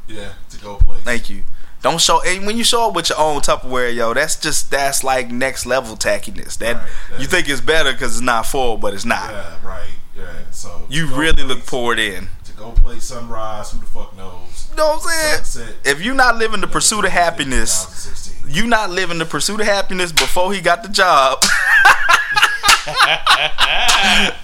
Yeah, 0.08 0.32
to 0.50 0.58
go 0.60 0.76
play. 0.76 0.98
Thank 1.04 1.28
you. 1.30 1.44
Don't 1.82 2.00
show 2.00 2.20
and 2.26 2.46
when 2.46 2.56
you 2.56 2.64
show 2.64 2.88
up 2.88 2.94
with 2.96 3.10
your 3.10 3.18
own 3.18 3.40
Tupperware, 3.42 3.94
yo, 3.94 4.12
that's 4.14 4.34
just 4.36 4.70
that's 4.70 5.04
like 5.04 5.30
next 5.30 5.66
level 5.66 5.94
tackiness. 5.96 6.56
That 6.58 6.76
Right, 6.76 7.20
you 7.20 7.26
think 7.26 7.48
it's 7.48 7.60
better 7.60 7.92
because 7.92 8.16
it's 8.16 8.24
not 8.24 8.46
full, 8.46 8.76
but 8.76 8.94
it's 8.94 9.04
not. 9.04 9.30
Yeah, 9.30 9.54
right. 9.66 9.90
Yeah. 10.16 10.24
So 10.50 10.86
You 10.88 11.06
really 11.14 11.42
look 11.44 11.66
poured 11.66 11.98
in. 11.98 12.28
to 12.44 12.52
go 12.52 12.72
play 12.72 12.98
sunrise. 12.98 13.70
Who 13.72 13.78
the 13.80 13.86
fuck 13.86 14.16
knows? 14.16 14.68
You 14.70 14.76
know 14.76 14.86
what 14.96 15.04
I'm 15.04 15.10
saying? 15.10 15.44
Sunset. 15.44 15.74
If 15.84 16.00
you're 16.02 16.14
not 16.14 16.36
living 16.36 16.60
the 16.60 16.66
pursuit 16.66 17.04
of 17.04 17.12
happiness, 17.12 17.82
2016. 17.84 18.54
you 18.54 18.66
not 18.68 18.90
living 18.90 19.18
the 19.18 19.26
pursuit 19.26 19.60
of 19.60 19.66
happiness 19.66 20.10
before 20.12 20.52
he 20.54 20.60
got 20.60 20.82
the 20.82 20.88
job. 20.88 21.42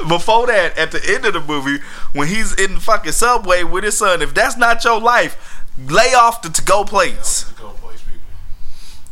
before 0.08 0.46
that, 0.48 0.76
at 0.76 0.90
the 0.92 1.00
end 1.08 1.24
of 1.24 1.32
the 1.34 1.40
movie, 1.40 1.82
when 2.12 2.28
he's 2.28 2.52
in 2.54 2.74
the 2.74 2.80
fucking 2.80 3.12
subway 3.12 3.62
with 3.64 3.84
his 3.84 3.96
son, 3.98 4.20
if 4.22 4.34
that's 4.34 4.56
not 4.56 4.84
your 4.84 5.00
life, 5.00 5.51
lay 5.78 6.14
off 6.14 6.42
the 6.42 6.50
to 6.50 6.62
go 6.62 6.84
plates. 6.84 7.44
To 7.44 7.54
go 7.54 7.70
place, 7.70 8.02
people. 8.02 8.20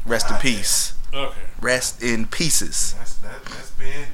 Rest 0.05 0.31
in 0.31 0.37
peace. 0.37 0.95
Okay. 1.13 1.35
Rest 1.61 2.03
in 2.03 2.27
pieces. 2.27 2.95
That's 2.95 3.15
that. 3.17 3.45
That's 3.45 3.71
been 3.73 4.07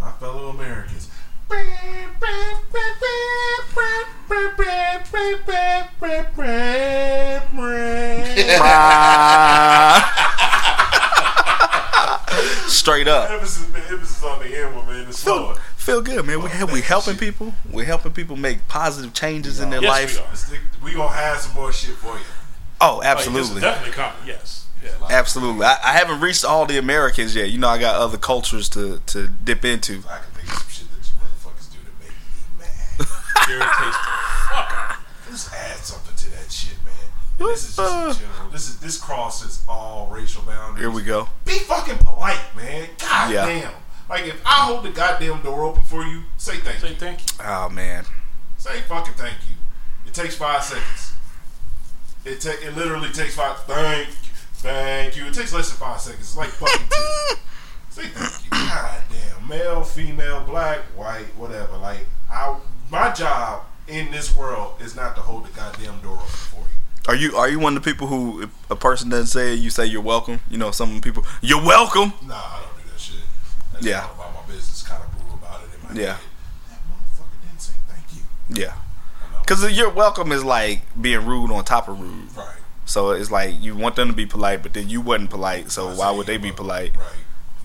my 0.00 0.12
fellow 0.12 0.48
Americans. 0.48 1.08
Straight 12.68 13.06
up. 13.06 13.30
Emphasis, 13.30 13.66
emphasis 13.74 14.24
on 14.24 14.38
the 14.38 14.46
end 14.46 14.74
man. 14.86 15.06
It's 15.08 15.18
slower. 15.18 15.58
Feel 15.82 16.00
good, 16.02 16.24
man. 16.26 16.42
We 16.42 16.48
oh, 16.60 16.66
we 16.66 16.80
helping 16.80 17.16
people. 17.16 17.54
We're 17.70 17.84
helping 17.84 18.12
people 18.12 18.36
make 18.36 18.66
positive 18.68 19.12
changes 19.14 19.60
in 19.60 19.70
their 19.70 19.82
Yes, 19.82 20.18
life. 20.18 20.50
we 20.50 20.56
are. 20.56 20.60
We 20.84 20.92
gonna 20.94 21.14
have 21.16 21.38
some 21.40 21.54
more 21.54 21.72
shit 21.72 21.94
for 21.96 22.14
you. 22.14 22.24
Oh, 22.80 22.96
Oh, 22.98 23.02
yes, 23.02 23.16
absolutely. 23.16 23.60
definitely 23.60 23.92
coming. 23.92 24.16
Yes. 24.26 24.66
Yeah. 24.82 24.90
Absolutely. 25.10 25.64
I, 25.64 25.76
I 25.84 25.92
haven't 25.92 26.20
reached 26.20 26.44
all 26.44 26.66
the 26.66 26.76
Americans 26.78 27.34
yet. 27.36 27.50
You 27.50 27.58
know, 27.58 27.68
I 27.68 27.78
got 27.78 27.94
other 27.94 28.18
cultures 28.18 28.68
to, 28.70 29.00
to 29.06 29.28
dip 29.28 29.64
into. 29.64 30.02
I 30.10 30.18
can 30.18 30.32
think 30.34 30.48
of 30.52 30.58
some 30.58 30.68
shit 30.70 30.86
that 30.90 31.06
you 31.06 31.14
motherfuckers 31.22 31.70
do 31.70 31.78
to 31.78 31.92
make 32.00 32.10
me 32.10 32.58
mad. 32.58 33.48
Irritates 33.50 33.96
the 33.96 34.12
fuck 34.50 34.72
out. 34.72 34.96
Just 35.30 35.52
add 35.54 35.76
something 35.76 36.16
to 36.16 36.30
that 36.36 36.50
shit, 36.50 36.74
man. 36.84 36.92
And 37.38 37.48
this 37.48 37.68
is 37.68 37.76
just 37.76 38.20
in 38.20 38.26
general. 38.26 38.50
This 38.50 38.68
is 38.68 38.80
this 38.80 38.98
crosses 39.00 39.62
all 39.68 40.08
racial 40.12 40.42
boundaries. 40.42 40.80
Here 40.80 40.90
we 40.90 41.02
go. 41.02 41.28
Be 41.44 41.60
fucking 41.60 41.98
polite, 41.98 42.40
man. 42.56 42.88
God 42.98 43.30
Yeah. 43.30 43.46
damn. 43.46 43.72
Like 44.12 44.26
if 44.26 44.42
I 44.44 44.66
hold 44.66 44.84
the 44.84 44.90
goddamn 44.90 45.40
door 45.40 45.64
open 45.64 45.82
for 45.84 46.04
you, 46.04 46.24
say 46.36 46.58
thank 46.58 46.80
Say 46.80 46.88
you. 46.88 46.94
Say 46.94 47.00
thank 47.00 47.20
you. 47.20 47.26
Oh 47.42 47.70
man. 47.70 48.04
Say 48.58 48.80
fucking 48.82 49.14
thank 49.14 49.38
you. 49.48 49.54
It 50.06 50.12
takes 50.12 50.36
five 50.36 50.62
seconds. 50.62 51.14
It 52.26 52.42
ta- 52.42 52.60
it 52.62 52.76
literally 52.76 53.08
takes 53.08 53.36
five. 53.36 53.58
Thank 53.60 54.08
you, 54.08 54.14
thank 54.52 55.16
you. 55.16 55.24
It 55.24 55.32
takes 55.32 55.54
less 55.54 55.70
than 55.70 55.78
five 55.78 55.98
seconds. 55.98 56.20
It's 56.20 56.36
like 56.36 56.50
fucking 56.50 56.88
two. 56.90 57.36
Say 57.88 58.08
thank 58.08 58.44
you. 58.44 58.50
God 58.50 59.00
damn. 59.08 59.48
Male, 59.48 59.82
female, 59.82 60.42
black, 60.42 60.80
white, 60.94 61.34
whatever. 61.38 61.78
Like 61.78 62.06
I, 62.30 62.54
my 62.90 63.12
job 63.12 63.62
in 63.88 64.10
this 64.10 64.36
world 64.36 64.74
is 64.82 64.94
not 64.94 65.16
to 65.16 65.22
hold 65.22 65.46
the 65.46 65.56
goddamn 65.56 66.00
door 66.00 66.16
open 66.16 66.26
for 66.26 66.60
you. 66.60 67.08
Are 67.08 67.14
you 67.16 67.34
are 67.38 67.48
you 67.48 67.58
one 67.58 67.78
of 67.78 67.82
the 67.82 67.90
people 67.90 68.08
who 68.08 68.42
if 68.42 68.70
a 68.70 68.76
person 68.76 69.08
doesn't 69.08 69.28
say 69.28 69.54
it, 69.54 69.60
you 69.60 69.70
say 69.70 69.86
you're 69.86 70.02
welcome? 70.02 70.40
You 70.50 70.58
know, 70.58 70.70
some 70.70 71.00
people 71.00 71.24
you're 71.40 71.64
welcome. 71.64 72.12
Nah, 72.26 72.34
I 72.34 72.60
don't 72.60 72.84
do 72.84 72.90
that 72.92 73.00
shit. 73.00 73.16
I 73.71 73.71
just 73.82 73.88
Yeah. 73.90 74.06
go 74.06 74.12
about 74.22 74.34
my 74.46 74.52
business, 74.54 74.82
kind 74.82 75.02
of 75.02 75.10
brew 75.18 75.34
about 75.34 75.60
it 75.62 75.70
in 75.74 75.94
my 75.96 76.00
Yeah. 76.00 76.14
head. 76.14 76.20
That 76.70 76.78
motherfucker 76.88 77.46
didn't 77.48 77.60
say 77.62 77.72
thank 77.88 78.04
you. 78.14 78.22
Yeah. 78.64 78.72
Because 79.40 79.70
you're 79.72 79.90
welcome 79.90 80.30
is 80.32 80.44
like 80.44 80.82
being 81.00 81.26
rude 81.26 81.50
on 81.50 81.64
top 81.64 81.88
of 81.88 81.98
rude. 82.00 82.34
right. 82.36 82.46
So 82.84 83.10
it's 83.10 83.30
like 83.30 83.54
you 83.60 83.74
want 83.76 83.96
them 83.96 84.08
to 84.08 84.14
be 84.14 84.26
polite, 84.26 84.62
but 84.62 84.72
then 84.72 84.88
you 84.88 85.00
wasn't 85.00 85.30
polite. 85.30 85.70
So 85.70 85.88
I 85.88 85.94
why 85.94 86.10
would 86.10 86.26
they 86.26 86.36
be 86.36 86.48
you're 86.48 86.56
polite? 86.56 86.92
Right. 86.96 87.06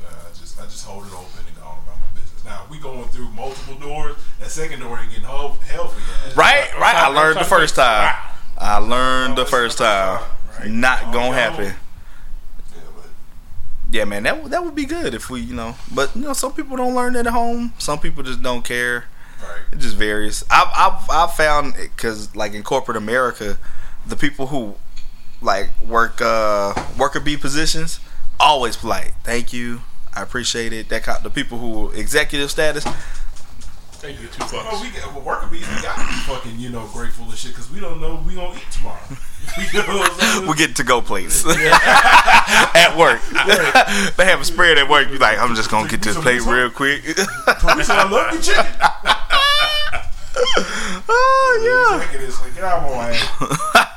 Nah, 0.02 0.08
I 0.08 0.38
just 0.40 0.60
I 0.60 0.64
just 0.66 0.86
hold 0.86 1.06
it 1.08 1.14
open 1.14 1.46
and 1.48 1.56
go 1.58 1.64
on 1.68 1.78
about 1.84 1.98
my 2.00 2.20
business. 2.22 2.44
Now 2.46 2.62
we 2.70 2.78
going 2.80 3.04
through 3.10 3.30
multiple 3.30 3.76
doors. 3.76 4.16
That 4.40 4.50
second 4.52 4.80
door 4.82 4.98
ain't 5.00 5.10
getting 5.10 5.26
hell, 5.26 5.58
hell 5.68 5.88
for 5.88 6.00
your. 6.00 6.36
Right, 6.36 6.72
right. 6.80 6.96
I 6.96 7.08
learned 7.08 7.40
the 7.40 7.46
first 7.46 7.76
time. 7.76 8.16
I 8.58 8.78
learned 8.78 9.38
the 9.38 9.46
first 9.46 9.78
time. 9.80 10.22
Not 10.66 11.12
gonna 11.14 11.34
happen. 11.36 11.74
Yeah, 13.90 14.04
man, 14.06 14.24
that 14.24 14.42
would- 14.44 14.52
that 14.52 14.64
would 14.66 14.76
be 14.76 14.86
good 14.86 15.14
if 15.14 15.30
we, 15.30 15.40
you 15.42 15.54
know. 15.54 15.76
But 15.94 16.16
you 16.16 16.22
know, 16.24 16.34
some 16.34 16.54
people 16.54 16.76
don't 16.78 16.94
learn 16.96 17.14
that 17.14 17.28
at 17.28 17.34
home. 17.34 17.74
Some 17.78 18.00
people 18.00 18.22
just 18.24 18.42
don't 18.42 18.64
care. 18.66 19.06
right. 19.42 19.60
It 19.72 19.80
just 19.80 19.96
varies. 19.96 20.44
I've 20.52 20.68
I've, 20.76 21.10
I've 21.10 21.34
found 21.36 21.76
because 21.76 22.36
like 22.36 22.54
in 22.54 22.64
corporate 22.64 22.98
America, 22.98 23.58
the 24.06 24.16
people 24.16 24.48
who 24.48 24.76
like 25.42 25.70
work 25.82 26.20
uh 26.22 26.74
worker 26.98 27.20
bee 27.20 27.38
positions 27.38 28.00
always 28.40 28.76
polite. 28.76 29.14
Thank 29.24 29.54
you. 29.54 29.82
I 30.16 30.22
appreciate 30.24 30.74
it. 30.74 30.90
That 30.90 31.04
kind, 31.04 31.24
the 31.24 31.30
people 31.30 31.60
who 31.60 31.90
executive 31.92 32.50
status, 32.52 32.86
They 34.08 34.14
get 34.14 34.32
two 34.32 34.56
Well, 34.56 34.64
bucks. 34.64 34.82
we 34.82 34.90
get 34.90 35.06
well, 35.08 35.20
worker 35.20 35.48
bees. 35.48 35.68
We 35.68 35.82
got 35.82 35.98
to 35.98 36.08
be 36.08 36.14
fucking, 36.22 36.58
you 36.58 36.70
know, 36.70 36.88
grateful 36.94 37.26
and 37.26 37.38
shit 37.38 37.52
because 37.52 37.70
we 37.70 37.82
don't 37.82 38.00
know 38.00 38.24
we 38.26 38.36
gonna 38.36 38.56
eat 38.56 38.64
tomorrow. 38.72 39.02
you 39.74 39.84
know 39.84 39.98
what 39.98 40.48
we 40.48 40.54
get 40.56 40.78
to 40.78 40.86
go 40.86 41.02
plates 41.02 41.44
at 41.50 42.96
work. 42.98 43.20
they 44.16 44.24
have 44.24 44.40
a 44.40 44.46
spread 44.46 44.78
at 44.78 44.88
work. 44.88 45.10
You 45.12 45.18
like, 45.18 45.38
I'm 45.38 45.56
just 45.56 45.70
gonna 45.70 45.90
get 45.90 46.02
this 46.02 46.18
plate 46.18 46.42
real 46.46 46.70
quick. 46.70 47.04
Teresa, 47.04 47.96
I 47.96 48.10
love 48.10 48.34
you, 48.34 48.40
chicken. 48.40 48.66
oh 51.10 51.88
yeah. 51.90 51.98
Executives, 51.98 52.40
like, 52.40 52.56
get 52.56 52.64
out 52.64 52.78
of 52.78 52.84
my 52.84 52.90
way. 52.92 53.20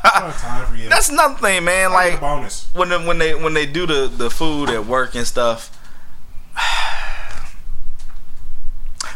I 0.03 0.19
don't 0.19 0.33
have 0.33 0.41
time. 0.41 0.89
That's 0.89 1.09
another 1.09 1.37
thing, 1.37 1.65
man. 1.65 1.93
like 1.93 2.19
bonus. 2.19 2.67
when 2.75 2.89
the, 2.89 2.99
when 2.99 3.19
they 3.19 3.37
when 3.37 3.55
they 3.55 3.65
do 3.65 3.87
the 3.87 4.09
the 4.09 4.29
food 4.29 4.71
at 4.71 4.87
work 4.87 5.15
and 5.15 5.25
stuff. 5.25 5.71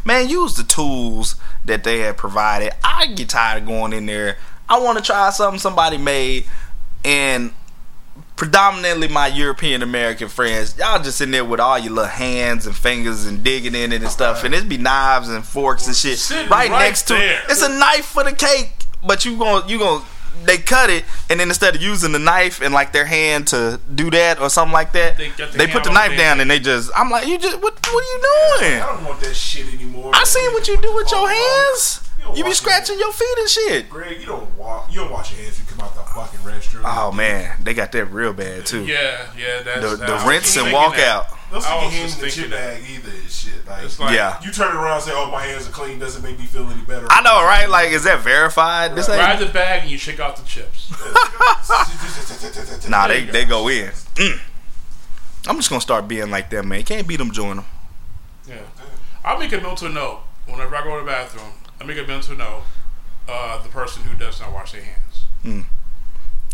Man, 0.05 0.29
use 0.29 0.55
the 0.55 0.65
tools 0.65 1.37
that 1.65 1.85
they 1.85 2.01
have 2.01 2.17
provided. 2.17 2.73
I 2.85 3.07
get 3.07 3.31
tired 3.31 3.63
of 3.63 3.69
going 3.69 3.93
in 3.93 4.07
there. 4.07 4.37
I 4.69 4.79
want 4.81 4.99
to 4.99 5.05
try 5.05 5.31
something 5.31 5.59
somebody 5.59 5.99
made, 5.99 6.47
and 7.05 7.53
predominantly 8.37 9.09
my 9.09 9.29
European 9.29 9.83
American 9.83 10.29
friends, 10.29 10.77
y'all 10.79 11.03
just 11.03 11.21
in 11.21 11.31
there 11.31 11.45
with 11.45 11.61
all 11.61 11.79
your 11.79 11.93
little 11.93 12.11
hands 12.11 12.67
and 12.67 12.75
fingers 12.75 13.27
and 13.27 13.45
digging 13.45 13.75
in 13.75 13.93
it 13.93 14.03
and 14.03 14.11
stuff, 14.11 14.45
and 14.45 14.55
it 14.55 14.69
be 14.69 14.79
knives 14.79 15.29
and 15.29 15.45
forks 15.45 15.87
and 15.87 15.97
shit 15.97 16.31
right, 16.31 16.51
right 16.51 16.71
next 16.71 17.03
to 17.05 17.15
there. 17.15 17.43
It's 17.49 17.63
a 17.63 17.69
knife 17.69 18.07
for 18.07 18.25
the 18.25 18.33
cake, 18.33 18.73
but 19.07 19.25
you 19.25 19.37
going 19.39 19.69
you 19.69 19.79
going 19.79 20.03
they 20.45 20.59
cut 20.59 20.91
it, 20.91 21.05
and 21.31 21.39
then 21.41 21.49
instead 21.49 21.75
of 21.77 21.83
using 21.83 22.13
the 22.13 22.19
knife 22.19 22.61
and 22.61 22.75
like 22.75 22.93
their 22.93 23.05
hand 23.07 23.49
to 23.49 23.81
do 23.95 24.11
that 24.11 24.41
or 24.41 24.51
something 24.51 24.73
like 24.73 24.93
that, 24.93 25.17
They 25.17 25.29
they, 25.31 25.67
put 25.67 25.85
the 25.85 25.91
knife 25.93 26.11
the 26.13 26.17
down 26.19 26.41
and 26.41 26.51
they 26.51 26.59
just. 26.61 26.91
I'm 26.97 27.11
like, 27.11 27.27
you 27.27 27.39
just 27.39 27.61
what? 27.61 27.75
What 27.87 28.05
are 28.05 28.07
you 28.07 28.61
doing? 28.61 28.83
I 28.83 28.87
don't 28.87 29.05
want 29.05 29.21
that 29.21 29.35
shit 29.35 29.73
anymore. 29.73 30.11
I 30.15 30.19
man. 30.19 30.27
seen 30.27 30.53
what 30.53 30.67
you 30.69 30.77
do 30.81 30.95
with 30.95 31.11
your 31.11 31.29
hands. 31.29 32.01
You 32.19 32.37
You 32.37 32.45
be 32.45 32.53
scratching 32.53 32.99
your 32.99 33.13
feet 33.13 33.39
and 33.39 33.49
shit. 33.49 33.91
Greg, 33.91 34.21
you 34.21 34.27
don't 34.27 34.57
walk. 34.59 34.89
You 34.91 35.01
don't 35.01 35.13
wash 35.13 35.33
your 35.35 35.43
hands. 35.43 35.59
You 35.59 35.65
come 35.67 35.81
out 35.81 35.95
the 35.95 36.01
fucking 36.01 36.41
restroom. 36.41 36.83
Oh 36.85 37.13
man, 37.13 37.57
they 37.63 37.75
got 37.75 37.93
that 37.93 38.07
real 38.07 38.33
bad 38.33 38.65
too. 38.67 38.85
Yeah, 38.87 39.27
yeah. 39.37 39.63
That's 39.63 39.81
The, 39.91 39.97
that's- 39.97 40.23
the 40.23 40.29
rinse 40.29 40.57
and 40.57 40.73
walk 40.73 40.97
that. 40.97 41.07
out. 41.09 41.34
Don't 41.53 41.61
stick 41.63 41.73
I 41.73 41.77
your 41.77 41.85
was 41.85 41.95
just 41.95 42.19
in 42.19 42.25
the 42.25 42.31
thinking 42.31 42.43
shit 42.43 42.51
bag 42.51 42.83
either. 42.91 43.11
and 43.11 43.31
Shit, 43.31 43.67
like, 43.69 43.85
It's 43.85 44.01
like 44.01 44.15
Yeah. 44.15 44.41
you 44.43 44.51
turn 44.51 44.75
around 44.77 44.95
and 44.97 45.03
say, 45.05 45.13
"Oh, 45.15 45.31
my 45.31 45.45
hands 45.45 45.69
are 45.69 45.71
clean," 45.71 45.99
doesn't 45.99 46.23
make 46.23 46.39
me 46.39 46.47
feel 46.47 46.69
any 46.71 46.81
better. 46.83 47.07
I 47.11 47.23
know, 47.23 47.43
right? 47.45 47.69
Like, 47.69 47.91
is 47.91 48.05
that 48.05 48.21
verified? 48.21 48.95
This 48.97 49.07
grab 49.07 49.39
ain't. 49.39 49.47
the 49.47 49.53
bag 49.53 49.83
and 49.83 49.91
you 49.91 49.99
shake 49.99 50.19
out 50.21 50.37
the 50.37 50.45
chips. 50.45 50.91
Nah, 52.89 53.09
There 53.09 53.19
they 53.21 53.27
you 53.27 53.33
they 53.33 53.45
go 53.45 53.69
in. 53.69 53.91
Mm. 54.15 54.39
I'm 55.47 55.57
just 55.57 55.69
gonna 55.69 55.81
start 55.81 56.07
being 56.09 56.31
like 56.31 56.49
that, 56.51 56.65
man. 56.65 56.79
You 56.79 56.85
can't 56.85 57.07
beat 57.07 57.17
them, 57.17 57.31
join 57.33 57.57
them. 57.57 57.65
Yeah. 58.49 58.57
I 59.25 59.37
make 59.39 59.53
a 59.53 59.61
mental 59.61 59.89
note 59.91 60.21
whenever 60.47 60.75
I 60.77 60.83
go 60.85 60.99
to 60.99 61.05
the 61.05 61.11
bathroom. 61.11 61.53
I 61.81 61.85
make 61.85 61.99
a 61.99 62.05
mental 62.07 62.37
note. 62.37 62.63
Uh, 63.29 63.63
the 63.63 63.69
person 63.69 64.03
who 64.05 64.15
does 64.17 64.41
not 64.41 64.53
wash 64.53 64.73
their 64.73 64.83
hands. 64.83 65.65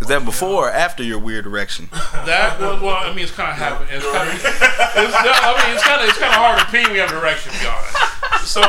Is 0.01 0.07
that 0.07 0.25
before 0.25 0.69
or 0.69 0.71
after 0.71 1.03
your 1.03 1.19
weird 1.19 1.47
erection? 1.47 1.89
That 2.25 2.61
well, 2.61 2.81
well 2.83 2.97
I 2.97 3.15
mean, 3.15 3.25
it's 3.25 3.33
kind 3.33 3.51
of 3.51 3.57
happening. 3.57 3.89
It's 3.93 4.05
kind 4.05 4.29
of. 4.29 4.35
It's, 4.35 4.45
I 4.47 5.67
mean, 5.67 5.75
it's 5.75 5.85
kind 5.85 6.03
of 6.03 6.09
it's 6.09 6.19
kind 6.19 6.33
of 6.33 6.39
hard 6.39 6.59
to 6.61 6.67
pee 6.67 6.85
when 6.85 6.95
you 6.95 7.01
have 7.01 7.11
an 7.11 7.17
erection, 7.17 7.53
to 7.53 7.59
be 7.59 7.67
honest. 7.67 8.47
So, 8.47 8.63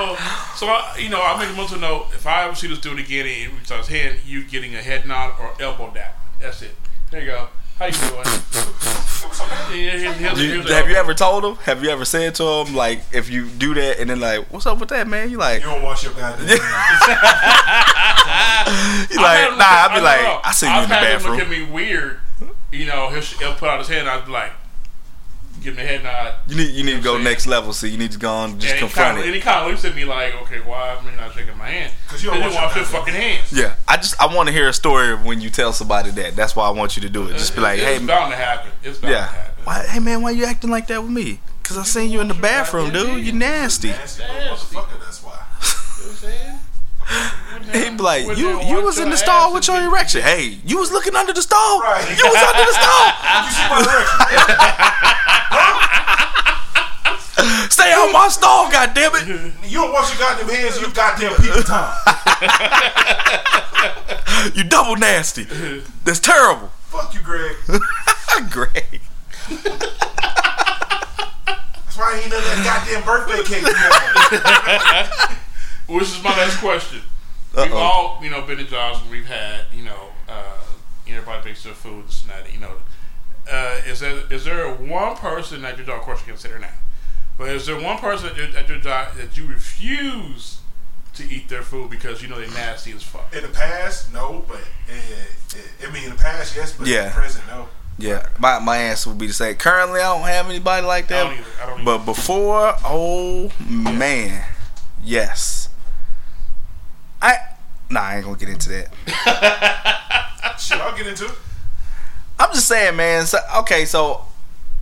so 0.56 0.68
I, 0.68 0.96
you 0.98 1.10
know, 1.10 1.22
I 1.22 1.38
make 1.38 1.54
a 1.54 1.58
mental 1.58 1.80
note. 1.80 2.08
If 2.14 2.26
I 2.26 2.46
ever 2.46 2.56
see 2.56 2.68
this 2.68 2.80
dude 2.80 3.00
again 3.00 3.26
and 3.26 3.36
he 3.36 3.48
reaches 3.48 3.72
out 3.72 4.26
you 4.26 4.44
getting 4.46 4.74
a 4.76 4.82
head 4.82 5.06
nod 5.06 5.36
or 5.40 5.54
elbow 5.62 5.92
dap. 5.94 6.18
That's 6.40 6.62
it. 6.62 6.76
There 7.12 7.22
you 7.22 7.28
go. 7.28 7.48
How 7.82 7.88
you 7.88 7.94
doing? 7.94 8.24
Yeah, 9.74 9.98
here's- 9.98 10.18
here's- 10.18 10.36
Do 10.38 10.44
you- 10.44 10.52
here's 10.54 10.66
the 10.68 10.76
have 10.76 10.88
you 10.88 10.96
ever 10.96 11.16
told 11.16 11.44
him? 11.44 11.56
Have 11.64 11.84
you 11.84 11.90
ever 11.90 12.06
said 12.06 12.36
to 12.36 12.44
him 12.62 12.76
like 12.76 13.02
if 13.12 13.28
you 13.30 13.48
do 13.48 13.74
that 13.74 14.00
and 14.00 14.10
then 14.12 14.20
like, 14.20 14.46
what's 14.52 14.68
up 14.68 14.78
with 14.78 14.90
that, 14.90 15.08
man? 15.08 15.32
You 15.32 15.38
like, 15.38 15.64
You 15.64 15.70
don't 15.70 15.82
wash 15.82 16.04
your 16.04 16.14
goddamn 16.14 16.46
hands. 16.48 16.60
you 19.10 19.18
like, 19.18 19.58
nah. 19.58 19.66
I'd 19.66 19.92
be 19.96 20.02
like, 20.02 20.20
don't 20.20 20.28
know. 20.30 20.42
I 20.44 20.52
see 20.52 20.68
you 20.68 20.72
I've 20.72 20.84
in 20.84 20.90
the 20.90 20.96
had 20.96 21.04
him 21.08 21.14
bathroom. 21.18 21.34
look 21.38 21.42
at 21.44 21.50
me 21.50 21.64
weird. 21.64 22.20
You 22.72 22.86
know, 22.86 23.10
he'll, 23.10 23.22
he'll 23.22 23.56
put 23.56 23.68
out 23.70 23.80
his 23.80 23.88
hand. 23.88 24.08
I'd 24.08 24.26
be 24.26 24.32
like, 24.32 24.52
give 25.62 25.78
him 25.78 25.86
a 25.86 25.88
head 25.88 26.04
nod. 26.04 26.36
You 26.48 26.58
need 26.58 26.72
you 26.72 26.84
need 26.84 26.98
to 26.98 27.02
go 27.02 27.18
next 27.18 27.48
level. 27.48 27.74
So 27.74 27.88
you 27.88 27.98
need 27.98 28.12
to 28.12 28.20
go 28.20 28.32
on 28.32 28.60
just 28.60 28.74
and 28.74 28.76
he 28.76 28.80
confront 28.80 29.18
kinda, 29.18 29.22
it. 29.22 29.26
And 29.28 29.36
he 29.36 29.42
kind 29.42 29.64
of 29.64 29.72
looks 29.72 29.86
at 29.86 29.96
me 29.96 30.06
like, 30.06 30.36
okay, 30.44 30.60
why 30.60 30.96
am 30.96 31.08
I 31.08 31.16
not 31.16 31.34
shaking 31.34 31.58
my 31.58 31.70
hand? 31.70 31.94
Because 32.06 32.24
you 32.24 32.30
don't 32.32 32.40
They 32.40 32.48
wash 32.48 32.56
wash 32.56 32.76
your 32.76 32.86
fucking 32.86 33.14
hands. 33.14 33.54
Yeah, 33.54 33.76
I 33.88 33.98
just 33.98 34.20
I 34.22 34.34
want 34.34 34.48
to 34.48 34.54
hear 34.54 34.68
a 34.68 34.74
story 34.74 35.14
of 35.14 35.26
when 35.26 35.42
you 35.42 35.50
tell 35.50 35.74
somebody 35.74 36.12
that. 36.12 36.36
That's 36.36 36.56
why 36.56 36.68
I 36.68 36.72
want 36.72 36.96
you 36.96 37.02
to 37.04 37.10
do 37.10 37.28
it. 37.28 37.34
Just 37.34 37.56
be 37.56 37.62
like, 37.62 37.78
it's 37.78 37.88
hey, 37.88 37.96
it's 37.98 38.06
bound 38.06 38.32
to 38.32 38.38
happen. 38.38 38.72
It's 38.84 38.98
bound 39.00 39.12
to 39.12 39.18
yeah, 39.18 39.28
happen. 39.28 39.64
why, 39.64 39.86
hey 39.88 40.00
man, 40.00 40.22
why 40.22 40.32
you 40.32 40.46
acting 40.46 40.70
like 40.70 40.88
that 40.88 41.02
with 41.02 41.12
me? 41.12 41.40
Cause 41.64 41.78
I 41.78 41.84
seen 41.84 42.12
you 42.12 42.20
in 42.20 42.28
the 42.28 42.34
bathroom, 42.34 42.92
dude. 42.92 43.26
You 43.26 43.32
nasty. 43.32 43.90
Nasty 43.90 44.24
Nasty. 44.24 44.76
motherfucker. 44.76 45.00
That's 45.00 45.24
why. 45.24 45.32
You 45.32 46.08
know 46.08 46.10
what 46.10 46.10
I'm 46.10 46.16
saying? 46.16 46.51
He'd 47.74 47.98
be 47.98 48.04
like, 48.04 48.26
Went 48.28 48.38
you 48.40 48.62
you 48.64 48.82
was 48.84 49.00
in 49.00 49.10
the 49.10 49.18
stall 49.18 49.54
with 49.54 49.68
your 49.68 49.82
erection. 49.82 50.22
Hey, 50.22 50.58
you 50.66 50.78
was 50.78 50.92
looking 50.92 51.16
under 51.16 51.34
the 51.34 51.42
stall. 51.42 51.80
Right. 51.82 52.04
You 52.10 52.26
was 52.26 52.44
under 52.44 52.66
the 52.66 52.74
stall. 52.74 53.12
You 53.42 53.50
see 53.52 53.68
my 53.70 53.80
erection? 53.82 54.18
Stay 57.72 57.92
out 57.94 58.12
my 58.12 58.28
stall, 58.30 58.70
goddamn 58.72 59.12
it. 59.16 59.28
You 59.68 59.82
don't 59.82 59.92
wash 59.94 60.10
your 60.12 60.20
goddamn 60.20 60.50
hands. 60.50 60.80
You 60.80 60.92
goddamn 60.94 61.34
people 61.36 61.64
time. 61.64 61.94
You 64.56 64.64
double 64.64 64.96
nasty. 64.96 65.44
That's 66.04 66.20
terrible. 66.20 66.70
Fuck 66.90 67.14
you, 67.14 67.22
Greg. 67.22 67.56
Great. 68.50 69.02
That's 69.48 69.86
why 71.98 72.14
I 72.14 72.16
ain't 72.24 72.32
none 72.32 72.40
of 72.40 72.46
that 72.46 72.64
goddamn 72.66 73.04
birthday 73.06 73.44
cake. 73.44 73.64
Which 75.88 76.08
is 76.08 76.24
my 76.24 76.36
next 76.36 76.58
question. 76.58 77.02
We've 77.56 77.74
all, 77.74 78.20
you 78.24 78.30
know, 78.30 78.42
been 78.44 78.60
in 78.60 78.68
jobs 78.68 79.02
where 79.02 79.12
we've 79.12 79.26
had, 79.26 79.66
you 79.74 79.84
know, 79.84 80.10
uh, 80.30 80.58
everybody 81.08 81.50
makes 81.50 81.64
their 81.64 81.74
food, 81.74 82.08
this 82.08 82.22
and 82.22 82.32
that, 82.32 82.52
you 82.54 82.60
know. 82.60 82.72
Uh, 83.52 83.82
is 83.86 84.00
there 84.00 84.22
is 84.32 84.46
there 84.46 84.72
one 84.72 85.16
person 85.18 85.66
at 85.66 85.76
your 85.76 85.86
job, 85.86 85.98
of 86.00 86.04
course 86.06 86.20
you 86.22 86.28
consider 86.28 86.60
that, 86.60 86.76
but 87.38 87.50
is 87.50 87.66
there 87.66 87.80
one 87.80 87.98
person 87.98 88.30
at 88.30 88.38
your, 88.38 88.48
at 88.58 88.70
your 88.70 88.78
job 88.80 89.16
that 89.18 89.36
you 89.36 89.46
refuse 89.48 90.60
to 91.16 91.24
eat 91.30 91.50
their 91.50 91.64
food 91.64 91.90
because 91.90 92.22
you 92.22 92.30
know 92.30 92.40
they're 92.40 92.48
nasty 92.52 92.92
as 92.94 93.04
fuck? 93.04 93.34
In 93.36 93.42
the 93.42 93.50
past, 93.50 94.14
no, 94.14 94.46
but 94.48 94.58
uh, 94.90 94.94
uh, 94.94 95.88
I 95.88 95.92
mean, 95.92 96.04
in 96.04 96.12
the 96.12 96.16
past, 96.16 96.56
yes, 96.56 96.74
but 96.78 96.88
Yeah. 96.88 97.02
in 97.02 97.06
the 97.08 97.12
present, 97.16 97.48
no. 97.48 97.68
Yeah, 97.98 98.28
my, 98.40 98.60
my 98.60 98.78
answer 98.78 99.10
would 99.10 99.20
be 99.20 99.28
the 99.28 99.34
same. 99.34 99.56
Currently, 99.56 100.00
I 100.00 100.04
don't 100.18 100.28
have 100.28 100.46
anybody 100.50 100.86
like 100.88 101.06
I 101.06 101.08
that. 101.08 101.24
don't 101.24 101.34
either. 101.34 101.46
I 101.62 101.66
don't 101.66 101.74
either. 101.82 101.84
But 101.84 102.06
before, 102.06 102.76
oh 102.86 103.52
man, 103.70 104.46
yes. 105.04 105.68
I 107.22 107.38
nah, 107.90 108.02
I 108.02 108.16
ain't 108.18 108.26
gonna 108.26 108.38
get 108.38 108.50
into 108.50 108.70
that. 108.70 110.58
Shit, 110.60 110.80
I'll 110.80 110.96
get 110.96 111.08
into 111.08 111.26
it. 111.26 111.36
I'm 112.40 112.54
just 112.54 112.68
saying, 112.68 112.96
man. 112.96 113.26
So, 113.26 113.38
okay, 113.58 113.86
so 113.86 114.26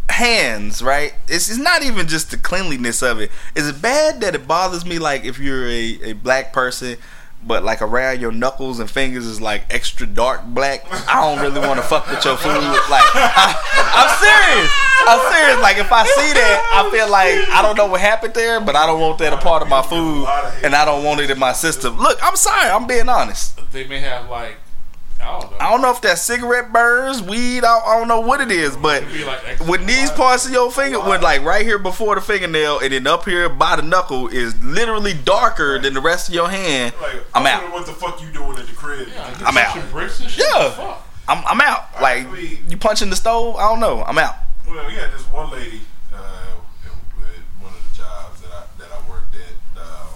hands, 0.09 0.81
right? 0.81 1.13
It's, 1.27 1.49
it's 1.49 1.59
not 1.59 1.83
even 1.83 2.07
just 2.07 2.31
the 2.31 2.37
cleanliness 2.37 3.01
of 3.01 3.19
it. 3.19 3.31
Is 3.55 3.67
it 3.67 3.81
bad 3.81 4.21
that 4.21 4.35
it 4.35 4.47
bothers 4.47 4.85
me, 4.85 4.99
like 4.99 5.25
if 5.25 5.39
you're 5.39 5.67
a, 5.67 5.99
a 6.03 6.13
black 6.13 6.53
person, 6.53 6.97
but 7.41 7.63
like 7.63 7.81
around 7.81 8.19
your 8.19 8.31
knuckles 8.31 8.79
and 8.79 8.89
fingers 8.89 9.25
is 9.25 9.39
like 9.41 9.63
extra 9.69 10.05
dark 10.05 10.45
black? 10.45 10.85
I 11.07 11.21
don't 11.21 11.41
really 11.43 11.65
want 11.65 11.79
to 11.79 11.85
fuck 11.85 12.07
with 12.09 12.23
your 12.25 12.37
food. 12.37 12.51
Like, 12.89 13.05
I, 13.15 13.55
I'm 13.95 14.09
serious. 14.19 14.71
I'm 15.07 15.33
serious. 15.33 15.61
Like 15.61 15.77
if 15.77 15.91
I 15.91 16.03
see 16.05 16.33
that, 16.33 16.71
I 16.73 16.91
feel 16.91 17.09
like 17.09 17.49
I 17.49 17.61
don't 17.61 17.77
know 17.77 17.87
what 17.87 18.01
happened 18.01 18.33
there, 18.33 18.59
but 18.59 18.75
I 18.75 18.85
don't 18.85 18.99
want 18.99 19.17
that 19.19 19.33
a 19.33 19.37
part 19.37 19.61
of 19.61 19.69
my 19.69 19.81
food, 19.81 20.25
and 20.63 20.75
I 20.75 20.85
don't 20.85 21.03
want 21.03 21.21
it 21.21 21.29
in 21.29 21.39
my 21.39 21.53
system. 21.53 21.97
Look, 21.97 22.19
I'm 22.21 22.35
sorry. 22.35 22.69
I'm 22.69 22.85
being 22.87 23.09
honest. 23.09 23.59
they 23.71 23.87
may 23.87 23.99
have 23.99 24.29
like, 24.29 24.57
I 25.21 25.39
don't 25.39 25.51
know. 25.51 25.57
I 25.59 25.69
don't 25.71 25.81
know 25.81 25.91
if 25.91 26.01
that's 26.01 26.21
cigarette 26.21 26.71
burns, 26.71 27.21
weed. 27.21 27.63
I, 27.65 27.79
I 27.79 27.99
don't 27.99 28.07
know 28.07 28.21
what 28.21 28.39
it 28.41 28.51
is, 28.51 28.77
but 28.77 29.03
like 29.25 29.59
when 29.67 29.85
these 29.85 30.09
parts 30.11 30.45
of 30.45 30.51
your 30.53 30.71
finger, 30.71 30.99
when 30.99 31.21
like 31.21 31.43
right 31.43 31.65
here 31.65 31.77
before 31.77 32.15
the 32.15 32.21
fingernail, 32.21 32.79
and 32.79 32.93
then 32.93 33.05
up 33.05 33.25
here 33.25 33.49
by 33.49 33.75
the 33.75 33.81
knuckle 33.81 34.27
is 34.29 34.61
literally 34.63 35.13
darker 35.13 35.77
than 35.79 35.93
the 35.93 36.01
rest 36.01 36.29
of 36.29 36.33
your 36.35 36.49
hand, 36.49 36.93
Like, 37.01 37.23
I'm 37.35 37.45
out. 37.45 37.71
What 37.73 37.85
the 37.85 37.91
fuck 37.91 38.21
you 38.21 38.29
doing 38.31 38.57
at 38.57 38.65
the 38.67 38.73
crib? 38.73 39.09
Yeah, 39.13 39.35
I'm 39.45 39.57
out. 39.57 39.75
some 39.75 39.91
Bricks 39.91 40.19
and 40.21 40.29
shit. 40.29 40.45
Yeah. 40.49 40.97
I'm, 41.27 41.43
I'm 41.45 41.61
out. 41.61 42.01
Like 42.01 42.25
I 42.25 42.31
mean- 42.31 42.57
you 42.69 42.77
punching 42.77 43.09
the 43.09 43.15
stove, 43.17 43.55
I 43.57 43.67
don't 43.69 43.79
know. 43.81 44.03
I'm 44.03 44.17
out. 44.17 44.35
Well, 44.67 44.87
we 44.87 44.93
had 44.93 45.11
this 45.11 45.23
one 45.31 45.51
lady 45.51 45.81
uh, 46.13 46.55
with 47.17 47.25
one 47.59 47.73
of 47.73 47.91
the 47.91 47.97
jobs 47.97 48.39
that 48.41 48.51
I 48.51 48.63
that 48.79 48.87
I 48.91 49.09
worked 49.09 49.35
at. 49.35 49.79
Uh, 49.81 50.07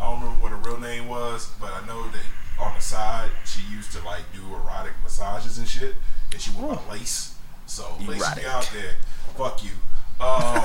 I 0.00 0.04
don't 0.10 0.20
remember 0.22 0.40
what 0.42 0.52
her 0.52 0.58
real 0.58 0.78
name 0.78 1.08
was, 1.08 1.50
but 1.60 1.72
I 1.72 1.84
know 1.86 2.04
that 2.10 2.20
on 2.58 2.74
the 2.74 2.80
side 2.80 3.30
she 3.44 3.60
used 3.72 3.92
to 3.92 4.02
like 4.04 4.22
do 4.32 4.40
erotic 4.54 4.92
massages 5.02 5.58
and 5.58 5.68
shit. 5.68 5.94
and 6.32 6.40
she 6.40 6.50
wore 6.52 6.80
lace. 6.90 7.34
So 7.66 7.84
lace 8.06 8.34
be 8.34 8.44
out 8.46 8.68
there. 8.72 8.96
Fuck 9.36 9.62
you. 9.64 9.70
Um, 10.18 10.64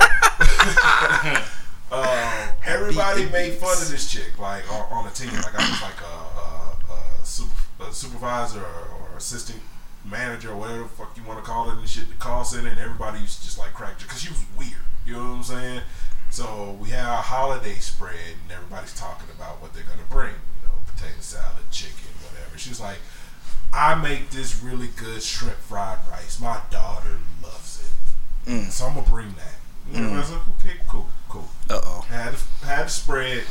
um, 1.92 2.48
everybody 2.64 3.26
made 3.26 3.52
fun 3.56 3.76
of 3.82 3.90
this 3.90 4.10
chick, 4.10 4.38
like 4.38 4.64
on, 4.72 4.80
on 4.90 5.04
the 5.04 5.10
team. 5.10 5.28
Like 5.28 5.54
I 5.54 5.70
was 5.70 5.82
like 5.82 6.00
a, 6.00 6.14
a, 6.40 7.20
a, 7.20 7.24
super, 7.26 7.52
a 7.86 7.92
supervisor 7.92 8.60
or, 8.60 9.12
or 9.12 9.16
assistant 9.18 9.60
manager 10.06 10.52
or 10.52 10.56
whatever 10.56 10.84
the 10.84 10.88
fuck 10.88 11.14
you 11.18 11.22
want 11.24 11.38
to 11.38 11.44
call 11.44 11.70
it 11.70 11.76
and 11.76 11.86
shit. 11.86 12.08
The 12.08 12.14
call 12.14 12.44
center 12.44 12.70
and 12.70 12.78
everybody 12.78 13.20
used 13.20 13.40
to 13.40 13.44
just 13.44 13.58
like 13.58 13.74
crack 13.74 13.98
because 13.98 14.22
she 14.22 14.30
was 14.30 14.42
weird. 14.56 14.72
You 15.04 15.14
know 15.14 15.18
what 15.18 15.36
I'm 15.36 15.42
saying? 15.42 15.80
So 16.30 16.78
we 16.80 16.88
had 16.88 17.04
our 17.04 17.22
holiday 17.22 17.74
spread 17.74 18.14
and 18.42 18.52
everybody's 18.52 18.98
talking 18.98 19.28
about 19.36 19.60
what 19.60 19.74
they're 19.74 19.84
gonna 19.84 20.08
bring. 20.08 20.32
Potato 21.02 21.20
salad, 21.20 21.70
chicken, 21.70 22.08
whatever. 22.22 22.56
She's 22.56 22.80
like, 22.80 22.98
I 23.72 23.94
make 23.94 24.30
this 24.30 24.62
really 24.62 24.88
good 24.96 25.22
shrimp 25.22 25.56
fried 25.56 25.98
rice. 26.10 26.40
My 26.40 26.60
daughter 26.70 27.18
loves 27.42 27.92
it, 28.46 28.70
so 28.70 28.86
I'm 28.86 28.94
gonna 28.94 29.08
bring 29.08 29.34
that. 29.34 29.56
And 29.88 30.04
everybody's 30.04 30.30
like, 30.30 30.48
okay, 30.60 30.76
cool, 30.88 31.06
cool. 31.28 31.48
Uh 31.68 31.80
oh. 31.82 32.00
Had 32.08 32.34
had 32.64 32.90
spread. 32.90 33.44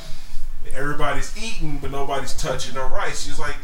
Everybody's 0.74 1.36
eating, 1.38 1.80
but 1.80 1.92
nobody's 1.92 2.36
touching 2.38 2.76
the 2.76 2.82
rice. 2.82 3.26
She's 3.26 3.40
like, 3.40 3.56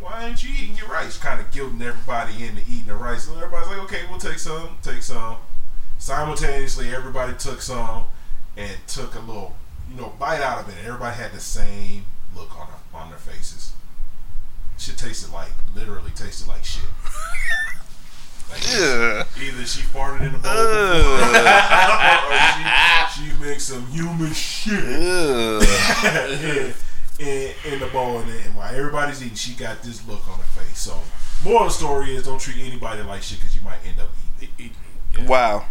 why 0.00 0.24
aren't 0.24 0.42
you 0.42 0.50
eating 0.50 0.76
your 0.76 0.88
rice? 0.88 1.16
Kind 1.16 1.40
of 1.40 1.50
guilting 1.50 1.80
everybody 1.80 2.44
into 2.44 2.60
eating 2.62 2.86
the 2.86 2.94
rice. 2.94 3.26
And 3.28 3.36
everybody's 3.36 3.68
like, 3.68 3.78
okay, 3.84 4.02
we'll 4.10 4.18
take 4.18 4.38
some, 4.38 4.76
take 4.82 5.02
some. 5.02 5.36
Simultaneously, 5.98 6.94
everybody 6.94 7.34
took 7.34 7.62
some 7.62 8.04
and 8.56 8.76
took 8.86 9.14
a 9.14 9.20
little, 9.20 9.56
you 9.90 9.96
know, 9.96 10.12
bite 10.18 10.40
out 10.40 10.60
of 10.60 10.68
it. 10.68 10.76
And 10.78 10.86
everybody 10.86 11.16
had 11.16 11.32
the 11.32 11.40
same 11.40 12.04
look 12.34 12.58
on 12.58 12.66
their, 12.68 12.77
on 12.98 13.10
their 13.10 13.18
faces. 13.18 13.72
Shit 14.78 14.96
tasted 14.98 15.32
like, 15.32 15.50
literally 15.74 16.10
tasted 16.14 16.46
like 16.48 16.64
shit. 16.64 16.84
Like, 18.50 18.62
Ugh. 18.66 19.26
Either 19.42 19.66
she 19.66 19.82
farted 19.82 20.22
in 20.22 20.32
the 20.32 20.38
bowl 20.38 20.50
or 20.56 21.18
she, 22.54 22.64
she 23.20 23.44
mixed 23.44 23.68
some 23.68 23.86
human 23.88 24.32
shit 24.32 24.72
in, 27.18 27.52
in 27.70 27.78
the 27.78 27.88
bowl, 27.92 28.20
and, 28.20 28.30
and 28.30 28.56
while 28.56 28.74
everybody's 28.74 29.22
eating, 29.22 29.36
she 29.36 29.52
got 29.54 29.82
this 29.82 30.06
look 30.08 30.26
on 30.28 30.38
her 30.38 30.44
face. 30.62 30.78
So, 30.78 30.98
moral 31.44 31.64
of 31.64 31.68
the 31.68 31.74
story 31.74 32.16
is, 32.16 32.22
don't 32.24 32.40
treat 32.40 32.56
anybody 32.66 33.02
like 33.02 33.20
shit 33.22 33.38
because 33.38 33.54
you 33.54 33.60
might 33.60 33.80
end 33.86 34.00
up 34.00 34.08
eating. 34.40 34.72
it. 35.12 35.18
Yeah. 35.20 35.26
Wow. 35.26 35.66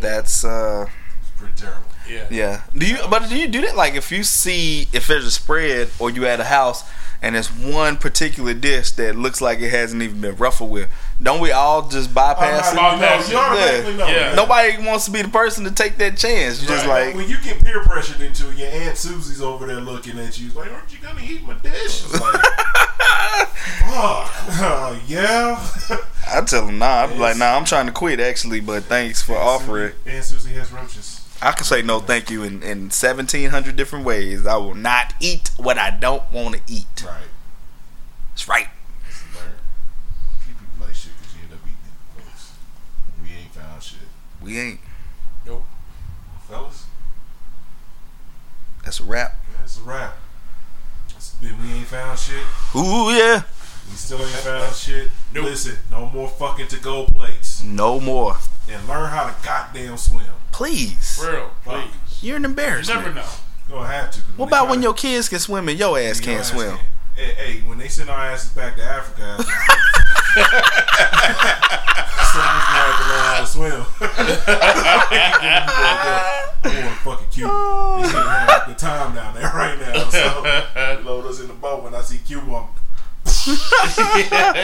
That's 0.00 0.44
uh 0.46 0.86
It's 1.20 1.30
pretty 1.36 1.54
terrible. 1.56 1.89
Yeah. 2.10 2.26
yeah. 2.30 2.62
Do 2.76 2.86
you 2.86 2.98
but 3.08 3.28
do 3.28 3.36
you 3.36 3.48
do 3.48 3.60
that 3.62 3.76
like 3.76 3.94
if 3.94 4.10
you 4.10 4.24
see 4.24 4.88
if 4.92 5.06
there's 5.06 5.24
a 5.24 5.30
spread 5.30 5.90
or 5.98 6.10
you 6.10 6.26
at 6.26 6.40
a 6.40 6.44
house 6.44 6.82
and 7.22 7.36
it's 7.36 7.48
one 7.48 7.96
particular 7.98 8.54
dish 8.54 8.92
that 8.92 9.14
looks 9.14 9.40
like 9.40 9.60
it 9.60 9.70
hasn't 9.70 10.02
even 10.02 10.20
been 10.22 10.36
ruffled 10.36 10.70
with, 10.70 10.90
don't 11.22 11.40
we 11.40 11.52
all 11.52 11.86
just 11.86 12.14
bypass 12.14 12.72
it? 12.72 12.76
Bypass 12.76 13.30
you 13.30 13.36
it. 13.36 13.40
automatically 13.40 13.96
know. 13.96 14.06
Yeah. 14.06 14.34
Nobody 14.34 14.82
wants 14.86 15.04
to 15.04 15.10
be 15.10 15.20
the 15.22 15.28
person 15.28 15.64
to 15.64 15.70
take 15.70 15.98
that 15.98 16.16
chance. 16.16 16.62
You're 16.62 16.70
just 16.70 16.86
like 16.86 17.14
when 17.14 17.28
you 17.28 17.36
get 17.42 17.62
peer 17.62 17.82
pressured 17.84 18.20
into 18.22 18.50
it, 18.50 18.56
your 18.56 18.68
aunt 18.68 18.96
Susie's 18.96 19.42
over 19.42 19.66
there 19.66 19.80
looking 19.80 20.18
at 20.18 20.40
you, 20.40 20.50
like, 20.52 20.72
"Aren't 20.72 20.92
you 20.92 20.98
gonna 21.00 21.20
eat 21.22 21.46
my 21.46 21.54
dish?" 21.54 22.10
Like, 22.12 22.22
oh, 23.84 25.00
yeah. 25.06 25.98
I 26.32 26.40
tell 26.42 26.66
them 26.66 26.78
nah. 26.78 27.02
I'm 27.04 27.18
like 27.18 27.36
nah. 27.36 27.56
I'm 27.56 27.64
trying 27.64 27.86
to 27.86 27.92
quit 27.92 28.18
actually, 28.18 28.60
but 28.60 28.84
thanks 28.84 29.20
for 29.22 29.36
offering. 29.36 29.92
Aunt 30.06 30.24
Susie 30.24 30.54
has 30.54 30.72
roaches. 30.72 31.19
I 31.42 31.52
can 31.52 31.64
say 31.64 31.80
no 31.80 32.00
thank 32.00 32.30
you 32.30 32.42
in, 32.42 32.62
in 32.62 32.90
1700 32.90 33.74
different 33.74 34.04
ways. 34.04 34.46
I 34.46 34.56
will 34.56 34.74
not 34.74 35.14
eat 35.20 35.50
what 35.56 35.78
I 35.78 35.90
don't 35.90 36.30
want 36.32 36.56
to 36.56 36.60
eat. 36.72 37.02
Right. 37.04 37.14
That's 38.30 38.46
right. 38.46 38.68
That's 39.04 39.22
the 39.22 39.38
learn. 39.38 39.52
Treat 40.44 40.58
people 40.58 40.86
like 40.86 40.94
shit 40.94 41.12
you 41.34 41.42
end 41.44 41.52
up 41.54 41.60
eating. 41.64 43.24
We 43.24 43.30
ain't 43.42 43.54
found 43.54 43.82
shit, 43.82 43.98
We 44.42 44.58
ain't. 44.58 44.80
Nope. 45.46 45.64
fellas. 46.46 46.84
That's 48.84 49.00
a 49.00 49.04
wrap. 49.04 49.38
Yeah, 49.50 49.56
that's 49.60 49.78
a 49.78 49.82
wrap. 49.82 50.16
It's 51.16 51.34
been 51.36 51.56
we 51.62 51.72
ain't 51.72 51.86
found 51.86 52.18
shit. 52.18 52.44
Ooh 52.76 53.10
yeah. 53.10 53.42
We 53.88 53.96
still 53.96 54.18
ain't 54.20 54.28
found 54.28 54.74
shit. 54.74 55.08
Nope. 55.34 55.46
Listen, 55.46 55.78
no 55.90 56.10
more 56.10 56.28
fucking 56.28 56.68
to 56.68 56.78
go 56.78 57.06
plates. 57.06 57.62
No 57.64 57.98
more. 57.98 58.36
And 58.70 58.86
learn 58.86 59.08
how 59.08 59.24
to 59.24 59.34
goddamn 59.42 59.96
swim. 59.96 60.26
Please. 60.52 61.18
Real, 61.24 61.50
please. 61.64 61.90
You're 62.22 62.36
an 62.36 62.44
embarrassment. 62.44 63.00
You 63.00 63.06
never 63.06 63.14
know. 63.20 63.26
You 63.68 63.74
gonna 63.74 63.88
have 63.88 64.10
to. 64.12 64.20
'cause 64.20 64.36
What 64.36 64.46
about 64.48 64.68
when 64.68 64.82
your 64.82 64.94
kids 64.94 65.28
can 65.28 65.38
swim 65.38 65.68
and 65.68 65.78
your 65.78 65.96
ass 65.98 66.20
can't 66.20 66.40
ass 66.40 66.50
swim? 66.50 66.76
can't. 66.76 66.80
Hey, 67.14 67.32
hey, 67.34 67.60
when 67.66 67.78
they 67.78 67.88
send 67.88 68.10
our 68.10 68.18
asses 68.18 68.50
back 68.50 68.76
to 68.76 68.82
Africa, 68.82 69.36
some 69.42 69.46
of 69.46 69.50
us 72.24 72.32
gonna 72.34 72.60
have 72.80 73.00
learn 73.08 73.24
how 73.26 73.40
to 73.40 73.46
swim. 73.46 73.84
I 76.62 76.64
want 76.64 76.64
to 76.74 76.90
fucking 77.04 77.28
cute. 77.30 77.50
They 77.50 78.18
have 78.18 78.48
a 78.48 78.50
good 78.66 78.78
time 78.78 79.14
down 79.14 79.34
there 79.34 79.50
right 79.54 79.78
now. 79.78 80.08
So 80.10 80.42
load 81.04 81.26
us 81.26 81.40
in 81.40 81.48
the 81.48 81.54
boat 81.54 81.82
when 81.82 81.94
I 81.94 82.00
see 82.02 82.18
Cuba. 82.18 82.56
I'm, 82.56 82.66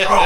oh. 0.09 0.23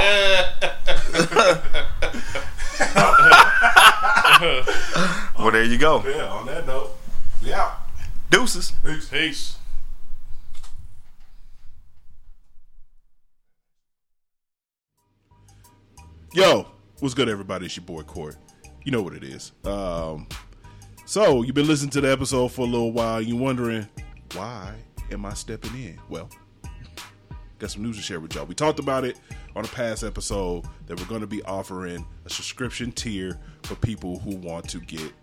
Well, 5.42 5.50
there 5.50 5.64
you 5.64 5.80
go. 5.80 6.04
yeah, 6.06 6.28
on 6.28 6.46
that 6.46 6.68
note, 6.68 6.92
yeah. 7.42 7.72
Deuces. 8.30 8.74
Peace. 8.86 9.10
Peace. 9.10 9.58
Yo, 16.32 16.68
what's 17.00 17.16
good, 17.16 17.28
everybody? 17.28 17.66
It's 17.66 17.76
your 17.76 17.86
boy 17.86 18.04
Court. 18.04 18.38
You 18.84 18.92
know 18.92 19.02
what 19.02 19.14
it 19.14 19.24
is. 19.24 19.52
Um, 19.66 20.28
so 21.06 21.42
you've 21.42 21.56
been 21.56 21.68
listening 21.68 21.90
to 21.92 22.02
the 22.02 22.12
episode 22.12 22.50
for 22.50 22.62
a 22.62 22.70
little 22.70 22.92
while. 22.92 23.20
You're 23.20 23.40
wondering 23.40 23.88
why 24.36 24.76
am 25.12 25.26
I 25.26 25.34
stepping 25.34 25.74
in? 25.74 26.00
Well, 26.08 26.30
got 27.62 27.70
some 27.70 27.84
news 27.84 27.96
to 27.96 28.02
share 28.02 28.20
with 28.20 28.34
y'all. 28.34 28.46
We 28.46 28.56
talked 28.56 28.80
about 28.80 29.06
it 29.06 29.20
on 29.56 29.64
a 29.64 29.68
past 29.68 30.04
episode 30.04 30.66
that 30.88 31.00
we're 31.00 31.06
going 31.06 31.22
to 31.22 31.28
be 31.28 31.44
offering 31.44 32.06
a 32.26 32.30
subscription 32.30 32.92
tier 32.92 33.40
for 33.64 33.76
people 33.76 34.18
who 34.20 34.36
want 34.38 34.68
to 34.70 34.80
get 34.80 35.14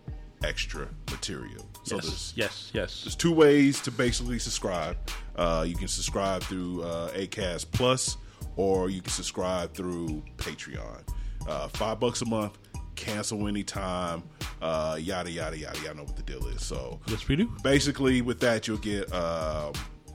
extra 0.45 0.89
material. 1.11 1.67
So 1.83 1.97
there's 1.97 2.33
Yes, 2.37 2.71
yes, 2.73 3.03
there's 3.03 3.17
two 3.17 3.33
ways 3.33 3.81
to 3.83 3.91
basically 3.91 4.39
subscribe. 4.39 4.97
Uh, 5.35 5.65
you 5.67 5.75
can 5.75 5.89
subscribe 5.89 6.43
through 6.45 6.85
uh, 6.85 7.11
Acast 7.11 7.67
Plus, 7.73 8.17
or 8.55 8.89
you 8.89 9.01
can 9.03 9.11
subscribe 9.11 9.75
through 9.75 10.23
Patreon. 10.37 11.03
Uh, 11.49 11.67
five 11.69 11.99
bucks 11.99 12.23
a 12.23 12.27
month, 12.27 12.57
cancel 12.95 13.49
anytime. 13.49 14.23
Uh, 14.63 14.97
yada 15.01 15.31
yada 15.31 15.59
yada. 15.59 15.77
Y'all 15.81 15.95
know 15.97 16.05
what 16.05 16.15
the 16.17 16.23
deal 16.23 16.47
is. 16.49 16.65
So 16.65 17.01
Yes, 17.09 17.27
we 17.27 17.35
do. 17.35 17.51
basically, 17.65 18.23
with 18.23 18.39
that, 18.41 18.69
you'll 18.69 18.79
get 18.79 19.13
um, 19.13 19.73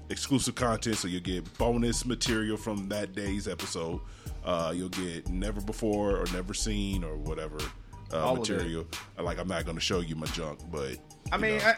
exclusive 0.10 0.56
content. 0.56 0.98
So 0.98 1.08
you'll 1.08 1.22
get 1.22 1.58
bonus 1.58 2.06
material 2.06 2.58
from 2.58 2.90
that 2.90 3.14
day's 3.14 3.48
episode. 3.48 4.00
Uh, 4.46 4.74
you'll 4.76 4.90
get 4.90 5.30
never 5.30 5.62
before 5.62 6.18
or 6.18 6.26
never 6.34 6.54
seen 6.54 7.04
or 7.04 7.16
whatever 7.16 7.58
uh, 8.12 8.20
All 8.26 8.34
of 8.34 8.40
it. 8.40 8.52
material. 8.52 8.86
Like 9.20 9.40
I'm 9.40 9.48
not 9.48 9.64
going 9.66 9.78
to 9.78 9.82
show 9.84 10.00
you 10.02 10.16
my 10.16 10.28
junk, 10.28 10.60
but 10.72 10.98
I 11.32 11.38
mean, 11.38 11.58
know. 11.60 11.64
I, 11.66 11.76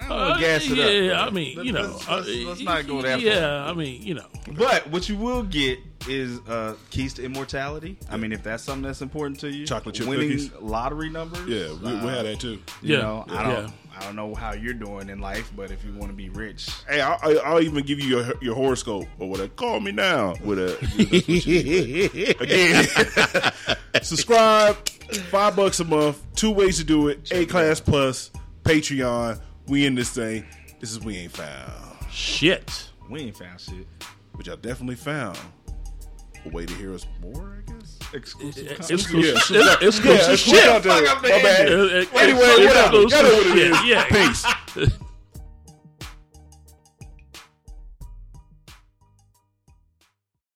I 0.00 0.06
Uh, 0.08 0.38
gas 0.38 0.64
it 0.68 0.76
yeah, 1.06 1.12
up. 1.22 1.28
I 1.28 1.34
mean, 1.34 1.64
you 1.64 1.72
know, 1.72 1.82
let's, 1.82 2.08
uh, 2.08 2.16
let's, 2.16 2.28
let's 2.46 2.60
not 2.60 2.86
go 2.86 3.02
that 3.02 3.20
yeah, 3.20 3.64
far. 3.64 3.70
I 3.70 3.74
mean, 3.74 4.02
you 4.02 4.14
know, 4.14 4.26
But 4.56 4.88
what 4.90 5.08
you 5.08 5.16
will 5.16 5.42
get 5.44 5.78
is 6.08 6.38
uh, 6.48 6.74
keys 6.90 7.14
to 7.14 7.24
immortality. 7.24 7.98
I 8.10 8.16
mean, 8.16 8.32
if 8.32 8.42
that's 8.42 8.62
something 8.64 8.82
that's 8.84 9.02
important 9.02 9.40
to 9.40 9.50
you, 9.50 9.66
Chocolate 9.66 9.94
chip 9.96 10.06
winning 10.06 10.30
cookies. 10.30 10.52
lottery 10.60 11.10
numbers. 11.10 11.46
yeah, 11.48 11.68
we, 11.72 11.90
we 11.92 12.08
uh, 12.08 12.14
had 12.14 12.26
that 12.26 12.40
too. 12.40 12.60
You 12.82 12.94
Yeah, 12.96 13.00
know, 13.02 13.24
I 13.28 13.42
don't, 13.42 13.72
I 13.98 14.04
don't 14.04 14.16
know 14.16 14.34
how 14.34 14.52
you're 14.52 14.74
doing 14.74 15.08
in 15.08 15.18
life, 15.20 15.50
but 15.56 15.70
if 15.72 15.84
you 15.84 15.92
want 15.92 16.10
to 16.10 16.16
be 16.16 16.28
rich, 16.28 16.68
Hey, 16.88 17.00
I'll, 17.00 17.18
I'll- 17.22 17.40
I'll 17.44 17.60
even 17.60 17.84
give 17.84 17.98
you 18.00 18.08
your, 18.08 18.32
your 18.40 18.54
horoscope 18.54 19.06
or 19.18 19.28
whatever. 19.28 19.48
Call 19.50 19.80
me 19.80 19.90
now 19.92 20.34
with 20.44 20.58
a 20.58 20.76
again. 22.40 23.74
subscribe, 24.02 24.76
five 25.30 25.56
bucks 25.56 25.80
a 25.80 25.84
month. 25.84 26.22
Two 26.34 26.50
ways 26.50 26.78
to 26.78 26.84
do 26.84 27.08
it: 27.08 27.24
Acast 27.24 27.84
plus, 27.84 28.30
Patreon. 28.62 29.40
We 29.66 29.84
in 29.86 29.94
this 29.94 30.10
thing. 30.10 30.44
This 30.80 30.92
is 30.92 31.00
we 31.00 31.16
ain't 31.16 31.32
found, 31.32 31.72
shit. 32.10 32.88
we 33.10 33.20
ain't 33.22 33.36
found 33.36 33.60
shit. 33.60 33.86
which 34.34 34.48
I 34.48 34.54
definitely 34.56 34.94
found. 34.96 35.36
A 36.46 36.48
way 36.50 36.64
to 36.66 36.74
hear 36.74 36.94
us 36.94 37.04
more, 37.20 37.56
I 37.58 37.62
guess. 37.67 37.67
Exclusive. 38.12 38.66
It's 38.66 38.78
content. 38.88 39.00
exclusive, 39.00 39.50
Yeah. 39.56 39.76
it's 39.80 39.98
exclusive 39.98 40.28
Yeah, 40.30 40.36
shit. 40.36 40.82
content. 40.82 41.22
My 41.22 41.28
bad. 41.42 41.68
Anyway, 41.68 41.98
it's 42.00 42.12
whatever. 42.12 42.40
exclusive 42.40 43.10
Y'all 43.10 43.22
know 43.22 43.34
what 43.36 43.46
it 43.46 43.52
shit. 43.52 43.72
is. 43.72 43.84
Yeah. 43.84 44.04
Peace. 44.08 44.98